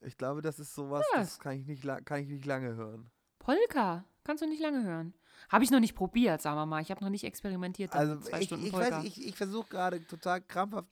Ich 0.02 0.18
glaube, 0.18 0.42
das 0.42 0.60
ist 0.60 0.76
sowas, 0.76 1.06
Ja. 1.14 1.20
das 1.22 1.40
kann 1.40 1.54
ich, 1.60 1.66
nicht, 1.66 1.84
kann 2.06 2.22
ich 2.22 2.28
nicht 2.28 2.46
lange 2.46 2.76
hören. 2.76 3.10
Polka, 3.40 4.06
kannst 4.24 4.44
du 4.44 4.48
nicht 4.48 4.62
lange 4.62 4.84
hören. 4.84 5.14
Habe 5.50 5.64
ich 5.64 5.72
noch 5.72 5.80
nicht 5.80 5.96
probiert, 5.96 6.42
sagen 6.42 6.58
wir 6.58 6.66
mal. 6.66 6.82
Ich 6.82 6.92
habe 6.92 7.04
noch 7.04 7.10
nicht 7.10 7.24
experimentiert. 7.24 7.94
Also 7.96 8.18
zwei 8.20 8.40
ich, 8.40 8.46
Stunden 8.48 8.66
ich 8.66 8.74
weiß, 8.74 9.04
ich, 9.04 9.26
ich 9.28 9.36
versuche 9.36 9.68
gerade 9.70 10.06
total 10.06 10.42
krampfhaft 10.42 10.88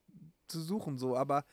zu 0.47 0.61
suchen, 0.61 0.97
so, 0.97 1.16
aber 1.18 1.45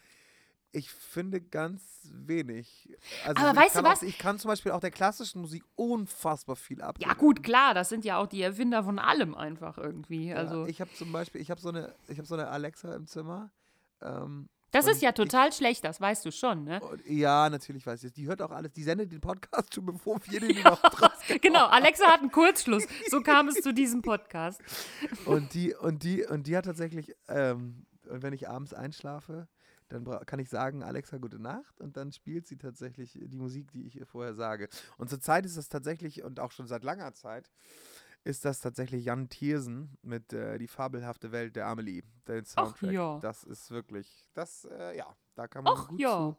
ich 0.73 0.91
finde 0.91 1.41
ganz 1.41 1.83
wenig. 2.12 2.89
Also 3.25 3.43
Aber 3.43 3.51
ich 3.53 3.57
weißt 3.66 3.75
du 3.75 3.79
kann 3.83 3.87
auch, 3.87 3.91
was? 3.93 4.03
Ich 4.03 4.18
kann 4.18 4.39
zum 4.39 4.49
Beispiel 4.51 4.73
auch 4.73 4.81
der 4.81 4.91
klassischen 4.91 5.41
Musik 5.41 5.64
unfassbar 5.77 6.57
viel 6.57 6.81
ab. 6.83 6.97
ja 7.01 7.12
gut, 7.14 7.43
klar, 7.43 7.75
das 7.75 7.89
sind 7.89 8.05
ja 8.05 8.18
auch 8.18 8.27
die 8.27 8.43
Erfinder 8.43 8.85
von 8.85 8.99
allem 8.99 9.35
einfach 9.35 9.79
irgendwie. 9.79 10.33
Also 10.33 10.66
ich 10.66 10.81
habe 10.81 10.93
zum 10.95 11.11
Beispiel, 11.12 11.41
ich 11.41 11.51
habe 11.51 11.61
so 11.61 11.71
eine, 11.71 11.95
ich 12.09 12.18
habe 12.18 12.27
so 12.27 12.35
eine 12.35 12.49
Alexa 12.49 12.95
im 12.95 13.07
Zimmer. 13.07 13.51
Ähm, 14.01 14.49
das 14.73 14.87
ist 14.87 15.03
ja 15.03 15.09
ich- 15.09 15.16
total 15.16 15.53
schlecht, 15.53 15.85
das 15.85 16.01
weißt 16.01 16.25
du 16.25 16.31
schon, 16.31 16.62
ne? 16.62 16.81
ja, 17.05 17.51
natürlich 17.51 17.85
weiß 17.85 18.05
ich 18.05 18.11
es. 18.11 18.12
Die 18.12 18.27
hört 18.29 18.41
auch 18.41 18.53
alles. 18.53 18.71
Die 18.73 18.85
sendet 18.85 19.11
den 19.11 19.21
Podcast 19.21 19.75
schon, 19.75 19.85
bevor 19.87 20.21
wir 20.27 20.39
den 20.39 20.51
überhaupt 20.59 21.03
raus. 21.03 21.11
Genau, 21.43 21.66
Alexa 21.66 22.07
hat 22.07 22.21
einen 22.21 22.31
Kurzschluss. 22.31 22.87
So 23.11 23.21
kam 23.21 23.49
es 23.49 23.57
zu 23.57 23.75
diesem 23.75 24.03
Podcast. 24.03 24.61
Und 25.27 25.55
die, 25.55 25.75
und 25.75 26.05
die, 26.05 26.25
und 26.25 26.47
die 26.47 26.57
hat 26.57 26.66
tatsächlich, 26.66 27.12
ähm, 27.29 27.85
und 28.09 28.23
wenn 28.23 28.33
ich 28.33 28.49
abends 28.49 28.73
einschlafe, 28.73 29.49
dann 29.93 30.05
kann 30.26 30.38
ich 30.38 30.49
sagen, 30.49 30.82
Alexa, 30.82 31.18
gute 31.18 31.38
Nacht. 31.38 31.80
Und 31.80 31.97
dann 31.97 32.12
spielt 32.12 32.47
sie 32.47 32.57
tatsächlich 32.57 33.18
die 33.20 33.36
Musik, 33.38 33.70
die 33.72 33.86
ich 33.86 33.97
ihr 33.97 34.07
vorher 34.07 34.34
sage. 34.34 34.68
Und 34.97 35.11
zurzeit 35.11 35.45
ist 35.45 35.57
das 35.57 35.68
tatsächlich, 35.68 36.22
und 36.22 36.41
auch 36.41 36.53
schon 36.53 36.66
seit 36.66 36.84
langer 36.84 37.12
Zeit, 37.12 37.51
ist 38.24 38.45
das 38.45 38.61
tatsächlich 38.61 39.05
Jan 39.05 39.28
Thiersen 39.28 39.97
mit 40.03 40.32
äh, 40.32 40.59
Die 40.59 40.68
fabelhafte 40.68 41.32
Welt 41.32 41.57
der 41.57 41.66
Amelie, 41.66 42.03
den 42.28 42.45
Soundtrack. 42.45 42.93
ja. 42.93 43.18
Das 43.20 43.45
ist 43.45 43.70
wirklich, 43.70 44.28
das, 44.34 44.66
äh, 44.70 44.97
ja, 44.97 45.07
da 45.34 45.49
kann 45.49 45.64
man 45.64 45.74
Ach 45.76 45.88
gut 45.88 46.01
ja. 46.01 46.16
zu 46.16 46.36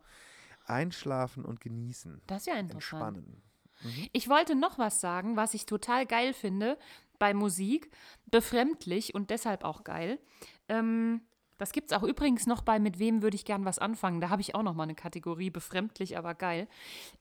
einschlafen 0.66 1.44
und 1.44 1.60
genießen. 1.60 2.22
Das 2.28 2.42
ist 2.42 2.48
ja 2.48 2.54
interessant. 2.56 3.18
Entspannen. 3.18 3.44
Ich 4.14 4.30
wollte 4.30 4.54
noch 4.56 4.78
was 4.78 5.02
sagen, 5.02 5.36
was 5.38 5.56
ich 5.56 5.66
total 5.66 6.06
geil 6.06 6.34
finde 6.34 6.78
bei 7.18 7.34
Musik. 7.34 7.90
Befremdlich 8.28 9.16
und 9.16 9.32
deshalb 9.32 9.64
auch 9.64 9.84
geil. 9.84 10.20
Ähm, 10.70 11.22
das 11.62 11.74
gibt 11.74 11.92
es 11.92 11.98
auch 11.98 12.02
übrigens 12.02 12.48
noch 12.48 12.64
bei 12.64 12.80
Mit 12.80 12.98
wem 12.98 13.22
würde 13.22 13.36
ich 13.36 13.46
gern 13.46 13.66
was 13.66 13.78
anfangen. 13.78 14.20
Da 14.20 14.30
habe 14.30 14.42
ich 14.42 14.56
auch 14.56 14.64
noch 14.64 14.74
mal 14.74 14.82
eine 14.82 14.96
Kategorie 14.96 15.52
befremdlich, 15.52 16.18
aber 16.18 16.34
geil. 16.34 16.68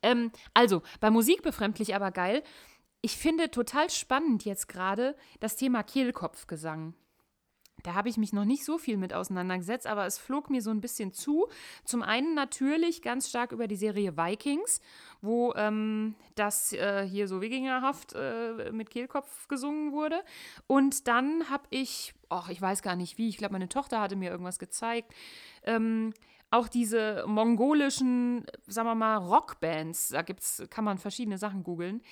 Ähm, 0.03 0.33
also, 0.55 0.81
bei 0.99 1.11
Musik 1.11 1.43
befremdlich, 1.43 1.95
aber 1.95 2.11
geil. 2.11 2.43
Ich 3.03 3.19
finde 3.19 3.51
total 3.51 3.91
spannend 3.91 4.47
jetzt 4.47 4.67
gerade 4.67 5.15
das 5.41 5.57
Thema 5.57 5.83
Kehlkopfgesang. 5.83 6.95
Da 7.83 7.95
habe 7.95 8.09
ich 8.09 8.17
mich 8.17 8.33
noch 8.33 8.47
nicht 8.47 8.65
so 8.65 8.79
viel 8.79 8.97
mit 8.97 9.13
auseinandergesetzt, 9.13 9.87
aber 9.87 10.07
es 10.07 10.17
flog 10.17 10.49
mir 10.49 10.63
so 10.63 10.71
ein 10.71 10.81
bisschen 10.81 11.13
zu. 11.13 11.49
Zum 11.85 12.03
einen 12.03 12.35
natürlich 12.35 13.03
ganz 13.03 13.29
stark 13.29 13.53
über 13.53 13.69
die 13.69 13.77
Serie 13.77 14.17
Vikings, 14.17 14.81
wo 15.21 15.53
ähm, 15.55 16.15
das 16.35 16.73
äh, 16.73 17.07
hier 17.07 17.29
so 17.29 17.43
wikingerhaft 17.43 18.15
äh, 18.15 18.73
mit 18.73 18.89
Kehlkopf 18.89 19.49
gesungen 19.49 19.93
wurde. 19.93 20.23
Und 20.67 21.09
dann 21.09 21.51
habe 21.51 21.65
ich, 21.69 22.15
ach, 22.31 22.49
ich 22.49 22.61
weiß 22.63 22.81
gar 22.83 22.97
nicht 22.97 23.19
wie, 23.19 23.29
ich 23.29 23.37
glaube, 23.37 23.53
meine 23.53 23.69
Tochter 23.69 24.01
hatte 24.01 24.17
mir 24.17 24.31
irgendwas 24.31 24.59
gezeigt. 24.59 25.13
Ähm, 25.65 26.15
auch 26.51 26.67
diese 26.69 27.25
mongolischen, 27.27 28.45
sagen 28.67 28.89
wir 28.89 28.95
mal, 28.95 29.17
Rockbands, 29.17 30.09
da 30.09 30.23
gibt's, 30.23 30.63
kann 30.71 30.85
man 30.85 30.99
verschiedene 30.99 31.39
Sachen 31.39 31.63
googeln. 31.63 32.03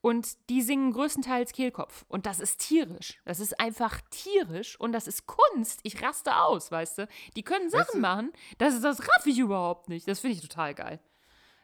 Und 0.00 0.50
die 0.50 0.60
singen 0.60 0.92
größtenteils 0.92 1.52
Kehlkopf. 1.52 2.04
Und 2.08 2.26
das 2.26 2.38
ist 2.40 2.58
tierisch. 2.60 3.20
Das 3.24 3.40
ist 3.40 3.58
einfach 3.58 4.00
tierisch 4.10 4.78
und 4.78 4.92
das 4.92 5.06
ist 5.06 5.26
Kunst. 5.26 5.80
Ich 5.82 6.02
raste 6.02 6.36
aus, 6.36 6.70
weißt 6.70 6.98
du. 6.98 7.08
Die 7.36 7.42
können 7.42 7.70
Sachen 7.70 7.80
Weißt 7.86 7.94
du- 7.94 8.00
machen, 8.00 8.32
das, 8.58 8.78
das 8.82 9.00
raff 9.00 9.24
ich 9.26 9.38
überhaupt 9.38 9.88
nicht. 9.88 10.06
Das 10.06 10.20
finde 10.20 10.36
ich 10.36 10.42
total 10.42 10.74
geil. 10.74 11.00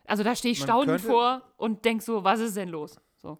Also 0.06 0.22
da 0.22 0.34
stehe 0.34 0.52
ich 0.52 0.60
staunend 0.60 1.00
vor 1.02 1.42
und 1.58 1.84
denk 1.84 2.00
so, 2.02 2.24
was 2.24 2.40
ist 2.40 2.56
denn 2.56 2.70
los? 2.70 2.98
So. 3.18 3.38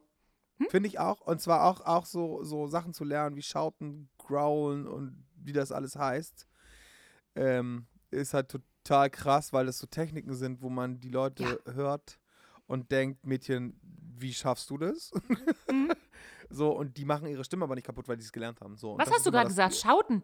Finde 0.68 0.89
ich 0.89 0.99
auch. 0.99 1.23
Und 1.23 1.41
zwar 1.41 1.64
auch, 1.64 1.81
auch 1.87 2.05
so, 2.05 2.45
so 2.45 2.66
Sachen 2.66 2.93
zu 2.93 3.05
lernen 3.05 3.37
wie 3.37 3.43
Schauten, 3.43 4.11
Growlen 4.31 4.87
und 4.87 5.24
wie 5.37 5.53
das 5.53 5.72
alles 5.72 5.97
heißt. 5.97 6.47
Ähm, 7.35 7.87
ist 8.11 8.35
halt 8.35 8.49
total 8.49 9.11
krass, 9.11 9.53
weil 9.53 9.66
das 9.66 9.78
so 9.78 9.87
Techniken 9.87 10.35
sind, 10.35 10.62
wo 10.62 10.68
man 10.68 11.01
die 11.01 11.11
Leute 11.11 11.61
hört 11.66 12.18
und 12.66 12.91
denkt, 12.91 13.26
Mädchen, 13.26 13.78
wie 14.18 14.33
schaffst 14.33 14.70
du 14.70 14.78
das? 14.78 15.11
so, 16.51 16.70
und 16.70 16.97
die 16.97 17.05
machen 17.05 17.26
ihre 17.28 17.45
Stimme 17.45 17.64
aber 17.64 17.74
nicht 17.74 17.87
kaputt, 17.87 18.09
weil 18.09 18.16
die 18.16 18.24
es 18.24 18.33
gelernt 18.33 18.61
haben. 18.61 18.76
So, 18.76 18.97
Was 18.99 19.11
hast 19.11 19.26
du 19.26 19.31
gerade 19.31 19.49
gesagt? 19.49 19.74
Schauten. 19.74 20.22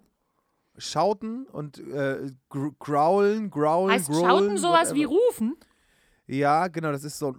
Schauten 0.79 1.47
und 1.47 1.79
äh, 1.79 2.31
gr 2.51 2.71
growlen, 2.79 3.51
growlen, 3.51 3.93
Heißt 3.93 4.09
growlen, 4.09 4.25
Schauten 4.29 4.59
sowas 4.59 4.95
wie 4.95 5.07
whatever. 5.07 5.21
rufen? 5.29 5.57
Ja, 6.29 6.67
genau, 6.67 6.91
das 6.91 7.05
ist 7.05 7.19
so 7.19 7.29
ein. 7.29 7.37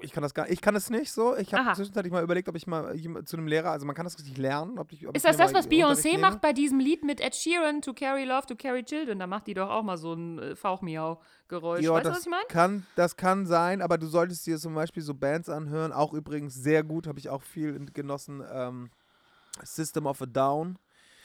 Ich 0.00 0.12
kann 0.12 0.22
das 0.22 0.32
gar 0.32 0.48
ich 0.48 0.62
kann 0.62 0.72
das 0.72 0.88
nicht 0.88 1.12
so. 1.12 1.36
Ich 1.36 1.52
habe 1.52 1.74
zwischenzeitlich 1.74 2.10
mal 2.12 2.22
überlegt, 2.22 2.48
ob 2.48 2.56
ich 2.56 2.66
mal 2.66 2.94
zu 3.24 3.36
einem 3.36 3.46
Lehrer, 3.46 3.70
also 3.70 3.84
man 3.84 3.94
kann 3.94 4.04
das 4.04 4.16
richtig 4.16 4.38
lernen. 4.38 4.78
Ob 4.78 4.92
ich, 4.92 5.06
ob 5.06 5.14
Ist 5.14 5.26
das 5.26 5.36
das, 5.36 5.52
was 5.52 5.68
Beyoncé 5.68 6.18
macht 6.18 6.40
bei 6.40 6.54
diesem 6.54 6.78
Lied 6.80 7.04
mit 7.04 7.20
Ed 7.20 7.34
Sheeran, 7.34 7.82
To 7.82 7.92
Carry 7.92 8.24
Love, 8.24 8.46
To 8.46 8.56
Carry 8.56 8.82
Children? 8.82 9.18
Da 9.18 9.26
macht 9.26 9.46
die 9.46 9.54
doch 9.54 9.68
auch 9.68 9.82
mal 9.82 9.98
so 9.98 10.14
ein 10.14 10.38
äh, 10.38 10.56
Fauchmiau-Geräusch. 10.56 11.82
Ja, 11.82 11.92
weißt 11.92 12.06
du, 12.06 12.08
das 12.08 12.18
was 12.18 12.24
ich 12.24 12.30
meine? 12.30 12.44
kann, 12.48 12.86
das 12.96 13.16
kann 13.16 13.46
sein, 13.46 13.82
aber 13.82 13.98
du 13.98 14.06
solltest 14.06 14.46
dir 14.46 14.58
zum 14.58 14.74
Beispiel 14.74 15.02
so 15.02 15.12
Bands 15.12 15.50
anhören. 15.50 15.92
Auch 15.92 16.14
übrigens 16.14 16.54
sehr 16.54 16.82
gut, 16.84 17.06
habe 17.06 17.18
ich 17.18 17.28
auch 17.28 17.42
viel 17.42 17.78
genossen. 17.92 18.42
Ähm, 18.50 18.90
System 19.62 20.06
of 20.06 20.22
a 20.22 20.26
Down, 20.26 20.78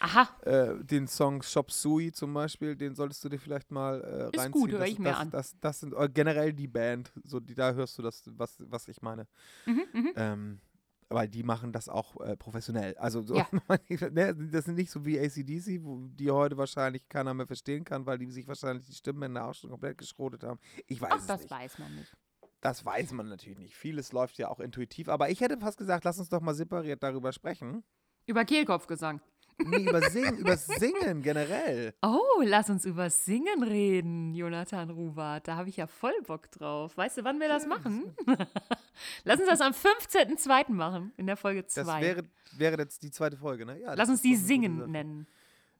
Aha, 0.05 0.27
äh, 0.41 0.83
den 0.83 1.07
Song 1.07 1.41
Shop 1.41 1.71
Sui 1.71 2.11
zum 2.11 2.33
Beispiel, 2.33 2.75
den 2.75 2.93
solltest 2.93 3.23
du 3.23 3.29
dir 3.29 3.39
vielleicht 3.39 3.71
mal 3.71 4.01
äh, 4.01 4.35
Ist 4.35 4.43
reinziehen. 4.43 4.51
gut, 4.51 4.71
hör 4.73 4.79
das, 4.79 4.89
ich 4.89 4.99
mir 4.99 5.09
das, 5.11 5.17
an. 5.17 5.29
Das, 5.31 5.55
das 5.61 5.79
sind 5.79 5.93
äh, 5.93 6.09
generell 6.13 6.51
die 6.51 6.67
Band, 6.67 7.13
so 7.23 7.39
die, 7.39 7.55
da 7.55 7.71
hörst 7.71 7.97
du 7.97 8.01
das, 8.01 8.21
was, 8.35 8.57
was 8.59 8.89
ich 8.89 9.01
meine. 9.01 9.27
Mhm, 9.65 9.83
mhm. 9.93 10.11
Ähm, 10.17 10.61
weil 11.07 11.29
die 11.29 11.43
machen 11.43 11.71
das 11.71 11.87
auch 11.87 12.19
äh, 12.19 12.35
professionell. 12.35 12.97
Also 12.97 13.21
so, 13.21 13.35
Ja. 13.37 13.47
ne, 14.11 14.35
das 14.51 14.65
sind 14.65 14.75
nicht 14.75 14.91
so 14.91 15.05
wie 15.05 15.17
ACDC, 15.17 15.81
wo 15.83 16.07
die 16.09 16.29
heute 16.31 16.57
wahrscheinlich 16.57 17.07
keiner 17.07 17.33
mehr 17.33 17.47
verstehen 17.47 17.85
kann, 17.85 18.05
weil 18.05 18.17
die 18.17 18.29
sich 18.29 18.45
wahrscheinlich 18.45 18.85
die 18.85 18.95
Stimmbänder 18.95 19.45
auch 19.45 19.53
schon 19.53 19.69
komplett 19.69 19.97
geschrotet 19.97 20.43
haben. 20.43 20.59
Ich 20.87 20.99
weiß 20.99 21.11
Ach, 21.13 21.19
es 21.19 21.27
das 21.27 21.41
nicht. 21.43 21.51
weiß 21.51 21.79
man 21.79 21.95
nicht. 21.95 22.13
Das 22.59 22.83
weiß 22.83 23.13
man 23.13 23.29
natürlich 23.29 23.57
nicht. 23.57 23.75
Vieles 23.75 24.11
läuft 24.11 24.37
ja 24.37 24.49
auch 24.49 24.59
intuitiv. 24.59 25.07
Aber 25.07 25.29
ich 25.29 25.39
hätte 25.39 25.57
fast 25.59 25.77
gesagt, 25.77 26.03
lass 26.03 26.19
uns 26.19 26.27
doch 26.27 26.41
mal 26.41 26.53
separiert 26.55 27.03
darüber 27.03 27.31
sprechen. 27.31 27.83
Über 28.25 28.43
Kehlkopfgesang. 28.45 29.21
Nee, 29.57 29.87
über 29.89 30.01
Singen, 30.09 30.37
über 30.37 30.57
Singen 30.57 31.21
generell. 31.21 31.93
Oh, 32.01 32.41
lass 32.43 32.69
uns 32.69 32.85
über 32.85 33.09
Singen 33.09 33.63
reden, 33.63 34.33
Jonathan 34.33 34.89
Ruwart. 34.89 35.47
Da 35.47 35.55
habe 35.55 35.69
ich 35.69 35.77
ja 35.77 35.87
voll 35.87 36.13
Bock 36.25 36.49
drauf. 36.51 36.95
Weißt 36.97 37.17
du, 37.17 37.23
wann 37.23 37.39
wir 37.39 37.47
das 37.47 37.65
machen? 37.67 38.15
lass 39.23 39.39
uns 39.39 39.49
das 39.49 39.61
am 39.61 39.73
15.02. 39.73 40.71
machen, 40.71 41.11
in 41.17 41.27
der 41.27 41.37
Folge 41.37 41.63
Das 41.63 41.73
2. 41.73 42.01
wäre, 42.01 42.23
wäre 42.57 42.77
jetzt 42.79 43.03
die 43.03 43.11
zweite 43.11 43.37
Folge, 43.37 43.65
ne? 43.65 43.79
Ja, 43.79 43.89
Lass 43.89 43.97
das 43.97 44.09
uns 44.09 44.21
die 44.21 44.35
Singen 44.35 44.89
nennen. 44.91 45.27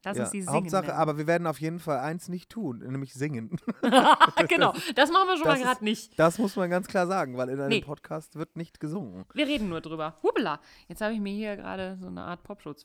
Lass 0.06 0.18
Ja, 0.18 0.24
uns 0.24 0.32
die 0.32 0.42
Singen 0.42 0.54
Hauptsache, 0.54 0.88
nennen. 0.88 0.98
aber 0.98 1.18
wir 1.18 1.28
werden 1.28 1.48
auf 1.48 1.62
jeden 1.62 1.80
Fall 1.80 2.00
eins 2.00 2.28
nicht 2.28 2.50
tun, 2.50 2.80
nämlich 2.80 3.14
singen. 3.14 3.56
genau, 4.50 4.74
das 4.96 5.12
machen 5.12 5.30
wir 5.30 5.38
schon 5.38 5.48
mal 5.48 5.52
Das 5.52 5.60
ist- 5.60 5.66
gerade 5.66 5.84
nicht. 5.86 6.20
Das 6.20 6.38
muss 6.40 6.56
man 6.58 6.70
ganz 6.70 6.88
klar 6.88 7.08
sagen, 7.08 7.38
weil 7.38 7.48
in 7.48 7.60
einem 7.60 7.70
Nee. 7.70 7.82
Podcast 7.82 8.36
wird 8.36 8.58
nicht 8.58 8.82
gesungen. 8.82 9.24
Wir 9.34 9.48
reden 9.48 9.70
nur 9.70 9.80
drüber. 9.80 10.18
Hubela, 10.22 10.60
jetzt 10.90 11.00
habe 11.02 11.14
ich 11.14 11.22
mir 11.22 11.32
hier 11.34 11.56
gerade 11.56 11.98
so 12.02 12.08
eine 12.08 12.22
Art 12.22 12.44
Popschutz 12.44 12.84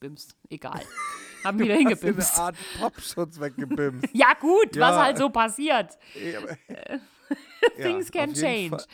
weggebimst. 0.00 0.36
Egal. 0.48 0.80
Haben 1.44 1.58
wieder 1.60 1.74
Hast 1.74 1.80
dir 1.80 1.86
eine 1.88 1.96
hingebimst. 1.96 2.38
Art 2.38 2.56
Popschutz 2.78 3.40
weggebimst. 3.40 4.08
Ja, 4.12 4.34
gut, 4.34 4.74
Ja. 4.76 4.88
was 4.90 4.96
halt 4.96 5.18
so 5.18 5.30
passiert. 5.30 5.96
Ja, 6.14 6.38
aber- 6.40 6.56
Things 7.82 8.10
Ja, 8.12 8.20
can 8.26 8.34
change. 8.34 8.84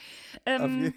Ähm, 0.46 0.94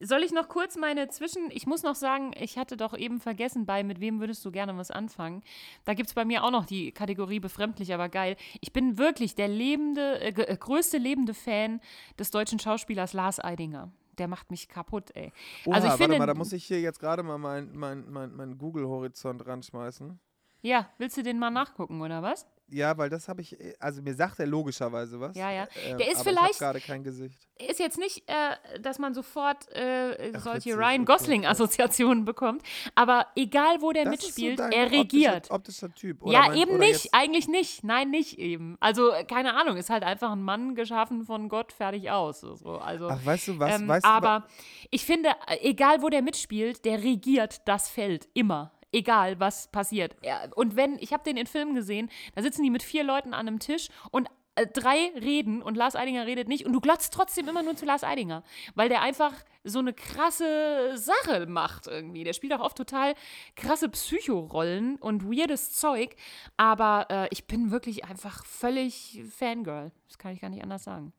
Soll 0.00 0.22
ich 0.22 0.30
noch 0.32 0.48
kurz 0.48 0.76
meine 0.76 1.08
Zwischen... 1.08 1.50
Ich 1.50 1.66
muss 1.66 1.82
noch 1.82 1.94
sagen, 1.96 2.32
ich 2.38 2.56
hatte 2.56 2.76
doch 2.76 2.96
eben 2.96 3.20
vergessen 3.20 3.66
bei 3.66 3.82
Mit 3.82 4.00
wem 4.00 4.20
würdest 4.20 4.44
du 4.44 4.50
gerne 4.52 4.76
was 4.76 4.90
anfangen? 4.90 5.42
Da 5.84 5.94
gibt 5.94 6.08
es 6.08 6.14
bei 6.14 6.24
mir 6.24 6.44
auch 6.44 6.50
noch 6.52 6.66
die 6.66 6.92
Kategorie 6.92 7.40
befremdlich, 7.40 7.92
aber 7.92 8.08
geil. 8.08 8.36
Ich 8.60 8.72
bin 8.72 8.96
wirklich 8.96 9.34
der 9.34 9.48
lebende, 9.48 10.20
äh, 10.20 10.28
äh, 10.28 10.56
größte 10.56 10.98
lebende 10.98 11.34
Fan 11.34 11.80
des 12.18 12.30
deutschen 12.30 12.58
Schauspielers 12.60 13.12
Lars 13.12 13.42
Eidinger. 13.42 13.90
Der 14.18 14.28
macht 14.28 14.50
mich 14.50 14.68
kaputt, 14.68 15.10
ey. 15.14 15.32
Oha, 15.64 15.76
also 15.76 15.86
ich 15.86 15.90
warte 15.92 16.04
finde... 16.04 16.18
mal, 16.18 16.26
da 16.26 16.34
muss 16.34 16.52
ich 16.52 16.64
hier 16.64 16.80
jetzt 16.80 16.98
gerade 17.00 17.22
mal 17.22 17.38
meinen 17.38 17.76
mein, 17.76 18.10
mein, 18.10 18.34
mein 18.34 18.58
Google-Horizont 18.58 19.46
ranschmeißen. 19.46 20.18
ja, 20.62 20.88
willst 20.98 21.16
du 21.16 21.22
den 21.22 21.38
mal 21.38 21.50
nachgucken, 21.50 22.00
oder 22.02 22.22
was? 22.22 22.46
Ja, 22.70 22.96
weil 22.98 23.08
das 23.08 23.28
habe 23.28 23.40
ich, 23.40 23.58
äh, 23.58 23.74
also 23.80 24.02
mir 24.02 24.14
sagt 24.14 24.38
er 24.40 24.46
logischerweise 24.46 25.18
was. 25.18 25.34
Ja, 25.36 25.50
ja. 25.50 25.64
äh, 25.64 25.96
Der 25.96 26.08
ist 26.12 26.20
aber 26.20 26.30
vielleicht- 26.30 26.58
gerade 26.58 26.80
kein 26.80 27.02
Gesicht. 27.02 27.38
ist 27.58 27.80
jetzt 27.80 27.98
nicht, 27.98 28.22
äh, 28.28 28.78
dass 28.80 28.98
man 28.98 29.14
sofort 29.14 29.66
äh, 29.72 30.32
Ach, 30.36 30.40
solche 30.40 30.76
Ryan 30.76 31.04
Gosling-Assoziationen 31.06 32.24
bekommt, 32.24 32.62
aber 32.94 33.26
egal 33.36 33.80
wo 33.80 33.92
der 33.92 34.04
Das 34.04 34.14
ist 34.16 34.20
so 34.20 34.26
mitspielt, 34.26 34.58
dein 34.58 34.72
er 34.72 34.90
regiert. 34.90 35.50
Optischer, 35.50 35.54
optischer 35.54 35.94
Typ. 35.94 36.22
Oder 36.22 36.32
ja, 36.32 36.40
mein- 36.48 36.58
eben 36.58 36.70
oder 36.72 36.78
nicht, 36.80 37.08
eigentlich 37.12 37.48
nicht. 37.48 37.84
Nein, 37.84 38.10
nicht 38.10 38.38
eben. 38.38 38.76
Also, 38.80 39.12
äh, 39.12 39.24
keine 39.24 39.54
Ahnung, 39.54 39.76
ist 39.76 39.90
halt 39.90 40.02
einfach 40.02 40.30
ein 40.32 40.42
Mann 40.42 40.74
geschaffen 40.74 41.24
von 41.24 41.48
Gott, 41.48 41.72
fertig 41.72 42.10
aus. 42.10 42.40
So, 42.40 42.78
also, 42.78 43.08
ach, 43.08 43.24
weißt 43.24 43.48
du 43.48 43.58
was? 43.58 43.80
ähm, 43.80 43.88
weißt 43.88 44.04
du, 44.04 44.08
aber 44.10 44.46
ich 44.90 45.04
finde, 45.04 45.30
egal 45.62 46.02
wo 46.02 46.08
der 46.10 46.22
mitspielt, 46.22 46.84
der 46.84 47.02
regiert 47.02 47.66
das 47.66 47.88
Feld 47.88 48.28
immer. 48.34 48.72
Egal, 48.92 49.38
was 49.38 49.70
passiert. 49.70 50.16
Er, 50.22 50.50
und 50.56 50.76
wenn, 50.76 50.98
ich 50.98 51.12
habe 51.12 51.22
den 51.22 51.36
in 51.36 51.46
Filmen 51.46 51.74
gesehen, 51.74 52.10
da 52.34 52.42
sitzen 52.42 52.62
die 52.62 52.70
mit 52.70 52.82
vier 52.82 53.04
Leuten 53.04 53.34
an 53.34 53.46
einem 53.46 53.58
Tisch 53.58 53.88
und 54.10 54.28
äh, 54.58 54.66
drei 54.66 55.12
reden 55.14 55.62
und 55.62 55.76
Lars 55.76 55.94
Eidinger 55.94 56.26
redet 56.26 56.48
nicht 56.48 56.66
und 56.66 56.72
du 56.72 56.80
glotzt 56.80 57.12
trotzdem 57.12 57.48
immer 57.48 57.62
nur 57.62 57.76
zu 57.76 57.84
Lars 57.84 58.02
Eidinger, 58.02 58.42
weil 58.74 58.88
der 58.88 59.02
einfach 59.02 59.32
so 59.62 59.78
eine 59.78 59.92
krasse 59.92 60.96
Sache 60.96 61.46
macht 61.46 61.86
irgendwie. 61.86 62.24
Der 62.24 62.32
spielt 62.32 62.52
auch 62.54 62.60
oft 62.60 62.76
total 62.76 63.14
krasse 63.56 63.88
Psychorollen 63.88 64.96
und 64.96 65.24
weirdes 65.24 65.72
Zeug, 65.72 66.16
aber 66.56 67.06
äh, 67.10 67.28
ich 67.30 67.46
bin 67.46 67.70
wirklich 67.70 68.04
einfach 68.04 68.44
völlig 68.44 69.22
Fangirl. 69.30 69.92
Das 70.08 70.18
kann 70.18 70.32
ich 70.32 70.40
gar 70.40 70.48
nicht 70.48 70.62
anders 70.62 70.84
sagen. 70.84 71.12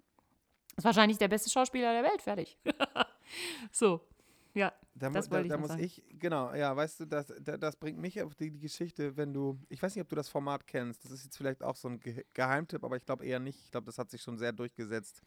Ist 0.76 0.86
wahrscheinlich 0.86 1.18
der 1.18 1.28
beste 1.28 1.50
Schauspieler 1.50 1.94
der 1.94 2.04
Welt, 2.04 2.22
fertig. 2.22 2.58
so, 3.72 4.02
ja, 4.60 4.74
Da, 4.94 5.10
das 5.10 5.28
da, 5.30 5.32
wollte 5.36 5.46
ich 5.46 5.50
da 5.50 5.56
noch 5.56 5.62
muss 5.62 5.70
sagen. 5.70 5.84
ich, 5.84 6.04
genau, 6.20 6.54
ja, 6.54 6.76
weißt 6.76 7.00
du, 7.02 7.06
das, 7.06 7.28
da, 7.42 7.58
das 7.58 7.76
bringt 7.78 7.98
mich 8.00 8.22
auf 8.22 8.36
die, 8.36 8.52
die 8.52 8.60
Geschichte, 8.60 9.16
wenn 9.18 9.34
du, 9.34 9.58
ich 9.70 9.82
weiß 9.82 9.96
nicht, 9.96 10.04
ob 10.04 10.10
du 10.10 10.16
das 10.16 10.30
Format 10.30 10.68
kennst, 10.68 11.04
das 11.06 11.12
ist 11.12 11.24
jetzt 11.24 11.38
vielleicht 11.38 11.64
auch 11.64 11.76
so 11.76 11.88
ein 11.88 12.00
Ge 12.00 12.24
Geheimtipp, 12.34 12.84
aber 12.84 12.98
ich 12.98 13.06
glaube 13.06 13.26
eher 13.26 13.40
nicht. 13.40 13.60
Ich 13.66 13.72
glaube, 13.72 13.86
das 13.86 13.98
hat 13.98 14.10
sich 14.12 14.22
schon 14.22 14.38
sehr 14.38 14.52
durchgesetzt. 14.52 15.22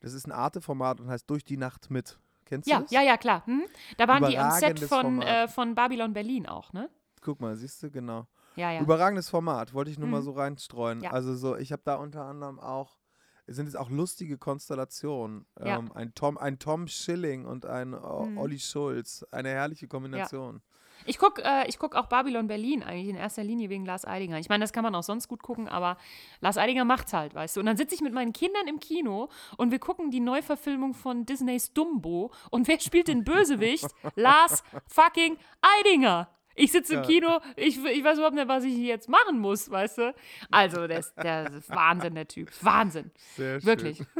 Das 0.00 0.12
ist 0.12 0.26
ein 0.26 0.32
Arte-Format 0.32 1.00
und 1.00 1.08
heißt 1.08 1.28
Durch 1.30 1.44
die 1.44 1.56
Nacht 1.56 1.90
mit. 1.90 2.18
Kennst 2.44 2.68
Ja, 2.68 2.76
du 2.78 2.82
das? 2.82 2.90
ja, 2.90 3.00
ja, 3.02 3.16
klar. 3.16 3.46
Hm? 3.46 3.64
Da 3.96 4.06
waren 4.06 4.28
die 4.28 4.36
am 4.36 4.50
Set 4.50 4.78
von, 4.80 5.22
äh, 5.22 5.48
von 5.48 5.74
Babylon 5.74 6.12
Berlin 6.12 6.46
auch, 6.46 6.72
ne? 6.74 6.90
Guck 7.22 7.40
mal, 7.40 7.56
siehst 7.56 7.82
du, 7.82 7.90
genau. 7.90 8.26
Ja, 8.56 8.70
ja. 8.70 8.80
Überragendes 8.82 9.30
Format, 9.30 9.72
wollte 9.72 9.90
ich 9.90 9.98
nur 9.98 10.08
mal 10.08 10.20
Mhm. 10.20 10.24
so 10.24 10.32
reinstreuen. 10.32 11.00
Ja. 11.00 11.10
Also 11.10 11.34
so, 11.34 11.56
ich 11.56 11.72
habe 11.72 11.82
da 11.84 11.94
unter 11.96 12.24
anderem 12.26 12.60
auch, 12.60 12.98
sind 13.46 13.66
jetzt 13.66 13.76
auch 13.76 13.90
lustige 13.90 14.38
Konstellationen. 14.38 15.46
Ja. 15.58 15.78
Ähm, 15.78 15.92
ein, 15.94 16.14
Tom, 16.14 16.38
ein 16.38 16.58
Tom 16.58 16.88
Schilling 16.88 17.44
und 17.44 17.66
ein 17.66 17.94
O- 17.94 18.26
Mhm. 18.26 18.38
Olli 18.38 18.58
Schulz. 18.58 19.24
Eine 19.30 19.50
herrliche 19.50 19.86
Kombination. 19.88 20.62
Ich 21.06 21.18
gucke 21.18 21.42
äh, 21.44 21.68
ich 21.68 21.78
guck 21.78 21.96
auch 21.96 22.06
Babylon 22.06 22.46
Berlin 22.46 22.82
eigentlich 22.82 23.08
in 23.08 23.16
erster 23.16 23.42
Linie 23.44 23.68
wegen 23.68 23.84
Lars 23.84 24.06
Eidinger. 24.06 24.38
Ich 24.38 24.48
meine, 24.48 24.62
das 24.62 24.72
kann 24.72 24.84
man 24.84 24.94
auch 24.94 25.02
sonst 25.02 25.26
gut 25.28 25.42
gucken, 25.42 25.68
aber 25.68 25.98
Lars 26.40 26.56
Eidinger 26.56 26.84
macht's 26.84 27.12
halt, 27.12 27.34
weißt 27.34 27.56
du. 27.56 27.60
Und 27.60 27.66
dann 27.66 27.76
sitze 27.76 27.94
ich 27.96 28.00
mit 28.00 28.14
meinen 28.14 28.32
Kindern 28.32 28.68
im 28.68 28.78
Kino 28.80 29.28
und 29.58 29.70
wir 29.72 29.80
gucken 29.80 30.10
die 30.12 30.20
Neuverfilmung 30.20 30.94
von 30.94 31.26
Disneys 31.26 31.72
Dumbo. 31.74 32.30
Und 32.50 32.68
wer 32.68 32.78
spielt 32.80 33.08
den 33.08 33.24
Bösewicht? 33.24 33.88
Lars 34.14 34.62
fucking 34.86 35.36
Eidinger. 35.60 36.28
Ich 36.54 36.72
sitze 36.72 36.94
im 36.94 37.00
Ja. 37.00 37.06
Kino, 37.06 37.40
ich, 37.56 37.82
ich 37.84 38.04
weiß 38.04 38.16
überhaupt 38.18 38.34
nicht, 38.36 38.48
was 38.48 38.64
ich 38.64 38.76
jetzt 38.78 39.08
machen 39.08 39.38
muss, 39.38 39.70
weißt 39.70 39.98
du. 39.98 40.14
Also, 40.50 40.86
der 40.86 40.98
ist, 41.00 41.14
der 41.16 41.52
ist 41.52 41.68
Wahnsinn, 41.70 42.14
der 42.14 42.28
Typ. 42.28 42.50
Wahnsinn. 42.62 43.10
Sehr 43.36 43.60
schön. 43.60 43.66
Wirklich. 43.66 44.02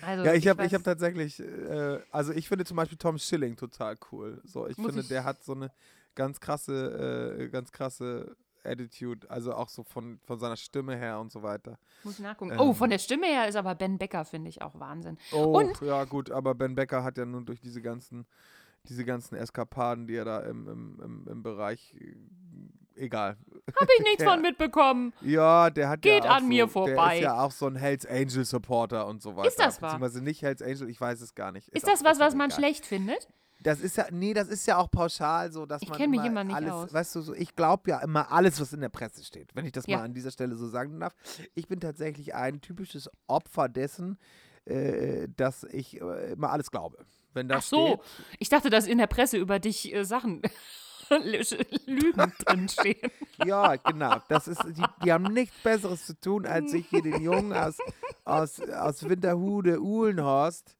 Also, 0.00 0.24
Ja, 0.24 0.34
ich 0.34 0.46
habe 0.46 0.64
ich 0.64 0.72
hab 0.74 0.84
tatsächlich, 0.84 1.40
äh, 1.40 1.98
also 2.12 2.32
ich 2.32 2.46
finde 2.46 2.64
zum 2.64 2.76
Beispiel 2.76 2.96
Tom 2.98 3.18
Schilling 3.18 3.56
total 3.56 3.96
cool. 4.12 4.40
So, 4.44 4.68
ich 4.68 4.76
Muss 4.78 4.86
finde, 4.88 5.02
ich- 5.02 5.08
der 5.08 5.24
hat 5.24 5.42
so 5.42 5.54
eine 5.54 5.72
ganz 6.14 6.38
krasse, 6.38 7.36
äh, 7.40 7.48
ganz 7.48 7.72
krasse 7.72 8.36
Attitude, 8.62 9.28
also 9.28 9.54
auch 9.54 9.68
so 9.68 9.82
von, 9.82 10.20
von 10.24 10.38
seiner 10.38 10.56
Stimme 10.56 10.96
her 10.96 11.18
und 11.18 11.32
so 11.32 11.42
weiter. 11.42 11.78
Muss 12.04 12.14
ich 12.14 12.20
nachgucken. 12.20 12.52
Ähm. 12.52 12.60
Oh, 12.60 12.74
von 12.74 12.90
der 12.90 12.98
Stimme 12.98 13.26
her 13.26 13.48
ist 13.48 13.56
aber 13.56 13.74
Ben 13.74 13.98
Becker, 13.98 14.24
finde 14.24 14.50
ich, 14.50 14.62
auch 14.62 14.78
Wahnsinn. 14.78 15.18
Oh, 15.32 15.58
Und- 15.58 15.80
ja 15.80 16.04
gut, 16.04 16.30
aber 16.30 16.54
Ben 16.54 16.76
Becker 16.76 17.02
hat 17.02 17.18
ja 17.18 17.24
nun 17.24 17.44
durch 17.44 17.60
diese 17.60 17.82
ganzen, 17.82 18.24
diese 18.84 19.04
ganzen 19.04 19.34
Eskapaden, 19.36 20.06
die 20.06 20.14
er 20.16 20.24
da 20.24 20.40
im, 20.40 20.68
im, 20.68 21.00
im, 21.02 21.28
im 21.28 21.42
Bereich, 21.42 21.94
äh, 22.00 22.14
egal. 23.04 23.36
Habe 23.80 23.90
ich 23.98 24.04
nichts 24.04 24.22
Ja. 24.24 24.30
von 24.30 24.42
mitbekommen. 24.42 25.12
Ja, 25.20 25.70
der 25.70 25.88
hat 25.88 26.02
Geht 26.02 26.24
ja 26.24 26.30
an 26.30 26.42
so, 26.44 26.48
mir 26.48 26.64
Der 26.64 26.68
vorbei. 26.68 27.16
ist 27.18 27.22
ja 27.22 27.40
auch 27.40 27.52
so 27.52 27.66
ein 27.66 27.76
Hells 27.76 28.06
Angel 28.06 28.44
Supporter 28.44 29.06
und 29.06 29.22
so 29.22 29.36
weiter. 29.36 29.50
das 29.58 29.80
wahr? 29.82 29.90
Beziehungsweise 29.92 30.22
nicht 30.24 30.42
Hells 30.42 30.62
Angel, 30.62 30.88
ich 30.88 31.00
weiß 31.00 31.20
es 31.20 31.34
gar 31.34 31.52
nicht. 31.52 31.68
Ist 31.68 31.84
auch 31.84 31.90
das 31.90 32.04
was, 32.04 32.18
was 32.18 32.34
man 32.34 32.48
egal. 32.50 32.58
schlecht 32.60 32.86
findet? 32.86 33.28
Das 33.60 33.80
ist 33.80 33.96
ja, 33.96 34.06
nee, 34.12 34.34
das 34.34 34.46
ist 34.48 34.66
ja 34.68 34.76
auch 34.76 34.88
pauschal 34.88 35.50
so, 35.50 35.66
dass 35.66 35.82
Ich 35.82 35.88
man 35.88 35.98
mich 36.10 36.20
immer 36.20 36.26
immer 36.28 36.44
nicht 36.44 36.54
alles, 36.54 36.70
aus. 36.72 36.92
weißt 36.92 37.16
du, 37.16 37.20
so, 37.22 37.34
ich 37.34 37.56
glaube 37.56 37.90
ja 37.90 37.98
immer 37.98 38.30
alles, 38.30 38.60
was 38.60 38.72
in 38.72 38.80
der 38.80 38.88
Presse 38.88 39.24
steht, 39.24 39.54
wenn 39.56 39.66
ich 39.66 39.72
das 39.72 39.86
Ja. 39.88 39.98
mal 39.98 40.04
an 40.04 40.14
dieser 40.14 40.30
Stelle 40.30 40.54
so 40.54 40.68
sagen 40.68 41.00
darf. 41.00 41.12
Ich 41.56 41.66
bin 41.66 41.80
tatsächlich 41.80 42.36
ein 42.36 42.60
typisches 42.60 43.10
Opfer 43.26 43.68
dessen, 43.68 44.16
äh, 44.64 45.26
dass 45.36 45.64
ich 45.64 46.00
äh, 46.00 46.32
immer 46.34 46.50
alles 46.50 46.70
glaube. 46.70 46.98
Wenn 47.38 47.48
da 47.48 47.58
Ach 47.58 47.62
so, 47.62 47.86
steht, 47.86 48.00
ich 48.40 48.48
dachte, 48.48 48.68
dass 48.68 48.86
in 48.88 48.98
der 48.98 49.06
Presse 49.06 49.36
über 49.38 49.60
dich 49.60 49.94
äh, 49.94 50.04
Sachen, 50.04 50.42
Lügen 51.86 52.32
drinstehen. 52.38 53.10
ja, 53.36 53.76
genau, 53.76 54.18
das 54.28 54.48
ist, 54.48 54.62
die, 54.76 54.84
die 55.02 55.12
haben 55.12 55.32
nichts 55.32 55.56
Besseres 55.62 56.04
zu 56.04 56.18
tun, 56.20 56.44
als 56.46 56.72
sich 56.72 56.86
hier 56.88 57.00
den 57.02 57.22
Jungen 57.22 57.52
aus, 57.52 57.78
aus, 58.24 58.60
aus 58.60 59.08
Winterhude, 59.08 59.80
Uhlenhorst 59.80 60.76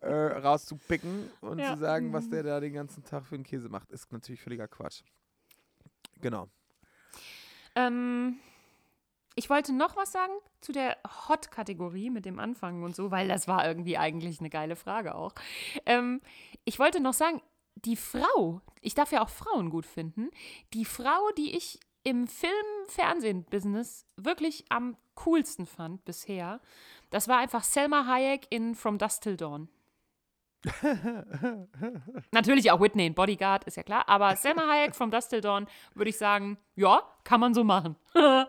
äh, 0.00 0.12
rauszupicken 0.12 1.30
und 1.40 1.58
Ja. 1.58 1.74
zu 1.74 1.80
sagen, 1.80 2.12
was 2.12 2.28
der 2.28 2.42
da 2.42 2.60
den 2.60 2.74
ganzen 2.74 3.02
Tag 3.04 3.26
für 3.26 3.34
einen 3.36 3.44
Käse 3.44 3.68
macht. 3.70 3.90
Ist 3.90 4.12
natürlich 4.12 4.42
völliger 4.42 4.68
Quatsch. 4.68 5.02
Genau. 6.20 6.48
Ähm, 7.74 8.38
ich 9.34 9.50
wollte 9.50 9.72
noch 9.72 9.96
was 9.96 10.12
sagen 10.12 10.32
zu 10.60 10.72
der 10.72 10.96
Hot-Kategorie 11.28 12.10
mit 12.10 12.24
dem 12.24 12.38
Anfangen 12.38 12.84
und 12.84 12.94
so, 12.94 13.10
weil 13.10 13.28
das 13.28 13.48
war 13.48 13.66
irgendwie 13.66 13.98
eigentlich 13.98 14.40
eine 14.40 14.50
geile 14.50 14.76
Frage 14.76 15.14
auch. 15.14 15.34
Ähm, 15.86 16.20
ich 16.64 16.78
wollte 16.78 17.00
noch 17.00 17.14
sagen, 17.14 17.42
die 17.74 17.96
Frau, 17.96 18.60
ich 18.80 18.94
darf 18.94 19.12
ja 19.12 19.22
auch 19.22 19.28
Frauen 19.28 19.70
gut 19.70 19.86
finden, 19.86 20.30
die 20.72 20.84
Frau, 20.84 21.30
die 21.36 21.56
ich 21.56 21.80
im 22.04 22.26
Film-Fernsehen-Business 22.28 24.06
wirklich 24.16 24.64
am 24.68 24.96
coolsten 25.14 25.66
fand 25.66 26.04
bisher, 26.04 26.60
das 27.10 27.28
war 27.28 27.38
einfach 27.38 27.64
Selma 27.64 28.06
Hayek 28.06 28.46
in 28.50 28.74
From 28.74 28.98
Dusk 28.98 29.22
Till 29.22 29.36
Dawn. 29.36 29.68
Natürlich 32.30 32.70
auch 32.70 32.80
Whitney 32.80 33.06
in 33.06 33.14
Bodyguard, 33.14 33.64
ist 33.64 33.76
ja 33.76 33.82
klar. 33.82 34.08
Aber 34.08 34.34
Selma 34.36 34.66
Hayek 34.68 34.94
from 34.94 35.10
Dusk 35.10 35.30
Till 35.30 35.40
Dawn 35.40 35.66
würde 35.94 36.10
ich 36.10 36.18
sagen, 36.18 36.58
ja, 36.74 37.02
kann 37.24 37.40
man 37.40 37.54
so 37.54 37.64
machen. 37.64 37.96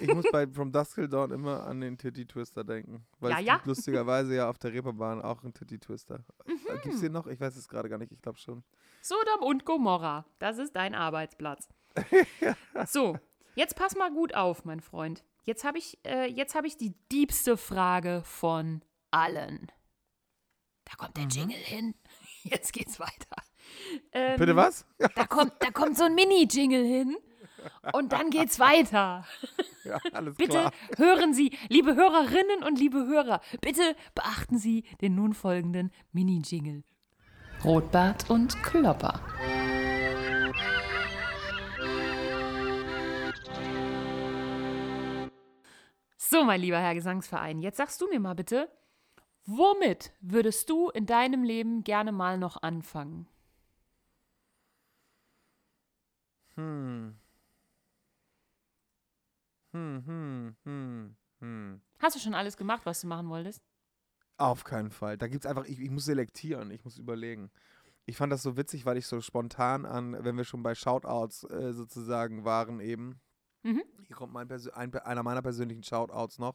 ich 0.00 0.12
muss 0.14 0.26
bei 0.30 0.46
From 0.46 0.72
Dusk 0.72 0.94
Till 0.96 1.08
Dawn 1.08 1.30
immer 1.30 1.66
an 1.66 1.80
den 1.80 1.96
Titty 1.98 2.26
Twister 2.26 2.64
denken. 2.64 3.06
Weil 3.20 3.32
Ja, 3.32 3.38
es 3.38 3.44
ja. 3.46 3.54
gibt 3.54 3.66
lustigerweise 3.66 4.36
ja 4.36 4.48
auf 4.48 4.58
der 4.58 4.72
Reeperbahn 4.72 5.22
auch 5.22 5.42
einen 5.42 5.54
Titty 5.54 5.78
Twister. 5.78 6.20
Mhm. 6.46 6.58
Gibt 6.82 6.94
es 6.94 7.00
den 7.00 7.12
noch? 7.12 7.26
Ich 7.26 7.40
weiß 7.40 7.56
es 7.56 7.68
gerade 7.68 7.88
gar 7.88 7.98
nicht. 7.98 8.12
Ich 8.12 8.22
glaube 8.22 8.38
schon. 8.38 8.62
Sodom 9.00 9.42
und 9.42 9.64
Gomorra, 9.64 10.24
das 10.38 10.58
ist 10.58 10.74
dein 10.76 10.94
Arbeitsplatz. 10.94 11.68
So, 12.86 13.18
jetzt 13.56 13.74
pass 13.76 13.96
mal 13.96 14.12
gut 14.12 14.34
auf, 14.34 14.64
mein 14.64 14.80
Freund. 14.80 15.24
Jetzt 15.42 15.64
habe 15.64 15.78
ich, 15.78 15.98
äh, 16.06 16.26
jetzt 16.30 16.54
hab 16.54 16.64
ich 16.64 16.76
die 16.76 16.94
diebste 17.10 17.56
Frage 17.56 18.22
von 18.24 18.82
allen. 19.10 19.72
Da 20.88 20.96
kommt 20.96 21.16
der 21.16 21.24
Jingle 21.24 21.56
hin. 21.56 21.94
Jetzt 22.42 22.72
geht's 22.72 22.98
weiter. 22.98 23.36
Ähm, 24.12 24.38
Bitte 24.38 24.56
was? 24.56 24.86
Da 25.14 25.26
kommt, 25.26 25.52
da 25.60 25.70
kommt 25.70 25.96
so 25.96 26.04
ein 26.04 26.14
Mini-Jingle 26.14 26.84
hin. 26.84 27.16
Und 27.92 28.12
dann 28.12 28.30
geht's 28.30 28.58
weiter. 28.58 29.24
Ja, 29.84 29.98
alles 30.12 30.34
Bitte 30.36 30.50
klar. 30.50 30.72
hören 30.98 31.32
Sie, 31.32 31.56
liebe 31.70 31.94
Hörerinnen 31.94 32.62
und 32.62 32.78
liebe 32.78 33.06
Hörer, 33.06 33.40
bitte 33.62 33.96
beachten 34.14 34.58
Sie 34.58 34.82
den 35.00 35.14
nun 35.14 35.32
folgenden 35.32 35.90
Mini-Jingle. 36.12 36.82
Rotbart 37.64 38.28
und 38.28 38.62
Klopper. 38.62 39.18
So, 46.18 46.44
mein 46.44 46.60
lieber 46.60 46.78
Herr 46.78 46.94
Gesangsverein, 46.94 47.60
jetzt 47.60 47.78
sagst 47.78 47.98
du 48.02 48.08
mir 48.08 48.20
mal 48.20 48.34
bitte, 48.34 48.70
womit 49.48 50.12
würdest 50.20 50.70
du 50.70 50.90
in 50.90 51.06
deinem 51.06 51.42
Leben 51.42 51.82
gerne 51.82 52.12
mal 52.12 52.38
noch 52.38 52.62
anfangen? 52.62 53.26
Hm. 56.56 57.14
Hm, 59.72 60.02
hm, 60.06 60.56
hm, 60.64 61.16
hm. 61.40 61.80
Hast 61.98 62.16
du 62.16 62.20
schon 62.20 62.34
alles 62.34 62.56
gemacht, 62.56 62.82
was 62.84 63.00
du 63.00 63.06
machen 63.06 63.28
wolltest? 63.28 63.62
Auf 64.36 64.64
keinen 64.64 64.90
Fall. 64.90 65.18
Da 65.18 65.26
gibt 65.26 65.44
es 65.44 65.50
einfach, 65.50 65.64
ich, 65.64 65.80
ich 65.80 65.90
muss 65.90 66.04
selektieren, 66.04 66.70
ich 66.70 66.84
muss 66.84 66.98
überlegen. 66.98 67.50
Ich 68.06 68.16
fand 68.16 68.32
das 68.32 68.42
so 68.42 68.56
witzig, 68.56 68.86
weil 68.86 68.96
ich 68.96 69.06
so 69.06 69.20
spontan 69.20 69.86
an, 69.86 70.16
wenn 70.24 70.36
wir 70.36 70.44
schon 70.44 70.62
bei 70.62 70.74
Shoutouts 70.74 71.44
äh, 71.44 71.72
sozusagen 71.72 72.44
waren 72.44 72.80
eben. 72.80 73.20
Mhm. 73.62 73.82
Hier 74.06 74.16
kommt 74.16 74.32
mein 74.32 74.48
ein, 74.74 74.94
einer 74.94 75.22
meiner 75.22 75.42
persönlichen 75.42 75.82
Shoutouts 75.82 76.38
noch. 76.38 76.54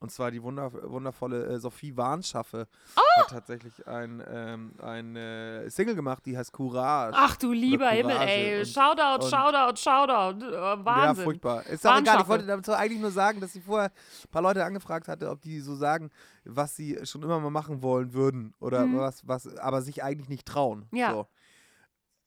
Und 0.00 0.10
zwar 0.10 0.30
die 0.30 0.42
wunder 0.42 0.72
wundervolle 0.72 1.46
äh, 1.46 1.58
Sophie 1.58 1.96
Warnschaffe 1.96 2.66
Oh! 2.96 3.00
hat 3.20 3.30
tatsächlich 3.30 3.86
ein, 3.86 4.22
ähm, 4.28 4.72
ein 4.80 5.14
äh, 5.16 5.68
Single 5.70 5.94
gemacht, 5.94 6.24
die 6.26 6.36
heißt 6.38 6.52
Courage. 6.52 7.16
Ach 7.18 7.36
du 7.36 7.52
lieber 7.52 7.88
Himmel, 7.90 8.16
ey. 8.16 8.60
und- 8.60 8.66
Shoutout, 8.66 9.24
und- 9.24 9.30
Shoutout, 9.30 9.76
Shoutout. 9.76 10.44
Äh, 10.46 10.52
Ja, 10.54 10.84
Wahnsinn. 10.84 11.24
furchtbar. 11.24 11.66
Ist 11.66 11.86
auch 11.86 11.98
egal. 11.98 12.20
Ich 12.22 12.28
wollte 12.28 12.46
dazu 12.46 12.72
eigentlich 12.72 13.00
nur 13.00 13.10
sagen, 13.10 13.40
dass 13.40 13.52
sie 13.52 13.60
vorher 13.60 13.90
ein 13.90 14.30
paar 14.30 14.42
Leute 14.42 14.64
angefragt 14.64 15.06
hatte, 15.08 15.30
ob 15.30 15.40
die 15.42 15.60
so 15.60 15.74
sagen, 15.76 16.10
was 16.44 16.74
sie 16.76 16.98
schon 17.04 17.22
immer 17.22 17.38
mal 17.40 17.50
machen 17.50 17.82
wollen 17.82 18.12
würden 18.14 18.54
oder 18.60 18.86
Mhm. 18.86 18.98
was, 18.98 19.26
was, 19.28 19.56
aber 19.58 19.82
sich 19.82 20.02
eigentlich 20.02 20.28
nicht 20.28 20.46
trauen. 20.46 20.86
Ja. 20.92 21.12
So. 21.12 21.26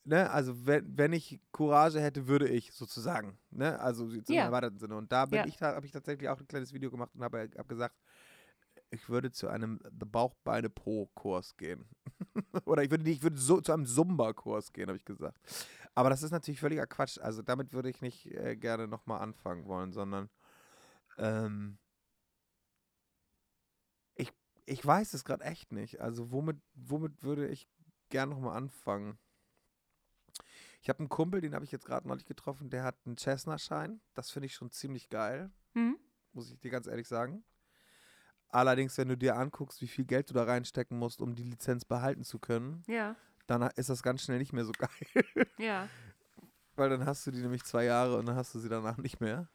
Ne? 0.04 0.30
Also 0.32 0.66
wenn, 0.66 0.98
wenn 0.98 1.14
ich 1.14 1.40
Courage 1.52 2.02
hätte, 2.02 2.28
würde 2.28 2.48
ich 2.48 2.72
sozusagen. 2.74 3.38
Ne? 3.52 3.80
Also 3.80 4.08
jetzt 4.08 4.30
im 4.30 4.36
Ja. 4.38 4.46
erweiterten 4.46 4.80
Sinne. 4.80 4.96
Und 4.98 5.12
da 5.12 5.26
bin 5.26 5.40
Ja. 5.40 5.46
ich, 5.46 5.62
habe 5.62 5.86
ich 5.86 5.92
tatsächlich 5.92 6.28
auch 6.30 6.40
ein 6.40 6.48
kleines 6.48 6.74
Video 6.74 6.90
gemacht 6.90 7.12
und 7.14 7.24
habe 7.24 7.50
hab 7.58 7.68
gesagt, 7.70 7.96
ich 8.90 9.08
würde 9.10 9.32
zu 9.32 9.48
einem 9.48 9.80
The 9.84 10.06
Bauch-Beine-Po-Kurs 10.06 11.56
gehen. 11.58 11.86
Oder 12.66 12.84
ich 12.84 12.92
würde 12.92 13.10
ich 13.10 13.24
würde 13.24 13.38
so 13.38 13.62
zu 13.62 13.72
einem 13.72 13.86
Zumba-Kurs 13.86 14.74
gehen, 14.74 14.88
habe 14.88 14.98
ich 14.98 15.06
gesagt. 15.06 15.40
Aber 15.94 16.10
das 16.10 16.24
ist 16.24 16.32
natürlich 16.32 16.60
völliger 16.60 16.88
Quatsch. 16.88 17.18
Also 17.20 17.42
damit 17.42 17.74
würde 17.74 17.90
ich 17.90 18.02
nicht 18.02 18.26
äh, 18.28 18.56
gerne 18.58 18.88
nochmal 18.88 19.22
anfangen 19.22 19.66
wollen, 19.66 19.94
sondern 19.94 20.30
ähm, 21.18 21.78
ich, 24.16 24.32
ich 24.66 24.86
weiß 24.86 25.14
es 25.14 25.24
gerade 25.24 25.44
echt 25.46 25.72
nicht. 25.72 26.02
Also 26.02 26.32
womit, 26.32 26.58
womit 26.74 27.24
würde 27.24 27.48
ich 27.48 27.68
gerne 28.10 28.34
nochmal 28.34 28.58
anfangen? 28.58 29.18
Ich 30.82 30.90
habe 30.90 31.00
einen 31.00 31.10
Kumpel, 31.10 31.42
den 31.42 31.54
habe 31.54 31.64
ich 31.64 31.72
jetzt 31.72 31.86
gerade 31.86 32.08
neulich 32.08 32.26
getroffen, 32.26 32.70
der 32.72 32.84
hat 32.84 32.96
einen 33.06 33.16
Cessna-Schein. 33.18 34.02
Das 34.16 34.32
finde 34.32 34.48
ich 34.48 34.56
schon 34.56 34.72
ziemlich 34.72 35.10
geil, 35.10 35.52
Mhm. 35.74 35.98
muss 36.34 36.52
ich 36.52 36.60
dir 36.60 36.72
ganz 36.72 36.88
ehrlich 36.88 37.08
sagen. 37.08 37.44
Allerdings, 38.50 38.98
wenn 38.98 39.08
du 39.08 39.16
dir 39.16 39.38
anguckst, 39.38 39.80
wie 39.82 39.88
viel 39.88 40.06
Geld 40.06 40.30
du 40.30 40.34
da 40.34 40.44
reinstecken 40.44 40.98
musst, 40.98 41.22
um 41.22 41.36
die 41.36 41.44
Lizenz 41.44 41.86
behalten 41.86 42.24
zu 42.24 42.40
können, 42.40 42.84
Ja, 42.88 43.16
dann 43.48 43.62
ist 43.76 43.90
das 43.90 44.04
ganz 44.04 44.24
schnell 44.24 44.40
nicht 44.40 44.54
mehr 44.54 44.66
so 44.66 44.72
geil. 44.78 44.90
ja. 45.58 45.88
Weil 46.76 46.90
dann 46.90 47.06
hast 47.06 47.26
du 47.28 47.32
die 47.32 47.42
nämlich 47.42 47.64
zwei 47.64 47.86
Jahre 47.86 48.18
und 48.18 48.26
dann 48.26 48.36
hast 48.36 48.56
du 48.56 48.60
sie 48.60 48.70
danach 48.70 48.98
nicht 48.98 49.20
mehr. 49.22 49.48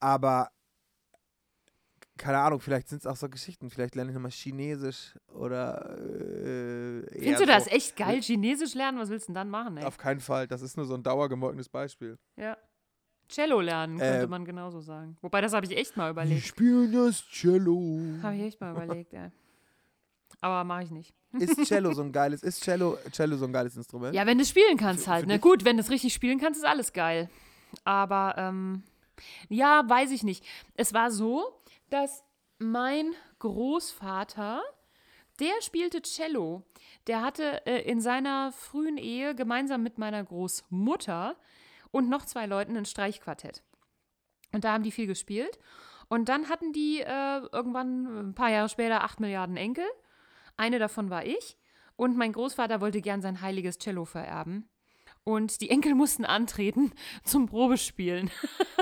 Aber 0.00 0.50
keine 2.16 2.38
Ahnung, 2.38 2.60
vielleicht 2.60 2.88
sind 2.88 2.98
es 2.98 3.06
auch 3.06 3.16
so 3.16 3.28
Geschichten. 3.28 3.70
Vielleicht 3.70 3.94
lerne 3.94 4.10
ich 4.10 4.14
nochmal 4.14 4.30
Chinesisch 4.30 5.14
oder. 5.28 5.96
Äh, 5.98 7.06
Findest 7.18 7.42
du 7.42 7.46
das 7.46 7.64
so. 7.64 7.70
echt 7.70 7.96
geil, 7.96 8.20
Chinesisch 8.22 8.74
lernen? 8.74 8.98
Was 8.98 9.08
willst 9.08 9.24
du 9.28 9.32
denn 9.32 9.34
dann 9.34 9.50
machen, 9.50 9.76
ey? 9.78 9.84
Auf 9.84 9.98
keinen 9.98 10.20
Fall. 10.20 10.46
Das 10.46 10.62
ist 10.62 10.76
nur 10.76 10.86
so 10.86 10.94
ein 10.94 11.02
dauergemolkenes 11.02 11.68
Beispiel. 11.68 12.18
Ja. 12.36 12.56
Cello 13.28 13.60
lernen, 13.60 13.98
könnte 13.98 14.24
Äh, 14.24 14.26
man 14.26 14.44
genauso 14.44 14.80
sagen. 14.80 15.16
Wobei, 15.22 15.40
das 15.40 15.54
habe 15.54 15.64
ich 15.66 15.76
echt 15.76 15.96
mal 15.96 16.10
überlegt. 16.10 16.44
spielen 16.46 16.92
das 16.92 17.24
Cello. 17.30 18.00
Habe 18.22 18.36
ich 18.36 18.42
echt 18.42 18.60
mal 18.60 18.72
überlegt, 18.72 19.12
ey. 19.14 19.30
Aber 20.42 20.62
mache 20.64 20.82
ich 20.84 20.90
nicht. 20.90 21.14
Ist 21.32 21.64
Cello 21.64 21.92
so 21.94 22.02
ein 22.02 22.12
geiles, 22.12 22.42
ist 22.42 22.62
Cello, 22.62 22.98
Cello 23.12 23.36
so 23.38 23.46
ein 23.46 23.52
geiles 23.52 23.76
Instrument? 23.76 24.14
Ja, 24.14 24.26
wenn 24.26 24.36
du 24.36 24.44
spielen 24.44 24.76
kannst 24.76 25.04
Für- 25.04 25.10
halt. 25.12 25.20
für 25.22 25.28
Ne? 25.28 25.34
dich? 25.34 25.40
Gut, 25.42 25.64
wenn 25.64 25.76
du 25.78 25.82
es 25.82 25.90
richtig 25.90 26.12
spielen 26.12 26.38
kannst, 26.38 26.60
ist 26.60 26.66
alles 26.66 26.92
geil. 26.92 27.30
Aber, 27.82 28.34
ähm, 28.36 28.82
ja, 29.48 29.82
weiß 29.88 30.10
ich 30.10 30.22
nicht. 30.22 30.44
Es 30.74 30.92
war 30.92 31.10
so, 31.10 31.44
dass 31.94 32.24
mein 32.58 33.14
Großvater, 33.38 34.64
der 35.38 35.52
spielte 35.62 36.02
Cello. 36.02 36.64
Der 37.06 37.22
hatte 37.22 37.64
äh, 37.66 37.88
in 37.88 38.00
seiner 38.00 38.50
frühen 38.50 38.98
Ehe 38.98 39.36
gemeinsam 39.36 39.84
mit 39.84 39.96
meiner 39.96 40.24
Großmutter 40.24 41.36
und 41.92 42.08
noch 42.08 42.26
zwei 42.26 42.46
Leuten 42.46 42.76
ein 42.76 42.84
Streichquartett. 42.84 43.62
Und 44.52 44.64
da 44.64 44.72
haben 44.72 44.82
die 44.82 44.90
viel 44.90 45.06
gespielt. 45.06 45.60
Und 46.08 46.28
dann 46.28 46.48
hatten 46.48 46.72
die 46.72 47.00
äh, 47.00 47.40
irgendwann 47.52 48.30
ein 48.30 48.34
paar 48.34 48.50
Jahre 48.50 48.68
später 48.68 49.04
acht 49.04 49.20
Milliarden 49.20 49.56
Enkel. 49.56 49.86
Eine 50.56 50.80
davon 50.80 51.10
war 51.10 51.24
ich. 51.24 51.56
Und 51.94 52.16
mein 52.16 52.32
Großvater 52.32 52.80
wollte 52.80 53.02
gern 53.02 53.22
sein 53.22 53.40
heiliges 53.40 53.78
Cello 53.78 54.04
vererben. 54.04 54.68
Und 55.22 55.60
die 55.60 55.70
Enkel 55.70 55.94
mussten 55.94 56.24
antreten 56.24 56.92
zum 57.22 57.46
Probespielen. 57.46 58.32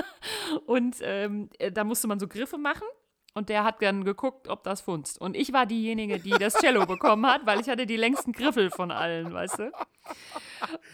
und 0.65 0.95
ähm, 1.01 1.51
äh, 1.59 1.71
da 1.71 1.83
musste 1.83 2.07
man 2.07 2.19
so 2.19 2.27
Griffe 2.27 2.57
machen. 2.57 2.87
Und 3.33 3.49
der 3.49 3.63
hat 3.63 3.81
dann 3.81 4.03
geguckt, 4.05 4.47
ob 4.47 4.63
das 4.63 4.81
funzt. 4.81 5.19
Und 5.19 5.35
ich 5.35 5.53
war 5.53 5.65
diejenige, 5.65 6.19
die 6.19 6.31
das 6.31 6.53
Cello 6.53 6.85
bekommen 6.87 7.25
hat, 7.25 7.45
weil 7.45 7.59
ich 7.59 7.69
hatte 7.69 7.85
die 7.85 7.97
längsten 7.97 8.31
Griffel 8.31 8.69
von 8.69 8.91
allen, 8.91 9.33
weißt 9.33 9.59
du? 9.59 9.71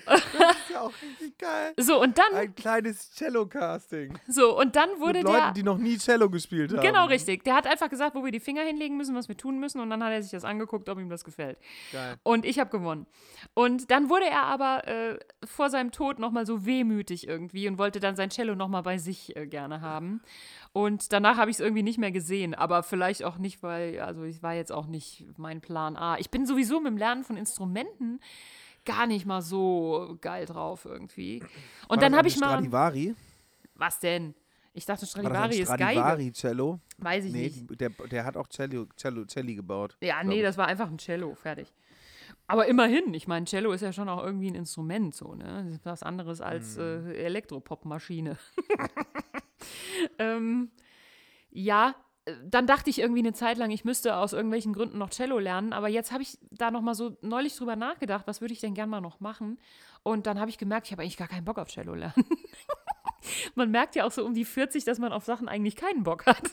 Das 0.06 0.20
ist 0.20 0.70
ja 0.72 0.82
auch 0.82 0.94
richtig 1.02 1.38
geil. 1.38 1.74
So, 1.78 2.02
und 2.02 2.18
dann, 2.18 2.34
Ein 2.34 2.56
kleines 2.56 3.12
Cello-Casting. 3.12 4.18
so, 4.28 4.58
und 4.58 4.76
dann 4.76 4.90
wurde 5.00 5.20
Mit 5.20 5.28
der. 5.28 5.34
Leuten, 5.40 5.54
die 5.56 5.64
noch 5.64 5.78
nie 5.78 5.98
Cello 5.98 6.30
gespielt 6.30 6.72
haben. 6.72 6.82
Genau, 6.82 7.06
richtig. 7.08 7.44
Der 7.44 7.56
hat 7.56 7.68
einfach 7.68 7.90
gesagt, 7.90 8.16
wo 8.16 8.24
wir 8.24 8.32
die 8.32 8.40
Finger 8.40 8.62
hinlegen 8.62 8.98
müssen, 8.98 9.16
was 9.16 9.28
wir 9.28 9.38
tun 9.38 9.60
müssen. 9.60 9.82
Und 9.82 9.90
dann 9.90 10.04
hat 10.04 10.12
er 10.12 10.22
sich 10.22 10.32
das 10.32 10.46
angeguckt, 10.46 10.90
ob 10.90 11.00
ihm 11.00 11.10
das 11.10 11.24
gefällt. 11.24 11.58
Geil. 11.92 12.16
Und 12.24 12.46
ich 12.46 12.60
habe 12.60 12.70
gewonnen. 12.70 13.06
Und 13.54 13.92
dann 13.92 14.10
wurde 14.10 14.26
er 14.26 14.44
aber 14.44 14.88
äh, 14.88 15.20
vor 15.46 15.70
seinem 15.70 15.92
Tod 15.92 16.20
nochmal 16.20 16.46
so 16.46 16.66
wehmütig 16.66 17.28
irgendwie 17.28 17.68
und 17.68 17.78
wollte 17.78 18.00
dann 18.00 18.16
sein 18.16 18.30
Cello 18.30 18.56
nochmal 18.56 18.84
bei 18.84 18.98
sich 18.98 19.36
äh, 19.36 19.46
gerne 19.48 19.82
haben. 19.82 20.22
Und 20.72 21.12
danach 21.12 21.38
habe 21.38 21.52
ich 21.52 21.58
es 21.58 21.60
irgendwie 21.60 21.84
nicht 21.84 21.98
mehr 21.98 22.12
gesehen. 22.12 22.29
Aber 22.56 22.84
vielleicht 22.84 23.24
auch 23.24 23.38
nicht, 23.38 23.62
weil, 23.64 24.00
also 24.00 24.24
ich 24.24 24.42
war 24.44 24.54
jetzt 24.54 24.72
auch 24.72 24.88
nicht 24.88 25.26
mein 25.38 25.62
Plan 25.62 25.96
A. 25.96 26.18
Ich 26.18 26.30
bin 26.30 26.46
sowieso 26.46 26.80
mit 26.80 26.92
dem 26.92 26.98
Lernen 26.98 27.24
von 27.24 27.38
Instrumenten 27.38 28.20
gar 28.86 29.08
nicht 29.08 29.26
mal 29.26 29.42
so 29.42 30.18
geil 30.22 30.46
drauf 30.46 30.86
irgendwie. 30.86 31.42
Und 31.88 31.90
War 31.90 31.98
dann 31.98 32.16
habe 32.16 32.28
ich 32.28 32.38
mal. 32.40 32.50
Stradivari? 32.50 33.16
Was 33.76 34.00
denn? 34.00 34.34
Ich 34.74 34.86
dachte, 34.86 35.06
Stradivari 35.06 35.58
ist 35.60 35.68
Geige. 35.68 35.84
Stradivari-Cello? 36.00 36.80
Weiß 37.00 37.26
ich 37.26 37.34
Nee, 37.34 37.44
nicht. 37.44 37.80
der, 37.82 37.90
der 37.90 38.24
hat 38.26 38.38
auch 38.38 38.48
Cello, 38.48 38.86
Cello, 38.96 39.26
Celli 39.26 39.56
gebaut. 39.56 39.98
Ja, 40.02 40.24
nee, 40.24 40.38
ich. 40.38 40.42
das 40.44 40.58
war 40.58 40.68
einfach 40.68 40.88
ein 40.90 40.98
Cello, 40.98 41.34
fertig. 41.36 41.74
Aber 42.48 42.68
immerhin, 42.68 43.14
ich 43.14 43.28
meine, 43.28 43.46
Cello 43.46 43.72
ist 43.74 43.82
ja 43.82 43.92
schon 43.94 44.10
auch 44.10 44.24
irgendwie 44.24 44.48
ein 44.50 44.56
Instrument, 44.56 45.14
so, 45.14 45.36
ne? 45.36 45.64
Das 45.66 45.74
ist 45.74 45.86
was 45.86 46.04
anderes 46.04 46.40
als 46.42 46.78
Mhm. 46.78 47.12
äh, 47.12 47.14
Elektropop-Maschine. 47.26 48.38
ähm, 50.20 50.70
ja, 51.52 51.96
dann 52.46 52.68
dachte 52.68 52.90
ich 52.90 53.00
irgendwie 53.00 53.20
eine 53.20 53.34
Zeit 53.34 53.58
lang, 53.58 53.72
ich 53.72 53.86
müsste 53.86 54.16
aus 54.16 54.34
irgendwelchen 54.34 54.74
Gründen 54.74 54.98
noch 54.98 55.10
Cello 55.10 55.40
lernen, 55.40 55.74
aber 55.74 55.88
jetzt 55.88 56.12
habe 56.12 56.24
ich 56.24 56.38
da 56.52 56.72
noch 56.72 56.82
mal 56.82 56.96
so 56.96 57.18
neulich 57.22 57.56
drüber 57.56 57.76
nachgedacht, 57.76 58.28
was 58.28 58.42
würde 58.42 58.54
ich 58.54 58.60
denn 58.60 58.74
gerne 58.74 58.90
mal 58.90 59.02
noch 59.02 59.20
machen? 59.20 59.60
Und 60.04 60.28
dann 60.28 60.40
habe 60.40 60.50
ich 60.50 60.58
gemerkt, 60.58 60.88
ich 60.88 60.92
habe 60.92 61.02
eigentlich 61.02 61.18
gar 61.18 61.28
keinen 61.28 61.46
Bock 61.46 61.58
auf 61.58 61.70
Cello 61.70 61.94
lernen. 61.94 62.26
man 63.56 63.72
merkt 63.72 63.96
ja 63.96 64.06
auch 64.06 64.12
so 64.12 64.26
um 64.26 64.34
die 64.34 64.46
40, 64.46 64.86
dass 64.86 65.00
man 65.00 65.12
auf 65.12 65.26
Sachen 65.26 65.48
eigentlich 65.48 65.76
keinen 65.76 66.04
Bock 66.04 66.26
hat, 66.26 66.50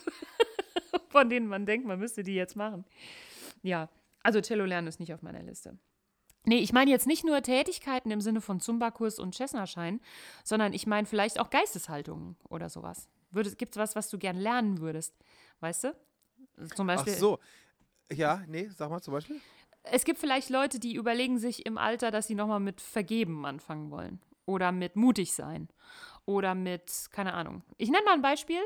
von 1.09 1.29
denen 1.29 1.47
man 1.47 1.65
denkt, 1.65 1.87
man 1.87 1.99
müsste 1.99 2.23
die 2.23 2.35
jetzt 2.35 2.55
machen. 2.55 2.85
Ja, 3.63 3.89
also 4.23 4.41
Cello 4.41 4.65
lernen 4.65 4.87
ist 4.87 4.99
nicht 4.99 5.13
auf 5.13 5.21
meiner 5.21 5.43
Liste. 5.43 5.77
Nee, 6.47 6.59
ich 6.59 6.71
meine 6.71 6.89
jetzt 6.91 7.07
nicht 7.07 7.25
nur 7.25 7.41
Tätigkeiten 7.41 8.09
im 8.09 8.21
Sinne 8.21 8.39
von 8.39 8.61
Zumba-Kurs 8.61 9.19
und 9.19 9.35
Cessna-Schein, 9.35 9.99
sondern 10.45 10.71
ich 10.71 10.87
meine 10.87 11.05
vielleicht 11.05 11.41
auch 11.41 11.49
Geisteshaltungen 11.49 12.37
oder 12.47 12.69
sowas. 12.69 13.09
Gibt 13.33 13.73
es 13.73 13.77
was, 13.77 13.97
was 13.97 14.09
du 14.09 14.17
gern 14.17 14.37
lernen 14.37 14.79
würdest? 14.79 15.13
Weißt 15.59 15.85
du? 15.85 15.95
Zum 16.75 16.87
Beispiel. 16.87 17.13
Ach 17.15 17.19
so. 17.19 17.39
Ja, 18.11 18.43
nee, 18.47 18.69
sag 18.69 18.89
mal 18.89 19.01
zum 19.01 19.13
Beispiel. 19.13 19.39
Es 19.83 20.05
gibt 20.05 20.19
vielleicht 20.19 20.49
Leute, 20.49 20.79
die 20.79 20.95
überlegen 20.95 21.39
sich 21.39 21.65
im 21.65 21.77
Alter, 21.77 22.11
dass 22.11 22.27
sie 22.27 22.35
nochmal 22.35 22.59
mit 22.59 22.81
Vergeben 22.81 23.45
anfangen 23.45 23.91
wollen. 23.91 24.21
Oder 24.45 24.71
mit 24.71 24.95
mutig 24.95 25.33
sein. 25.33 25.69
Oder 26.25 26.55
mit, 26.55 27.07
keine 27.11 27.33
Ahnung. 27.33 27.63
Ich 27.77 27.89
nenne 27.89 28.03
mal 28.05 28.13
ein 28.13 28.21
Beispiel. 28.21 28.61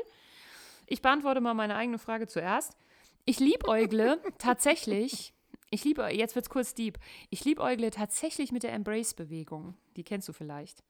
Ich 0.86 1.02
beantworte 1.02 1.40
mal 1.40 1.54
meine 1.54 1.76
eigene 1.76 1.98
Frage 1.98 2.26
zuerst. 2.26 2.76
Ich 3.24 3.38
liebäugle 3.38 4.20
tatsächlich, 4.38 5.32
ich 5.70 5.84
liebe, 5.84 6.06
jetzt 6.12 6.34
wird's 6.34 6.50
kurz 6.50 6.74
deep. 6.74 6.98
Ich 7.30 7.44
liebäugle 7.44 7.90
tatsächlich 7.90 8.52
mit 8.52 8.62
der 8.62 8.72
Embrace-Bewegung. 8.72 9.74
Die 9.96 10.04
kennst 10.04 10.28
du 10.28 10.32
vielleicht. 10.32 10.82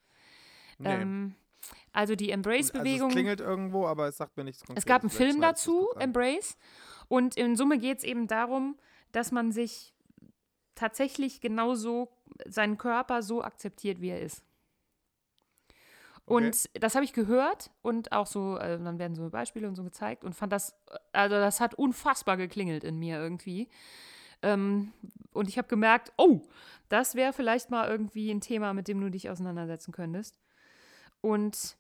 Nee. 0.79 0.89
Ähm, 0.89 1.35
also 1.93 2.15
die 2.15 2.31
Embrace-Bewegung. 2.31 3.03
Also 3.03 3.07
es 3.09 3.13
klingelt 3.13 3.41
irgendwo, 3.41 3.87
aber 3.87 4.09
es 4.09 4.17
sagt 4.17 4.37
mir 4.37 4.45
nichts 4.45 4.63
Es 4.75 4.87
gab 4.87 5.03
einen 5.03 5.11
Film 5.11 5.41
dazu, 5.41 5.89
Embrace. 5.99 6.57
Und 7.09 7.37
in 7.37 7.57
Summe 7.57 7.79
geht 7.79 7.99
es 7.99 8.05
eben 8.05 8.27
darum, 8.27 8.77
dass 9.13 9.33
man 9.33 9.53
sich 9.53 9.93
tatsächlich 10.75 11.41
genauso 11.41 12.09
seinen 12.47 12.79
Körper 12.79 13.23
so 13.23 13.43
akzeptiert, 13.43 14.01
wie 14.01 14.09
er 14.11 14.21
ist. 14.21 14.43
Und 16.25 16.47
okay. 16.47 16.81
das 16.81 16.95
habe 16.95 17.05
ich 17.05 17.13
gehört 17.13 17.71
und 17.83 18.13
auch 18.13 18.27
so, 18.27 18.57
äh, 18.57 18.79
dann 18.79 18.99
werden 18.99 19.15
so 19.15 19.29
Beispiele 19.29 19.67
und 19.69 19.75
so 19.75 19.83
gezeigt 19.83 20.25
und 20.25 20.35
fand 20.35 20.53
das, 20.53 20.75
also 21.13 21.37
das 21.37 21.61
hat 21.61 21.75
unfassbar 21.75 22.37
geklingelt 22.37 22.85
in 22.85 22.99
mir 22.99 23.19
irgendwie. 23.19 23.69
Ähm, 24.41 24.93
und 25.33 25.49
ich 25.49 25.59
habe 25.59 25.69
gemerkt, 25.69 26.13
oh, 26.17 26.41
das 26.89 27.17
wäre 27.17 27.33
vielleicht 27.33 27.71
mal 27.71 27.89
irgendwie 27.89 28.31
ein 28.31 28.41
Thema, 28.41 28.73
mit 28.73 28.87
dem 28.89 29.01
du 29.01 29.11
dich 29.11 29.31
auseinandersetzen 29.31 29.93
könntest. 29.93 30.39
Und 31.23 31.79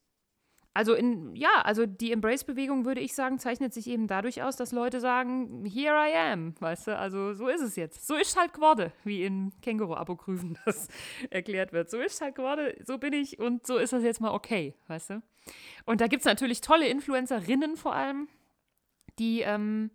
also 0.74 0.94
in, 0.94 1.36
ja, 1.36 1.60
also 1.64 1.84
die 1.84 2.12
Embrace-Bewegung, 2.12 2.86
würde 2.86 3.02
ich 3.02 3.14
sagen, 3.14 3.38
zeichnet 3.38 3.74
sich 3.74 3.86
eben 3.88 4.06
dadurch 4.06 4.42
aus, 4.42 4.56
dass 4.56 4.72
Leute 4.72 5.00
sagen, 5.00 5.66
here 5.66 5.94
I 5.94 6.32
am, 6.32 6.54
weißt 6.60 6.86
du, 6.86 6.98
also 6.98 7.34
so 7.34 7.48
ist 7.48 7.60
es 7.60 7.76
jetzt. 7.76 8.06
So 8.06 8.14
ist 8.16 8.38
halt 8.38 8.54
geworden, 8.54 8.90
wie 9.04 9.22
in 9.22 9.52
Känguru-Apokryphen 9.60 10.58
das 10.64 10.88
erklärt 11.28 11.74
wird. 11.74 11.90
So 11.90 11.98
ist 11.98 12.22
halt 12.22 12.36
geworden, 12.36 12.72
so 12.86 12.96
bin 12.96 13.12
ich 13.12 13.38
und 13.38 13.66
so 13.66 13.76
ist 13.76 13.92
das 13.92 14.02
jetzt 14.02 14.22
mal 14.22 14.32
okay, 14.32 14.74
weißt 14.86 15.10
du. 15.10 15.22
Und 15.84 16.00
da 16.00 16.06
gibt 16.06 16.20
es 16.20 16.26
natürlich 16.26 16.62
tolle 16.62 16.88
Influencerinnen 16.88 17.76
vor 17.76 17.94
allem, 17.94 18.28
die 19.18 19.42
ähm, 19.42 19.90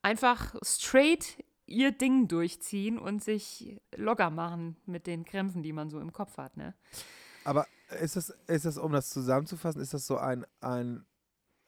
einfach 0.00 0.54
straight 0.62 1.44
ihr 1.66 1.92
Ding 1.92 2.26
durchziehen 2.28 2.98
und 2.98 3.22
sich 3.22 3.76
locker 3.94 4.30
machen 4.30 4.76
mit 4.86 5.06
den 5.06 5.24
Krämpfen, 5.26 5.62
die 5.62 5.72
man 5.74 5.90
so 5.90 6.00
im 6.00 6.12
Kopf 6.12 6.38
hat, 6.38 6.56
ne. 6.56 6.74
Aber 7.46 7.66
ist 8.00 8.16
das, 8.16 8.30
ist 8.48 8.64
das, 8.64 8.76
um 8.76 8.92
das 8.92 9.10
zusammenzufassen, 9.10 9.80
ist 9.80 9.94
das 9.94 10.06
so 10.06 10.18
ein, 10.18 10.44
ein, 10.60 11.06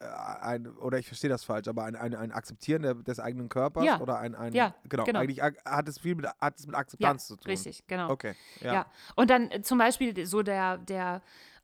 äh, 0.00 0.06
ein 0.06 0.66
oder 0.66 0.98
ich 0.98 1.06
verstehe 1.06 1.30
das 1.30 1.44
falsch, 1.44 1.68
aber 1.68 1.84
ein, 1.84 1.94
ein, 1.94 2.16
ein 2.16 2.32
Akzeptieren 2.32 2.82
der, 2.82 2.94
des 2.94 3.20
eigenen 3.20 3.48
Körpers 3.48 3.84
ja. 3.84 4.00
oder 4.00 4.18
ein, 4.18 4.34
ein 4.34 4.52
ja, 4.54 4.74
genau, 4.88 5.04
genau. 5.04 5.20
eigentlich 5.20 5.40
hat 5.40 5.88
es 5.88 6.00
viel 6.00 6.16
mit, 6.16 6.26
hat 6.40 6.58
es 6.58 6.66
mit 6.66 6.74
Akzeptanz 6.74 7.28
ja, 7.28 7.28
zu 7.28 7.36
tun. 7.36 7.50
Richtig, 7.50 7.86
genau. 7.86 8.10
Okay. 8.10 8.34
Ja. 8.60 8.72
ja. 8.72 8.86
Und 9.14 9.30
dann 9.30 9.50
äh, 9.52 9.62
zum 9.62 9.78
Beispiel 9.78 10.26
so 10.26 10.42
der, 10.42 10.78
der, 10.78 11.22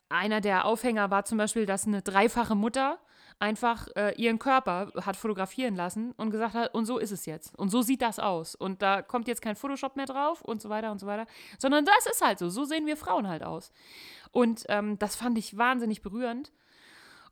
einer 0.09 0.41
der 0.41 0.65
Aufhänger 0.65 1.11
war 1.11 1.25
zum 1.25 1.39
Beispiel, 1.39 1.67
dass 1.67 1.87
eine 1.87 2.01
dreifache 2.01 2.55
Mutter 2.55 3.01
einfach 3.39 3.89
äh, 3.97 4.15
ihren 4.17 4.39
Körper 4.39 4.93
hat 5.05 5.17
fotografieren 5.17 5.75
lassen 5.75 6.13
und 6.13 6.31
gesagt 6.31 6.55
hat, 6.55 6.75
und 6.75 6.87
so 6.87 6.99
ist 6.99 7.11
es 7.11 7.27
jetzt. 7.27 7.59
Und 7.59 7.71
so 7.71 7.83
sieht 7.83 8.03
das 8.03 8.19
aus. 8.19 8.55
Und 8.55 8.83
da 8.83 9.03
kommt 9.03 9.29
jetzt 9.29 9.43
kein 9.43 9.57
Photoshop 9.57 9.97
mehr 9.97 10.07
drauf 10.07 10.43
und 10.43 10.63
so 10.63 10.69
weiter 10.69 10.91
und 10.91 10.99
so 10.99 11.07
weiter. 11.07 11.27
Sondern 11.59 11.85
das 11.85 12.07
ist 12.07 12.25
halt 12.25 12.39
so. 12.39 12.49
So 12.49 12.65
sehen 12.65 12.87
wir 12.87 12.97
Frauen 12.97 13.29
halt 13.29 13.43
aus. 13.43 13.73
Und 14.33 14.65
ähm, 14.69 14.99
das 14.99 15.17
fand 15.17 15.39
ich 15.39 15.57
wahnsinnig 15.57 16.03
berührend. 16.03 16.53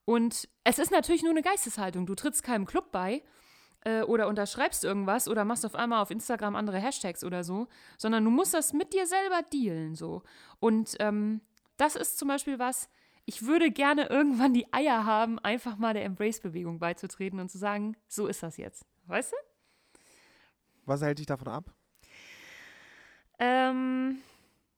Und 0.04 0.48
es 0.64 0.78
ist 0.78 0.90
natürlich 0.90 1.22
nur 1.22 1.30
eine 1.30 1.42
Geisteshaltung. 1.42 2.06
Du 2.06 2.14
trittst 2.14 2.42
keinem 2.42 2.66
Club 2.66 2.90
bei 2.90 3.22
äh, 3.84 4.02
oder 4.02 4.28
unterschreibst 4.28 4.84
irgendwas 4.84 5.28
oder 5.28 5.44
machst 5.44 5.64
auf 5.64 5.74
einmal 5.74 6.02
auf 6.02 6.10
Instagram 6.10 6.56
andere 6.56 6.78
Hashtags 6.78 7.24
oder 7.24 7.44
so, 7.44 7.68
sondern 7.98 8.24
du 8.24 8.30
musst 8.30 8.54
das 8.54 8.72
mit 8.72 8.92
dir 8.92 9.06
selber 9.06 9.42
dealen 9.52 9.94
so. 9.94 10.22
Und 10.60 10.96
ähm, 11.00 11.40
das 11.76 11.96
ist 11.96 12.18
zum 12.18 12.28
Beispiel 12.28 12.58
was, 12.58 12.88
ich 13.24 13.46
würde 13.46 13.70
gerne 13.70 14.06
irgendwann 14.06 14.52
die 14.52 14.72
Eier 14.72 15.04
haben, 15.04 15.38
einfach 15.38 15.76
mal 15.78 15.94
der 15.94 16.04
Embrace-Bewegung 16.04 16.78
beizutreten 16.78 17.38
und 17.40 17.50
zu 17.50 17.58
sagen, 17.58 17.96
so 18.08 18.26
ist 18.26 18.42
das 18.42 18.56
jetzt. 18.56 18.84
Weißt 19.06 19.32
du? 19.32 19.36
Was 20.84 21.02
hält 21.02 21.18
dich 21.18 21.26
davon 21.26 21.48
ab? 21.48 21.72
Ähm, 23.38 24.18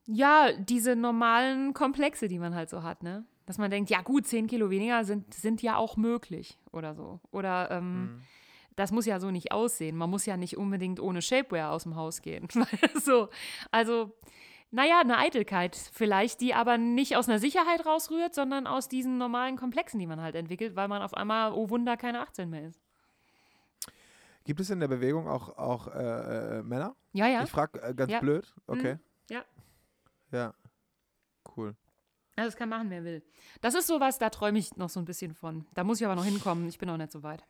ja, 0.07 0.53
diese 0.53 0.97
normalen 0.97 1.73
Komplexe, 1.73 2.29
die 2.29 2.39
man 2.39 2.55
halt 2.55 2.71
so 2.71 2.83
hat, 2.83 3.03
ne? 3.03 3.25
Dass 3.47 3.59
man 3.59 3.71
denkt, 3.71 3.91
ja 3.91 4.01
gut, 4.01 4.27
10 4.27 4.47
Kilo 4.47 4.71
weniger 4.71 5.05
sind, 5.05 5.33
sind 5.35 5.63
ja 5.63 5.77
auch 5.77 5.97
möglich 5.97 6.59
oder 6.73 6.95
so. 6.95 7.21
Oder 7.31 7.71
ähm, 7.71 8.03
mhm. 8.03 8.23
das 8.75 8.91
muss 8.91 9.05
ja 9.05 9.21
so 9.21 9.31
nicht 9.31 9.53
aussehen. 9.53 9.97
Man 9.97 10.09
muss 10.09 10.25
ja 10.25 10.37
nicht 10.39 10.57
unbedingt 10.57 10.99
ohne 10.99 11.21
Shapewear 11.21 11.71
aus 11.71 11.83
dem 11.83 11.97
Haus 11.97 12.23
gehen. 12.23 12.49
so, 13.03 13.29
also 13.71 14.13
naja, 14.75 15.01
eine 15.01 15.19
Eitelkeit 15.19 15.77
vielleicht, 15.77 16.41
die 16.41 16.53
aber 16.53 16.79
nicht 16.79 17.17
aus 17.17 17.29
einer 17.29 17.39
Sicherheit 17.39 17.87
rausrührt, 17.87 18.35
sondern 18.35 18.67
aus 18.67 18.89
diesen 18.89 19.19
normalen 19.19 19.57
Komplexen, 19.57 20.01
die 20.01 20.07
man 20.07 20.21
halt 20.21 20.35
entwickelt, 20.35 20.75
weil 20.75 20.89
man 20.89 21.01
auf 21.01 21.15
einmal, 21.15 21.53
oh 21.53 21.71
Wunder, 21.71 21.97
keine 21.97 22.21
18 22.21 22.51
mehr 22.51 22.67
ist. 22.67 22.81
Gibt 24.45 24.61
es 24.61 24.71
in 24.71 24.81
der 24.81 24.89
Bewegung 24.89 25.29
auch, 25.29 25.57
auch 25.57 25.87
äh, 25.87 26.59
äh, 26.59 26.63
Männer? 26.63 26.97
Ja, 27.13 27.29
ja. 27.29 27.45
Ich 27.45 27.51
frage 27.51 27.81
äh, 27.83 27.95
ganz 27.95 28.11
ja. 28.11 28.19
blöd. 28.19 28.53
Okay. 28.67 28.95
Mhm. 28.95 29.01
Ja. 29.31 29.45
Ja. 30.33 30.55
Cool. 31.57 31.77
Also 32.37 32.49
das 32.49 32.57
kann 32.57 32.69
machen, 32.69 32.91
wer 32.91 33.05
will. 33.05 33.23
Das 33.61 33.75
ist 33.75 33.87
sowas, 33.87 34.19
da 34.19 34.29
träume 34.29 34.59
ich 34.59 34.77
noch 34.77 34.91
so 34.91 34.99
ein 34.99 35.05
bisschen 35.05 35.35
von. 35.35 35.67
Da 35.75 35.85
muss 35.85 36.01
ich 36.01 36.07
aber 36.07 36.17
noch 36.17 36.25
hinkommen. 36.25 36.69
Ich 36.69 36.79
bin 36.79 36.89
noch 36.89 36.97
nicht 36.97 37.13
so 37.13 37.23
weit. 37.23 37.45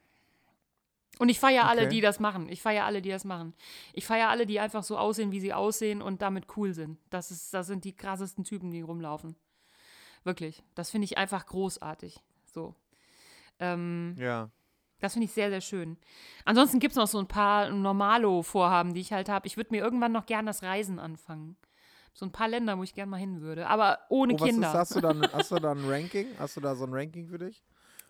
Und 1.18 1.28
ich 1.28 1.38
feiere 1.38 1.68
alle, 1.68 1.88
die 1.88 2.00
das 2.00 2.18
machen. 2.18 2.48
Ich 2.48 2.60
feiere 2.60 2.84
alle, 2.84 3.00
die 3.00 3.10
das 3.10 3.24
machen. 3.24 3.54
Ich 3.92 4.06
feiere 4.06 4.30
alle, 4.30 4.46
die 4.46 4.58
einfach 4.58 4.82
so 4.82 4.98
aussehen, 4.98 5.30
wie 5.30 5.40
sie 5.40 5.52
aussehen 5.52 6.02
und 6.02 6.22
damit 6.22 6.56
cool 6.56 6.74
sind. 6.74 6.98
Das, 7.10 7.30
ist, 7.30 7.54
das 7.54 7.66
sind 7.66 7.84
die 7.84 7.94
krassesten 7.94 8.44
Typen, 8.44 8.70
die 8.70 8.80
rumlaufen. 8.80 9.36
Wirklich. 10.24 10.62
Das 10.74 10.90
finde 10.90 11.04
ich 11.04 11.16
einfach 11.18 11.46
großartig. 11.46 12.20
So. 12.46 12.74
Ähm, 13.60 14.16
ja. 14.18 14.50
Das 15.00 15.12
finde 15.12 15.26
ich 15.26 15.32
sehr, 15.32 15.50
sehr 15.50 15.60
schön. 15.60 15.98
Ansonsten 16.44 16.80
gibt 16.80 16.92
es 16.92 16.96
noch 16.96 17.06
so 17.06 17.18
ein 17.18 17.28
paar 17.28 17.70
Normalo-Vorhaben, 17.70 18.94
die 18.94 19.00
ich 19.00 19.12
halt 19.12 19.28
habe. 19.28 19.46
Ich 19.46 19.56
würde 19.56 19.70
mir 19.70 19.82
irgendwann 19.82 20.12
noch 20.12 20.26
gern 20.26 20.46
das 20.46 20.62
Reisen 20.62 20.98
anfangen. 20.98 21.56
So 22.14 22.24
ein 22.24 22.32
paar 22.32 22.48
Länder, 22.48 22.78
wo 22.78 22.84
ich 22.84 22.94
gerne 22.94 23.10
mal 23.10 23.18
hin 23.18 23.40
würde. 23.40 23.66
Aber 23.66 23.98
ohne 24.08 24.34
oh, 24.34 24.36
Kinder. 24.36 24.68
Ist, 24.68 24.74
hast, 24.74 24.96
du 24.96 25.00
dann, 25.00 25.22
hast 25.32 25.50
du 25.50 25.56
da 25.56 25.72
ein 25.72 25.84
Ranking? 25.84 26.28
Hast 26.38 26.56
du 26.56 26.60
da 26.60 26.74
so 26.74 26.84
ein 26.84 26.92
Ranking 26.92 27.28
für 27.28 27.38
dich? 27.38 27.62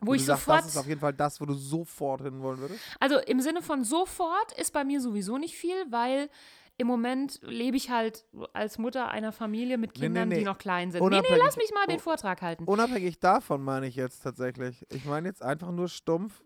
Wo, 0.04 0.10
wo 0.10 0.14
ich 0.14 0.24
sagst, 0.24 0.44
sofort. 0.44 0.60
Das 0.60 0.68
ist 0.68 0.76
auf 0.76 0.86
jeden 0.86 1.00
Fall 1.00 1.12
das, 1.12 1.40
wo 1.40 1.46
du 1.46 1.54
sofort 1.54 2.22
hin 2.22 2.40
wollen 2.42 2.58
würdest? 2.58 2.80
Also 3.00 3.18
im 3.18 3.40
Sinne 3.40 3.62
von 3.62 3.84
sofort 3.84 4.52
ist 4.58 4.72
bei 4.72 4.84
mir 4.84 5.00
sowieso 5.00 5.38
nicht 5.38 5.56
viel, 5.56 5.74
weil 5.90 6.28
im 6.76 6.86
Moment 6.86 7.38
lebe 7.42 7.76
ich 7.76 7.90
halt 7.90 8.24
als 8.52 8.78
Mutter 8.78 9.08
einer 9.08 9.32
Familie 9.32 9.78
mit 9.78 9.94
Kindern, 9.94 10.28
nee, 10.28 10.34
nee, 10.34 10.34
nee. 10.34 10.40
die 10.40 10.44
noch 10.44 10.58
klein 10.58 10.90
sind. 10.90 11.00
Unabhängig, 11.00 11.30
nee, 11.30 11.36
nee, 11.36 11.42
lass 11.44 11.56
mich 11.56 11.70
mal 11.72 11.86
den 11.86 12.00
Vortrag 12.00 12.42
halten. 12.42 12.64
Unabhängig 12.64 13.20
davon 13.20 13.62
meine 13.62 13.86
ich 13.86 13.94
jetzt 13.94 14.22
tatsächlich. 14.22 14.84
Ich 14.90 15.04
meine 15.04 15.28
jetzt 15.28 15.42
einfach 15.42 15.70
nur 15.70 15.88
stumpf 15.88 16.42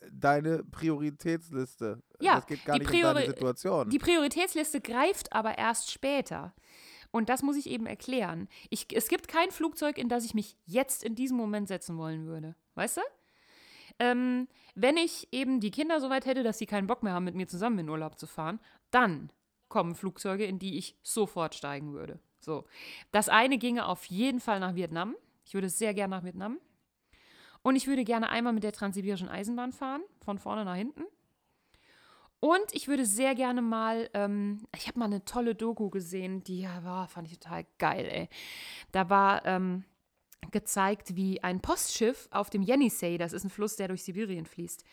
äh, 0.00 0.06
deine 0.10 0.64
Prioritätsliste. 0.64 2.02
Ja, 2.20 2.36
das 2.36 2.46
geht 2.46 2.64
gar 2.64 2.78
nicht 2.78 2.88
Priori 2.88 3.08
um 3.08 3.14
deine 3.14 3.26
Situation. 3.26 3.90
Die 3.90 3.98
Prioritätsliste 3.98 4.80
greift 4.80 5.32
aber 5.32 5.58
erst 5.58 5.90
später. 5.90 6.54
Und 7.12 7.28
das 7.28 7.42
muss 7.42 7.56
ich 7.56 7.68
eben 7.68 7.86
erklären. 7.86 8.48
Ich, 8.68 8.86
es 8.94 9.08
gibt 9.08 9.28
kein 9.28 9.50
Flugzeug, 9.50 9.98
in 9.98 10.08
das 10.08 10.24
ich 10.24 10.34
mich 10.34 10.56
jetzt 10.64 11.02
in 11.02 11.14
diesem 11.14 11.36
Moment 11.36 11.68
setzen 11.68 11.98
wollen 11.98 12.26
würde. 12.26 12.54
Weißt 12.74 12.98
du? 12.98 13.02
Ähm, 13.98 14.48
wenn 14.74 14.96
ich 14.96 15.28
eben 15.32 15.60
die 15.60 15.70
Kinder 15.70 16.00
so 16.00 16.08
weit 16.08 16.24
hätte, 16.24 16.42
dass 16.42 16.58
sie 16.58 16.66
keinen 16.66 16.86
Bock 16.86 17.02
mehr 17.02 17.12
haben, 17.12 17.24
mit 17.24 17.34
mir 17.34 17.48
zusammen 17.48 17.80
in 17.80 17.88
Urlaub 17.88 18.18
zu 18.18 18.26
fahren, 18.26 18.60
dann 18.90 19.32
kommen 19.68 19.94
Flugzeuge, 19.94 20.44
in 20.44 20.58
die 20.58 20.78
ich 20.78 20.96
sofort 21.02 21.54
steigen 21.54 21.92
würde. 21.92 22.20
So. 22.40 22.64
Das 23.12 23.28
eine 23.28 23.58
ginge 23.58 23.86
auf 23.86 24.04
jeden 24.06 24.40
Fall 24.40 24.60
nach 24.60 24.74
Vietnam. 24.74 25.14
Ich 25.44 25.54
würde 25.54 25.68
sehr 25.68 25.94
gerne 25.94 26.16
nach 26.16 26.24
Vietnam. 26.24 26.58
Und 27.62 27.76
ich 27.76 27.86
würde 27.86 28.04
gerne 28.04 28.30
einmal 28.30 28.52
mit 28.52 28.62
der 28.62 28.72
Transsibirischen 28.72 29.28
Eisenbahn 29.28 29.72
fahren, 29.72 30.02
von 30.24 30.38
vorne 30.38 30.64
nach 30.64 30.76
hinten. 30.76 31.04
Und 32.40 32.72
ich 32.72 32.88
würde 32.88 33.04
sehr 33.04 33.34
gerne 33.34 33.60
mal, 33.60 34.08
ähm, 34.14 34.66
ich 34.74 34.88
habe 34.88 34.98
mal 34.98 35.04
eine 35.04 35.24
tolle 35.24 35.54
Doku 35.54 35.90
gesehen, 35.90 36.42
die 36.42 36.66
war, 36.82 37.06
fand 37.06 37.28
ich 37.28 37.38
total 37.38 37.66
geil, 37.78 38.06
ey. 38.10 38.28
Da 38.92 39.10
war 39.10 39.44
ähm, 39.44 39.84
gezeigt, 40.50 41.16
wie 41.16 41.42
ein 41.42 41.60
Postschiff 41.60 42.28
auf 42.30 42.48
dem 42.48 42.62
Yenisei, 42.62 43.18
das 43.18 43.34
ist 43.34 43.44
ein 43.44 43.50
Fluss, 43.50 43.76
der 43.76 43.88
durch 43.88 44.02
Sibirien 44.02 44.46
fließt. 44.46 44.84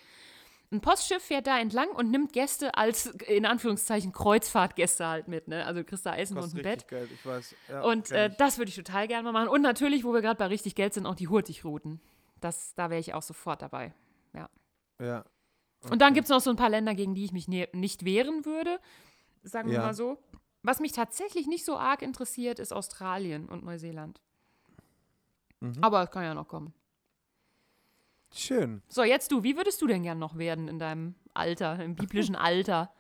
Ein 0.69 0.82
Postschiff 0.82 1.24
fährt 1.24 1.48
da 1.48 1.57
entlang 1.57 1.88
und 1.91 2.11
nimmt 2.11 2.34
Gäste 2.34 2.76
als, 2.76 3.06
in 3.06 3.45
Anführungszeichen, 3.45 4.11
Kreuzfahrtgäste 4.11 5.07
halt 5.07 5.30
mit. 5.30 5.48
Ne? 5.48 5.65
Also 5.65 5.82
kriegst 5.86 6.06
da 6.06 6.14
Essen 6.14 6.36
Kostet 6.36 6.53
und 6.53 6.60
ein 6.60 6.68
richtig 6.68 6.90
Bett. 6.90 6.99
Geld, 6.99 7.11
ich 7.14 7.26
weiß. 7.26 7.56
Ja, 7.69 7.82
Und 7.84 8.11
äh, 8.11 8.30
das 8.38 8.57
würde 8.57 8.68
ich 8.68 8.76
total 8.76 9.07
gerne 9.07 9.24
mal 9.24 9.32
machen. 9.32 9.48
Und 9.48 9.61
natürlich, 9.61 10.03
wo 10.03 10.14
wir 10.14 10.22
gerade 10.22 10.38
bei 10.38 10.48
richtig 10.48 10.76
Geld 10.76 10.94
sind, 10.94 11.06
auch 11.06 11.15
die 11.15 11.30
Hurtigrouten. 11.30 12.02
Das, 12.41 12.76
da 12.76 12.90
wäre 12.90 12.99
ich 12.99 13.14
auch 13.14 13.22
sofort 13.22 13.61
dabei. 13.61 13.94
ja. 14.99 15.24
Und 15.89 16.01
dann 16.01 16.13
gibt 16.13 16.25
es 16.25 16.29
noch 16.29 16.41
so 16.41 16.49
ein 16.49 16.55
paar 16.55 16.69
Länder, 16.69 16.95
gegen 16.95 17.15
die 17.15 17.23
ich 17.25 17.31
mich 17.31 17.47
nicht 17.47 18.03
wehren 18.05 18.45
würde. 18.45 18.79
Sagen 19.43 19.69
wir 19.69 19.75
Ja. 19.77 19.85
mal 19.85 19.93
so. 19.93 20.17
Was 20.63 20.79
mich 20.79 20.91
tatsächlich 20.91 21.47
nicht 21.47 21.63
so 21.63 21.77
arg 21.77 22.01
interessiert, 22.01 22.59
ist 22.59 22.73
Australien 22.73 23.47
und 23.47 23.63
Neuseeland. 23.63 24.19
Mhm. 25.61 25.75
Aber 25.81 26.03
es 26.03 26.11
kann 26.11 26.23
ja 26.23 26.33
noch 26.33 26.47
kommen. 26.47 26.73
Schön. 28.33 28.81
So, 28.89 29.03
jetzt 29.03 29.31
du. 29.31 29.43
Wie 29.43 29.55
würdest 29.55 29.81
du 29.81 29.87
denn 29.87 30.03
gern 30.03 30.19
noch 30.19 30.37
werden 30.37 30.67
in 30.67 30.79
deinem 30.79 31.15
Alter, 31.33 31.81
im 31.83 31.95
biblischen 31.95 32.35
Alter? 32.35 32.91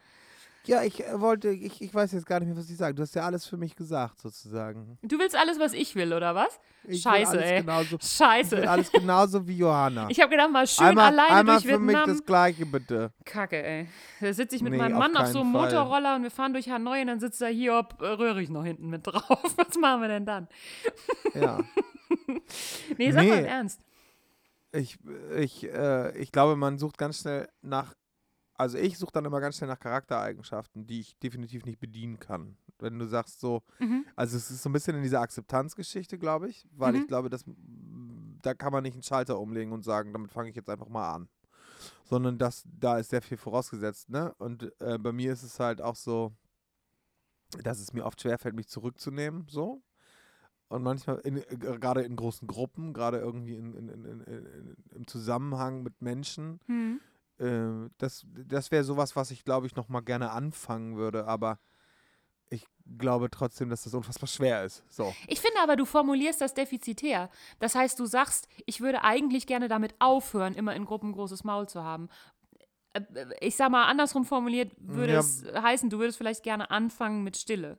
Ja, 0.67 0.83
ich 0.83 1.03
äh, 1.05 1.19
wollte, 1.19 1.49
ich, 1.49 1.81
ich 1.81 1.93
weiß 1.93 2.11
jetzt 2.11 2.25
gar 2.25 2.39
nicht 2.39 2.49
mehr, 2.49 2.57
was 2.57 2.69
ich 2.69 2.77
sage. 2.77 2.93
Du 2.93 3.01
hast 3.01 3.15
ja 3.15 3.23
alles 3.23 3.45
für 3.45 3.57
mich 3.57 3.75
gesagt, 3.75 4.19
sozusagen. 4.19 4.97
Du 5.01 5.17
willst 5.17 5.35
alles, 5.35 5.59
was 5.59 5.73
ich 5.73 5.95
will, 5.95 6.13
oder 6.13 6.35
was? 6.35 6.59
Ich 6.83 7.01
Scheiße, 7.01 7.43
ey. 7.43 7.61
Genauso, 7.61 7.83
ich 7.85 7.91
will 7.93 7.99
Scheiße. 8.01 8.69
alles 8.69 8.91
genauso 8.91 9.47
wie 9.47 9.57
Johanna. 9.57 10.07
Ich 10.09 10.19
habe 10.19 10.29
gedacht, 10.29 10.51
mal 10.51 10.67
schön 10.67 10.85
einmal 10.87 11.05
alleine 11.13 11.35
einmal 11.39 11.55
durch 11.61 11.65
für 11.73 11.79
mich 11.79 11.95
Vietnam. 11.95 12.09
das 12.17 12.25
Gleiche, 12.25 12.65
bitte. 12.65 13.11
Kacke, 13.25 13.63
ey. 13.63 13.87
Da 14.21 14.33
sitze 14.33 14.55
ich 14.57 14.61
mit 14.61 14.73
Nee, 14.73 14.77
meinem 14.77 14.93
auf 14.93 14.99
Mann 14.99 15.17
auf 15.17 15.27
so 15.27 15.41
einem 15.41 15.53
Fall. 15.53 15.65
Motorroller 15.65 16.15
und 16.15 16.23
wir 16.23 16.31
fahren 16.31 16.53
durch 16.53 16.69
Hanoi 16.69 17.01
und 17.01 17.07
dann 17.07 17.19
sitzt 17.19 17.41
da 17.41 17.47
Hiob 17.47 18.01
äh, 18.01 18.05
Röhrig 18.07 18.49
noch 18.49 18.63
hinten 18.63 18.89
mit 18.89 19.07
drauf. 19.07 19.23
Was 19.57 19.75
machen 19.79 20.01
wir 20.01 20.07
denn 20.09 20.25
dann? 20.25 20.47
Ja. 21.33 21.59
Nee, 22.97 23.11
sag 23.11 23.25
mal 23.25 23.35
Nee. 23.35 23.39
im 23.39 23.45
Ernst. 23.45 23.81
Ich, 24.71 24.97
ich, 25.37 25.63
äh, 25.63 26.17
ich 26.17 26.31
glaube, 26.31 26.55
man 26.55 26.77
sucht 26.77 26.97
ganz 26.97 27.19
schnell 27.21 27.47
nach, 27.61 27.93
also 28.57 28.77
ich 28.77 28.97
suche 28.97 29.11
dann 29.11 29.25
immer 29.25 29.39
ganz 29.39 29.57
schnell 29.57 29.69
nach 29.69 29.79
Charaktereigenschaften, 29.79 30.87
die 30.87 30.99
ich 31.01 31.17
definitiv 31.19 31.63
nicht 31.65 31.79
bedienen 31.79 32.19
kann. 32.19 32.57
Wenn 32.79 32.97
du 32.99 33.05
sagst 33.07 33.39
so, 33.39 33.63
Mhm. 33.79 34.05
also 34.15 34.35
es 34.37 34.49
ist 34.51 34.63
so 34.63 34.69
ein 34.69 34.73
bisschen 34.73 34.95
in 34.95 35.03
dieser 35.03 35.21
Akzeptanzgeschichte, 35.21 36.17
glaube 36.17 36.49
ich, 36.49 36.67
weil 36.71 36.93
Mhm. 36.93 36.99
ich 37.01 37.07
glaube, 37.07 37.29
dass 37.29 37.43
da 38.41 38.53
kann 38.53 38.71
man 38.71 38.83
nicht 38.83 38.93
einen 38.93 39.03
Schalter 39.03 39.39
umlegen 39.39 39.71
und 39.73 39.83
sagen, 39.83 40.13
damit 40.13 40.31
fange 40.31 40.49
ich 40.49 40.55
jetzt 40.55 40.69
einfach 40.69 40.89
mal 40.89 41.11
an. 41.13 41.29
Sondern 42.03 42.37
das, 42.37 42.63
da 42.65 42.97
ist 42.97 43.09
sehr 43.09 43.21
viel 43.21 43.37
vorausgesetzt, 43.37 44.09
ne? 44.09 44.33
Und 44.37 44.71
äh, 44.79 44.97
bei 44.97 45.11
mir 45.11 45.33
ist 45.33 45.43
es 45.43 45.59
halt 45.59 45.81
auch 45.81 45.95
so, 45.95 46.33
dass 47.63 47.79
es 47.79 47.93
mir 47.93 48.05
oft 48.05 48.21
schwerfällt, 48.21 48.55
mich 48.55 48.67
zurückzunehmen, 48.67 49.47
so. 49.49 49.81
Und 50.69 50.83
manchmal, 50.83 51.19
in, 51.19 51.37
äh, 51.37 51.43
gerade 51.57 52.01
in 52.03 52.15
großen 52.15 52.47
Gruppen, 52.47 52.93
gerade 52.93 53.19
irgendwie 53.19 53.55
in, 53.55 53.73
in, 53.73 53.89
in, 53.89 54.75
im 54.91 55.07
Zusammenhang 55.07 55.81
mit 55.83 56.01
Menschen, 56.01 56.59
Hm. 56.67 56.99
Äh, 57.39 57.89
das, 57.97 58.25
das 58.47 58.71
wäre 58.71 58.83
sowas, 58.83 59.15
was 59.15 59.31
ich, 59.31 59.43
glaube 59.45 59.67
ich, 59.67 59.75
noch 59.75 59.89
mal 59.89 60.01
gerne 60.01 60.31
anfangen 60.31 60.95
würde. 60.97 61.25
Aber 61.27 61.59
ich 62.49 62.65
glaube 62.97 63.29
trotzdem, 63.29 63.69
dass 63.69 63.83
das 63.83 63.93
unfassbar 63.93 64.27
schwer 64.27 64.63
ist. 64.63 64.83
So. 64.89 65.13
Ich 65.27 65.41
finde 65.41 65.59
aber, 65.61 65.75
du 65.75 65.85
formulierst 65.85 66.39
das 66.41 66.53
defizitär. 66.53 67.29
Das 67.59 67.75
heißt, 67.75 67.99
du 67.99 68.05
sagst, 68.05 68.47
ich 68.65 68.79
würde 68.81 69.03
eigentlich 69.03 69.47
gerne 69.47 69.67
damit 69.67 69.95
aufhören, 69.99 70.53
immer 70.53 70.75
in 70.75 70.85
Gruppen 70.85 71.09
ein 71.09 71.13
großes 71.13 71.43
Maul 71.43 71.67
zu 71.67 71.83
haben. 71.83 72.07
Äh, 72.93 73.01
äh, 73.15 73.25
Ich 73.41 73.55
sag 73.57 73.69
mal, 73.71 73.85
andersrum 73.87 74.23
formuliert 74.25 74.71
würde 74.79 75.13
Ja. 75.13 75.19
es 75.19 75.43
heißen, 75.53 75.89
du 75.89 75.99
würdest 75.99 76.17
vielleicht 76.17 76.43
gerne 76.43 76.71
anfangen 76.71 77.23
mit 77.23 77.35
Stille. 77.37 77.77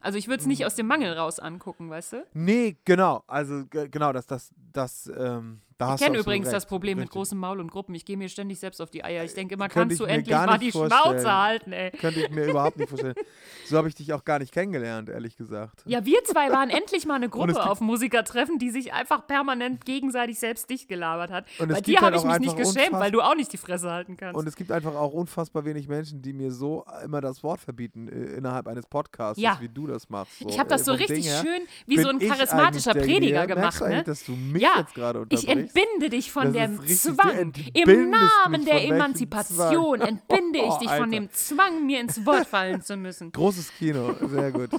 Also 0.00 0.18
ich 0.18 0.28
würde 0.28 0.40
es 0.42 0.46
nicht 0.46 0.66
aus 0.66 0.74
dem 0.74 0.86
Mangel 0.86 1.14
raus 1.16 1.38
angucken, 1.38 1.88
weißt 1.88 2.12
du? 2.12 2.26
Nee, 2.34 2.76
genau. 2.84 3.22
Also, 3.26 3.64
ge- 3.66 3.88
genau, 3.88 4.12
das, 4.12 4.26
das, 4.26 4.52
das, 4.72 5.10
ähm, 5.16 5.62
da 5.78 5.94
Ich 5.94 6.00
kenne 6.00 6.18
übrigens 6.18 6.46
recht. 6.46 6.56
das 6.56 6.66
Problem 6.66 6.98
mit 6.98 7.04
Richtig. 7.04 7.12
großem 7.18 7.38
Maul 7.38 7.60
und 7.60 7.70
Gruppen. 7.70 7.94
Ich 7.94 8.04
gehe 8.04 8.16
mir 8.16 8.28
ständig 8.28 8.58
selbst 8.60 8.80
auf 8.80 8.90
die 8.90 9.04
Eier. 9.04 9.24
Ich 9.24 9.34
denke 9.34 9.54
immer, 9.54 9.68
kannst 9.68 9.98
du 10.00 10.04
endlich 10.04 10.34
mal 10.34 10.58
die 10.58 10.72
vorstellen. 10.72 11.02
Schnauze 11.02 11.32
halten, 11.42 11.72
ey. 11.72 11.90
Könnte 11.92 12.20
ich 12.20 12.30
mir 12.30 12.44
überhaupt 12.46 12.76
nicht 12.78 12.88
vorstellen. 12.88 13.14
So 13.66 13.78
habe 13.78 13.88
ich 13.88 13.94
dich 13.94 14.12
auch 14.12 14.24
gar 14.24 14.38
nicht 14.40 14.52
kennengelernt, 14.52 15.08
ehrlich 15.08 15.36
gesagt. 15.38 15.82
Ja, 15.86 16.04
wir 16.04 16.22
zwei 16.24 16.50
waren 16.52 16.68
endlich 16.68 17.06
mal 17.06 17.14
eine 17.14 17.28
Gruppe 17.30 17.68
auf 17.68 17.80
Musikertreffen, 17.80 18.58
die 18.58 18.70
sich 18.70 18.92
einfach 18.92 19.26
permanent 19.26 19.84
gegenseitig 19.86 20.38
selbst 20.38 20.68
dicht 20.68 20.86
gelabert 20.86 21.30
hat. 21.30 21.46
Und 21.58 21.68
Bei 21.72 21.80
dir 21.80 22.00
halt 22.00 22.14
habe 22.14 22.16
ich 22.16 22.24
mich 22.40 22.54
nicht 22.54 22.56
geschämt, 22.58 22.92
weil 22.92 23.10
du 23.10 23.22
auch 23.22 23.34
nicht 23.34 23.52
die 23.52 23.56
Fresse 23.56 23.90
halten 23.90 24.16
kannst. 24.18 24.38
Und 24.38 24.46
es 24.46 24.54
gibt 24.56 24.70
einfach 24.70 24.94
auch 24.94 25.12
unfassbar 25.14 25.64
wenig 25.64 25.88
Menschen, 25.88 26.20
die 26.20 26.34
mir 26.34 26.52
so 26.52 26.84
immer 27.02 27.22
das 27.22 27.42
Wort 27.42 27.60
verbieten 27.60 28.08
äh, 28.08 28.36
innerhalb 28.36 28.68
eines 28.68 28.86
Podcasts, 28.86 29.40
Ja. 29.40 29.56
wie 29.60 29.68
du 29.70 29.86
das 29.86 30.10
machst. 30.10 30.38
So. 30.40 30.48
ich 30.48 30.58
habe 30.58 30.68
das 30.68 30.82
Äh, 30.82 30.84
so 30.84 30.92
richtig 30.92 31.24
schön 31.30 31.62
wie 31.86 31.98
so 31.98 32.08
ein 32.10 32.18
charismatischer 32.18 32.92
Prediger 32.92 33.46
gemacht, 33.46 33.80
ne? 33.80 34.04
dass 34.04 34.24
du 34.24 34.32
mich 34.32 34.60
Ja, 34.62 34.72
jetzt 34.78 34.94
gerade 34.94 35.24
Ich 35.30 35.40
unterbrichst? 35.40 35.63
Entbinde 35.66 36.10
dich 36.10 36.30
von 36.32 36.52
dem 36.52 36.78
richtig, 36.78 36.98
Zwang. 37.14 37.52
Im 37.74 38.10
Namen 38.10 38.52
mich 38.52 38.64
der 38.64 38.84
Emanzipation 38.84 39.98
Zwang? 39.98 40.08
entbinde 40.08 40.58
ich 40.58 40.64
Oh, 40.74 40.78
dich 40.78 40.90
von 40.90 41.10
dem 41.10 41.30
Zwang, 41.30 41.86
mir 41.86 42.00
ins 42.00 42.24
Wort 42.26 42.46
fallen 42.46 42.82
zu 42.82 42.96
müssen. 42.96 43.32
Großes 43.32 43.72
Kino, 43.78 44.14
sehr 44.28 44.52
gut. 44.52 44.70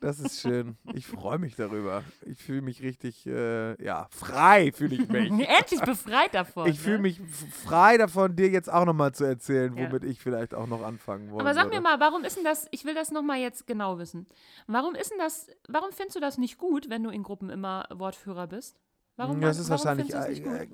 Das 0.00 0.20
ist 0.20 0.40
schön. 0.40 0.76
Ich 0.94 1.06
freue 1.06 1.38
mich 1.38 1.56
darüber. 1.56 2.02
Ich 2.24 2.42
fühle 2.42 2.62
mich 2.62 2.82
richtig, 2.82 3.26
äh, 3.26 3.82
ja, 3.82 4.06
frei 4.10 4.70
fühle 4.72 4.94
ich 4.96 5.08
mich. 5.08 5.30
Endlich 5.48 5.80
befreit 5.80 6.32
davon. 6.34 6.68
Ich 6.68 6.78
fühle 6.78 6.96
ne? 6.96 7.02
mich 7.02 7.20
f- 7.20 7.44
frei 7.64 7.96
davon, 7.96 8.36
dir 8.36 8.48
jetzt 8.48 8.72
auch 8.72 8.84
nochmal 8.84 9.12
zu 9.12 9.24
erzählen, 9.24 9.76
Ja. 9.76 9.88
womit 9.88 10.04
ich 10.04 10.20
vielleicht 10.20 10.54
auch 10.54 10.66
noch 10.66 10.82
anfangen 10.82 11.30
wollte. 11.30 11.44
Aber 11.44 11.54
sag 11.54 11.70
mir 11.70 11.80
mal, 11.80 11.98
warum 12.00 12.24
ist 12.24 12.36
denn 12.36 12.44
das, 12.44 12.68
ich 12.70 12.84
will 12.84 12.94
das 12.94 13.10
nochmal 13.10 13.38
jetzt 13.38 13.66
genau 13.66 13.98
wissen. 13.98 14.26
Warum 14.66 14.94
ist 14.94 15.10
denn 15.10 15.18
das, 15.18 15.48
warum 15.68 15.90
findest 15.92 16.16
du 16.16 16.20
das 16.20 16.38
nicht 16.38 16.58
gut, 16.58 16.88
wenn 16.88 17.02
du 17.02 17.10
in 17.10 17.22
Gruppen 17.22 17.50
immer 17.50 17.86
Wortführer 17.92 18.46
bist? 18.46 18.76
Warum, 19.16 19.40
das 19.40 19.58
ist 19.58 19.70
warum 19.70 19.84
wahrscheinlich. 19.84 20.08
das? 20.08 20.28
Äh, 20.28 20.68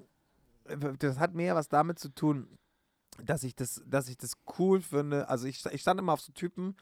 äh, 0.69 0.95
das 0.99 1.19
hat 1.19 1.35
mehr 1.35 1.55
was 1.55 1.69
damit 1.69 1.99
zu 1.99 2.09
tun, 2.09 2.59
dass 3.25 3.43
ich 3.45 3.55
das, 3.55 3.83
dass 3.87 4.09
ich 4.09 4.17
das 4.17 4.35
cool 4.59 4.81
finde. 4.81 5.29
Also 5.29 5.47
ich, 5.47 5.65
ich 5.67 5.81
stand 5.81 6.01
immer 6.01 6.13
auf 6.13 6.21
so 6.21 6.33
Typen 6.33 6.77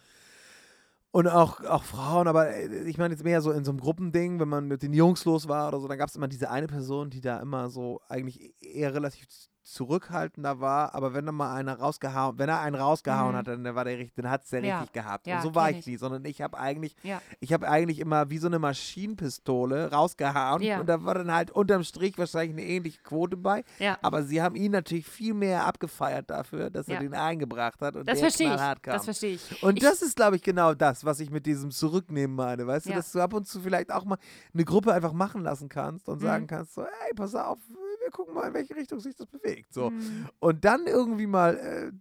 und 1.12 1.26
auch, 1.26 1.60
auch 1.64 1.82
Frauen, 1.82 2.28
aber 2.28 2.54
äh, 2.54 2.88
ich 2.88 2.98
meine 2.98 3.14
jetzt 3.14 3.24
mehr 3.24 3.42
so 3.42 3.50
in 3.50 3.64
so 3.64 3.72
einem 3.72 3.80
Gruppending, 3.80 4.38
wenn 4.40 4.48
man 4.48 4.66
mit 4.66 4.82
den 4.82 4.92
Jungs 4.92 5.24
los 5.24 5.48
war 5.48 5.68
oder 5.68 5.80
so, 5.80 5.88
dann 5.88 5.98
gab 5.98 6.08
es 6.08 6.16
immer 6.16 6.28
diese 6.28 6.50
eine 6.50 6.68
Person, 6.68 7.10
die 7.10 7.20
da 7.20 7.40
immer 7.40 7.68
so 7.68 8.00
eigentlich 8.08 8.54
eher 8.60 8.94
relativ 8.94 9.26
zurückhaltender 9.62 10.60
war, 10.60 10.94
aber 10.94 11.14
wenn 11.14 11.26
er 11.26 11.32
mal 11.32 11.54
einer 11.54 11.78
rausgehauen, 11.78 12.38
wenn 12.38 12.48
er 12.48 12.60
einen 12.60 12.76
rausgehauen 12.76 13.32
Mhm. 13.32 13.36
hat, 13.38 13.46
dann 13.48 13.64
war 13.74 13.84
der 13.84 13.98
richtig, 13.98 14.14
dann 14.16 14.30
hat 14.30 14.44
es 14.44 14.50
der 14.50 14.64
Ja. 14.64 14.78
richtig 14.78 14.92
gehabt. 14.92 15.26
Ja, 15.26 15.36
und 15.36 15.42
so 15.42 15.54
war 15.54 15.70
ich 15.70 15.86
nie, 15.86 15.96
sondern 15.96 16.24
ich 16.24 16.42
habe 16.42 16.58
eigentlich 16.58 16.96
Ja. 17.02 17.20
ich 17.40 17.52
habe 17.52 17.68
eigentlich 17.68 17.98
immer 17.98 18.30
wie 18.30 18.38
so 18.38 18.46
eine 18.46 18.58
Maschinenpistole 18.58 19.90
rausgehauen 19.90 20.62
und 20.80 20.86
da 20.88 21.04
war 21.04 21.14
dann 21.14 21.32
halt 21.32 21.50
unterm 21.50 21.84
Strich 21.84 22.16
wahrscheinlich 22.18 22.52
eine 22.56 22.66
ähnliche 22.66 23.00
Quote 23.02 23.36
bei. 23.36 23.64
Aber 24.02 24.22
sie 24.22 24.42
haben 24.42 24.56
ihn 24.56 24.72
natürlich 24.72 25.06
viel 25.06 25.34
mehr 25.34 25.66
abgefeiert 25.66 26.30
dafür, 26.30 26.70
dass 26.70 26.88
er 26.88 27.00
den 27.00 27.14
eingebracht 27.14 27.80
hat 27.80 27.96
und 27.96 28.06
Das 28.08 28.18
der 28.18 28.24
verstehe 28.28 28.48
ich. 28.48 28.52
knallhart 28.54 28.82
kam. 28.82 28.92
Das 28.94 29.04
verstehe 29.04 29.34
ich. 29.34 29.62
und 29.62 29.76
ich, 29.76 29.82
das 29.82 30.02
ist, 30.02 30.16
glaube 30.16 30.36
ich, 30.36 30.42
genau 30.42 30.74
das, 30.74 31.04
was 31.04 31.20
ich 31.20 31.30
mit 31.30 31.46
diesem 31.46 31.70
Zurücknehmen 31.70 32.34
meine. 32.36 32.66
Weißt 32.66 32.86
du, 32.86 32.92
dass 32.92 33.12
du 33.12 33.20
ab 33.20 33.32
und 33.34 33.46
zu 33.46 33.60
vielleicht 33.60 33.92
auch 33.92 34.04
mal 34.04 34.18
eine 34.54 34.64
Gruppe 34.64 34.92
einfach 34.92 35.12
machen 35.12 35.42
lassen 35.42 35.68
kannst 35.68 36.08
und 36.08 36.18
Mhm. 36.20 36.24
sagen 36.24 36.46
kannst, 36.46 36.74
so, 36.74 36.82
ey, 36.82 37.14
pass 37.14 37.34
auf, 37.34 37.58
wir 38.10 38.16
gucken 38.16 38.34
mal, 38.34 38.48
in 38.48 38.54
welche 38.54 38.76
Richtung 38.76 39.00
sich 39.00 39.14
das 39.16 39.26
bewegt. 39.26 39.72
So. 39.72 39.90
Mhm. 39.90 40.28
Und 40.38 40.64
dann 40.64 40.86
irgendwie 40.86 41.26
mal 41.26 41.56
äh, 41.56 41.92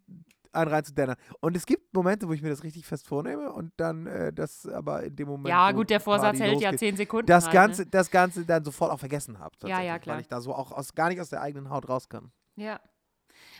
einen 0.51 0.71
reinzudännern. 0.71 1.15
Und 1.41 1.55
es 1.55 1.65
gibt 1.65 1.93
Momente, 1.93 2.27
wo 2.27 2.33
ich 2.33 2.41
mir 2.41 2.49
das 2.49 2.63
richtig 2.63 2.85
fest 2.85 3.07
vornehme 3.07 3.51
und 3.51 3.71
dann 3.77 4.07
äh, 4.07 4.33
das 4.33 4.65
aber 4.65 5.03
in 5.03 5.15
dem 5.15 5.27
Moment. 5.27 5.49
Ja, 5.49 5.71
gut, 5.71 5.89
der 5.89 5.99
Vorsatz 5.99 6.39
hält 6.39 6.61
ja 6.61 6.75
zehn 6.75 6.95
Sekunden. 6.95 7.27
das 7.27 7.45
halt, 7.45 7.53
Ganze, 7.53 7.81
Ne? 7.83 7.87
das 7.91 8.09
Ganze 8.11 8.45
dann 8.45 8.63
sofort 8.63 8.91
auch 8.91 8.99
vergessen 8.99 9.39
habe. 9.39 9.55
Ja, 9.63 9.81
ja, 9.81 9.99
klar. 9.99 10.15
Weil 10.15 10.21
ich 10.21 10.27
da 10.27 10.41
so 10.41 10.53
auch 10.53 10.71
aus, 10.71 10.93
gar 10.95 11.09
nicht 11.09 11.21
aus 11.21 11.29
der 11.29 11.41
eigenen 11.41 11.69
Haut 11.69 11.87
raus 11.87 12.09
kann. 12.09 12.31
Ja. 12.55 12.79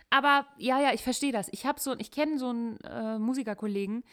Aber 0.10 0.46
ja, 0.58 0.80
ja, 0.80 0.94
ich 0.94 1.04
verstehe 1.04 1.32
das. 1.32 1.50
Ich 1.52 1.66
habe 1.66 1.80
so, 1.80 1.96
ich 1.98 2.12
kenne 2.12 2.40
so 2.40 2.50
einen 2.50 2.78
äh, 2.80 3.20
Musikerkollegen, 3.20 4.04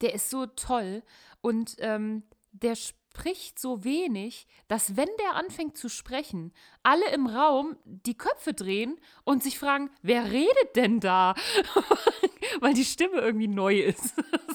der 0.00 0.14
ist 0.14 0.30
so 0.30 0.46
toll 0.46 1.02
und 1.40 1.76
ähm, 1.80 2.22
der 2.52 2.74
spricht 2.74 3.58
so 3.58 3.84
wenig, 3.84 4.46
dass 4.68 4.96
wenn 4.96 5.08
der 5.20 5.34
anfängt 5.34 5.76
zu 5.76 5.88
sprechen, 5.88 6.52
alle 6.82 7.10
im 7.12 7.26
Raum 7.26 7.76
die 7.84 8.16
Köpfe 8.16 8.54
drehen 8.54 8.98
und 9.24 9.42
sich 9.42 9.58
fragen, 9.58 9.90
wer 10.02 10.30
redet 10.30 10.76
denn 10.76 11.00
da? 11.00 11.34
Weil 12.60 12.74
die 12.74 12.84
Stimme 12.84 13.16
irgendwie 13.16 13.48
neu 13.48 13.80
ist. 13.80 14.14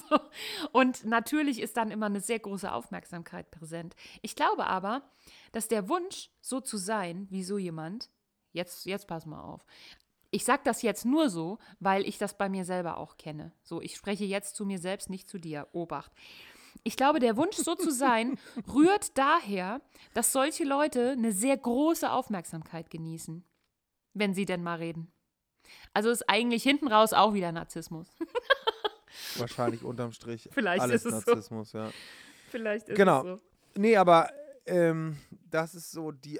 Und 0.71 1.05
natürlich 1.05 1.59
ist 1.59 1.77
dann 1.77 1.91
immer 1.91 2.07
eine 2.07 2.19
sehr 2.19 2.39
große 2.39 2.71
Aufmerksamkeit 2.71 3.51
präsent. 3.51 3.95
Ich 4.21 4.35
glaube 4.35 4.65
aber, 4.65 5.03
dass 5.51 5.67
der 5.67 5.87
Wunsch, 5.87 6.29
so 6.41 6.59
zu 6.59 6.77
sein 6.77 7.27
wie 7.29 7.43
so 7.43 7.57
jemand, 7.57 8.09
jetzt, 8.51 8.85
jetzt 8.85 9.07
pass 9.07 9.25
mal 9.25 9.41
auf, 9.41 9.65
ich 10.31 10.43
sage 10.43 10.63
das 10.65 10.81
jetzt 10.81 11.05
nur 11.05 11.29
so, 11.29 11.59
weil 11.79 12.05
ich 12.05 12.17
das 12.17 12.37
bei 12.37 12.49
mir 12.49 12.65
selber 12.65 12.97
auch 12.97 13.17
kenne. 13.17 13.53
So, 13.63 13.81
ich 13.81 13.95
spreche 13.95 14.25
jetzt 14.25 14.55
zu 14.55 14.65
mir 14.65 14.79
selbst, 14.79 15.09
nicht 15.09 15.29
zu 15.29 15.37
dir. 15.37 15.67
Obacht. 15.71 16.11
Ich 16.87 16.97
glaube, 16.97 17.19
der 17.19 17.35
Wunsch, 17.35 17.55
so 17.55 17.73
zu 17.73 17.89
sein, 17.91 18.37
rührt 18.73 19.17
daher, 19.17 19.81
dass 20.13 20.31
solche 20.31 20.63
Leute 20.63 21.11
eine 21.11 21.31
sehr 21.31 21.57
große 21.57 22.09
Aufmerksamkeit 22.11 22.91
genießen, 22.91 23.43
wenn 24.13 24.35
sie 24.35 24.45
denn 24.45 24.61
mal 24.61 24.77
reden. 24.77 25.11
Also 25.93 26.11
ist 26.11 26.29
eigentlich 26.29 26.61
hinten 26.61 26.87
raus 26.87 27.11
auch 27.11 27.33
wieder 27.33 27.51
Narzissmus. 27.51 28.07
Wahrscheinlich 29.37 29.83
unterm 29.83 30.11
Strich. 30.11 30.47
Vielleicht 30.51 30.81
alles 30.81 31.05
ist 31.05 31.13
es 31.13 31.25
so. 31.25 31.31
Narzissmus, 31.31 31.73
ja. 31.73 31.91
Vielleicht 32.49 32.89
ist 32.89 32.95
Genau. 32.95 33.25
es 33.25 33.39
so. 33.39 33.45
Nee, 33.77 33.97
aber 33.97 34.29
ähm, 34.67 35.17
das 35.49 35.73
ist 35.73 35.91
so 35.91 36.11
die 36.11 36.39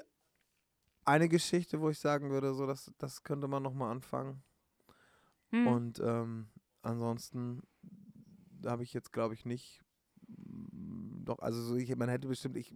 eine 1.04 1.28
Geschichte, 1.28 1.80
wo 1.80 1.90
ich 1.90 1.98
sagen 1.98 2.30
würde, 2.30 2.54
so 2.54 2.66
das, 2.66 2.92
das 2.98 3.24
könnte 3.24 3.48
man 3.48 3.64
nochmal 3.64 3.90
anfangen. 3.90 4.42
Hm. 5.50 5.66
Und 5.66 5.98
ähm, 6.00 6.48
ansonsten 6.82 7.62
habe 8.64 8.84
ich 8.84 8.92
jetzt, 8.92 9.12
glaube 9.12 9.34
ich, 9.34 9.44
nicht. 9.44 9.82
Doch, 10.28 11.40
also 11.40 11.60
so 11.60 11.76
ich, 11.76 11.94
man 11.96 12.08
hätte 12.08 12.28
bestimmt, 12.28 12.56
ich, 12.56 12.72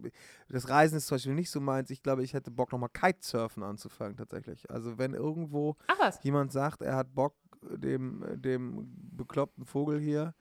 das 0.48 0.68
Reisen 0.68 0.96
ist 0.96 1.06
zum 1.06 1.14
Beispiel 1.16 1.34
nicht 1.34 1.50
so 1.50 1.60
meins. 1.60 1.90
Ich 1.90 2.02
glaube, 2.02 2.24
ich 2.24 2.34
hätte 2.34 2.50
Bock, 2.50 2.72
nochmal 2.72 2.88
Kitesurfen 2.88 3.62
anzufangen, 3.62 4.16
tatsächlich. 4.16 4.68
Also 4.70 4.98
wenn 4.98 5.14
irgendwo 5.14 5.76
jemand 6.22 6.50
sagt, 6.50 6.82
er 6.82 6.96
hat 6.96 7.14
Bock, 7.14 7.34
dem, 7.62 8.24
dem 8.40 8.90
bekloppten 9.12 9.64
Vogel 9.64 10.00
hier 10.00 10.34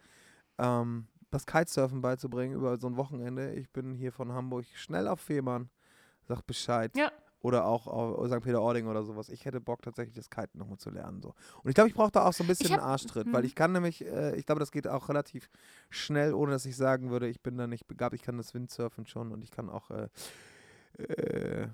ähm, 0.57 1.07
das 1.31 1.45
Kitesurfen 1.45 2.01
beizubringen 2.01 2.55
über 2.55 2.77
so 2.77 2.87
ein 2.87 2.97
Wochenende. 2.97 3.53
Ich 3.53 3.69
bin 3.69 3.93
hier 3.93 4.11
von 4.11 4.31
Hamburg 4.31 4.65
schnell 4.73 5.07
auf 5.07 5.21
Fehmarn. 5.21 5.69
Sag 6.27 6.45
Bescheid. 6.45 6.95
Ja. 6.95 7.11
Oder 7.41 7.65
auch 7.65 7.87
auf 7.87 8.27
St. 8.27 8.41
Peter-Ording 8.41 8.87
oder 8.87 9.03
sowas. 9.03 9.29
Ich 9.29 9.45
hätte 9.45 9.61
Bock, 9.61 9.81
tatsächlich 9.81 10.15
das 10.15 10.29
Kiten 10.29 10.57
nochmal 10.57 10.77
zu 10.77 10.89
lernen. 10.89 11.21
So. 11.21 11.29
Und 11.63 11.69
ich 11.69 11.75
glaube, 11.75 11.89
ich 11.89 11.95
brauche 11.95 12.11
da 12.11 12.25
auch 12.25 12.33
so 12.33 12.43
ein 12.43 12.47
bisschen 12.47 12.71
hab- 12.71 12.79
einen 12.79 12.89
Arschtritt, 12.89 13.27
hm. 13.27 13.33
weil 13.33 13.45
ich 13.45 13.55
kann 13.55 13.71
nämlich, 13.71 14.05
äh, 14.05 14.35
ich 14.35 14.45
glaube, 14.45 14.59
das 14.59 14.71
geht 14.71 14.87
auch 14.87 15.07
relativ 15.09 15.49
schnell, 15.89 16.33
ohne 16.33 16.51
dass 16.51 16.65
ich 16.65 16.75
sagen 16.75 17.09
würde, 17.11 17.27
ich 17.27 17.41
bin 17.41 17.57
da 17.57 17.67
nicht 17.67 17.87
begabt. 17.87 18.13
Ich 18.13 18.23
kann 18.23 18.37
das 18.37 18.53
Windsurfen 18.53 19.05
schon 19.05 19.31
und 19.31 19.41
ich 19.43 19.51
kann 19.51 19.69
auch 19.69 19.89
äh, 19.89 20.09
äh, 20.97 21.67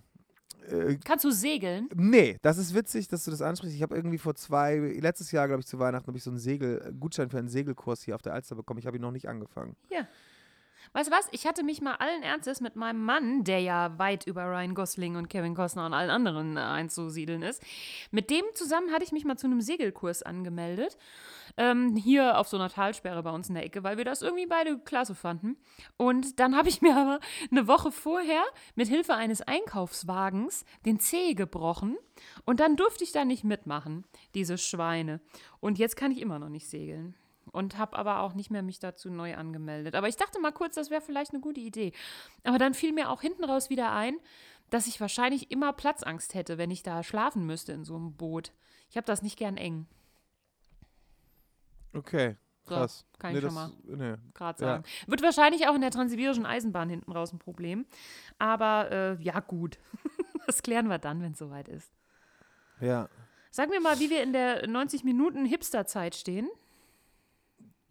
äh, 0.69 0.97
Kannst 1.03 1.25
du 1.25 1.31
segeln? 1.31 1.89
Nee, 1.95 2.37
das 2.41 2.57
ist 2.57 2.73
witzig, 2.73 3.07
dass 3.07 3.23
du 3.25 3.31
das 3.31 3.41
ansprichst. 3.41 3.75
Ich 3.75 3.83
habe 3.83 3.95
irgendwie 3.95 4.17
vor 4.17 4.35
zwei, 4.35 4.77
letztes 4.77 5.31
Jahr, 5.31 5.47
glaube 5.47 5.61
ich, 5.61 5.67
zu 5.67 5.79
Weihnachten, 5.79 6.07
habe 6.07 6.17
ich 6.17 6.23
so 6.23 6.31
einen 6.31 6.39
Segel, 6.39 6.93
Gutschein 6.99 7.29
für 7.29 7.37
einen 7.37 7.49
Segelkurs 7.49 8.03
hier 8.03 8.15
auf 8.15 8.21
der 8.21 8.33
Alster 8.33 8.55
bekommen. 8.55 8.79
Ich 8.79 8.87
habe 8.87 8.97
ihn 8.97 9.01
noch 9.01 9.11
nicht 9.11 9.27
angefangen. 9.27 9.75
Weißt 10.93 11.09
du 11.09 11.13
was? 11.13 11.27
Ich 11.31 11.45
hatte 11.45 11.63
mich 11.63 11.81
mal 11.81 11.95
allen 11.95 12.23
Ernstes 12.23 12.61
mit 12.61 12.75
meinem 12.75 13.03
Mann, 13.03 13.43
der 13.43 13.59
ja 13.59 13.97
weit 13.97 14.27
über 14.27 14.45
Ryan 14.45 14.75
Gosling 14.75 15.15
und 15.15 15.29
Kevin 15.29 15.55
Costner 15.55 15.85
und 15.85 15.93
allen 15.93 16.09
anderen 16.09 16.57
äh, 16.57 16.61
einzusiedeln 16.61 17.41
ist, 17.41 17.61
mit 18.11 18.29
dem 18.29 18.43
zusammen 18.53 18.91
hatte 18.91 19.03
ich 19.03 19.11
mich 19.11 19.25
mal 19.25 19.37
zu 19.37 19.47
einem 19.47 19.61
Segelkurs 19.61 20.23
angemeldet. 20.23 20.97
Ähm, 21.57 21.95
hier 21.95 22.37
auf 22.37 22.47
so 22.47 22.57
einer 22.57 22.69
Talsperre 22.69 23.23
bei 23.23 23.31
uns 23.31 23.47
in 23.47 23.55
der 23.55 23.63
Ecke, 23.63 23.83
weil 23.83 23.97
wir 23.97 24.05
das 24.05 24.21
irgendwie 24.21 24.45
beide 24.45 24.77
klasse 24.79 25.15
fanden. 25.15 25.57
Und 25.97 26.39
dann 26.39 26.55
habe 26.55 26.69
ich 26.69 26.81
mir 26.83 26.95
aber 26.95 27.19
eine 27.51 27.67
Woche 27.67 27.91
vorher 27.91 28.43
mit 28.75 28.87
Hilfe 28.87 29.15
eines 29.15 29.41
Einkaufswagens 29.41 30.65
den 30.85 30.99
Zeh 30.99 31.33
gebrochen. 31.33 31.97
Und 32.45 32.59
dann 32.59 32.75
durfte 32.75 33.03
ich 33.03 33.11
da 33.11 33.25
nicht 33.25 33.43
mitmachen, 33.43 34.05
diese 34.33 34.57
Schweine. 34.57 35.19
Und 35.59 35.77
jetzt 35.77 35.95
kann 35.95 36.11
ich 36.11 36.21
immer 36.21 36.39
noch 36.39 36.49
nicht 36.49 36.67
segeln 36.67 37.15
und 37.55 37.77
habe 37.77 37.97
aber 37.97 38.19
auch 38.19 38.33
nicht 38.33 38.51
mehr 38.51 38.61
mich 38.61 38.79
dazu 38.79 39.09
neu 39.09 39.35
angemeldet. 39.35 39.95
Aber 39.95 40.07
ich 40.07 40.17
dachte 40.17 40.39
mal 40.39 40.51
kurz, 40.51 40.75
das 40.75 40.89
wäre 40.89 41.01
vielleicht 41.01 41.31
eine 41.31 41.41
gute 41.41 41.59
Idee. 41.61 41.93
Aber 42.43 42.57
dann 42.59 42.73
fiel 42.73 42.93
mir 42.93 43.09
auch 43.09 43.21
hinten 43.21 43.43
raus 43.43 43.69
wieder 43.69 43.91
ein, 43.93 44.15
dass 44.69 44.87
ich 44.87 44.99
wahrscheinlich 45.01 45.51
immer 45.51 45.73
Platzangst 45.73 46.33
hätte, 46.33 46.57
wenn 46.57 46.71
ich 46.71 46.83
da 46.83 47.01
schlafen 47.03 47.45
müsste 47.45 47.71
in 47.71 47.85
so 47.85 47.95
einem 47.95 48.13
Boot. 48.13 48.51
Ich 48.89 48.97
habe 48.97 49.05
das 49.05 49.21
nicht 49.21 49.37
gern 49.37 49.57
eng, 49.57 49.87
Okay, 51.93 52.35
So, 52.65 52.75
krass. 52.75 53.05
kann 53.19 53.31
nee, 53.31 53.37
ich 53.39 53.45
schon 53.45 53.53
mal 53.53 53.71
Nee. 53.85 54.15
gerade 54.33 54.61
Ja. 54.63 54.69
sagen. 54.71 54.83
Wird 55.07 55.21
wahrscheinlich 55.21 55.67
auch 55.67 55.75
in 55.75 55.81
der 55.81 55.91
transsibirischen 55.91 56.45
Eisenbahn 56.45 56.89
hinten 56.89 57.11
raus 57.11 57.31
ein 57.31 57.39
Problem. 57.39 57.85
Aber 58.37 58.91
äh, 58.91 59.23
ja, 59.23 59.39
gut. 59.39 59.77
das 60.45 60.61
klären 60.61 60.89
wir 60.89 60.97
dann, 60.99 61.21
wenn 61.21 61.31
es 61.31 61.37
soweit 61.39 61.69
ist. 61.69 61.91
Ja. 62.81 63.07
Sag 63.51 63.69
mir 63.69 63.79
mal, 63.79 63.99
wie 63.99 64.09
wir 64.09 64.21
in 64.23 64.33
der 64.33 64.67
90 64.67 65.05
Minuten 65.05 65.45
Hipster-Zeit 65.45 66.15
stehen. 66.15 66.49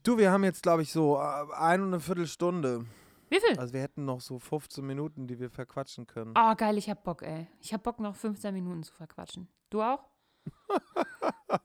Du, 0.05 0.19
wir 0.19 0.31
haben 0.31 0.45
jetzt, 0.45 0.63
glaube 0.63 0.83
ich, 0.83 0.93
so 0.93 1.17
äh, 1.17 1.55
eine 1.55 1.83
und 1.83 1.89
eine 1.89 2.01
Viertelstunde. 2.01 2.85
Wie 3.31 3.41
viel? 3.41 3.59
Also 3.59 3.73
wir 3.73 3.81
hätten 3.81 4.05
noch 4.05 4.21
so 4.21 4.39
15 4.39 4.85
Minuten, 4.87 5.27
die 5.27 5.41
wir 5.41 5.51
verquatschen 5.51 6.07
können. 6.07 6.35
Oh, 6.39 6.55
geil, 6.55 6.77
ich 6.79 6.89
hab 6.91 7.03
Bock, 7.03 7.23
ey. 7.23 7.49
Ich 7.61 7.73
hab 7.73 7.83
Bock, 7.83 7.99
noch 7.99 8.15
15 8.15 8.53
Minuten 8.55 8.83
zu 8.83 8.93
verquatschen. 8.95 9.49
Du 9.71 9.83
auch? 9.83 10.05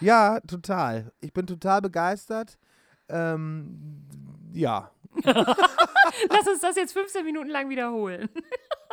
Ja, 0.00 0.40
total. 0.40 1.12
Ich 1.20 1.32
bin 1.32 1.46
total 1.46 1.80
begeistert. 1.80 2.58
Ähm, 3.08 4.06
ja. 4.52 4.90
Lass 5.24 6.48
uns 6.48 6.60
das 6.60 6.76
jetzt 6.76 6.92
15 6.92 7.24
Minuten 7.24 7.48
lang 7.48 7.68
wiederholen. 7.68 8.28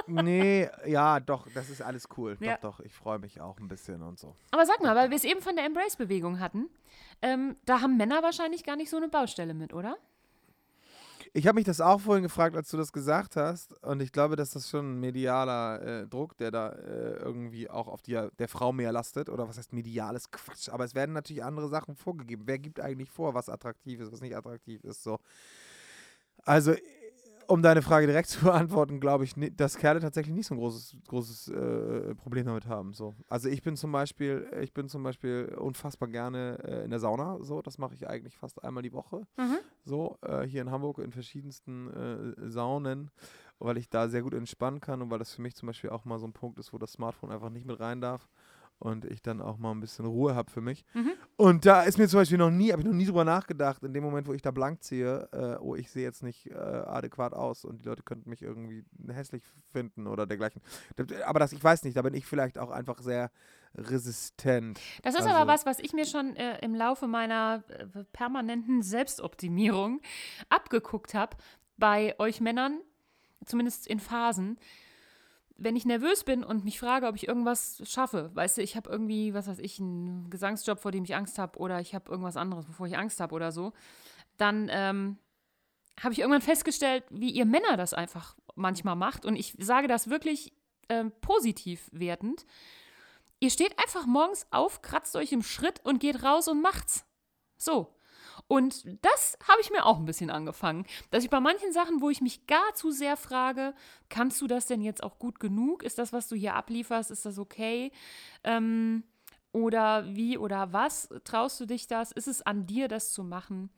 Nee, 0.07 0.69
ja, 0.85 1.19
doch, 1.19 1.47
das 1.53 1.69
ist 1.69 1.81
alles 1.81 2.07
cool. 2.17 2.37
Ja. 2.39 2.57
Doch, 2.57 2.77
doch, 2.77 2.79
ich 2.79 2.93
freue 2.93 3.19
mich 3.19 3.41
auch 3.41 3.59
ein 3.59 3.67
bisschen 3.67 4.01
und 4.01 4.19
so. 4.19 4.35
Aber 4.51 4.65
sag 4.65 4.81
mal, 4.81 4.95
weil 4.95 5.09
wir 5.09 5.17
es 5.17 5.23
eben 5.23 5.41
von 5.41 5.55
der 5.55 5.65
Embrace-Bewegung 5.65 6.39
hatten, 6.39 6.69
ähm, 7.21 7.55
da 7.65 7.81
haben 7.81 7.97
Männer 7.97 8.23
wahrscheinlich 8.23 8.63
gar 8.63 8.75
nicht 8.75 8.89
so 8.89 8.97
eine 8.97 9.09
Baustelle 9.09 9.53
mit, 9.53 9.73
oder? 9.73 9.97
Ich 11.33 11.45
habe 11.45 11.55
mich 11.55 11.65
das 11.65 11.81
auch 11.81 12.01
vorhin 12.01 12.23
gefragt, 12.23 12.55
als 12.55 12.69
du 12.71 12.77
das 12.77 12.91
gesagt 12.91 13.35
hast. 13.35 13.73
Und 13.83 14.01
ich 14.01 14.11
glaube, 14.11 14.35
dass 14.35 14.51
das 14.51 14.69
schon 14.69 14.93
ein 14.93 14.99
medialer 14.99 15.81
äh, 15.81 16.07
Druck, 16.07 16.35
der 16.37 16.51
da 16.51 16.69
äh, 16.69 17.17
irgendwie 17.17 17.69
auch 17.69 17.87
auf 17.87 18.01
die, 18.01 18.19
der 18.39 18.47
Frau 18.47 18.71
mehr 18.71 18.91
lastet. 18.91 19.29
Oder 19.29 19.47
was 19.47 19.57
heißt 19.57 19.73
mediales 19.73 20.31
Quatsch? 20.31 20.69
Aber 20.69 20.83
es 20.83 20.95
werden 20.95 21.13
natürlich 21.13 21.43
andere 21.43 21.67
Sachen 21.69 21.95
vorgegeben. 21.95 22.43
Wer 22.45 22.57
gibt 22.57 22.79
eigentlich 22.79 23.11
vor, 23.11 23.33
was 23.33 23.49
attraktiv 23.49 23.99
ist, 23.99 24.11
was 24.11 24.21
nicht 24.21 24.35
attraktiv 24.35 24.83
ist? 24.83 25.03
So. 25.03 25.19
Also, 26.43 26.73
um 27.47 27.61
deine 27.61 27.81
Frage 27.81 28.07
direkt 28.07 28.29
zu 28.29 28.41
beantworten, 28.45 28.99
glaube 28.99 29.23
ich, 29.23 29.33
dass 29.55 29.77
Kerle 29.77 29.99
tatsächlich 29.99 30.35
nicht 30.35 30.47
so 30.47 30.55
ein 30.55 30.57
großes, 30.57 30.95
großes 31.07 31.47
äh, 31.49 32.15
Problem 32.15 32.45
damit 32.45 32.67
haben. 32.67 32.93
So. 32.93 33.15
Also 33.29 33.49
ich 33.49 33.61
bin 33.63 33.75
zum 33.75 33.91
Beispiel, 33.91 34.47
ich 34.61 34.73
bin 34.73 34.87
zum 34.89 35.03
Beispiel 35.03 35.55
unfassbar 35.57 36.09
gerne 36.09 36.59
äh, 36.63 36.83
in 36.83 36.89
der 36.91 36.99
Sauna. 36.99 37.37
So, 37.41 37.61
das 37.61 37.77
mache 37.77 37.93
ich 37.95 38.07
eigentlich 38.07 38.37
fast 38.37 38.63
einmal 38.63 38.83
die 38.83 38.93
Woche 38.93 39.25
Mhm. 39.37 39.57
so 39.83 40.17
äh, 40.21 40.43
hier 40.43 40.61
in 40.61 40.71
Hamburg 40.71 40.99
in 40.99 41.11
verschiedensten 41.11 42.35
äh, 42.37 42.49
Saunen, 42.49 43.09
weil 43.59 43.77
ich 43.77 43.89
da 43.89 44.07
sehr 44.09 44.21
gut 44.21 44.33
entspannen 44.33 44.79
kann 44.81 45.01
und 45.01 45.09
weil 45.09 45.19
das 45.19 45.33
für 45.33 45.41
mich 45.41 45.55
zum 45.55 45.67
Beispiel 45.67 45.89
auch 45.89 46.05
mal 46.05 46.19
so 46.19 46.27
ein 46.27 46.33
Punkt 46.33 46.59
ist, 46.59 46.73
wo 46.73 46.77
das 46.77 46.91
Smartphone 46.93 47.31
einfach 47.31 47.49
nicht 47.49 47.65
mit 47.65 47.79
rein 47.79 48.01
darf 48.01 48.27
und 48.79 49.05
ich 49.05 49.21
dann 49.21 49.41
auch 49.41 49.57
mal 49.57 49.71
ein 49.71 49.79
bisschen 49.79 50.05
Ruhe 50.05 50.35
habe 50.35 50.51
für 50.51 50.61
mich. 50.61 50.85
Mhm. 50.93 51.11
Und 51.35 51.65
da 51.65 51.81
ist 51.83 51.97
mir 51.97 52.07
zum 52.07 52.19
Beispiel 52.19 52.37
noch 52.37 52.51
nie, 52.51 52.71
habe 52.71 52.81
ich 52.81 52.87
noch 52.87 52.93
nie 52.93 53.05
drüber 53.05 53.23
nachgedacht, 53.25 53.81
in 53.83 53.93
dem 53.93 54.03
Moment, 54.03 54.27
wo 54.27 54.33
ich 54.33 54.41
da 54.41 54.51
blank 54.51 54.83
ziehe, 54.83 55.27
äh, 55.31 55.57
oh, 55.61 55.75
ich 55.75 55.89
sehe 55.89 56.03
jetzt 56.03 56.21
nicht 56.23 56.47
äh, 56.51 56.53
adäquat 56.53 57.33
aus 57.33 57.65
und 57.65 57.79
die 57.83 57.89
Leute 57.89 58.03
könnten 58.03 58.29
mich 58.29 58.41
irgendwie 58.43 58.85
hässlich 59.07 59.43
finden 59.71 60.05
oder 60.07 60.25
dergleichen. 60.27 60.61
Aber 61.25 61.39
das, 61.39 61.53
ich 61.53 61.63
weiß 61.63 61.83
nicht, 61.83 61.97
da 61.97 62.01
bin 62.03 62.13
ich 62.13 62.25
vielleicht 62.25 62.57
auch 62.59 62.69
einfach 62.69 62.99
sehr 63.01 63.31
resistent. 63.75 64.79
Das 65.03 65.13
ist 65.15 65.21
Also- 65.21 65.35
aber 65.35 65.51
was, 65.51 65.65
was 65.65 65.79
ich 65.79 65.93
mir 65.93 66.05
schon 66.05 66.35
äh, 66.35 66.59
im 66.63 66.75
Laufe 66.75 67.07
meiner 67.07 67.63
äh, 67.69 68.03
permanenten 68.13 68.81
Selbstoptimierung 68.81 70.01
abgeguckt 70.49 71.13
habe 71.13 71.37
bei 71.77 72.15
euch 72.19 72.41
Männern, 72.41 72.79
zumindest 73.45 73.87
in 73.87 73.99
Phasen. 73.99 74.57
Wenn 75.57 75.75
ich 75.75 75.85
nervös 75.85 76.23
bin 76.23 76.43
und 76.43 76.63
mich 76.63 76.79
frage, 76.79 77.07
ob 77.07 77.15
ich 77.15 77.27
irgendwas 77.27 77.81
schaffe, 77.85 78.29
weißt 78.33 78.57
du, 78.57 78.61
ich 78.61 78.75
habe 78.75 78.89
irgendwie, 78.89 79.33
was 79.33 79.47
weiß 79.47 79.59
ich, 79.59 79.79
einen 79.79 80.29
Gesangsjob, 80.29 80.79
vor 80.79 80.91
dem 80.91 81.03
ich 81.03 81.15
Angst 81.15 81.39
habe, 81.39 81.57
oder 81.57 81.79
ich 81.81 81.95
habe 81.95 82.11
irgendwas 82.11 82.37
anderes, 82.37 82.67
wovor 82.67 82.85
ich 82.87 82.97
Angst 82.97 83.19
habe 83.19 83.33
oder 83.33 83.51
so, 83.51 83.73
dann 84.37 84.69
ähm, 84.71 85.17
habe 85.99 86.13
ich 86.13 86.19
irgendwann 86.19 86.41
festgestellt, 86.41 87.03
wie 87.09 87.31
ihr 87.31 87.45
Männer 87.45 87.75
das 87.75 87.93
einfach 87.93 88.35
manchmal 88.55 88.95
macht. 88.95 89.25
Und 89.25 89.35
ich 89.35 89.55
sage 89.57 89.87
das 89.87 90.09
wirklich 90.09 90.53
ähm, 90.89 91.11
positiv 91.21 91.89
wertend. 91.91 92.45
Ihr 93.39 93.49
steht 93.49 93.77
einfach 93.79 94.05
morgens 94.05 94.47
auf, 94.51 94.81
kratzt 94.81 95.15
euch 95.15 95.31
im 95.31 95.43
Schritt 95.43 95.81
und 95.83 95.99
geht 95.99 96.23
raus 96.23 96.47
und 96.47 96.61
macht's. 96.61 97.05
So. 97.57 97.96
Und 98.47 98.85
das 99.01 99.37
habe 99.47 99.59
ich 99.61 99.71
mir 99.71 99.85
auch 99.85 99.97
ein 99.97 100.05
bisschen 100.05 100.29
angefangen. 100.29 100.85
Dass 101.11 101.23
ich 101.23 101.29
bei 101.29 101.39
manchen 101.39 101.73
Sachen, 101.73 102.01
wo 102.01 102.09
ich 102.09 102.21
mich 102.21 102.47
gar 102.47 102.73
zu 102.75 102.91
sehr 102.91 103.17
frage, 103.17 103.73
kannst 104.09 104.41
du 104.41 104.47
das 104.47 104.65
denn 104.65 104.81
jetzt 104.81 105.03
auch 105.03 105.19
gut 105.19 105.39
genug? 105.39 105.83
Ist 105.83 105.97
das, 105.97 106.13
was 106.13 106.29
du 106.29 106.35
hier 106.35 106.55
ablieferst, 106.55 107.11
ist 107.11 107.25
das 107.25 107.39
okay? 107.39 107.91
Ähm, 108.43 109.03
oder 109.51 110.15
wie 110.15 110.37
oder 110.37 110.71
was? 110.71 111.09
Traust 111.25 111.59
du 111.59 111.65
dich 111.65 111.87
das? 111.87 112.11
Ist 112.11 112.27
es 112.27 112.41
an 112.41 112.65
dir, 112.67 112.87
das 112.87 113.11
zu 113.11 113.23
machen? 113.23 113.69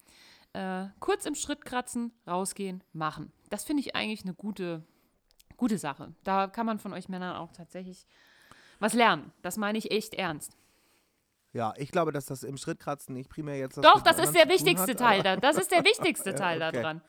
Äh, 0.54 0.86
kurz 1.00 1.26
im 1.26 1.36
Schritt 1.36 1.66
kratzen, 1.66 2.12
rausgehen, 2.28 2.84
machen. 2.94 3.32
Das 3.50 3.64
finde 3.64 3.82
ich 3.82 3.96
eigentlich 3.96 4.24
eine 4.24 4.34
gute, 4.34 4.84
gute 5.58 5.78
Sache. 5.78 6.14
Da 6.24 6.48
kann 6.48 6.66
man 6.66 6.80
von 6.80 6.94
euch 6.94 7.10
Männern 7.10 7.36
auch 7.36 7.52
tatsächlich 7.52 8.06
was 8.80 8.94
lernen. 8.94 9.32
Das 9.42 9.58
meine 9.58 9.78
ich 9.78 9.92
echt 9.92 10.14
ernst. 10.14 10.59
Ja, 11.54 11.74
ich 11.78 11.92
glaube, 11.92 12.12
dass 12.12 12.26
das 12.26 12.44
im 12.44 12.58
Schrittkratzen 12.58 13.16
nicht 13.16 13.30
primär 13.30 13.58
jetzt 13.58 13.78
das 13.78 13.84
Doch, 13.84 14.02
das 14.02 14.20
ist 14.20 14.34
der 14.36 14.48
wichtigste 14.50 14.92
hat, 14.92 14.98
Teil 15.00 15.24
da. 15.24 15.36
Das 15.36 15.58
ist 15.58 15.72
der 15.72 15.84
wichtigste 15.84 16.32
Ja, 16.32 16.36
Teil 16.36 16.62
okay. 16.62 16.82
daran. 16.82 17.02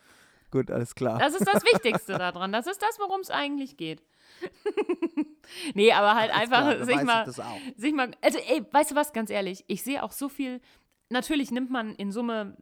Gut, 0.50 0.70
alles 0.70 0.94
klar. 0.94 1.18
Das 1.18 1.34
ist 1.34 1.46
das 1.46 1.62
Wichtigste 1.62 2.18
daran. 2.18 2.52
Das 2.52 2.66
ist 2.66 2.82
das, 2.82 2.98
worum 2.98 3.20
es 3.20 3.30
eigentlich 3.30 3.76
geht. 3.76 4.02
nee, 5.74 5.92
aber 5.92 6.14
halt 6.14 6.32
Alles 6.32 6.50
einfach 6.50 6.74
klar, 6.74 6.84
sich 6.84 7.02
mal, 7.02 7.74
sich 7.76 7.94
mal. 7.94 8.10
Also, 8.20 8.38
ey, 8.38 8.64
weißt 8.70 8.90
du 8.90 8.94
was, 8.96 9.12
ganz 9.12 9.30
ehrlich, 9.30 9.64
ich 9.68 9.82
sehe 9.82 10.02
auch 10.02 10.12
so 10.12 10.28
viel. 10.28 10.60
Natürlich 11.08 11.50
nimmt 11.50 11.70
man 11.70 11.94
in 11.96 12.10
Summe, 12.10 12.56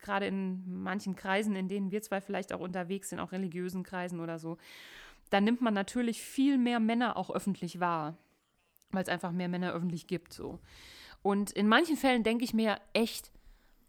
gerade 0.00 0.26
in 0.26 0.82
manchen 0.82 1.16
Kreisen, 1.16 1.56
in 1.56 1.68
denen 1.68 1.90
wir 1.90 2.00
zwei 2.02 2.20
vielleicht 2.20 2.52
auch 2.52 2.60
unterwegs 2.60 3.10
sind, 3.10 3.20
auch 3.20 3.32
religiösen 3.32 3.82
Kreisen 3.82 4.20
oder 4.20 4.38
so, 4.38 4.56
da 5.30 5.40
nimmt 5.40 5.60
man 5.60 5.74
natürlich 5.74 6.22
viel 6.22 6.56
mehr 6.56 6.80
Männer 6.80 7.16
auch 7.16 7.30
öffentlich 7.30 7.80
wahr. 7.80 8.16
Weil 8.92 9.02
es 9.02 9.08
einfach 9.08 9.32
mehr 9.32 9.48
Männer 9.48 9.72
öffentlich 9.72 10.06
gibt, 10.06 10.32
so. 10.32 10.60
Und 11.26 11.50
in 11.50 11.66
manchen 11.66 11.96
Fällen 11.96 12.22
denke 12.22 12.44
ich 12.44 12.54
mir 12.54 12.78
echt, 12.92 13.32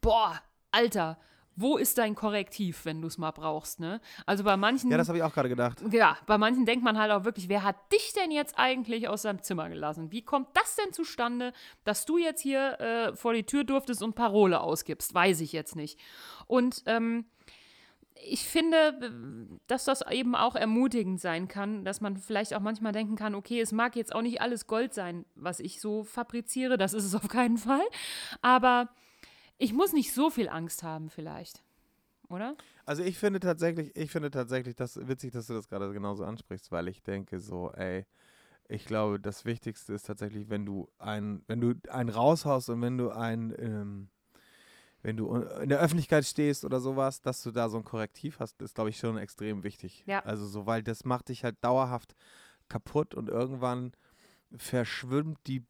boah, 0.01 0.41
Alter, 0.71 1.19
wo 1.55 1.77
ist 1.77 1.99
dein 1.99 2.15
Korrektiv, 2.15 2.83
wenn 2.83 2.99
du 2.99 3.07
es 3.07 3.19
mal 3.19 3.29
brauchst, 3.29 3.79
ne? 3.79 4.01
Also 4.25 4.43
bei 4.43 4.57
manchen. 4.57 4.89
Ja, 4.89 4.97
das 4.97 5.07
habe 5.07 5.19
ich 5.19 5.23
auch 5.23 5.35
gerade 5.35 5.47
gedacht. 5.47 5.83
Ja, 5.91 6.17
bei 6.25 6.39
manchen 6.39 6.65
denkt 6.65 6.83
man 6.83 6.97
halt 6.97 7.11
auch 7.11 7.25
wirklich, 7.25 7.47
wer 7.47 7.61
hat 7.61 7.75
dich 7.93 8.11
denn 8.13 8.31
jetzt 8.31 8.57
eigentlich 8.57 9.07
aus 9.07 9.21
seinem 9.21 9.43
Zimmer 9.43 9.69
gelassen? 9.69 10.11
Wie 10.11 10.23
kommt 10.23 10.47
das 10.55 10.77
denn 10.77 10.93
zustande, 10.93 11.53
dass 11.83 12.05
du 12.05 12.17
jetzt 12.17 12.41
hier 12.41 12.79
äh, 12.79 13.15
vor 13.15 13.33
die 13.33 13.43
Tür 13.43 13.63
durftest 13.63 14.01
und 14.01 14.15
Parole 14.15 14.59
ausgibst? 14.59 15.13
Weiß 15.13 15.39
ich 15.41 15.51
jetzt 15.51 15.75
nicht. 15.75 15.99
Und 16.47 16.81
ähm, 16.87 17.25
ich 18.23 18.47
finde, 18.47 19.49
dass 19.67 19.85
das 19.85 20.01
eben 20.09 20.35
auch 20.35 20.55
ermutigend 20.55 21.19
sein 21.19 21.47
kann, 21.47 21.85
dass 21.85 22.01
man 22.01 22.17
vielleicht 22.17 22.53
auch 22.53 22.59
manchmal 22.59 22.91
denken 22.91 23.15
kann, 23.15 23.35
okay, 23.35 23.61
es 23.61 23.71
mag 23.71 23.95
jetzt 23.95 24.13
auch 24.13 24.21
nicht 24.21 24.41
alles 24.41 24.67
Gold 24.67 24.93
sein, 24.93 25.25
was 25.35 25.59
ich 25.59 25.81
so 25.81 26.03
fabriziere, 26.03 26.77
das 26.77 26.93
ist 26.93 27.05
es 27.05 27.15
auf 27.15 27.27
keinen 27.27 27.57
Fall, 27.57 27.85
aber 28.41 28.89
ich 29.57 29.73
muss 29.73 29.93
nicht 29.93 30.13
so 30.13 30.29
viel 30.29 30.49
Angst 30.49 30.83
haben 30.83 31.09
vielleicht, 31.09 31.63
oder? 32.29 32.55
Also 32.85 33.03
ich 33.03 33.17
finde 33.17 33.39
tatsächlich, 33.39 33.95
ich 33.95 34.11
finde 34.11 34.31
tatsächlich, 34.31 34.75
das 34.75 35.07
witzig, 35.07 35.31
dass 35.31 35.47
du 35.47 35.53
das 35.53 35.67
gerade 35.67 35.91
genauso 35.91 36.23
ansprichst, 36.23 36.71
weil 36.71 36.87
ich 36.87 37.01
denke 37.01 37.39
so, 37.39 37.71
ey, 37.71 38.05
ich 38.69 38.85
glaube, 38.85 39.19
das 39.19 39.45
Wichtigste 39.45 39.93
ist 39.93 40.05
tatsächlich, 40.05 40.49
wenn 40.49 40.65
du 40.65 40.89
ein, 40.99 41.41
wenn 41.47 41.61
du 41.61 41.73
einen 41.89 42.09
raushaust 42.09 42.69
und 42.69 42.81
wenn 42.81 42.97
du 42.97 43.09
ein 43.09 43.55
ähm, 43.57 44.09
wenn 45.03 45.17
du 45.17 45.33
in 45.35 45.69
der 45.69 45.79
Öffentlichkeit 45.79 46.25
stehst 46.25 46.65
oder 46.65 46.79
sowas, 46.79 47.21
dass 47.21 47.43
du 47.43 47.51
da 47.51 47.69
so 47.69 47.77
ein 47.77 47.83
Korrektiv 47.83 48.39
hast, 48.39 48.61
ist, 48.61 48.75
glaube 48.75 48.89
ich, 48.89 48.97
schon 48.97 49.17
extrem 49.17 49.63
wichtig. 49.63 50.03
Ja. 50.05 50.19
Also 50.19 50.45
so, 50.45 50.65
weil 50.65 50.83
das 50.83 51.05
macht 51.05 51.29
dich 51.29 51.43
halt 51.43 51.55
dauerhaft 51.61 52.15
kaputt 52.67 53.13
und 53.15 53.29
irgendwann 53.29 53.93
verschwimmt 54.55 55.39
die, 55.47 55.63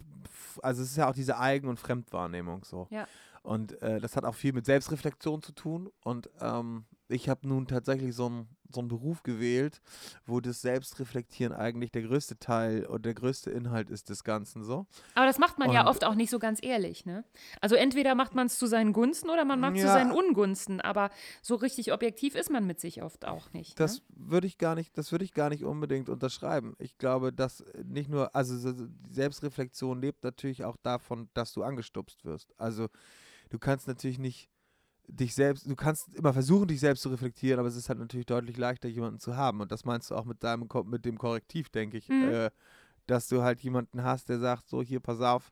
also 0.61 0.81
es 0.81 0.91
ist 0.91 0.97
ja 0.97 1.09
auch 1.09 1.13
diese 1.13 1.37
Eigen- 1.37 1.67
und 1.67 1.79
Fremdwahrnehmung 1.79 2.63
so. 2.63 2.87
Ja. 2.89 3.07
Und 3.43 3.81
äh, 3.81 3.99
das 3.99 4.15
hat 4.15 4.25
auch 4.25 4.35
viel 4.35 4.53
mit 4.53 4.65
Selbstreflexion 4.65 5.41
zu 5.41 5.53
tun. 5.53 5.89
Und 6.03 6.29
ähm, 6.41 6.85
ich 7.09 7.29
habe 7.29 7.47
nun 7.47 7.67
tatsächlich 7.67 8.15
so 8.15 8.25
einen 8.27 8.47
so 8.69 8.81
Beruf 8.81 9.23
gewählt, 9.23 9.81
wo 10.25 10.41
das 10.41 10.61
Selbstreflektieren 10.61 11.53
eigentlich 11.53 11.91
der 11.91 12.01
größte 12.01 12.37
Teil 12.37 12.85
und 12.85 13.05
der 13.05 13.13
größte 13.13 13.49
Inhalt 13.49 13.89
ist 13.89 14.09
des 14.09 14.25
Ganzen 14.25 14.63
so. 14.63 14.85
Aber 15.15 15.25
das 15.25 15.39
macht 15.39 15.57
man 15.57 15.69
Und- 15.69 15.75
ja 15.75 15.87
oft 15.87 16.03
auch 16.03 16.15
nicht 16.15 16.29
so 16.29 16.37
ganz 16.37 16.59
ehrlich, 16.61 17.05
ne? 17.05 17.23
Also 17.61 17.75
entweder 17.75 18.13
macht 18.13 18.35
man 18.35 18.47
es 18.47 18.57
zu 18.57 18.67
seinen 18.67 18.91
Gunsten 18.91 19.29
oder 19.29 19.45
man 19.45 19.59
macht 19.61 19.75
es 19.75 19.81
zu 19.81 19.87
Ja. 19.87 19.93
seinen 19.93 20.11
Ungunsten, 20.11 20.81
aber 20.81 21.09
so 21.41 21.55
richtig 21.55 21.93
objektiv 21.93 22.35
ist 22.35 22.49
man 22.49 22.67
mit 22.67 22.81
sich 22.81 23.01
oft 23.03 23.25
auch 23.25 23.53
nicht. 23.53 23.79
Das 23.79 23.99
ne? 23.99 24.03
würde 24.09 24.47
ich 24.47 24.57
gar 24.57 24.75
nicht, 24.75 24.97
das 24.97 25.11
würde 25.13 25.23
ich 25.23 25.33
gar 25.33 25.49
nicht 25.49 25.63
unbedingt 25.63 26.09
unterschreiben. 26.09 26.75
Ich 26.77 26.97
glaube, 26.97 27.31
dass 27.31 27.63
nicht 27.85 28.09
nur, 28.09 28.35
also 28.35 28.75
Selbstreflexion 29.09 30.01
lebt 30.01 30.23
natürlich 30.23 30.65
auch 30.65 30.75
davon, 30.77 31.29
dass 31.33 31.53
du 31.53 31.63
angestupst 31.63 32.25
wirst. 32.25 32.53
Also 32.59 32.89
du 33.49 33.59
kannst 33.59 33.87
natürlich 33.87 34.19
nicht 34.19 34.49
dich 35.07 35.33
selbst, 35.35 35.69
du 35.69 35.75
kannst 35.75 36.13
immer 36.15 36.33
versuchen, 36.33 36.67
dich 36.67 36.79
selbst 36.79 37.01
zu 37.01 37.09
reflektieren, 37.09 37.59
aber 37.59 37.69
es 37.69 37.75
ist 37.75 37.89
halt 37.89 37.99
natürlich 37.99 38.25
deutlich 38.25 38.57
leichter, 38.57 38.89
jemanden 38.89 39.19
zu 39.19 39.35
haben. 39.35 39.61
Und 39.61 39.71
das 39.71 39.85
meinst 39.85 40.11
du 40.11 40.15
auch 40.15 40.25
mit 40.25 40.43
deinem, 40.43 40.67
mit 40.85 41.05
dem 41.05 41.17
Korrektiv, 41.17 41.69
denke 41.69 41.97
ich, 41.97 42.09
Mhm. 42.09 42.23
äh, 42.23 42.49
dass 43.05 43.27
du 43.29 43.41
halt 43.41 43.61
jemanden 43.61 44.03
hast, 44.03 44.27
der 44.29 44.39
sagt, 44.39 44.69
so 44.69 44.81
hier, 44.81 44.99
pass 44.99 45.21
auf, 45.21 45.51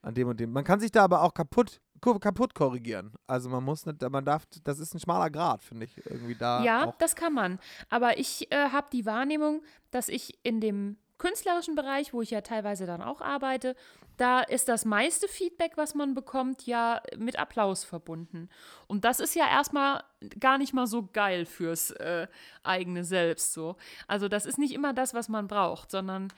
an 0.00 0.14
dem 0.14 0.28
und 0.28 0.38
dem. 0.38 0.52
Man 0.52 0.64
kann 0.64 0.78
sich 0.80 0.92
da 0.92 1.02
aber 1.04 1.22
auch 1.22 1.34
kaputt, 1.34 1.80
kaputt 2.00 2.54
korrigieren. 2.54 3.12
Also 3.26 3.48
man 3.48 3.64
muss 3.64 3.84
nicht, 3.86 4.00
man 4.10 4.24
darf, 4.24 4.44
das 4.62 4.78
ist 4.78 4.94
ein 4.94 5.00
schmaler 5.00 5.30
Grad, 5.30 5.64
finde 5.64 5.86
ich, 5.86 5.96
irgendwie 6.06 6.34
da 6.36 6.62
Ja, 6.62 6.92
das 6.98 7.16
kann 7.16 7.32
man. 7.32 7.58
Aber 7.88 8.18
ich 8.18 8.52
äh, 8.52 8.68
habe 8.70 8.86
die 8.92 9.06
Wahrnehmung, 9.06 9.62
dass 9.90 10.08
ich 10.08 10.38
in 10.42 10.60
dem 10.60 10.98
künstlerischen 11.18 11.74
Bereich, 11.74 12.12
wo 12.12 12.22
ich 12.22 12.30
ja 12.30 12.40
teilweise 12.40 12.86
dann 12.86 13.02
auch 13.02 13.20
arbeite, 13.20 13.76
da 14.16 14.40
ist 14.40 14.68
das 14.68 14.84
meiste 14.84 15.28
Feedback, 15.28 15.76
was 15.76 15.94
man 15.94 16.14
bekommt, 16.14 16.66
ja 16.66 17.02
mit 17.16 17.38
Applaus 17.38 17.84
verbunden. 17.84 18.48
Und 18.86 19.04
das 19.04 19.20
ist 19.20 19.34
ja 19.34 19.48
erstmal 19.48 20.04
gar 20.38 20.58
nicht 20.58 20.72
mal 20.72 20.86
so 20.86 21.08
geil 21.12 21.46
fürs 21.46 21.90
äh, 21.92 22.26
eigene 22.62 23.04
Selbst 23.04 23.52
so. 23.52 23.76
Also 24.06 24.28
das 24.28 24.46
ist 24.46 24.58
nicht 24.58 24.74
immer 24.74 24.92
das, 24.92 25.14
was 25.14 25.28
man 25.28 25.48
braucht, 25.48 25.90
sondern 25.90 26.32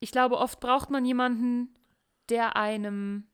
ich 0.00 0.12
glaube, 0.12 0.38
oft 0.38 0.60
braucht 0.60 0.90
man 0.90 1.04
jemanden, 1.04 1.74
der 2.28 2.56
einem 2.56 3.26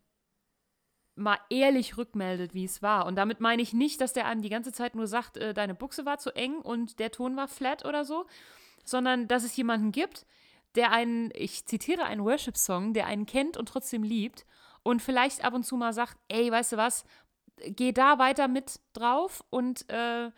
mal 1.15 1.39
ehrlich 1.49 1.97
rückmeldet, 1.97 2.55
wie 2.55 2.65
es 2.65 2.83
war. 2.83 3.07
Und 3.07 3.17
damit 3.17 3.41
meine 3.41 3.63
ich 3.63 3.73
nicht, 3.73 4.01
dass 4.01 4.13
der 4.13 4.27
einem 4.27 4.43
die 4.43 4.51
ganze 4.51 4.73
Zeit 4.73 4.95
nur 4.95 5.07
sagt, 5.07 5.39
äh, 5.39 5.55
deine 5.55 5.75
Buchse 5.75 6.05
war 6.05 6.19
zu 6.19 6.31
eng 6.35 6.57
und 6.57 6.99
der 6.99 7.11
Ton 7.11 7.37
war 7.37 7.49
flat 7.49 7.85
oder 7.85 8.05
so, 8.05 8.27
sondern 8.87 9.29
dass 9.29 9.45
es 9.45 9.57
jemanden 9.57 9.93
gibt, 9.93 10.25
der 10.75 10.93
einen, 10.93 11.31
ich 11.35 11.67
zitiere 11.67 12.05
einen 12.05 12.25
Worship-Song, 12.25 12.95
der 12.95 13.07
einen 13.07 13.27
kennt 13.27 13.57
und 13.57 13.69
trotzdem 13.69 14.03
liebt 14.03 14.47
und 14.83 15.03
vielleicht 15.03 15.45
ab 15.45 15.55
und 15.55 15.65
zu 15.65 15.77
mal 15.77 15.93
sagt, 15.93 16.17
ey, 16.29 16.51
weißt 16.51 16.73
du 16.73 16.77
was, 16.77 17.05
geh 17.57 17.93
da 17.93 18.19
weiter 18.19 18.49
mit 18.49 18.81
drauf 18.93 19.43
und 19.51 19.89
äh, 19.91 20.31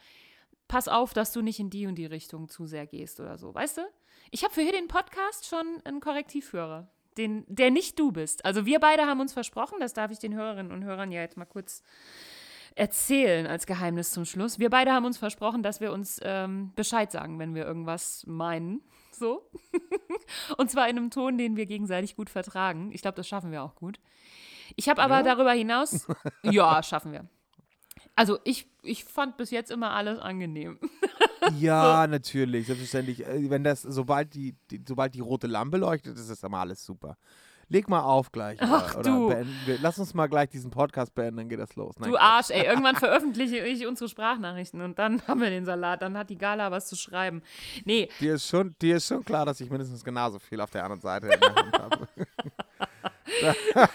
pass 0.69 0.89
auf, 0.89 1.13
dass 1.13 1.33
du 1.33 1.43
nicht 1.43 1.59
in 1.59 1.71
die 1.71 1.87
und 1.87 1.97
die 1.97 2.07
Richtung 2.07 2.49
zu 2.49 2.67
sehr 2.67 2.87
gehst 2.87 3.21
oder 3.21 3.39
so, 3.39 3.55
weißt 3.55 3.79
du? 3.79 3.83
Ich 4.31 4.45
habe 4.45 4.55
für 4.55 4.63
hier 4.63 4.73
den 4.73 4.89
Podcast 4.89 5.47
schon 5.47 5.81
einen 5.85 6.01
Korrektivhörer, 6.01 6.89
den, 7.17 7.45
der 7.49 7.71
nicht 7.71 7.99
du 7.99 8.13
bist. 8.13 8.45
Also 8.45 8.67
wir 8.67 8.79
beide 8.79 9.07
haben 9.07 9.21
uns 9.21 9.33
versprochen, 9.33 9.81
das 9.81 9.95
darf 9.95 10.11
ich 10.11 10.19
den 10.19 10.35
Hörerinnen 10.35 10.73
und 10.73 10.85
Hörern 10.85 11.11
ja 11.11 11.21
jetzt 11.23 11.37
mal 11.37 11.47
kurz 11.47 11.83
erzählen 12.79 13.47
als 13.47 13.67
Geheimnis 13.67 14.13
zum 14.13 14.25
Schluss. 14.25 14.59
Wir 14.59 14.71
beide 14.71 14.93
haben 14.93 15.05
uns 15.05 15.19
versprochen, 15.19 15.63
dass 15.63 15.81
wir 15.81 15.93
uns 15.93 16.21
ähm, 16.23 16.73
Bescheid 16.77 17.11
sagen, 17.11 17.39
wenn 17.39 17.55
wir 17.55 17.65
irgendwas 17.67 18.25
meinen. 18.27 18.83
So. 19.13 19.51
und 20.57 20.71
zwar 20.71 20.89
in 20.89 20.97
einem 20.97 21.11
Ton, 21.11 21.37
den 21.39 21.57
wir 21.57 21.67
gegenseitig 21.67 22.15
gut 22.17 22.31
vertragen. 22.31 22.91
Ich 22.93 23.03
glaube, 23.03 23.17
das 23.17 23.27
schaffen 23.27 23.51
wir 23.51 23.63
auch 23.63 23.75
gut. 23.75 23.99
Ich 24.77 24.89
habe 24.89 25.03
aber 25.03 25.17
Ja? 25.19 25.23
darüber 25.23 25.53
hinaus. 25.53 26.07
ja, 26.43 26.83
schaffen 26.83 27.13
wir. 27.13 27.27
Also 28.15 28.39
ich, 28.45 28.69
ich 28.83 29.05
fand 29.05 29.37
bis 29.37 29.51
jetzt 29.51 29.71
immer 29.71 29.91
alles 29.93 30.19
angenehm. 30.19 30.79
Ja, 31.59 32.07
natürlich, 32.07 32.67
selbstverständlich. 32.67 33.25
Äh, 33.27 33.49
Wenn 33.49 33.65
das, 33.65 33.81
sobald 33.81 34.35
die, 34.35 34.55
die, 34.71 34.83
sobald 34.87 35.15
die 35.15 35.21
rote 35.21 35.47
Lampe 35.47 35.79
leuchtet, 35.79 36.19
ist 36.19 36.29
das 36.29 36.43
immer 36.43 36.59
alles 36.59 36.85
super. 36.85 37.17
Leg 37.71 37.89
mal 37.89 38.01
auf 38.01 38.33
gleich. 38.33 38.59
Ach, 38.63 38.95
oder, 38.97 39.03
du. 39.03 39.29
Beenden 39.29 39.55
wir, 39.67 39.79
lass 39.83 39.99
uns 39.99 40.15
mal 40.15 40.27
gleich 40.27 40.49
diesen 40.49 40.71
Podcast 40.71 41.15
beenden, 41.15 41.37
dann 41.37 41.49
geht 41.51 41.59
das 41.61 41.77
los. 41.77 41.97
Nein, 41.99 42.11
Du 42.11 42.17
Arsch, 42.17 42.49
ey. 42.51 42.65
Irgendwann 42.65 42.97
veröffentliche 42.97 43.59
ich 43.59 43.87
unsere 43.87 44.09
Sprachnachrichten 44.09 44.81
und 44.81 44.99
dann 44.99 45.21
haben 45.29 45.41
wir 45.41 45.51
den 45.51 45.67
Salat. 45.67 46.01
Dann 46.01 46.17
hat 46.17 46.31
die 46.31 46.39
Gala 46.39 46.71
was 46.71 46.87
zu 46.87 46.97
schreiben. 46.97 47.43
Nee, 47.85 48.09
dir, 48.21 48.35
ist 48.35 48.49
schon, 48.49 48.75
dir 48.81 48.97
ist 48.97 49.07
schon 49.09 49.23
klar, 49.25 49.45
dass 49.45 49.61
ich 49.61 49.69
mindestens 49.71 50.03
genauso 50.03 50.39
viel 50.39 50.61
auf 50.63 50.71
der 50.71 50.85
anderen 50.85 51.03
Seite 51.03 51.29
habe. 51.73 52.09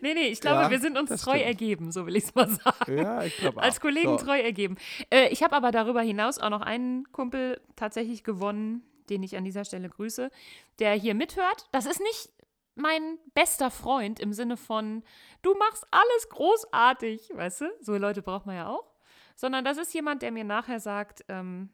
nee, 0.00 0.14
nee. 0.14 0.28
Ich 0.28 0.40
glaube, 0.40 0.62
Ja, 0.62 0.70
wir 0.70 0.80
sind 0.80 0.96
uns 0.98 1.10
treu 1.22 1.32
stimmt. 1.32 1.44
ergeben, 1.46 1.92
so 1.92 2.06
will 2.06 2.16
ich 2.16 2.24
es 2.24 2.34
mal 2.34 2.48
sagen. 2.64 2.96
Ja, 2.98 3.22
ich 3.22 3.36
glaube 3.36 3.58
auch. 3.58 3.62
Als 3.62 3.80
Kollegen 3.80 4.18
so. 4.18 4.24
treu 4.24 4.40
ergeben. 4.40 4.76
Äh, 5.10 5.28
ich 5.28 5.42
habe 5.42 5.54
aber 5.56 5.70
darüber 5.72 6.00
hinaus 6.00 6.38
auch 6.38 6.50
noch 6.50 6.62
einen 6.62 7.10
Kumpel 7.12 7.60
tatsächlich 7.76 8.24
gewonnen, 8.24 8.82
den 9.12 9.22
ich 9.22 9.36
an 9.36 9.44
dieser 9.44 9.64
Stelle 9.64 9.88
grüße, 9.88 10.30
der 10.78 10.94
hier 10.94 11.14
mithört. 11.14 11.68
Das 11.70 11.86
ist 11.86 12.00
nicht 12.00 12.30
mein 12.74 13.18
bester 13.34 13.70
Freund 13.70 14.18
im 14.18 14.32
Sinne 14.32 14.56
von, 14.56 15.02
du 15.42 15.54
machst 15.54 15.86
alles 15.90 16.28
großartig, 16.30 17.30
weißt 17.34 17.62
du? 17.62 17.64
So 17.80 17.96
Leute 17.96 18.22
braucht 18.22 18.46
man 18.46 18.56
ja 18.56 18.68
auch. 18.68 18.90
Sondern 19.36 19.64
das 19.64 19.76
ist 19.76 19.92
jemand, 19.92 20.22
der 20.22 20.32
mir 20.32 20.44
nachher 20.44 20.80
sagt, 20.80 21.24
ähm, 21.28 21.70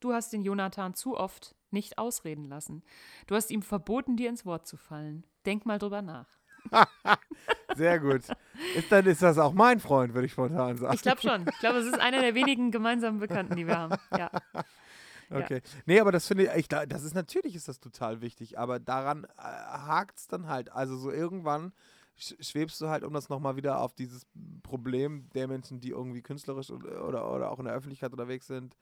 du 0.00 0.12
hast 0.12 0.32
den 0.32 0.42
Jonathan 0.42 0.94
zu 0.94 1.16
oft 1.16 1.54
nicht 1.70 1.98
ausreden 1.98 2.44
lassen. 2.44 2.82
Du 3.26 3.36
hast 3.36 3.50
ihm 3.50 3.62
verboten, 3.62 4.16
dir 4.16 4.28
ins 4.28 4.44
Wort 4.44 4.66
zu 4.66 4.76
fallen. 4.76 5.24
Denk 5.46 5.66
mal 5.66 5.78
drüber 5.78 6.02
nach. 6.02 6.26
Sehr 7.76 8.00
gut. 8.00 8.22
Ist, 8.76 8.90
dann 8.90 9.06
ist 9.06 9.22
das 9.22 9.38
auch 9.38 9.52
mein 9.52 9.80
Freund, 9.80 10.14
würde 10.14 10.26
ich 10.26 10.32
spontan 10.32 10.76
sagen. 10.76 10.94
Ich 10.94 11.02
glaube 11.02 11.20
schon. 11.20 11.46
Ich 11.48 11.58
glaube, 11.60 11.78
es 11.78 11.86
ist 11.86 11.98
einer 11.98 12.20
der 12.20 12.34
wenigen 12.34 12.70
gemeinsamen 12.70 13.20
Bekannten, 13.20 13.56
die 13.56 13.66
wir 13.66 13.78
haben. 13.78 13.96
Ja. 14.16 14.30
Ja. 15.30 15.38
Okay. 15.38 15.60
Nee, 15.86 16.00
aber 16.00 16.12
das 16.12 16.26
finde 16.26 16.44
ich, 16.44 16.50
ich, 16.56 16.68
da- 16.68 16.86
das 16.86 17.04
ist 17.04 17.14
natürlich 17.14 17.54
ist 17.54 17.68
das 17.68 17.80
total 17.80 18.20
wichtig, 18.20 18.58
aber 18.58 18.78
daran 18.78 19.24
äh, 19.24 19.42
hakt 19.42 20.18
es 20.18 20.28
dann 20.28 20.48
halt. 20.48 20.72
Also 20.72 20.96
so 20.96 21.10
irgendwann 21.10 21.72
sch 22.16 22.34
schwebst 22.40 22.80
du 22.80 22.88
halt, 22.88 23.04
um 23.04 23.12
das 23.12 23.28
nochmal 23.28 23.56
wieder 23.56 23.80
auf 23.80 23.94
dieses 23.94 24.26
Problem 24.62 25.28
der 25.34 25.48
Menschen, 25.48 25.80
die 25.80 25.90
irgendwie 25.90 26.22
künstlerisch 26.22 26.70
oder, 26.70 27.06
oder, 27.06 27.32
oder 27.32 27.50
auch 27.50 27.58
in 27.58 27.64
der 27.66 27.74
Öffentlichkeit 27.74 28.12
unterwegs 28.12 28.46
sind, 28.46 28.76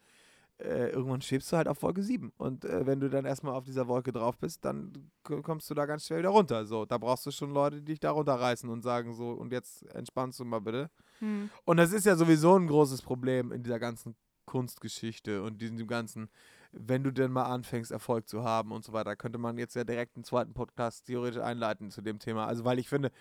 äh, 0.59 0.89
irgendwann 0.91 1.23
schwebst 1.23 1.53
du 1.53 1.57
halt 1.57 1.69
auf 1.69 1.83
Wolke 1.83 2.03
7. 2.03 2.33
Und 2.37 2.65
äh, 2.65 2.85
wenn 2.85 2.99
du 2.99 3.09
dann 3.09 3.25
erstmal 3.25 3.55
auf 3.55 3.65
dieser 3.65 3.87
Wolke 3.87 4.11
drauf 4.13 4.37
bist, 4.39 4.65
dann 4.65 5.11
kommst 5.23 5.71
du 5.71 5.75
da 5.75 5.87
ganz 5.87 6.05
schnell 6.07 6.19
wieder 6.19 6.31
runter. 6.31 6.65
So, 6.67 6.85
da 6.85 6.99
brauchst 6.99 7.27
du 7.27 7.31
schon 7.31 7.53
Leute, 7.53 7.77
die 7.77 7.85
dich 7.85 8.01
da 8.01 8.11
runterreißen 8.11 8.69
und 8.69 8.83
sagen 8.83 9.15
so, 9.15 9.31
und 9.31 9.53
jetzt 9.53 9.83
entspannst 9.95 10.41
du 10.41 10.45
mal 10.45 10.61
bitte. 10.61 10.91
Hm. 11.21 11.51
Und 11.65 11.77
das 11.77 11.93
ist 11.93 12.07
ja 12.07 12.17
sowieso 12.17 12.57
ein 12.57 12.67
großes 12.67 13.03
Problem 13.03 13.53
in 13.53 13.63
dieser 13.63 13.79
ganzen 13.79 14.17
Kunstgeschichte 14.49 15.43
und 15.43 15.61
diesem 15.61 15.87
ganzen, 15.87 16.31
wenn 16.73 17.05
du 17.05 17.13
denn 17.13 17.31
mal 17.31 17.45
anfängst, 17.45 17.91
Erfolg 17.91 18.27
zu 18.29 18.45
haben 18.45 18.73
und 18.73 18.83
so 18.83 18.95
weiter, 18.95 19.15
könnte 19.15 19.39
man 19.39 19.59
jetzt 19.59 19.77
ja 19.77 19.85
direkt 19.85 20.17
einen 20.17 20.25
zweiten 20.25 20.55
Podcast 20.55 21.05
theoretisch 21.05 21.43
einleiten 21.43 21.91
zu 21.91 22.01
dem 22.01 22.19
Thema. 22.19 22.47
Also, 22.47 22.65
weil 22.65 22.79
ich 22.79 22.89
finde, 22.89 23.13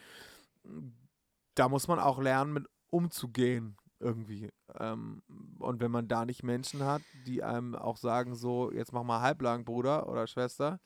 da 1.53 1.67
muss 1.67 1.89
man 1.89 1.99
auch 1.99 2.19
lernen, 2.19 2.53
mit 2.53 2.65
umzugehen 2.89 3.75
irgendwie. 3.99 4.49
Ähm, 4.79 5.21
und 5.59 5.81
wenn 5.81 5.91
man 5.91 6.07
da 6.07 6.23
nicht 6.23 6.43
Menschen 6.43 6.85
hat, 6.85 7.01
die 7.25 7.43
einem 7.43 7.75
auch 7.75 7.97
sagen, 7.97 8.35
so, 8.35 8.71
jetzt 8.71 8.93
mach 8.93 9.03
mal 9.03 9.19
halblang, 9.19 9.65
Bruder 9.65 10.07
oder 10.07 10.27
Schwester, 10.27 10.79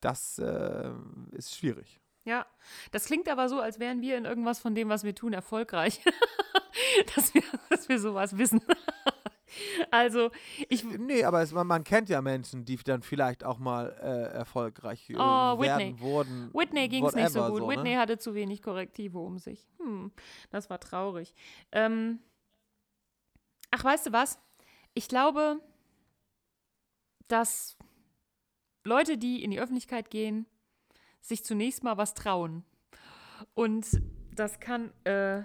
das 0.00 0.38
äh, 0.38 0.90
ist 1.32 1.54
schwierig. 1.54 2.00
Ja, 2.24 2.46
das 2.92 3.04
klingt 3.04 3.28
aber 3.28 3.50
so, 3.50 3.60
als 3.60 3.78
wären 3.78 4.00
wir 4.00 4.16
in 4.16 4.24
irgendwas 4.24 4.58
von 4.58 4.74
dem, 4.74 4.88
was 4.88 5.04
wir 5.04 5.14
tun, 5.14 5.34
erfolgreich. 5.34 6.00
dass, 7.14 7.34
wir, 7.34 7.42
dass 7.68 7.88
wir 7.88 7.98
sowas 7.98 8.38
wissen. 8.38 8.60
also, 9.90 10.30
ich. 10.68 10.84
Nee, 10.84 11.24
aber 11.24 11.42
es, 11.42 11.52
man, 11.52 11.66
man 11.66 11.84
kennt 11.84 12.08
ja 12.08 12.20
Menschen, 12.22 12.64
die 12.64 12.76
dann 12.76 13.02
vielleicht 13.02 13.44
auch 13.44 13.58
mal 13.58 13.96
äh, 14.00 14.34
erfolgreich 14.34 15.10
äh, 15.10 15.14
Oh, 15.16 15.58
Whitney. 15.58 15.66
werden 15.66 16.00
wurden. 16.00 16.50
Whitney 16.52 16.88
ging 16.88 17.04
es 17.04 17.14
nicht 17.14 17.30
so 17.30 17.46
gut. 17.48 17.58
so, 17.58 17.68
Whitney 17.68 17.94
ne? 17.94 17.98
hatte 17.98 18.18
zu 18.18 18.34
wenig 18.34 18.62
Korrektive 18.62 19.18
um 19.18 19.38
sich. 19.38 19.66
Hm, 19.78 20.12
das 20.50 20.70
war 20.70 20.80
traurig. 20.80 21.34
Ähm, 21.72 22.20
ach, 23.70 23.84
weißt 23.84 24.06
du 24.06 24.12
was? 24.12 24.38
Ich 24.94 25.08
glaube, 25.08 25.60
dass 27.28 27.76
Leute, 28.84 29.18
die 29.18 29.42
in 29.42 29.50
die 29.50 29.60
Öffentlichkeit 29.60 30.10
gehen, 30.10 30.46
sich 31.20 31.44
zunächst 31.44 31.82
mal 31.82 31.96
was 31.96 32.14
trauen. 32.14 32.64
Und 33.54 33.86
das 34.34 34.60
kann, 34.60 34.92
äh, 35.04 35.42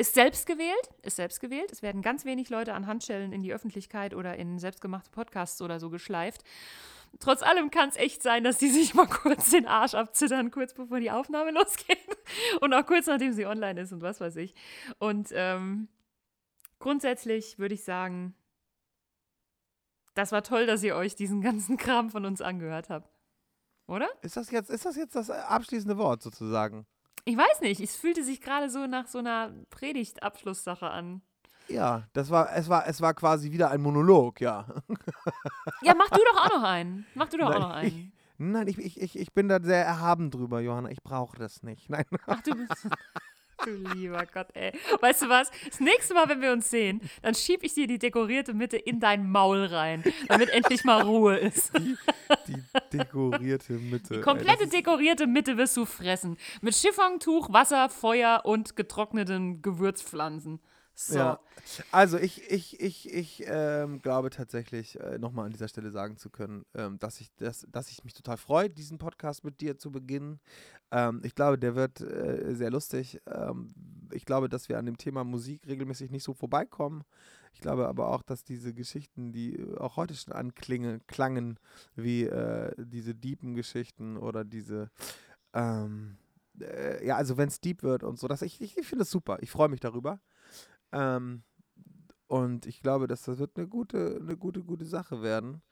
ist 0.00 0.14
selbst 0.14 0.46
gewählt, 0.46 0.88
ist 1.02 1.16
selbst 1.16 1.40
gewählt. 1.40 1.70
Es 1.70 1.82
werden 1.82 2.00
ganz 2.00 2.24
wenig 2.24 2.48
Leute 2.48 2.72
an 2.72 2.86
Handschellen 2.86 3.34
in 3.34 3.42
die 3.42 3.52
Öffentlichkeit 3.52 4.14
oder 4.14 4.34
in 4.36 4.58
selbstgemachte 4.58 5.10
Podcasts 5.10 5.60
oder 5.60 5.78
so 5.78 5.90
geschleift. 5.90 6.42
Trotz 7.18 7.42
allem 7.42 7.70
kann 7.70 7.90
es 7.90 7.96
echt 7.96 8.22
sein, 8.22 8.42
dass 8.42 8.56
die 8.56 8.70
sich 8.70 8.94
mal 8.94 9.06
kurz 9.10 9.50
den 9.50 9.66
Arsch 9.66 9.92
abzittern, 9.92 10.50
kurz 10.50 10.72
bevor 10.72 11.00
die 11.00 11.10
Aufnahme 11.10 11.50
losgeht. 11.52 11.98
Und 12.62 12.72
auch 12.72 12.86
kurz 12.86 13.08
nachdem 13.08 13.34
sie 13.34 13.44
online 13.44 13.78
ist 13.78 13.92
und 13.92 14.00
was 14.00 14.22
weiß 14.22 14.36
ich. 14.36 14.54
Und 14.98 15.28
ähm, 15.32 15.88
grundsätzlich 16.78 17.58
würde 17.58 17.74
ich 17.74 17.84
sagen, 17.84 18.34
das 20.14 20.32
war 20.32 20.42
toll, 20.42 20.64
dass 20.64 20.82
ihr 20.82 20.96
euch 20.96 21.14
diesen 21.14 21.42
ganzen 21.42 21.76
Kram 21.76 22.08
von 22.08 22.24
uns 22.24 22.40
angehört 22.40 22.88
habt. 22.88 23.10
Oder? 23.86 24.08
Ist 24.22 24.38
das 24.38 24.50
jetzt, 24.50 24.70
ist 24.70 24.86
das 24.86 24.96
jetzt 24.96 25.14
das 25.14 25.28
abschließende 25.28 25.98
Wort 25.98 26.22
sozusagen? 26.22 26.86
Ich 27.24 27.36
weiß 27.36 27.60
nicht, 27.60 27.80
es 27.80 27.96
fühlte 27.96 28.24
sich 28.24 28.40
gerade 28.40 28.70
so 28.70 28.86
nach 28.86 29.06
so 29.06 29.18
einer 29.18 29.52
Predigtabschlusssache 29.70 30.90
an. 30.90 31.22
Ja, 31.68 32.08
das 32.12 32.30
war, 32.30 32.54
es 32.54 32.68
war, 32.68 32.86
es 32.86 33.00
war 33.00 33.14
quasi 33.14 33.52
wieder 33.52 33.70
ein 33.70 33.80
Monolog, 33.80 34.40
ja. 34.40 34.66
Ja, 35.82 35.94
mach 35.94 36.10
du 36.10 36.18
doch 36.18 36.44
auch 36.44 36.56
noch 36.56 36.62
einen. 36.64 37.06
Mach 37.14 37.28
du 37.28 37.38
doch 37.38 37.46
auch 37.46 37.50
Nein, 37.50 37.60
noch 37.60 37.70
einen. 37.70 38.12
Nein, 38.38 38.68
ich, 38.68 38.78
ich, 38.78 39.00
ich, 39.00 39.18
ich 39.18 39.32
bin 39.32 39.48
da 39.48 39.60
sehr 39.62 39.84
erhaben 39.84 40.30
drüber, 40.30 40.60
Johanna. 40.60 40.90
Ich 40.90 41.02
brauche 41.02 41.36
das 41.38 41.62
nicht. 41.62 41.88
Nein. 41.90 42.04
Ach, 42.26 42.40
du 42.42 42.54
bist. 42.54 42.88
Du 43.64 43.70
lieber 43.94 44.24
Gott, 44.32 44.48
ey. 44.54 44.72
Weißt 45.00 45.22
du 45.22 45.28
was? 45.28 45.50
Das 45.68 45.80
nächste 45.80 46.14
Mal, 46.14 46.28
wenn 46.28 46.40
wir 46.40 46.52
uns 46.52 46.70
sehen, 46.70 47.00
dann 47.22 47.34
schieb 47.34 47.62
ich 47.62 47.74
dir 47.74 47.86
die 47.86 47.98
dekorierte 47.98 48.54
Mitte 48.54 48.76
in 48.76 49.00
dein 49.00 49.30
Maul 49.30 49.64
rein, 49.66 50.02
damit 50.28 50.48
endlich 50.50 50.84
mal 50.84 51.02
Ruhe 51.02 51.36
ist. 51.36 51.72
Die, 51.78 51.96
die 52.48 52.62
dekorierte 52.92 53.74
Mitte. 53.74 54.14
Die 54.14 54.14
ey, 54.16 54.20
komplette 54.22 54.64
ist- 54.64 54.72
dekorierte 54.72 55.26
Mitte 55.26 55.56
wirst 55.56 55.76
du 55.76 55.84
fressen. 55.84 56.36
Mit 56.60 56.74
Chiffontuch, 56.74 57.52
Wasser, 57.52 57.88
Feuer 57.88 58.42
und 58.44 58.76
getrockneten 58.76 59.62
Gewürzpflanzen. 59.62 60.60
So. 61.02 61.16
Ja. 61.16 61.40
Also 61.92 62.18
ich, 62.18 62.50
ich, 62.50 62.78
ich, 62.78 63.10
ich 63.10 63.44
ähm, 63.46 64.02
glaube 64.02 64.28
tatsächlich, 64.28 65.00
äh, 65.00 65.18
nochmal 65.18 65.46
an 65.46 65.52
dieser 65.52 65.68
Stelle 65.68 65.90
sagen 65.90 66.18
zu 66.18 66.28
können, 66.28 66.66
ähm, 66.74 66.98
dass, 66.98 67.22
ich 67.22 67.34
das, 67.36 67.66
dass 67.70 67.90
ich 67.90 68.04
mich 68.04 68.12
total 68.12 68.36
freue, 68.36 68.68
diesen 68.68 68.98
Podcast 68.98 69.42
mit 69.42 69.62
dir 69.62 69.78
zu 69.78 69.90
beginnen. 69.90 70.40
Ähm, 70.90 71.22
ich 71.24 71.34
glaube, 71.34 71.58
der 71.58 71.74
wird 71.74 72.02
äh, 72.02 72.54
sehr 72.54 72.70
lustig. 72.70 73.18
Ähm, 73.26 73.72
ich 74.12 74.26
glaube, 74.26 74.50
dass 74.50 74.68
wir 74.68 74.78
an 74.78 74.84
dem 74.84 74.98
Thema 74.98 75.24
Musik 75.24 75.66
regelmäßig 75.66 76.10
nicht 76.10 76.22
so 76.22 76.34
vorbeikommen. 76.34 77.02
Ich 77.54 77.60
glaube 77.60 77.88
aber 77.88 78.08
auch, 78.08 78.22
dass 78.22 78.44
diese 78.44 78.74
Geschichten, 78.74 79.32
die 79.32 79.56
äh, 79.56 79.78
auch 79.78 79.96
heute 79.96 80.14
schon 80.14 80.34
anklingen, 80.34 81.00
klangen, 81.06 81.58
wie 81.96 82.24
äh, 82.24 82.74
diese 82.76 83.14
Diepen-Geschichten 83.14 84.18
oder 84.18 84.44
diese, 84.44 84.90
ähm, 85.54 86.18
äh, 86.60 87.06
ja, 87.06 87.16
also 87.16 87.38
wenn 87.38 87.48
es 87.48 87.58
deep 87.58 87.82
wird 87.82 88.02
und 88.02 88.18
so, 88.18 88.28
dass 88.28 88.42
ich, 88.42 88.60
ich, 88.60 88.76
ich 88.76 88.86
finde 88.86 89.04
es 89.04 89.10
super. 89.10 89.38
Ich 89.40 89.50
freue 89.50 89.70
mich 89.70 89.80
darüber. 89.80 90.20
Ähm, 90.92 91.42
und 92.26 92.66
ich 92.66 92.80
glaube, 92.82 93.06
dass 93.08 93.22
das 93.24 93.38
wird 93.38 93.56
eine 93.56 93.68
gute, 93.68 94.18
eine 94.20 94.36
gute, 94.36 94.62
gute 94.62 94.84
Sache 94.84 95.22
werden. 95.22 95.62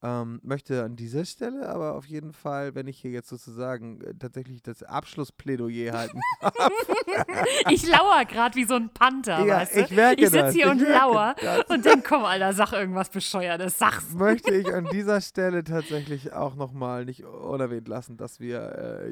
Ähm, 0.00 0.38
möchte 0.44 0.84
an 0.84 0.94
dieser 0.94 1.24
Stelle 1.24 1.68
aber 1.68 1.96
auf 1.96 2.04
jeden 2.06 2.32
Fall, 2.32 2.76
wenn 2.76 2.86
ich 2.86 3.00
hier 3.00 3.10
jetzt 3.10 3.28
sozusagen 3.28 4.00
äh, 4.02 4.14
tatsächlich 4.16 4.62
das 4.62 4.84
Abschlussplädoyer 4.84 5.92
halten 5.92 6.20
Ich 7.70 7.84
lauer 7.84 8.24
gerade 8.24 8.54
wie 8.54 8.64
so 8.64 8.74
ein 8.74 8.90
Panther, 8.90 9.44
Ja, 9.44 9.56
weißt 9.56 9.74
du? 9.74 9.80
ich 9.80 9.90
merke 9.90 10.22
ich 10.22 10.30
sitze 10.30 10.50
hier 10.50 10.66
ich 10.66 10.70
und 10.70 10.80
lauer 10.88 11.34
das. 11.42 11.64
und 11.68 11.84
denk, 11.84 12.06
komm, 12.06 12.24
Alter, 12.24 12.52
sag 12.52 12.72
irgendwas 12.74 13.10
Bescheuertes, 13.10 13.76
sag's. 13.78 14.12
möchte 14.14 14.54
ich 14.54 14.72
an 14.72 14.84
dieser 14.92 15.20
Stelle 15.20 15.64
tatsächlich 15.64 16.32
auch 16.32 16.54
nochmal 16.54 17.04
nicht 17.04 17.24
unerwähnt 17.24 17.88
lassen, 17.88 18.16
dass 18.16 18.38
wir 18.38 18.60
äh, 18.60 19.10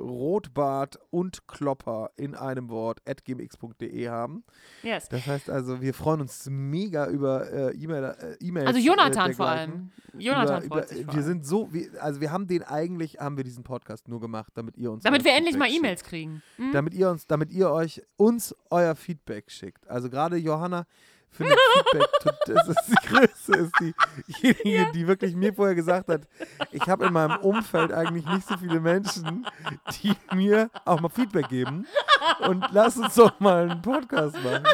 Rotbart 0.00 0.98
und 1.10 1.46
Klopper 1.46 2.10
in 2.16 2.34
einem 2.34 2.68
Wort 2.68 3.00
at 3.08 3.24
gmx.de 3.24 4.08
haben. 4.08 4.44
Yes. 4.82 5.08
Das 5.08 5.26
heißt 5.26 5.50
also, 5.50 5.80
wir 5.80 5.94
freuen 5.94 6.22
uns 6.22 6.48
mega 6.50 7.06
über 7.08 7.50
äh, 7.52 7.74
E-Mail, 7.76 8.04
äh, 8.20 8.36
E-Mails. 8.44 8.66
Also 8.68 8.78
äh, 8.80 8.82
Jonathan 8.82 9.34
vor 9.34 9.46
dergleichen. 9.46 9.72
allem. 9.72 9.92
Jonathan 10.18 10.62
über, 10.64 10.82
freut 10.82 10.92
über, 10.92 11.14
Wir 11.14 11.22
sind 11.22 11.46
so, 11.46 11.72
wir, 11.72 11.90
also 12.02 12.20
wir 12.20 12.32
haben 12.32 12.46
den 12.46 12.62
eigentlich, 12.62 13.18
haben 13.18 13.36
wir 13.36 13.44
diesen 13.44 13.64
Podcast 13.64 14.08
nur 14.08 14.20
gemacht, 14.20 14.52
damit 14.54 14.76
ihr 14.76 14.90
uns 14.90 15.04
Damit 15.04 15.24
wir 15.24 15.34
endlich 15.34 15.56
mal 15.56 15.70
E-Mails 15.70 16.04
kriegen. 16.04 16.42
Hm? 16.56 16.66
schickt. 16.66 16.72
Damit 16.72 16.94
ihr 16.94 17.10
uns, 17.10 17.26
damit 17.26 17.50
ihr 17.52 17.70
euch 17.70 18.02
uns 18.16 18.54
euer 18.70 18.94
Feedback 18.94 19.50
schickt. 19.50 19.88
Also 19.88 20.10
gerade 20.10 20.36
Johanna 20.36 20.86
findet 21.32 21.58
Feedback, 21.74 22.08
tot- 22.22 22.34
das 22.46 22.68
ist 22.68 22.78
die 22.88 23.08
Größte, 23.08 23.52
ist 23.56 23.72
diejenige, 24.42 24.92
die 24.92 25.06
wirklich 25.06 25.34
mir 25.34 25.54
vorher 25.54 25.74
gesagt 25.74 26.08
hat, 26.08 26.22
ich 26.72 26.88
habe 26.88 27.06
in 27.06 27.12
meinem 27.12 27.38
Umfeld 27.40 27.92
eigentlich 27.92 28.26
nicht 28.26 28.46
so 28.48 28.56
viele 28.56 28.80
Menschen, 28.80 29.46
die 30.02 30.14
mir 30.34 30.70
auch 30.84 31.00
mal 31.00 31.08
Feedback 31.08 31.48
geben. 31.48 31.86
Und 32.40 32.64
lass 32.72 32.96
uns 32.96 33.14
doch 33.14 33.38
mal 33.40 33.70
einen 33.70 33.82
Podcast 33.82 34.36
machen. 34.42 34.64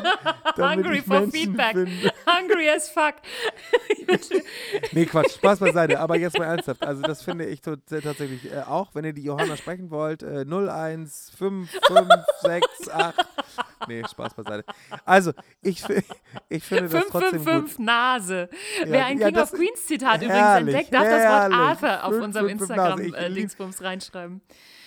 damit 0.57 0.85
Hungry 0.85 0.99
ich 0.99 1.05
for 1.05 1.21
Menschen 1.21 1.33
Feedback. 1.33 1.73
finde. 1.73 2.13
Hungry 2.27 2.69
as 2.71 2.89
fuck. 2.91 3.15
Nee, 4.93 5.07
Quatsch, 5.07 5.33
Spaß 5.35 5.59
beiseite. 5.61 5.99
Aber 6.01 6.17
jetzt 6.17 6.39
mal 6.39 6.45
ernsthaft. 6.47 6.83
Also, 6.83 7.03
das 7.03 7.23
finde 7.23 7.45
ich 7.47 7.61
tatsächlich 7.61 8.51
äh, 8.53 8.63
auch. 8.67 8.95
Wenn 8.95 9.05
ihr 9.05 9.13
die 9.13 9.23
Johanna 9.23 9.57
sprechen 9.57 9.91
wollt, 9.91 10.23
äh, 10.23 10.45
0155668. 10.45 13.13
Nee, 13.89 14.03
Spaß 14.09 14.35
beiseite. 14.35 14.65
Also, 15.05 15.33
ich, 15.63 15.83
ich 16.49 16.63
finde 16.65 16.89
das 16.89 17.05
trotzdem 17.09 17.39
gut. 17.39 17.49
555 17.71 17.79
Nase. 17.81 18.49
Wer 18.85 19.07
ein 19.07 19.19
ja, 19.19 19.29
King 19.31 19.39
of 19.41 19.53
Queens 19.53 19.87
Zitat 19.87 20.17
übrigens 20.23 20.35
herrlich, 20.37 20.75
entdeckt, 20.75 20.95
darf 20.95 21.05
das 21.05 21.13
Wort 21.13 21.23
herrlich. 21.23 21.57
Arthur 21.59 22.05
auf 22.05 22.13
unserem 22.23 22.47
555 22.49 22.77
Nase. 22.77 23.03
Ich 23.03 23.07
lieb- 23.09 23.15
Instagram-Dingsbums 23.15 23.83
reinschreiben. 23.83 24.41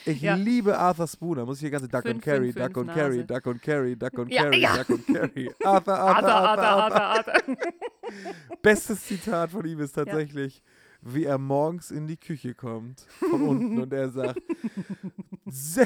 Ich 0.05 0.21
Ja. 0.21 0.35
liebe 0.35 0.77
Arthur 0.77 1.07
Spooner. 1.07 1.45
Muss 1.45 1.57
ich 1.57 1.61
hier 1.61 1.71
ganze 1.71 1.87
Duck 1.89 2.05
and 2.05 2.21
Carry, 2.21 2.53
555 2.53 2.73
Duck 2.73 2.77
and 2.77 2.93
Carry. 2.95 3.25
Duck 3.25 3.47
and 3.47 3.61
Carry, 3.61 3.95
Duck 3.97 4.19
and 4.19 4.31
Ja, 4.33 4.43
Carry, 4.43 4.59
ja. 4.61 4.77
Duck 4.77 4.89
and 4.89 5.07
Carry. 5.07 5.51
Arthur, 5.63 5.93
Arthur, 5.99 5.99
Arthur, 5.99 6.33
Arthur, 6.33 6.63
Arthur, 6.63 7.01
Arthur. 7.01 7.33
Arthur, 7.33 7.51
Arthur. 7.57 8.57
Bestes 8.61 9.05
Zitat 9.05 9.51
von 9.51 9.65
ihm 9.65 9.79
ist 9.81 9.91
tatsächlich, 9.93 10.63
wie 11.01 11.25
er 11.25 11.37
morgens 11.37 11.91
in 11.91 12.07
die 12.07 12.17
Küche 12.17 12.53
kommt, 12.53 13.05
von 13.29 13.41
unten, 13.41 13.79
und 13.79 13.93
er 13.93 14.09
sagt, 14.09 14.41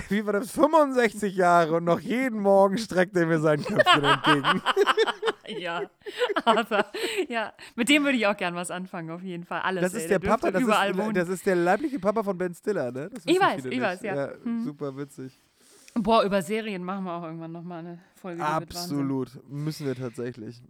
wie 0.09 0.25
war 0.25 0.33
das, 0.33 0.51
65 0.51 1.35
Jahre 1.35 1.75
und 1.77 1.83
noch 1.83 1.99
jeden 1.99 2.39
Morgen 2.39 2.77
streckt 2.77 3.15
er 3.15 3.25
mir 3.25 3.39
sein 3.39 3.63
Köpfchen 3.63 4.03
entgegen. 4.03 4.61
Ja, 5.59 5.81
Arthur. 6.45 6.85
Ja, 7.27 7.51
mit 7.75 7.89
dem 7.89 8.05
würde 8.05 8.17
ich 8.17 8.25
auch 8.25 8.37
gern 8.37 8.55
was 8.55 8.71
anfangen, 8.71 9.11
auf 9.11 9.21
jeden 9.21 9.43
Fall. 9.43 9.59
Alles. 9.59 9.81
Das 9.81 9.93
ey, 9.93 9.99
ist 9.99 10.09
der 10.09 10.19
dürfte 10.19 10.39
Papa, 10.39 10.51
das 10.51 10.61
überall 10.61 10.91
ist, 10.97 11.17
das 11.17 11.29
ist 11.29 11.45
der 11.45 11.57
leibliche 11.57 11.99
Papa 11.99 12.23
von 12.23 12.37
Ben 12.37 12.53
Stiller, 12.55 12.91
ne? 12.93 13.09
Das 13.13 13.23
Ich 13.25 13.39
weiß, 13.39 13.65
ich 13.65 13.71
nicht. 13.71 13.81
weiß, 13.81 14.01
ja. 14.03 14.31
Hm. 14.41 14.63
Super 14.63 14.95
witzig. 14.95 15.37
Boah, 15.95 16.23
über 16.23 16.41
Serien 16.41 16.83
machen 16.83 17.03
wir 17.03 17.13
auch 17.13 17.23
irgendwann 17.23 17.51
nochmal 17.51 17.79
eine 17.79 17.99
Folge. 18.15 18.43
Absolut. 18.43 19.37
Müssen 19.49 19.85
wir 19.85 19.95
tatsächlich. 19.95 20.63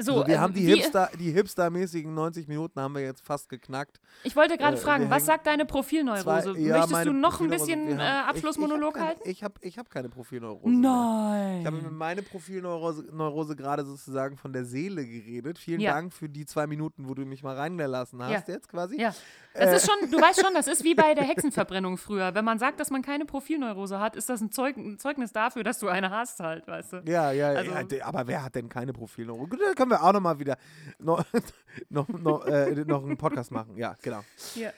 So, 0.00 0.14
also 0.16 0.26
wir 0.26 0.34
ähm, 0.34 0.40
haben 0.40 0.54
die, 0.54 0.62
Hipster, 0.62 1.08
die 1.20 1.30
Hipster-mäßigen 1.30 2.12
90 2.12 2.48
Minuten 2.48 2.80
haben 2.80 2.94
wir 2.96 3.02
jetzt 3.02 3.24
fast 3.24 3.48
geknackt. 3.48 4.00
Ich 4.24 4.34
wollte 4.34 4.58
gerade 4.58 4.76
äh, 4.76 4.80
fragen, 4.80 5.08
was 5.08 5.24
sagt 5.24 5.46
deine 5.46 5.64
Profilneurose? 5.66 6.24
Zwei- 6.24 6.58
ja, 6.60 6.78
Möchtest 6.78 7.06
du 7.06 7.12
noch 7.12 7.40
ein 7.40 7.48
bisschen 7.48 7.86
wir 7.88 7.94
äh, 7.94 7.98
haben- 8.00 8.28
Abschlussmonolog 8.30 8.96
ich, 8.96 9.00
ich 9.00 9.02
hab 9.02 9.06
halten? 9.06 9.20
keine, 9.22 9.32
ich 9.32 9.42
habe 9.44 9.54
ich 9.60 9.78
hab 9.78 9.90
keine 9.90 10.08
Profilneurose. 10.08 10.68
mehr. 10.68 10.90
Nein. 10.90 11.60
Ich 11.60 11.66
habe 11.66 11.80
meine 11.92 12.22
Profilneurose 12.22 13.04
Neurose 13.12 13.54
gerade 13.54 13.84
sozusagen 13.84 14.36
von 14.36 14.52
der 14.52 14.64
Seele 14.64 15.06
geredet. 15.06 15.58
Vielen 15.58 15.80
Ja. 15.80 15.92
Dank 15.92 16.12
für 16.12 16.28
die 16.28 16.44
zwei 16.44 16.66
Minuten, 16.66 17.08
wo 17.08 17.14
du 17.14 17.24
mich 17.24 17.44
mal 17.44 17.54
reingelassen 17.56 18.20
hast 18.20 18.48
Ja. 18.48 18.54
jetzt 18.54 18.68
quasi. 18.68 19.00
Ja, 19.00 19.14
das 19.54 19.70
Äh. 19.70 19.76
ist 19.76 19.86
schon, 19.90 20.10
du 20.10 20.20
weißt 20.20 20.40
schon, 20.44 20.52
das 20.54 20.66
ist 20.66 20.84
wie 20.84 20.94
bei 20.94 21.14
der 21.14 21.24
Hexenverbrennung 21.24 21.96
früher. 21.96 22.34
Wenn 22.34 22.44
man 22.44 22.58
sagt, 22.58 22.80
dass 22.80 22.90
man 22.90 23.02
keine 23.02 23.24
Profilneurose 23.24 24.00
hat, 24.00 24.16
ist 24.16 24.28
das 24.28 24.40
ein, 24.40 24.50
Zeug, 24.52 24.76
ein 24.76 24.98
Zeugnis 24.98 25.32
dafür, 25.32 25.62
dass 25.64 25.78
du 25.78 25.88
eine 25.88 26.10
hast 26.10 26.40
halt, 26.40 26.66
weißt 26.66 26.92
du? 26.92 26.96
Ja, 27.06 27.32
ja, 27.32 27.48
Also- 27.50 27.96
ja, 27.96 28.04
aber 28.06 28.26
wer 28.26 28.42
hat 28.44 28.54
denn 28.56 28.68
keine 28.68 28.92
Profilneurose? 28.92 29.56
Da 29.56 29.72
können 29.74 29.90
wir 29.92 30.02
auch 30.02 30.12
noch 30.12 30.20
mal 30.20 30.38
wieder 30.38 30.56
noch, 30.98 31.24
noch, 31.88 32.08
noch, 32.08 32.44
äh, 32.46 32.84
noch 32.86 33.04
einen 33.04 33.16
Podcast 33.16 33.50
machen. 33.50 33.76
Ja, 33.76 33.94
genau. 34.02 34.20
Ja. 34.54 34.70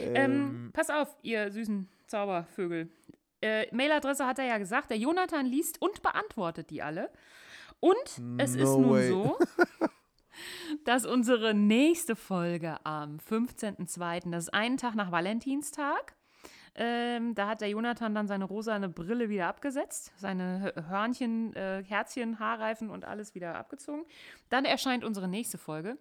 Ähm, 0.00 0.70
pass 0.74 0.90
auf, 0.90 1.08
ihr 1.22 1.50
süßen 1.50 1.88
Zaubervögel. 2.06 2.90
Äh, 3.40 3.74
Mailadresse 3.74 4.26
hat 4.26 4.38
er 4.38 4.44
ja 4.44 4.58
gesagt, 4.58 4.90
der 4.90 4.98
Jonathan 4.98 5.46
liest 5.46 5.80
und 5.80 6.02
beantwortet 6.02 6.68
die 6.68 6.82
alle. 6.82 7.08
Und 7.80 7.96
es 8.36 8.54
ist 8.54 8.64
No 8.64 8.78
nun 8.80 8.90
way. 8.90 9.08
so, 9.08 9.38
dass 10.84 11.06
unsere 11.06 11.54
nächste 11.54 12.16
Folge 12.16 12.84
am 12.84 13.18
15.02., 13.18 14.30
das 14.30 14.44
ist 14.44 14.54
einen 14.54 14.76
Tag 14.76 14.94
nach 14.94 15.12
Valentinstag, 15.12 16.14
Ähm, 16.76 17.34
da 17.34 17.48
hat 17.48 17.62
der 17.62 17.68
Jonathan 17.68 18.14
dann 18.14 18.28
seine 18.28 18.44
rosane 18.44 18.88
Brille 18.88 19.28
wieder 19.28 19.48
abgesetzt, 19.48 20.12
seine 20.16 20.72
Hörnchen, 20.88 21.52
äh, 21.56 21.82
Herzchen, 21.84 22.38
Haarreifen 22.38 22.90
und 22.90 23.04
alles 23.04 23.34
wieder 23.34 23.56
abgezogen. 23.56 24.04
Dann 24.50 24.64
erscheint 24.64 25.04
unsere 25.04 25.26
nächste 25.26 25.58
Folge. 25.58 25.98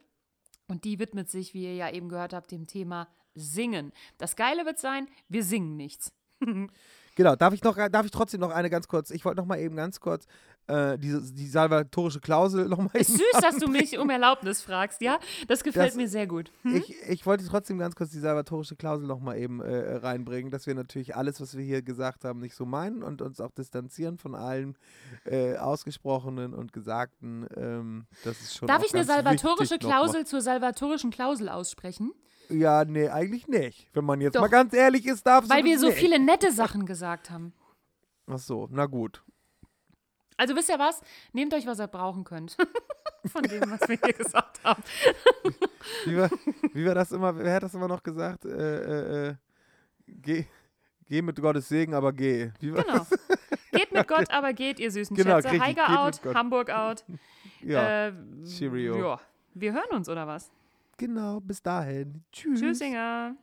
Und 0.68 0.84
die 0.84 1.00
widmet 1.00 1.30
sich, 1.30 1.56
wie 1.56 1.64
ihr 1.64 1.76
ja 1.76 1.90
eben 1.90 2.08
gehört 2.08 2.34
habt, 2.34 2.52
dem 2.52 2.68
Thema 2.68 3.08
Singen. 3.34 3.92
Das 4.20 4.36
Geile 4.36 4.66
wird 4.66 4.78
sein, 4.78 5.08
wir 5.28 5.44
singen 5.44 5.76
nichts. 5.76 6.14
Genau, 7.16 7.36
darf 7.36 7.54
ich 7.54 7.64
noch, 7.64 7.76
darf 7.76 8.06
ich 8.06 8.12
trotzdem 8.12 8.40
noch 8.40 8.52
eine 8.52 8.70
ganz 8.70 8.88
kurz, 8.88 9.12
ich 9.12 9.26
wollte 9.26 9.42
noch 9.42 9.46
mal 9.46 9.60
eben 9.60 9.76
ganz 9.76 10.00
kurz 10.00 10.26
äh, 10.70 10.98
diese, 11.00 11.34
die 11.34 11.48
salvatorische 11.48 12.20
Klausel 12.20 12.68
noch 12.68 12.78
mal 12.78 12.90
Ist 12.94 13.10
süß, 13.18 13.42
dass 13.42 13.58
du 13.58 13.68
mich 13.72 13.98
um 13.98 14.10
Erlaubnis 14.10 14.62
fragst, 14.62 15.02
ja? 15.02 15.20
Das 15.48 15.64
gefällt 15.64 15.90
Das- 15.90 15.96
mir 15.96 16.08
sehr 16.08 16.28
gut. 16.28 16.52
Ich, 16.64 16.96
ich 17.10 17.26
wollte 17.26 17.46
trotzdem 17.46 17.78
ganz 17.80 17.96
kurz 17.96 18.12
die 18.12 18.20
salvatorische 18.20 18.76
Klausel 18.76 19.08
noch 19.08 19.20
mal 19.20 19.38
eben 19.38 19.60
äh, 19.62 19.96
reinbringen, 19.98 20.52
dass 20.52 20.68
wir 20.68 20.76
natürlich 20.76 21.16
alles, 21.16 21.42
was 21.42 21.58
wir 21.58 21.64
hier 21.64 21.82
gesagt 21.82 22.24
haben, 22.24 22.40
nicht 22.40 22.56
so 22.56 22.66
meinen 22.66 23.04
und 23.04 23.22
uns 23.22 23.42
auch 23.42 23.52
distanzieren 23.52 24.18
von 24.18 24.36
allen 24.36 24.78
äh, 25.26 25.58
ausgesprochenen 25.58 26.54
und 26.54 26.72
gesagten. 26.74 27.48
Ähm, 27.58 28.06
das 28.24 28.40
ist 28.42 28.56
schon 28.58 28.68
Darf 28.68 28.84
ich 28.86 28.94
eine 28.94 29.04
salvatorische. 29.04 29.78
Klausel 29.80 30.26
zur 30.26 30.42
salvatorischen 30.42 31.10
Klausel 31.10 31.50
aussprechen? 31.50 32.12
Ja, 32.50 32.84
nee, 32.86 33.08
eigentlich 33.10 33.48
nicht. 33.48 33.88
Wenn 33.94 34.06
man 34.06 34.22
jetzt 34.22 34.36
Doch. 34.36 34.42
mal 34.42 34.48
ganz 34.48 34.74
ehrlich 34.74 35.06
ist, 35.06 35.26
darf 35.28 35.48
Weil 35.50 35.64
wir 35.64 35.78
so 35.80 35.88
nicht. 35.88 35.98
viele 36.00 36.20
nette 36.20 36.52
Sachen 36.52 36.86
gesagt 36.86 37.30
haben. 37.30 37.54
Ach 38.28 38.40
so, 38.40 38.68
na 38.72 38.86
gut. 38.86 39.24
Also 40.40 40.56
wisst 40.56 40.70
ihr 40.70 40.80
was? 40.80 41.02
Nehmt 41.34 41.54
euch, 41.54 41.68
was 41.68 41.80
ihr 41.80 41.88
brauchen 41.88 42.24
könnt. 42.24 42.56
Von 43.26 43.44
dem, 43.44 43.70
was 43.70 43.82
wir 43.90 44.00
hier 44.02 44.14
gesagt 44.14 44.64
haben. 44.64 44.82
Wie 46.06 46.16
war, 46.18 46.30
wie 46.74 46.86
war 46.86 46.96
das 46.96 47.12
immer? 47.12 47.38
Wer 47.38 47.56
hat 47.56 47.64
das 47.64 47.74
immer 47.74 47.90
noch 47.90 48.02
gesagt? 48.02 48.46
Äh, 48.46 48.48
äh, 48.50 49.28
äh, 49.32 49.36
geh, 50.08 50.46
geh 51.10 51.22
mit 51.22 51.36
Gottes 51.42 51.68
Segen, 51.68 51.94
aber 51.94 52.14
geh. 52.14 52.52
Genau. 52.62 53.06
Geht 53.72 53.92
mit 53.92 54.08
Gott, 54.08 54.32
aber 54.32 54.54
geht, 54.54 54.80
ihr 54.80 54.90
süßen 54.92 55.16
Genau, 55.16 55.42
Schätze. 55.42 55.60
Heiger 55.60 56.00
out. 56.00 56.22
Hamburg 56.34 56.70
out. 56.70 57.04
Ja, 57.62 58.08
Äh, 58.08 58.14
Cheerio. 58.46 58.98
Ja. 58.98 59.20
Wir 59.54 59.74
hören 59.74 59.90
uns, 59.92 60.08
oder 60.08 60.26
was? 60.26 60.50
genau. 60.98 61.42
Bis 61.42 61.62
dahin. 61.62 62.24
Tschüss. 62.32 62.62
Tschüssinger. 62.62 63.36